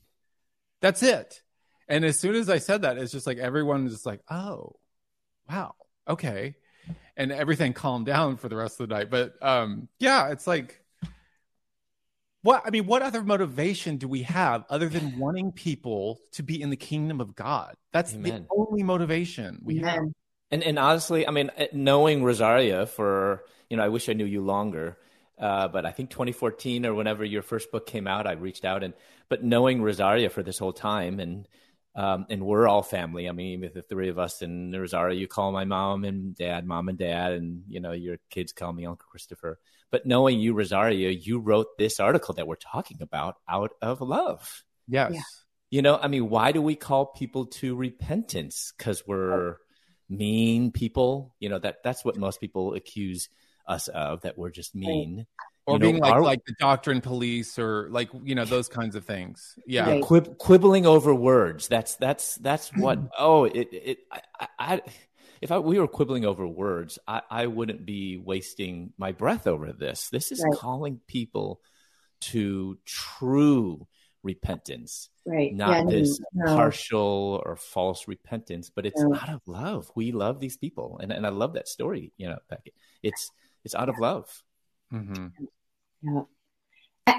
That's 0.81 1.03
it. 1.03 1.41
And 1.89 2.05
as 2.05 2.19
soon 2.19 2.35
as 2.35 2.49
I 2.49 2.59
said 2.59 2.83
that, 2.83 2.97
it's 2.97 3.11
just 3.11 3.27
like 3.27 3.39
everyone 3.39 3.83
was 3.83 3.93
just 3.93 4.05
like, 4.05 4.21
oh, 4.29 4.75
wow, 5.49 5.73
okay 6.07 6.55
and 7.17 7.33
everything 7.33 7.73
calmed 7.73 8.05
down 8.05 8.37
for 8.37 8.47
the 8.47 8.55
rest 8.55 8.79
of 8.79 8.87
the 8.87 8.95
night. 8.95 9.09
But 9.11 9.35
um, 9.41 9.89
yeah, 9.99 10.29
it's 10.29 10.47
like 10.47 10.81
what 12.41 12.63
I 12.65 12.69
mean, 12.69 12.85
what 12.85 13.01
other 13.01 13.23
motivation 13.23 13.97
do 13.97 14.07
we 14.07 14.23
have 14.23 14.63
other 14.69 14.87
than 14.87 15.19
wanting 15.19 15.51
people 15.51 16.19
to 16.31 16.43
be 16.43 16.61
in 16.61 16.69
the 16.69 16.77
kingdom 16.77 17.19
of 17.19 17.35
God? 17.35 17.75
That's 17.91 18.13
Amen. 18.13 18.47
the 18.49 18.55
only 18.57 18.83
motivation 18.83 19.61
we 19.63 19.79
Amen. 19.79 19.93
have. 19.93 20.03
And 20.51 20.63
and 20.63 20.79
honestly, 20.79 21.27
I 21.27 21.31
mean, 21.31 21.51
knowing 21.73 22.23
Rosaria 22.23 22.85
for 22.85 23.43
you 23.69 23.77
know, 23.77 23.83
I 23.83 23.89
wish 23.89 24.07
I 24.09 24.13
knew 24.13 24.25
you 24.25 24.41
longer. 24.41 24.97
Uh, 25.37 25.69
but 25.69 25.85
I 25.85 25.91
think 25.91 26.09
2014 26.09 26.85
or 26.85 26.93
whenever 26.93 27.23
your 27.23 27.41
first 27.41 27.71
book 27.71 27.85
came 27.85 28.07
out, 28.07 28.27
I 28.27 28.33
reached 28.33 28.65
out 28.65 28.83
and 28.83 28.93
but 29.29 29.43
knowing 29.43 29.81
Rosaria 29.81 30.29
for 30.29 30.43
this 30.43 30.57
whole 30.57 30.73
time 30.73 31.19
and 31.19 31.47
um, 31.95 32.25
and 32.29 32.45
we're 32.45 32.67
all 32.67 32.83
family. 32.83 33.27
I 33.27 33.31
mean, 33.31 33.61
with 33.61 33.73
the 33.73 33.81
three 33.81 34.09
of 34.09 34.19
us 34.19 34.41
and 34.41 34.73
Rosaria, 34.73 35.19
you 35.19 35.27
call 35.27 35.51
my 35.51 35.65
mom 35.65 36.03
and 36.05 36.35
dad, 36.35 36.65
mom 36.65 36.89
and 36.89 36.97
dad, 36.97 37.33
and 37.33 37.63
you 37.67 37.79
know 37.79 37.91
your 37.91 38.17
kids 38.29 38.53
call 38.53 38.71
me 38.71 38.85
Uncle 38.85 39.07
Christopher. 39.09 39.59
But 39.91 40.05
knowing 40.05 40.39
you, 40.39 40.53
Rosaria, 40.53 41.09
you 41.09 41.39
wrote 41.39 41.77
this 41.77 41.99
article 41.99 42.35
that 42.35 42.47
we're 42.47 42.55
talking 42.55 43.01
about 43.01 43.35
out 43.47 43.71
of 43.81 44.01
love. 44.01 44.63
Yes. 44.87 45.11
Yeah. 45.13 45.21
You 45.71 45.81
know, 45.83 45.97
I 46.01 46.07
mean, 46.07 46.29
why 46.29 46.51
do 46.51 46.61
we 46.61 46.75
call 46.75 47.07
people 47.07 47.45
to 47.45 47.75
repentance? 47.75 48.73
Because 48.77 49.03
we're 49.05 49.57
mean 50.09 50.71
people. 50.71 51.35
You 51.39 51.49
know 51.49 51.59
that 51.59 51.77
that's 51.83 52.03
what 52.03 52.17
most 52.17 52.39
people 52.39 52.73
accuse 52.73 53.29
us 53.67 53.87
of. 53.87 54.21
That 54.21 54.37
we're 54.37 54.49
just 54.51 54.75
mean 54.75 55.27
or 55.69 55.75
you 55.75 55.79
being 55.79 55.95
know, 55.97 56.01
like 56.01 56.13
our, 56.13 56.21
like 56.21 56.45
the 56.45 56.55
doctrine 56.59 57.01
police 57.01 57.59
or 57.59 57.87
like 57.91 58.09
you 58.23 58.35
know 58.35 58.45
those 58.45 58.67
kinds 58.67 58.95
of 58.95 59.05
things 59.05 59.55
yeah, 59.67 59.89
yeah 59.89 60.01
quib- 60.01 60.37
quibbling 60.37 60.85
over 60.85 61.13
words 61.13 61.67
that's 61.67 61.95
that's 61.95 62.35
that's 62.35 62.69
what 62.75 62.99
oh 63.17 63.45
it 63.45 63.69
it 63.71 63.99
I, 64.11 64.47
I 64.57 64.81
if 65.41 65.51
I, 65.51 65.59
we 65.59 65.79
were 65.79 65.87
quibbling 65.87 66.25
over 66.25 66.45
words 66.45 66.99
I, 67.07 67.21
I 67.29 67.47
wouldn't 67.47 67.85
be 67.85 68.17
wasting 68.17 68.93
my 68.97 69.11
breath 69.11 69.47
over 69.47 69.71
this 69.71 70.09
this 70.09 70.31
is 70.31 70.43
right. 70.43 70.57
calling 70.57 70.99
people 71.07 71.61
to 72.21 72.77
true 72.85 73.87
repentance 74.23 75.09
right 75.25 75.53
not 75.53 75.85
yeah, 75.85 75.91
this 75.91 76.19
no. 76.33 76.55
partial 76.55 77.41
or 77.45 77.55
false 77.55 78.07
repentance 78.07 78.69
but 78.69 78.85
it's 78.85 79.01
no. 79.01 79.15
out 79.15 79.29
of 79.29 79.41
love 79.45 79.89
we 79.95 80.11
love 80.11 80.39
these 80.41 80.57
people 80.57 80.99
and, 81.01 81.13
and 81.13 81.25
i 81.25 81.29
love 81.29 81.53
that 81.53 81.69
story 81.69 82.11
you 82.17 82.27
know 82.27 82.37
Becky. 82.49 82.73
it's 83.01 83.31
it's 83.63 83.75
out 83.75 83.87
of 83.87 83.97
love 83.97 84.43
mm-hmm. 84.93 85.27
Yeah. 86.01 86.23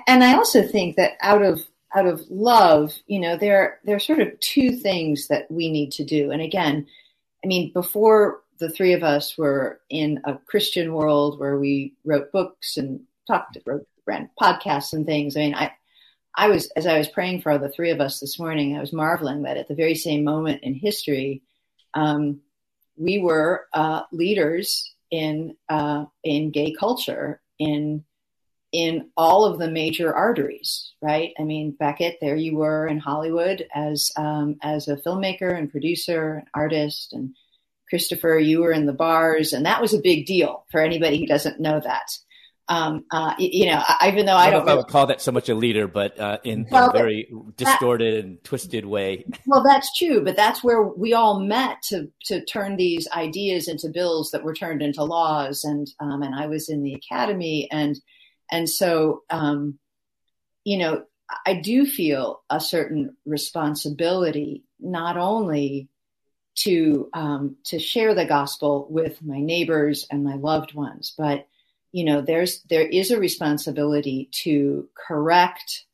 And 0.06 0.22
I 0.24 0.34
also 0.34 0.62
think 0.62 0.96
that 0.96 1.12
out 1.20 1.42
of 1.42 1.60
out 1.94 2.06
of 2.06 2.22
love, 2.30 2.94
you 3.06 3.20
know, 3.20 3.36
there 3.36 3.80
there 3.84 3.96
are 3.96 4.00
sort 4.00 4.20
of 4.20 4.38
two 4.40 4.72
things 4.72 5.28
that 5.28 5.50
we 5.50 5.70
need 5.70 5.92
to 5.92 6.04
do. 6.04 6.30
And 6.30 6.40
again, 6.40 6.86
I 7.44 7.46
mean, 7.46 7.72
before 7.72 8.42
the 8.58 8.70
three 8.70 8.92
of 8.92 9.02
us 9.02 9.36
were 9.36 9.80
in 9.88 10.20
a 10.24 10.38
Christian 10.46 10.92
world 10.92 11.40
where 11.40 11.58
we 11.58 11.94
wrote 12.04 12.30
books 12.30 12.76
and 12.76 13.00
talked, 13.26 13.56
wrote, 13.66 13.86
ran 14.06 14.30
podcasts 14.40 14.92
and 14.92 15.06
things. 15.06 15.36
I 15.36 15.40
mean, 15.40 15.54
I 15.54 15.72
I 16.36 16.48
was 16.48 16.70
as 16.76 16.86
I 16.86 16.98
was 16.98 17.08
praying 17.08 17.42
for 17.42 17.58
the 17.58 17.68
three 17.68 17.90
of 17.90 18.00
us 18.00 18.20
this 18.20 18.38
morning, 18.38 18.76
I 18.76 18.80
was 18.80 18.92
marveling 18.92 19.42
that 19.42 19.56
at 19.56 19.68
the 19.68 19.74
very 19.74 19.94
same 19.94 20.22
moment 20.22 20.62
in 20.62 20.74
history, 20.74 21.42
um, 21.94 22.40
we 22.96 23.18
were 23.18 23.66
uh, 23.72 24.02
leaders 24.12 24.94
in 25.10 25.56
uh, 25.68 26.04
in 26.22 26.50
gay 26.50 26.72
culture 26.78 27.40
in 27.58 28.04
in 28.72 29.10
all 29.16 29.44
of 29.44 29.58
the 29.58 29.70
major 29.70 30.14
arteries, 30.14 30.92
right? 31.02 31.32
I 31.38 31.42
mean, 31.42 31.72
Becket, 31.72 32.18
there 32.20 32.36
you 32.36 32.56
were 32.56 32.86
in 32.86 32.98
Hollywood 32.98 33.66
as 33.74 34.10
um, 34.16 34.56
as 34.62 34.88
a 34.88 34.96
filmmaker 34.96 35.56
and 35.56 35.70
producer, 35.70 36.38
and 36.38 36.48
artist, 36.54 37.12
and 37.12 37.34
Christopher, 37.88 38.38
you 38.38 38.60
were 38.60 38.72
in 38.72 38.86
the 38.86 38.92
bars, 38.92 39.52
and 39.52 39.66
that 39.66 39.80
was 39.80 39.92
a 39.92 40.00
big 40.00 40.26
deal 40.26 40.64
for 40.70 40.80
anybody 40.80 41.18
who 41.18 41.26
doesn't 41.26 41.60
know 41.60 41.80
that. 41.80 42.10
Um, 42.68 43.04
uh, 43.10 43.34
you 43.36 43.66
know, 43.66 43.82
even 44.06 44.26
though 44.26 44.34
I, 44.34 44.44
I 44.44 44.50
don't, 44.50 44.60
don't 44.60 44.66
know 44.66 44.72
if 44.72 44.74
I 44.74 44.76
would 44.76 44.86
call 44.86 45.06
that 45.08 45.20
so 45.20 45.32
much 45.32 45.48
a 45.48 45.56
leader, 45.56 45.88
but 45.88 46.16
uh, 46.20 46.38
in, 46.44 46.68
well, 46.70 46.90
in, 46.90 46.96
a 46.96 46.98
very 46.98 47.32
distorted 47.56 48.14
that, 48.14 48.24
and 48.24 48.44
twisted 48.44 48.86
way. 48.86 49.24
Well, 49.44 49.64
that's 49.64 49.92
true, 49.98 50.22
but 50.24 50.36
that's 50.36 50.62
where 50.62 50.80
we 50.80 51.12
all 51.12 51.40
met 51.40 51.82
to 51.88 52.08
to 52.26 52.44
turn 52.44 52.76
these 52.76 53.08
ideas 53.08 53.66
into 53.66 53.88
bills 53.88 54.30
that 54.30 54.44
were 54.44 54.54
turned 54.54 54.82
into 54.82 55.02
laws, 55.02 55.64
and 55.64 55.90
um, 55.98 56.22
and 56.22 56.36
I 56.36 56.46
was 56.46 56.68
in 56.68 56.84
the 56.84 56.94
academy, 56.94 57.68
and 57.72 58.00
and 58.50 58.68
so 58.68 59.22
um, 59.30 59.78
you 60.64 60.78
know, 60.78 61.04
I 61.46 61.54
do 61.54 61.86
feel 61.86 62.42
a 62.50 62.60
certain 62.60 63.16
responsibility, 63.24 64.64
not 64.78 65.16
only 65.16 65.88
to 66.56 67.08
um, 67.12 67.56
to 67.64 67.78
share 67.78 68.14
the 68.14 68.24
gospel 68.24 68.86
with 68.90 69.22
my 69.22 69.40
neighbors 69.40 70.06
and 70.10 70.24
my 70.24 70.34
loved 70.34 70.74
ones. 70.74 71.14
But 71.16 71.46
you 71.92 72.04
know, 72.04 72.20
there's 72.20 72.62
there 72.62 72.86
is 72.86 73.10
a 73.10 73.18
responsibility 73.18 74.28
to 74.42 74.88
correct 74.94 75.84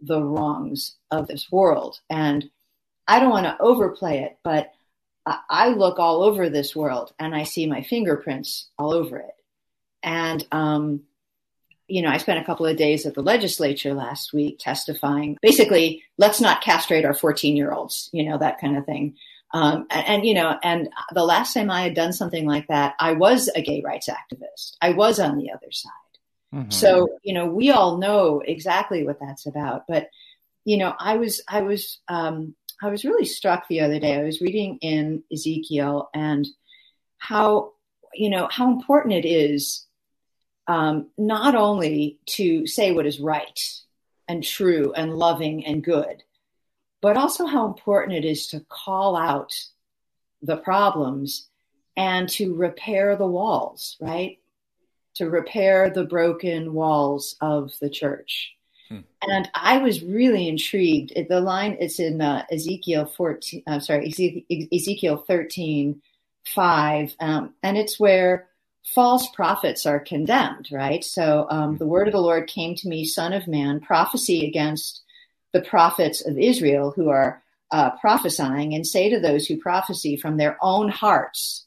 the 0.00 0.22
wrongs 0.22 0.96
of 1.10 1.26
this 1.26 1.50
world, 1.50 2.00
and 2.10 2.50
I 3.08 3.18
don't 3.18 3.30
want 3.30 3.46
to 3.46 3.56
overplay 3.60 4.20
it, 4.20 4.38
but 4.44 4.72
I 5.24 5.68
look 5.68 6.00
all 6.00 6.24
over 6.24 6.48
this 6.48 6.74
world 6.74 7.12
and 7.18 7.32
I 7.32 7.44
see 7.44 7.66
my 7.66 7.82
fingerprints 7.82 8.68
all 8.78 8.92
over 8.92 9.18
it, 9.18 9.34
and 10.02 10.46
um, 10.52 11.02
you 11.92 12.00
know, 12.00 12.08
I 12.08 12.16
spent 12.16 12.40
a 12.40 12.44
couple 12.44 12.64
of 12.64 12.78
days 12.78 13.04
at 13.04 13.12
the 13.12 13.22
legislature 13.22 13.92
last 13.92 14.32
week 14.32 14.58
testifying. 14.58 15.36
Basically, 15.42 16.02
let's 16.16 16.40
not 16.40 16.62
castrate 16.62 17.04
our 17.04 17.12
14 17.12 17.54
year 17.54 17.70
olds, 17.70 18.08
you 18.14 18.24
know, 18.24 18.38
that 18.38 18.58
kind 18.58 18.78
of 18.78 18.86
thing. 18.86 19.16
Um, 19.52 19.86
and, 19.90 20.06
and, 20.06 20.24
you 20.24 20.32
know, 20.32 20.58
and 20.62 20.88
the 21.12 21.22
last 21.22 21.52
time 21.52 21.70
I 21.70 21.82
had 21.82 21.92
done 21.92 22.14
something 22.14 22.46
like 22.46 22.68
that, 22.68 22.94
I 22.98 23.12
was 23.12 23.50
a 23.54 23.60
gay 23.60 23.82
rights 23.84 24.08
activist. 24.08 24.78
I 24.80 24.92
was 24.92 25.20
on 25.20 25.36
the 25.36 25.50
other 25.50 25.70
side. 25.70 25.92
Mm-hmm. 26.54 26.70
So, 26.70 27.18
you 27.22 27.34
know, 27.34 27.44
we 27.44 27.70
all 27.70 27.98
know 27.98 28.40
exactly 28.40 29.04
what 29.04 29.20
that's 29.20 29.44
about. 29.44 29.84
But, 29.86 30.08
you 30.64 30.78
know, 30.78 30.94
I 30.98 31.18
was, 31.18 31.42
I 31.46 31.60
was, 31.60 31.98
um, 32.08 32.54
I 32.82 32.88
was 32.88 33.04
really 33.04 33.26
struck 33.26 33.68
the 33.68 33.80
other 33.80 34.00
day. 34.00 34.18
I 34.18 34.24
was 34.24 34.40
reading 34.40 34.78
in 34.80 35.24
Ezekiel 35.30 36.08
and 36.14 36.48
how, 37.18 37.72
you 38.14 38.30
know, 38.30 38.48
how 38.50 38.72
important 38.72 39.12
it 39.12 39.28
is 39.28 39.84
um, 40.66 41.08
not 41.18 41.54
only 41.54 42.18
to 42.26 42.66
say 42.66 42.92
what 42.92 43.06
is 43.06 43.20
right 43.20 43.60
and 44.28 44.44
true 44.44 44.92
and 44.92 45.14
loving 45.14 45.66
and 45.66 45.82
good, 45.82 46.22
but 47.00 47.16
also 47.16 47.46
how 47.46 47.66
important 47.66 48.16
it 48.16 48.24
is 48.24 48.46
to 48.48 48.60
call 48.68 49.16
out 49.16 49.52
the 50.40 50.56
problems 50.56 51.48
and 51.96 52.28
to 52.28 52.54
repair 52.54 53.16
the 53.16 53.26
walls, 53.26 53.96
right? 54.00 54.38
To 55.16 55.28
repair 55.28 55.90
the 55.90 56.04
broken 56.04 56.72
walls 56.72 57.36
of 57.40 57.72
the 57.80 57.90
church. 57.90 58.54
Hmm. 58.88 59.00
And 59.28 59.50
I 59.54 59.78
was 59.78 60.02
really 60.02 60.48
intrigued. 60.48 61.12
The 61.28 61.40
line 61.40 61.76
it's 61.80 61.98
in 61.98 62.20
uh, 62.20 62.44
Ezekiel 62.50 63.06
14, 63.06 63.62
uh, 63.66 63.80
sorry, 63.80 64.12
Ezekiel 64.72 65.24
13, 65.26 66.00
5, 66.46 67.16
um, 67.20 67.54
and 67.62 67.76
it's 67.76 68.00
where 68.00 68.48
false 68.84 69.28
prophets 69.30 69.86
are 69.86 70.00
condemned, 70.00 70.68
right? 70.72 71.04
So 71.04 71.46
um, 71.50 71.76
the 71.76 71.86
word 71.86 72.08
of 72.08 72.12
the 72.12 72.20
Lord 72.20 72.46
came 72.48 72.74
to 72.76 72.88
me, 72.88 73.04
son 73.04 73.32
of 73.32 73.46
man, 73.46 73.80
prophecy 73.80 74.46
against 74.46 75.02
the 75.52 75.62
prophets 75.62 76.26
of 76.26 76.38
Israel 76.38 76.92
who 76.94 77.08
are 77.08 77.42
uh, 77.70 77.90
prophesying 78.00 78.74
and 78.74 78.86
say 78.86 79.08
to 79.10 79.20
those 79.20 79.46
who 79.46 79.56
prophesy 79.56 80.16
from 80.16 80.36
their 80.36 80.58
own 80.60 80.88
hearts, 80.88 81.66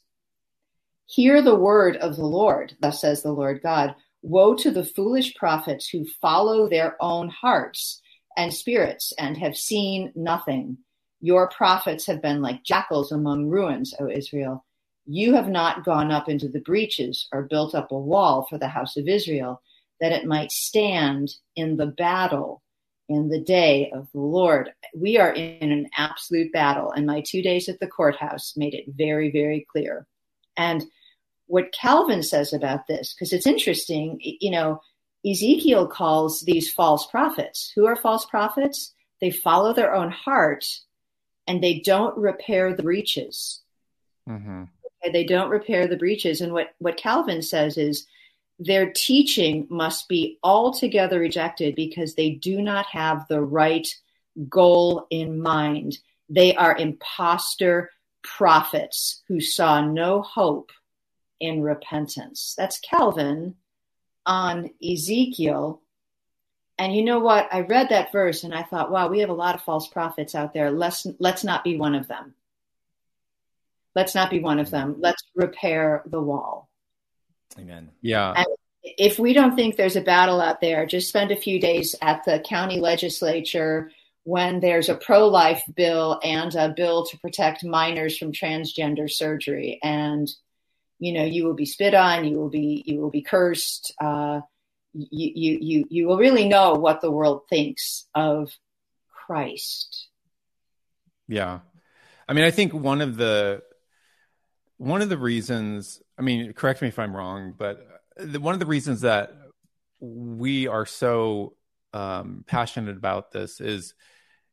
Hear 1.06 1.40
the 1.40 1.54
word 1.54 1.96
of 1.96 2.16
the 2.16 2.26
Lord, 2.26 2.76
thus 2.80 3.00
says 3.00 3.22
the 3.22 3.32
Lord 3.32 3.62
God. 3.62 3.94
Woe 4.22 4.54
to 4.56 4.72
the 4.72 4.84
foolish 4.84 5.34
prophets 5.36 5.88
who 5.88 6.04
follow 6.20 6.68
their 6.68 6.96
own 7.00 7.28
hearts 7.28 8.02
and 8.36 8.52
spirits 8.52 9.12
and 9.16 9.36
have 9.36 9.56
seen 9.56 10.12
nothing. 10.16 10.78
Your 11.20 11.48
prophets 11.48 12.06
have 12.06 12.20
been 12.20 12.42
like 12.42 12.64
jackals 12.64 13.12
among 13.12 13.48
ruins, 13.48 13.94
O 14.00 14.08
Israel. 14.08 14.65
You 15.06 15.34
have 15.34 15.48
not 15.48 15.84
gone 15.84 16.10
up 16.10 16.28
into 16.28 16.48
the 16.48 16.60
breaches 16.60 17.28
or 17.32 17.42
built 17.42 17.74
up 17.74 17.92
a 17.92 17.98
wall 17.98 18.46
for 18.48 18.58
the 18.58 18.68
house 18.68 18.96
of 18.96 19.08
Israel, 19.08 19.62
that 20.00 20.12
it 20.12 20.26
might 20.26 20.50
stand 20.50 21.30
in 21.54 21.76
the 21.76 21.86
battle 21.86 22.62
in 23.08 23.28
the 23.28 23.40
day 23.40 23.90
of 23.94 24.08
the 24.12 24.20
Lord. 24.20 24.72
We 24.94 25.16
are 25.18 25.32
in 25.32 25.70
an 25.70 25.88
absolute 25.96 26.52
battle, 26.52 26.90
and 26.90 27.06
my 27.06 27.22
two 27.24 27.40
days 27.40 27.68
at 27.68 27.78
the 27.78 27.86
courthouse 27.86 28.54
made 28.56 28.74
it 28.74 28.86
very, 28.88 29.30
very 29.30 29.66
clear. 29.70 30.06
And 30.56 30.84
what 31.46 31.72
Calvin 31.72 32.22
says 32.22 32.52
about 32.52 32.88
this, 32.88 33.14
because 33.14 33.32
it's 33.32 33.46
interesting, 33.46 34.18
you 34.20 34.50
know, 34.50 34.80
Ezekiel 35.24 35.86
calls 35.86 36.42
these 36.42 36.72
false 36.72 37.06
prophets. 37.06 37.72
Who 37.74 37.86
are 37.86 37.96
false 37.96 38.26
prophets? 38.26 38.92
They 39.20 39.30
follow 39.30 39.72
their 39.72 39.94
own 39.94 40.10
heart 40.10 40.64
and 41.46 41.62
they 41.62 41.80
don't 41.80 42.16
repair 42.16 42.74
the 42.74 42.82
breaches. 42.82 43.62
Mm-hmm. 44.28 44.64
They 45.12 45.24
don't 45.24 45.50
repair 45.50 45.86
the 45.86 45.96
breaches. 45.96 46.40
And 46.40 46.52
what, 46.52 46.74
what 46.78 46.96
Calvin 46.96 47.42
says 47.42 47.76
is 47.76 48.06
their 48.58 48.90
teaching 48.92 49.66
must 49.68 50.08
be 50.08 50.38
altogether 50.42 51.20
rejected 51.20 51.74
because 51.74 52.14
they 52.14 52.30
do 52.30 52.62
not 52.62 52.86
have 52.86 53.26
the 53.28 53.40
right 53.40 53.86
goal 54.48 55.06
in 55.10 55.40
mind. 55.40 55.98
They 56.28 56.54
are 56.56 56.76
impostor 56.76 57.90
prophets 58.22 59.22
who 59.28 59.40
saw 59.40 59.80
no 59.80 60.22
hope 60.22 60.72
in 61.38 61.62
repentance. 61.62 62.54
That's 62.56 62.80
Calvin 62.80 63.54
on 64.24 64.70
Ezekiel. 64.82 65.82
And 66.78 66.94
you 66.94 67.04
know 67.04 67.20
what? 67.20 67.48
I 67.52 67.60
read 67.60 67.90
that 67.90 68.12
verse 68.12 68.44
and 68.44 68.54
I 68.54 68.62
thought, 68.62 68.90
wow, 68.90 69.08
we 69.08 69.20
have 69.20 69.30
a 69.30 69.34
lot 69.34 69.54
of 69.54 69.62
false 69.62 69.88
prophets 69.88 70.34
out 70.34 70.52
there. 70.52 70.70
Let's 70.70 71.06
let's 71.18 71.44
not 71.44 71.64
be 71.64 71.76
one 71.76 71.94
of 71.94 72.08
them. 72.08 72.34
Let's 73.96 74.14
not 74.14 74.28
be 74.28 74.40
one 74.40 74.58
of 74.58 74.70
them. 74.70 74.96
Let's 74.98 75.22
repair 75.34 76.02
the 76.04 76.20
wall. 76.20 76.68
Amen. 77.58 77.90
Yeah. 78.02 78.34
And 78.36 78.46
if 78.82 79.18
we 79.18 79.32
don't 79.32 79.56
think 79.56 79.76
there's 79.76 79.96
a 79.96 80.02
battle 80.02 80.38
out 80.38 80.60
there, 80.60 80.84
just 80.84 81.08
spend 81.08 81.30
a 81.30 81.36
few 81.36 81.58
days 81.58 81.94
at 82.02 82.22
the 82.26 82.44
county 82.46 82.78
legislature 82.78 83.90
when 84.24 84.60
there's 84.60 84.90
a 84.90 84.96
pro 84.96 85.28
life 85.28 85.62
bill 85.74 86.20
and 86.22 86.54
a 86.54 86.68
bill 86.68 87.06
to 87.06 87.18
protect 87.20 87.64
minors 87.64 88.18
from 88.18 88.32
transgender 88.32 89.10
surgery. 89.10 89.80
And, 89.82 90.28
you 90.98 91.14
know, 91.14 91.24
you 91.24 91.46
will 91.46 91.54
be 91.54 91.64
spit 91.64 91.94
on, 91.94 92.26
you 92.26 92.36
will 92.36 92.50
be, 92.50 92.84
you 92.84 93.00
will 93.00 93.10
be 93.10 93.22
cursed. 93.22 93.94
Uh, 93.98 94.42
you, 94.92 95.32
you, 95.34 95.58
you, 95.62 95.86
you 95.88 96.06
will 96.06 96.18
really 96.18 96.46
know 96.46 96.74
what 96.74 97.00
the 97.00 97.10
world 97.10 97.48
thinks 97.48 98.04
of 98.14 98.52
Christ. 99.08 100.08
Yeah. 101.28 101.60
I 102.28 102.34
mean, 102.34 102.44
I 102.44 102.50
think 102.50 102.74
one 102.74 103.00
of 103.00 103.16
the, 103.16 103.62
one 104.78 105.02
of 105.02 105.08
the 105.08 105.18
reasons, 105.18 106.02
I 106.18 106.22
mean, 106.22 106.52
correct 106.52 106.82
me 106.82 106.88
if 106.88 106.98
I'm 106.98 107.16
wrong, 107.16 107.54
but 107.56 107.86
the, 108.16 108.40
one 108.40 108.54
of 108.54 108.60
the 108.60 108.66
reasons 108.66 109.02
that 109.02 109.32
we 110.00 110.66
are 110.66 110.86
so 110.86 111.54
um, 111.92 112.44
passionate 112.46 112.96
about 112.96 113.32
this 113.32 113.60
is, 113.60 113.94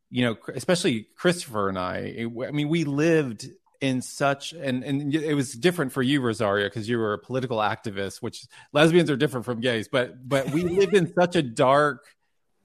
you 0.09 0.25
know, 0.25 0.37
especially 0.53 1.07
Christopher 1.17 1.69
and 1.69 1.77
I. 1.77 2.27
I 2.47 2.51
mean, 2.51 2.69
we 2.69 2.83
lived 2.83 3.47
in 3.81 4.01
such 4.01 4.53
and 4.53 4.81
and 4.85 5.13
it 5.13 5.33
was 5.33 5.51
different 5.51 5.91
for 5.91 6.01
you 6.01 6.21
rosaria 6.21 6.67
because 6.67 6.87
you 6.87 6.97
were 6.97 7.11
a 7.11 7.19
political 7.19 7.57
activist 7.57 8.21
which 8.21 8.47
lesbians 8.71 9.09
are 9.09 9.17
different 9.17 9.43
from 9.43 9.59
gays 9.59 9.89
but 9.89 10.25
but 10.25 10.49
we 10.51 10.63
lived 10.63 10.95
in 10.95 11.13
such 11.13 11.35
a 11.35 11.41
dark 11.41 12.05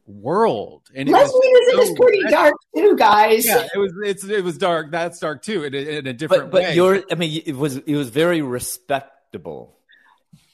world 0.08 0.82
and 0.94 1.08
lesbianism 1.08 1.72
so, 1.72 1.80
is 1.82 1.92
pretty 1.92 2.22
dark 2.30 2.54
too 2.74 2.96
guys 2.96 3.44
yeah 3.46 3.66
it 3.74 3.78
was 3.78 3.92
it's 4.02 4.24
it 4.24 4.42
was 4.42 4.56
dark 4.56 4.90
that's 4.90 5.18
dark 5.18 5.42
too 5.42 5.64
in, 5.64 5.74
in 5.74 6.06
a 6.06 6.14
different 6.14 6.44
but, 6.44 6.50
but 6.50 6.62
way 6.62 6.74
you're 6.74 7.02
i 7.10 7.14
mean 7.14 7.42
it 7.44 7.54
was 7.54 7.76
it 7.76 7.94
was 7.94 8.08
very 8.08 8.40
respectable 8.40 9.78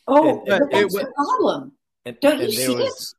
Oh, 0.07 0.41
and, 0.41 0.47
but 0.47 0.71
that's 0.71 0.95
it, 0.95 1.01
the 1.01 1.13
problem. 1.15 1.73
And, 2.05 2.17
Don't 2.21 2.41
you 2.41 2.53
see 2.53 2.75
was, 2.75 3.15
it? 3.15 3.19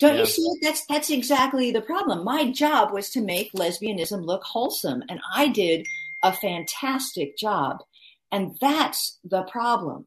Don't 0.00 0.14
yeah. 0.14 0.20
you 0.20 0.26
see 0.26 0.42
it? 0.42 0.58
That's 0.62 0.86
that's 0.86 1.10
exactly 1.10 1.70
the 1.70 1.80
problem. 1.80 2.24
My 2.24 2.50
job 2.50 2.92
was 2.92 3.10
to 3.10 3.20
make 3.20 3.52
lesbianism 3.52 4.24
look 4.24 4.42
wholesome, 4.42 5.02
and 5.08 5.20
I 5.34 5.48
did 5.48 5.86
a 6.22 6.32
fantastic 6.32 7.36
job. 7.36 7.78
And 8.30 8.56
that's 8.60 9.18
the 9.24 9.42
problem, 9.44 10.06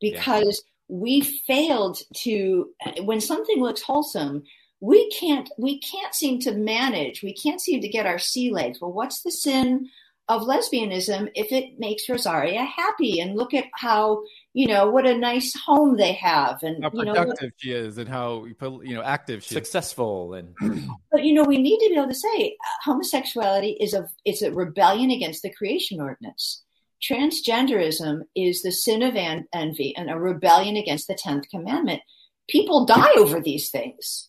because 0.00 0.62
yeah. 0.88 0.96
we 0.96 1.20
failed 1.20 1.98
to. 2.18 2.70
When 3.02 3.20
something 3.20 3.60
looks 3.60 3.82
wholesome, 3.82 4.44
we 4.84 5.08
can't 5.08 5.50
we 5.56 5.80
can't 5.80 6.14
seem 6.14 6.40
to 6.40 6.52
manage. 6.52 7.22
We 7.22 7.32
can't 7.32 7.60
seem 7.60 7.80
to 7.80 7.88
get 7.88 8.04
our 8.04 8.18
sea 8.18 8.50
legs. 8.50 8.80
Well, 8.80 8.92
what's 8.92 9.22
the 9.22 9.30
sin 9.30 9.88
of 10.28 10.42
lesbianism 10.42 11.30
if 11.34 11.52
it 11.52 11.78
makes 11.78 12.06
Rosaria 12.06 12.64
happy? 12.64 13.18
And 13.18 13.34
look 13.34 13.54
at 13.54 13.64
how 13.74 14.24
you 14.52 14.66
know 14.66 14.90
what 14.90 15.06
a 15.06 15.16
nice 15.16 15.54
home 15.54 15.96
they 15.96 16.12
have 16.12 16.62
and 16.62 16.84
how 16.84 16.90
you 16.92 17.04
know 17.06 17.14
productive 17.14 17.52
what, 17.52 17.52
she 17.56 17.72
is 17.72 17.96
and 17.96 18.10
how 18.10 18.44
you 18.44 18.94
know 18.94 19.02
active 19.02 19.42
she 19.42 19.54
successful 19.54 20.34
is. 20.34 20.44
and 20.60 20.88
but 21.10 21.24
you 21.24 21.32
know 21.32 21.44
we 21.44 21.56
need 21.56 21.78
to 21.78 21.88
be 21.88 21.96
able 21.96 22.08
to 22.08 22.14
say 22.14 22.48
uh, 22.48 22.90
homosexuality 22.90 23.78
is 23.80 23.94
a 23.94 24.06
it's 24.26 24.42
a 24.42 24.52
rebellion 24.52 25.10
against 25.10 25.42
the 25.42 25.52
creation 25.54 25.98
ordinance 25.98 26.62
transgenderism 27.02 28.20
is 28.36 28.62
the 28.62 28.70
sin 28.70 29.02
of 29.02 29.16
en- 29.16 29.46
envy 29.52 29.94
and 29.96 30.10
a 30.10 30.18
rebellion 30.18 30.76
against 30.76 31.08
the 31.08 31.14
10th 31.14 31.48
commandment 31.48 32.02
people 32.48 32.84
die 32.86 33.14
over 33.16 33.40
these 33.40 33.70
things 33.70 34.28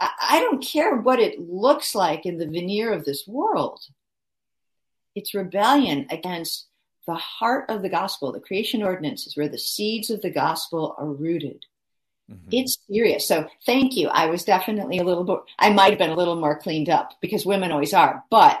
I, 0.00 0.40
don't 0.40 0.64
care 0.64 0.96
what 0.96 1.20
it 1.20 1.38
looks 1.38 1.94
like 1.94 2.24
in 2.24 2.38
the 2.38 2.46
veneer 2.46 2.92
of 2.92 3.04
this 3.04 3.26
world 3.26 3.80
it's 5.14 5.34
rebellion 5.34 6.06
against 6.10 6.66
the 7.06 7.14
heart 7.14 7.68
of 7.68 7.82
the 7.82 7.88
gospel, 7.88 8.32
the 8.32 8.40
creation 8.40 8.82
ordinance 8.82 9.26
is 9.26 9.36
where 9.36 9.48
the 9.48 9.58
seeds 9.58 10.10
of 10.10 10.22
the 10.22 10.30
gospel 10.30 10.94
are 10.98 11.06
rooted. 11.06 11.64
Mm-hmm. 12.30 12.48
It's 12.52 12.78
serious. 12.88 13.26
So 13.26 13.48
thank 13.66 13.96
you. 13.96 14.08
I 14.08 14.26
was 14.26 14.44
definitely 14.44 14.98
a 14.98 15.04
little 15.04 15.24
more, 15.24 15.44
I 15.58 15.70
might 15.70 15.90
have 15.90 15.98
been 15.98 16.10
a 16.10 16.16
little 16.16 16.36
more 16.36 16.58
cleaned 16.58 16.88
up 16.88 17.12
because 17.20 17.44
women 17.44 17.72
always 17.72 17.94
are, 17.94 18.22
but 18.30 18.60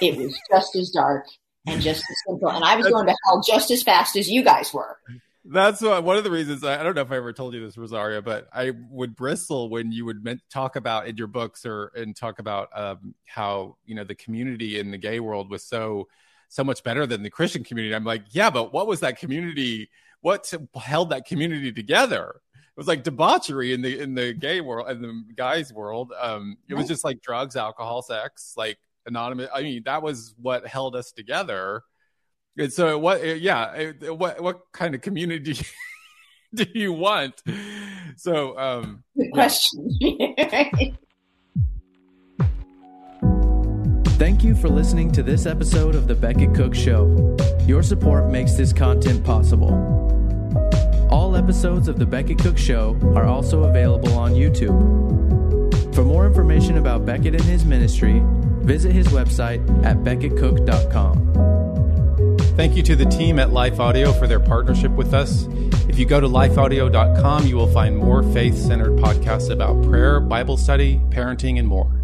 it 0.00 0.16
was 0.16 0.38
just 0.50 0.76
as 0.76 0.90
dark 0.90 1.26
and 1.66 1.80
just 1.80 2.02
as 2.02 2.16
simple. 2.28 2.50
And 2.50 2.64
I 2.64 2.76
was 2.76 2.86
going 2.86 3.06
to 3.06 3.16
hell 3.24 3.42
just 3.42 3.70
as 3.70 3.82
fast 3.82 4.16
as 4.16 4.30
you 4.30 4.44
guys 4.44 4.72
were. 4.72 4.98
That's 5.46 5.82
what, 5.82 6.02
one 6.04 6.16
of 6.16 6.24
the 6.24 6.30
reasons 6.30 6.64
I, 6.64 6.80
I, 6.80 6.82
don't 6.82 6.94
know 6.94 7.02
if 7.02 7.12
I 7.12 7.16
ever 7.16 7.32
told 7.32 7.52
you 7.52 7.64
this, 7.64 7.76
Rosaria, 7.76 8.22
but 8.22 8.48
I 8.50 8.72
would 8.88 9.14
bristle 9.14 9.68
when 9.68 9.92
you 9.92 10.06
would 10.06 10.40
talk 10.50 10.76
about 10.76 11.06
in 11.06 11.18
your 11.18 11.26
books 11.26 11.66
or 11.66 11.92
and 11.94 12.16
talk 12.16 12.38
about 12.38 12.70
um, 12.74 13.14
how 13.26 13.76
you 13.84 13.94
know 13.94 14.04
the 14.04 14.14
community 14.14 14.78
in 14.78 14.90
the 14.90 14.96
gay 14.96 15.20
world 15.20 15.50
was 15.50 15.62
so 15.62 16.08
so 16.48 16.64
much 16.64 16.82
better 16.82 17.06
than 17.06 17.22
the 17.22 17.30
Christian 17.30 17.62
community. 17.62 17.94
I'm 17.94 18.04
like, 18.04 18.22
yeah, 18.30 18.48
but 18.48 18.72
what 18.72 18.86
was 18.86 19.00
that 19.00 19.18
community? 19.18 19.90
What 20.22 20.50
held 20.74 21.10
that 21.10 21.26
community 21.26 21.72
together? 21.72 22.40
It 22.54 22.78
was 22.78 22.88
like 22.88 23.02
debauchery 23.04 23.74
in 23.74 23.82
the 23.82 24.00
in 24.00 24.14
the 24.14 24.32
gay 24.32 24.62
world 24.62 24.88
and 24.88 25.04
the 25.04 25.34
guys 25.34 25.74
world. 25.74 26.12
Um, 26.18 26.56
it 26.68 26.74
was 26.74 26.88
just 26.88 27.04
like 27.04 27.20
drugs, 27.20 27.54
alcohol, 27.54 28.00
sex, 28.00 28.54
like 28.56 28.78
anonymous. 29.04 29.50
I 29.54 29.62
mean, 29.62 29.82
that 29.84 30.02
was 30.02 30.34
what 30.40 30.66
held 30.66 30.96
us 30.96 31.12
together 31.12 31.82
and 32.56 32.72
so 32.72 32.98
what? 32.98 33.40
Yeah, 33.40 33.92
what 34.08 34.40
what 34.40 34.60
kind 34.72 34.94
of 34.94 35.00
community 35.00 35.56
do 36.54 36.66
you 36.74 36.92
want? 36.92 37.42
So, 38.16 38.58
um, 38.58 39.04
good 39.16 39.32
question. 39.32 39.88
Thank 44.16 44.44
you 44.44 44.54
for 44.54 44.68
listening 44.68 45.10
to 45.12 45.22
this 45.24 45.44
episode 45.44 45.96
of 45.96 46.06
the 46.06 46.14
Becket 46.14 46.54
Cook 46.54 46.74
Show. 46.74 47.36
Your 47.66 47.82
support 47.82 48.30
makes 48.30 48.52
this 48.52 48.72
content 48.72 49.24
possible. 49.24 49.72
All 51.10 51.36
episodes 51.36 51.88
of 51.88 51.98
the 51.98 52.06
Becket 52.06 52.38
Cook 52.38 52.56
Show 52.56 52.96
are 53.16 53.26
also 53.26 53.64
available 53.64 54.16
on 54.16 54.32
YouTube. 54.32 54.94
For 55.94 56.04
more 56.04 56.26
information 56.26 56.78
about 56.78 57.04
Becket 57.04 57.34
and 57.34 57.44
his 57.44 57.64
ministry, 57.64 58.22
visit 58.62 58.92
his 58.92 59.08
website 59.08 59.60
at 59.84 59.98
becketcook.com. 59.98 61.53
Thank 62.56 62.76
you 62.76 62.84
to 62.84 62.94
the 62.94 63.04
team 63.06 63.40
at 63.40 63.50
Life 63.50 63.80
Audio 63.80 64.12
for 64.12 64.28
their 64.28 64.38
partnership 64.38 64.92
with 64.92 65.12
us. 65.12 65.46
If 65.88 65.98
you 65.98 66.06
go 66.06 66.20
to 66.20 66.28
lifeaudio.com, 66.28 67.46
you 67.46 67.56
will 67.56 67.72
find 67.72 67.96
more 67.96 68.22
faith 68.32 68.56
centered 68.56 68.92
podcasts 68.92 69.50
about 69.50 69.82
prayer, 69.82 70.20
Bible 70.20 70.56
study, 70.56 71.00
parenting, 71.10 71.58
and 71.58 71.66
more. 71.66 72.03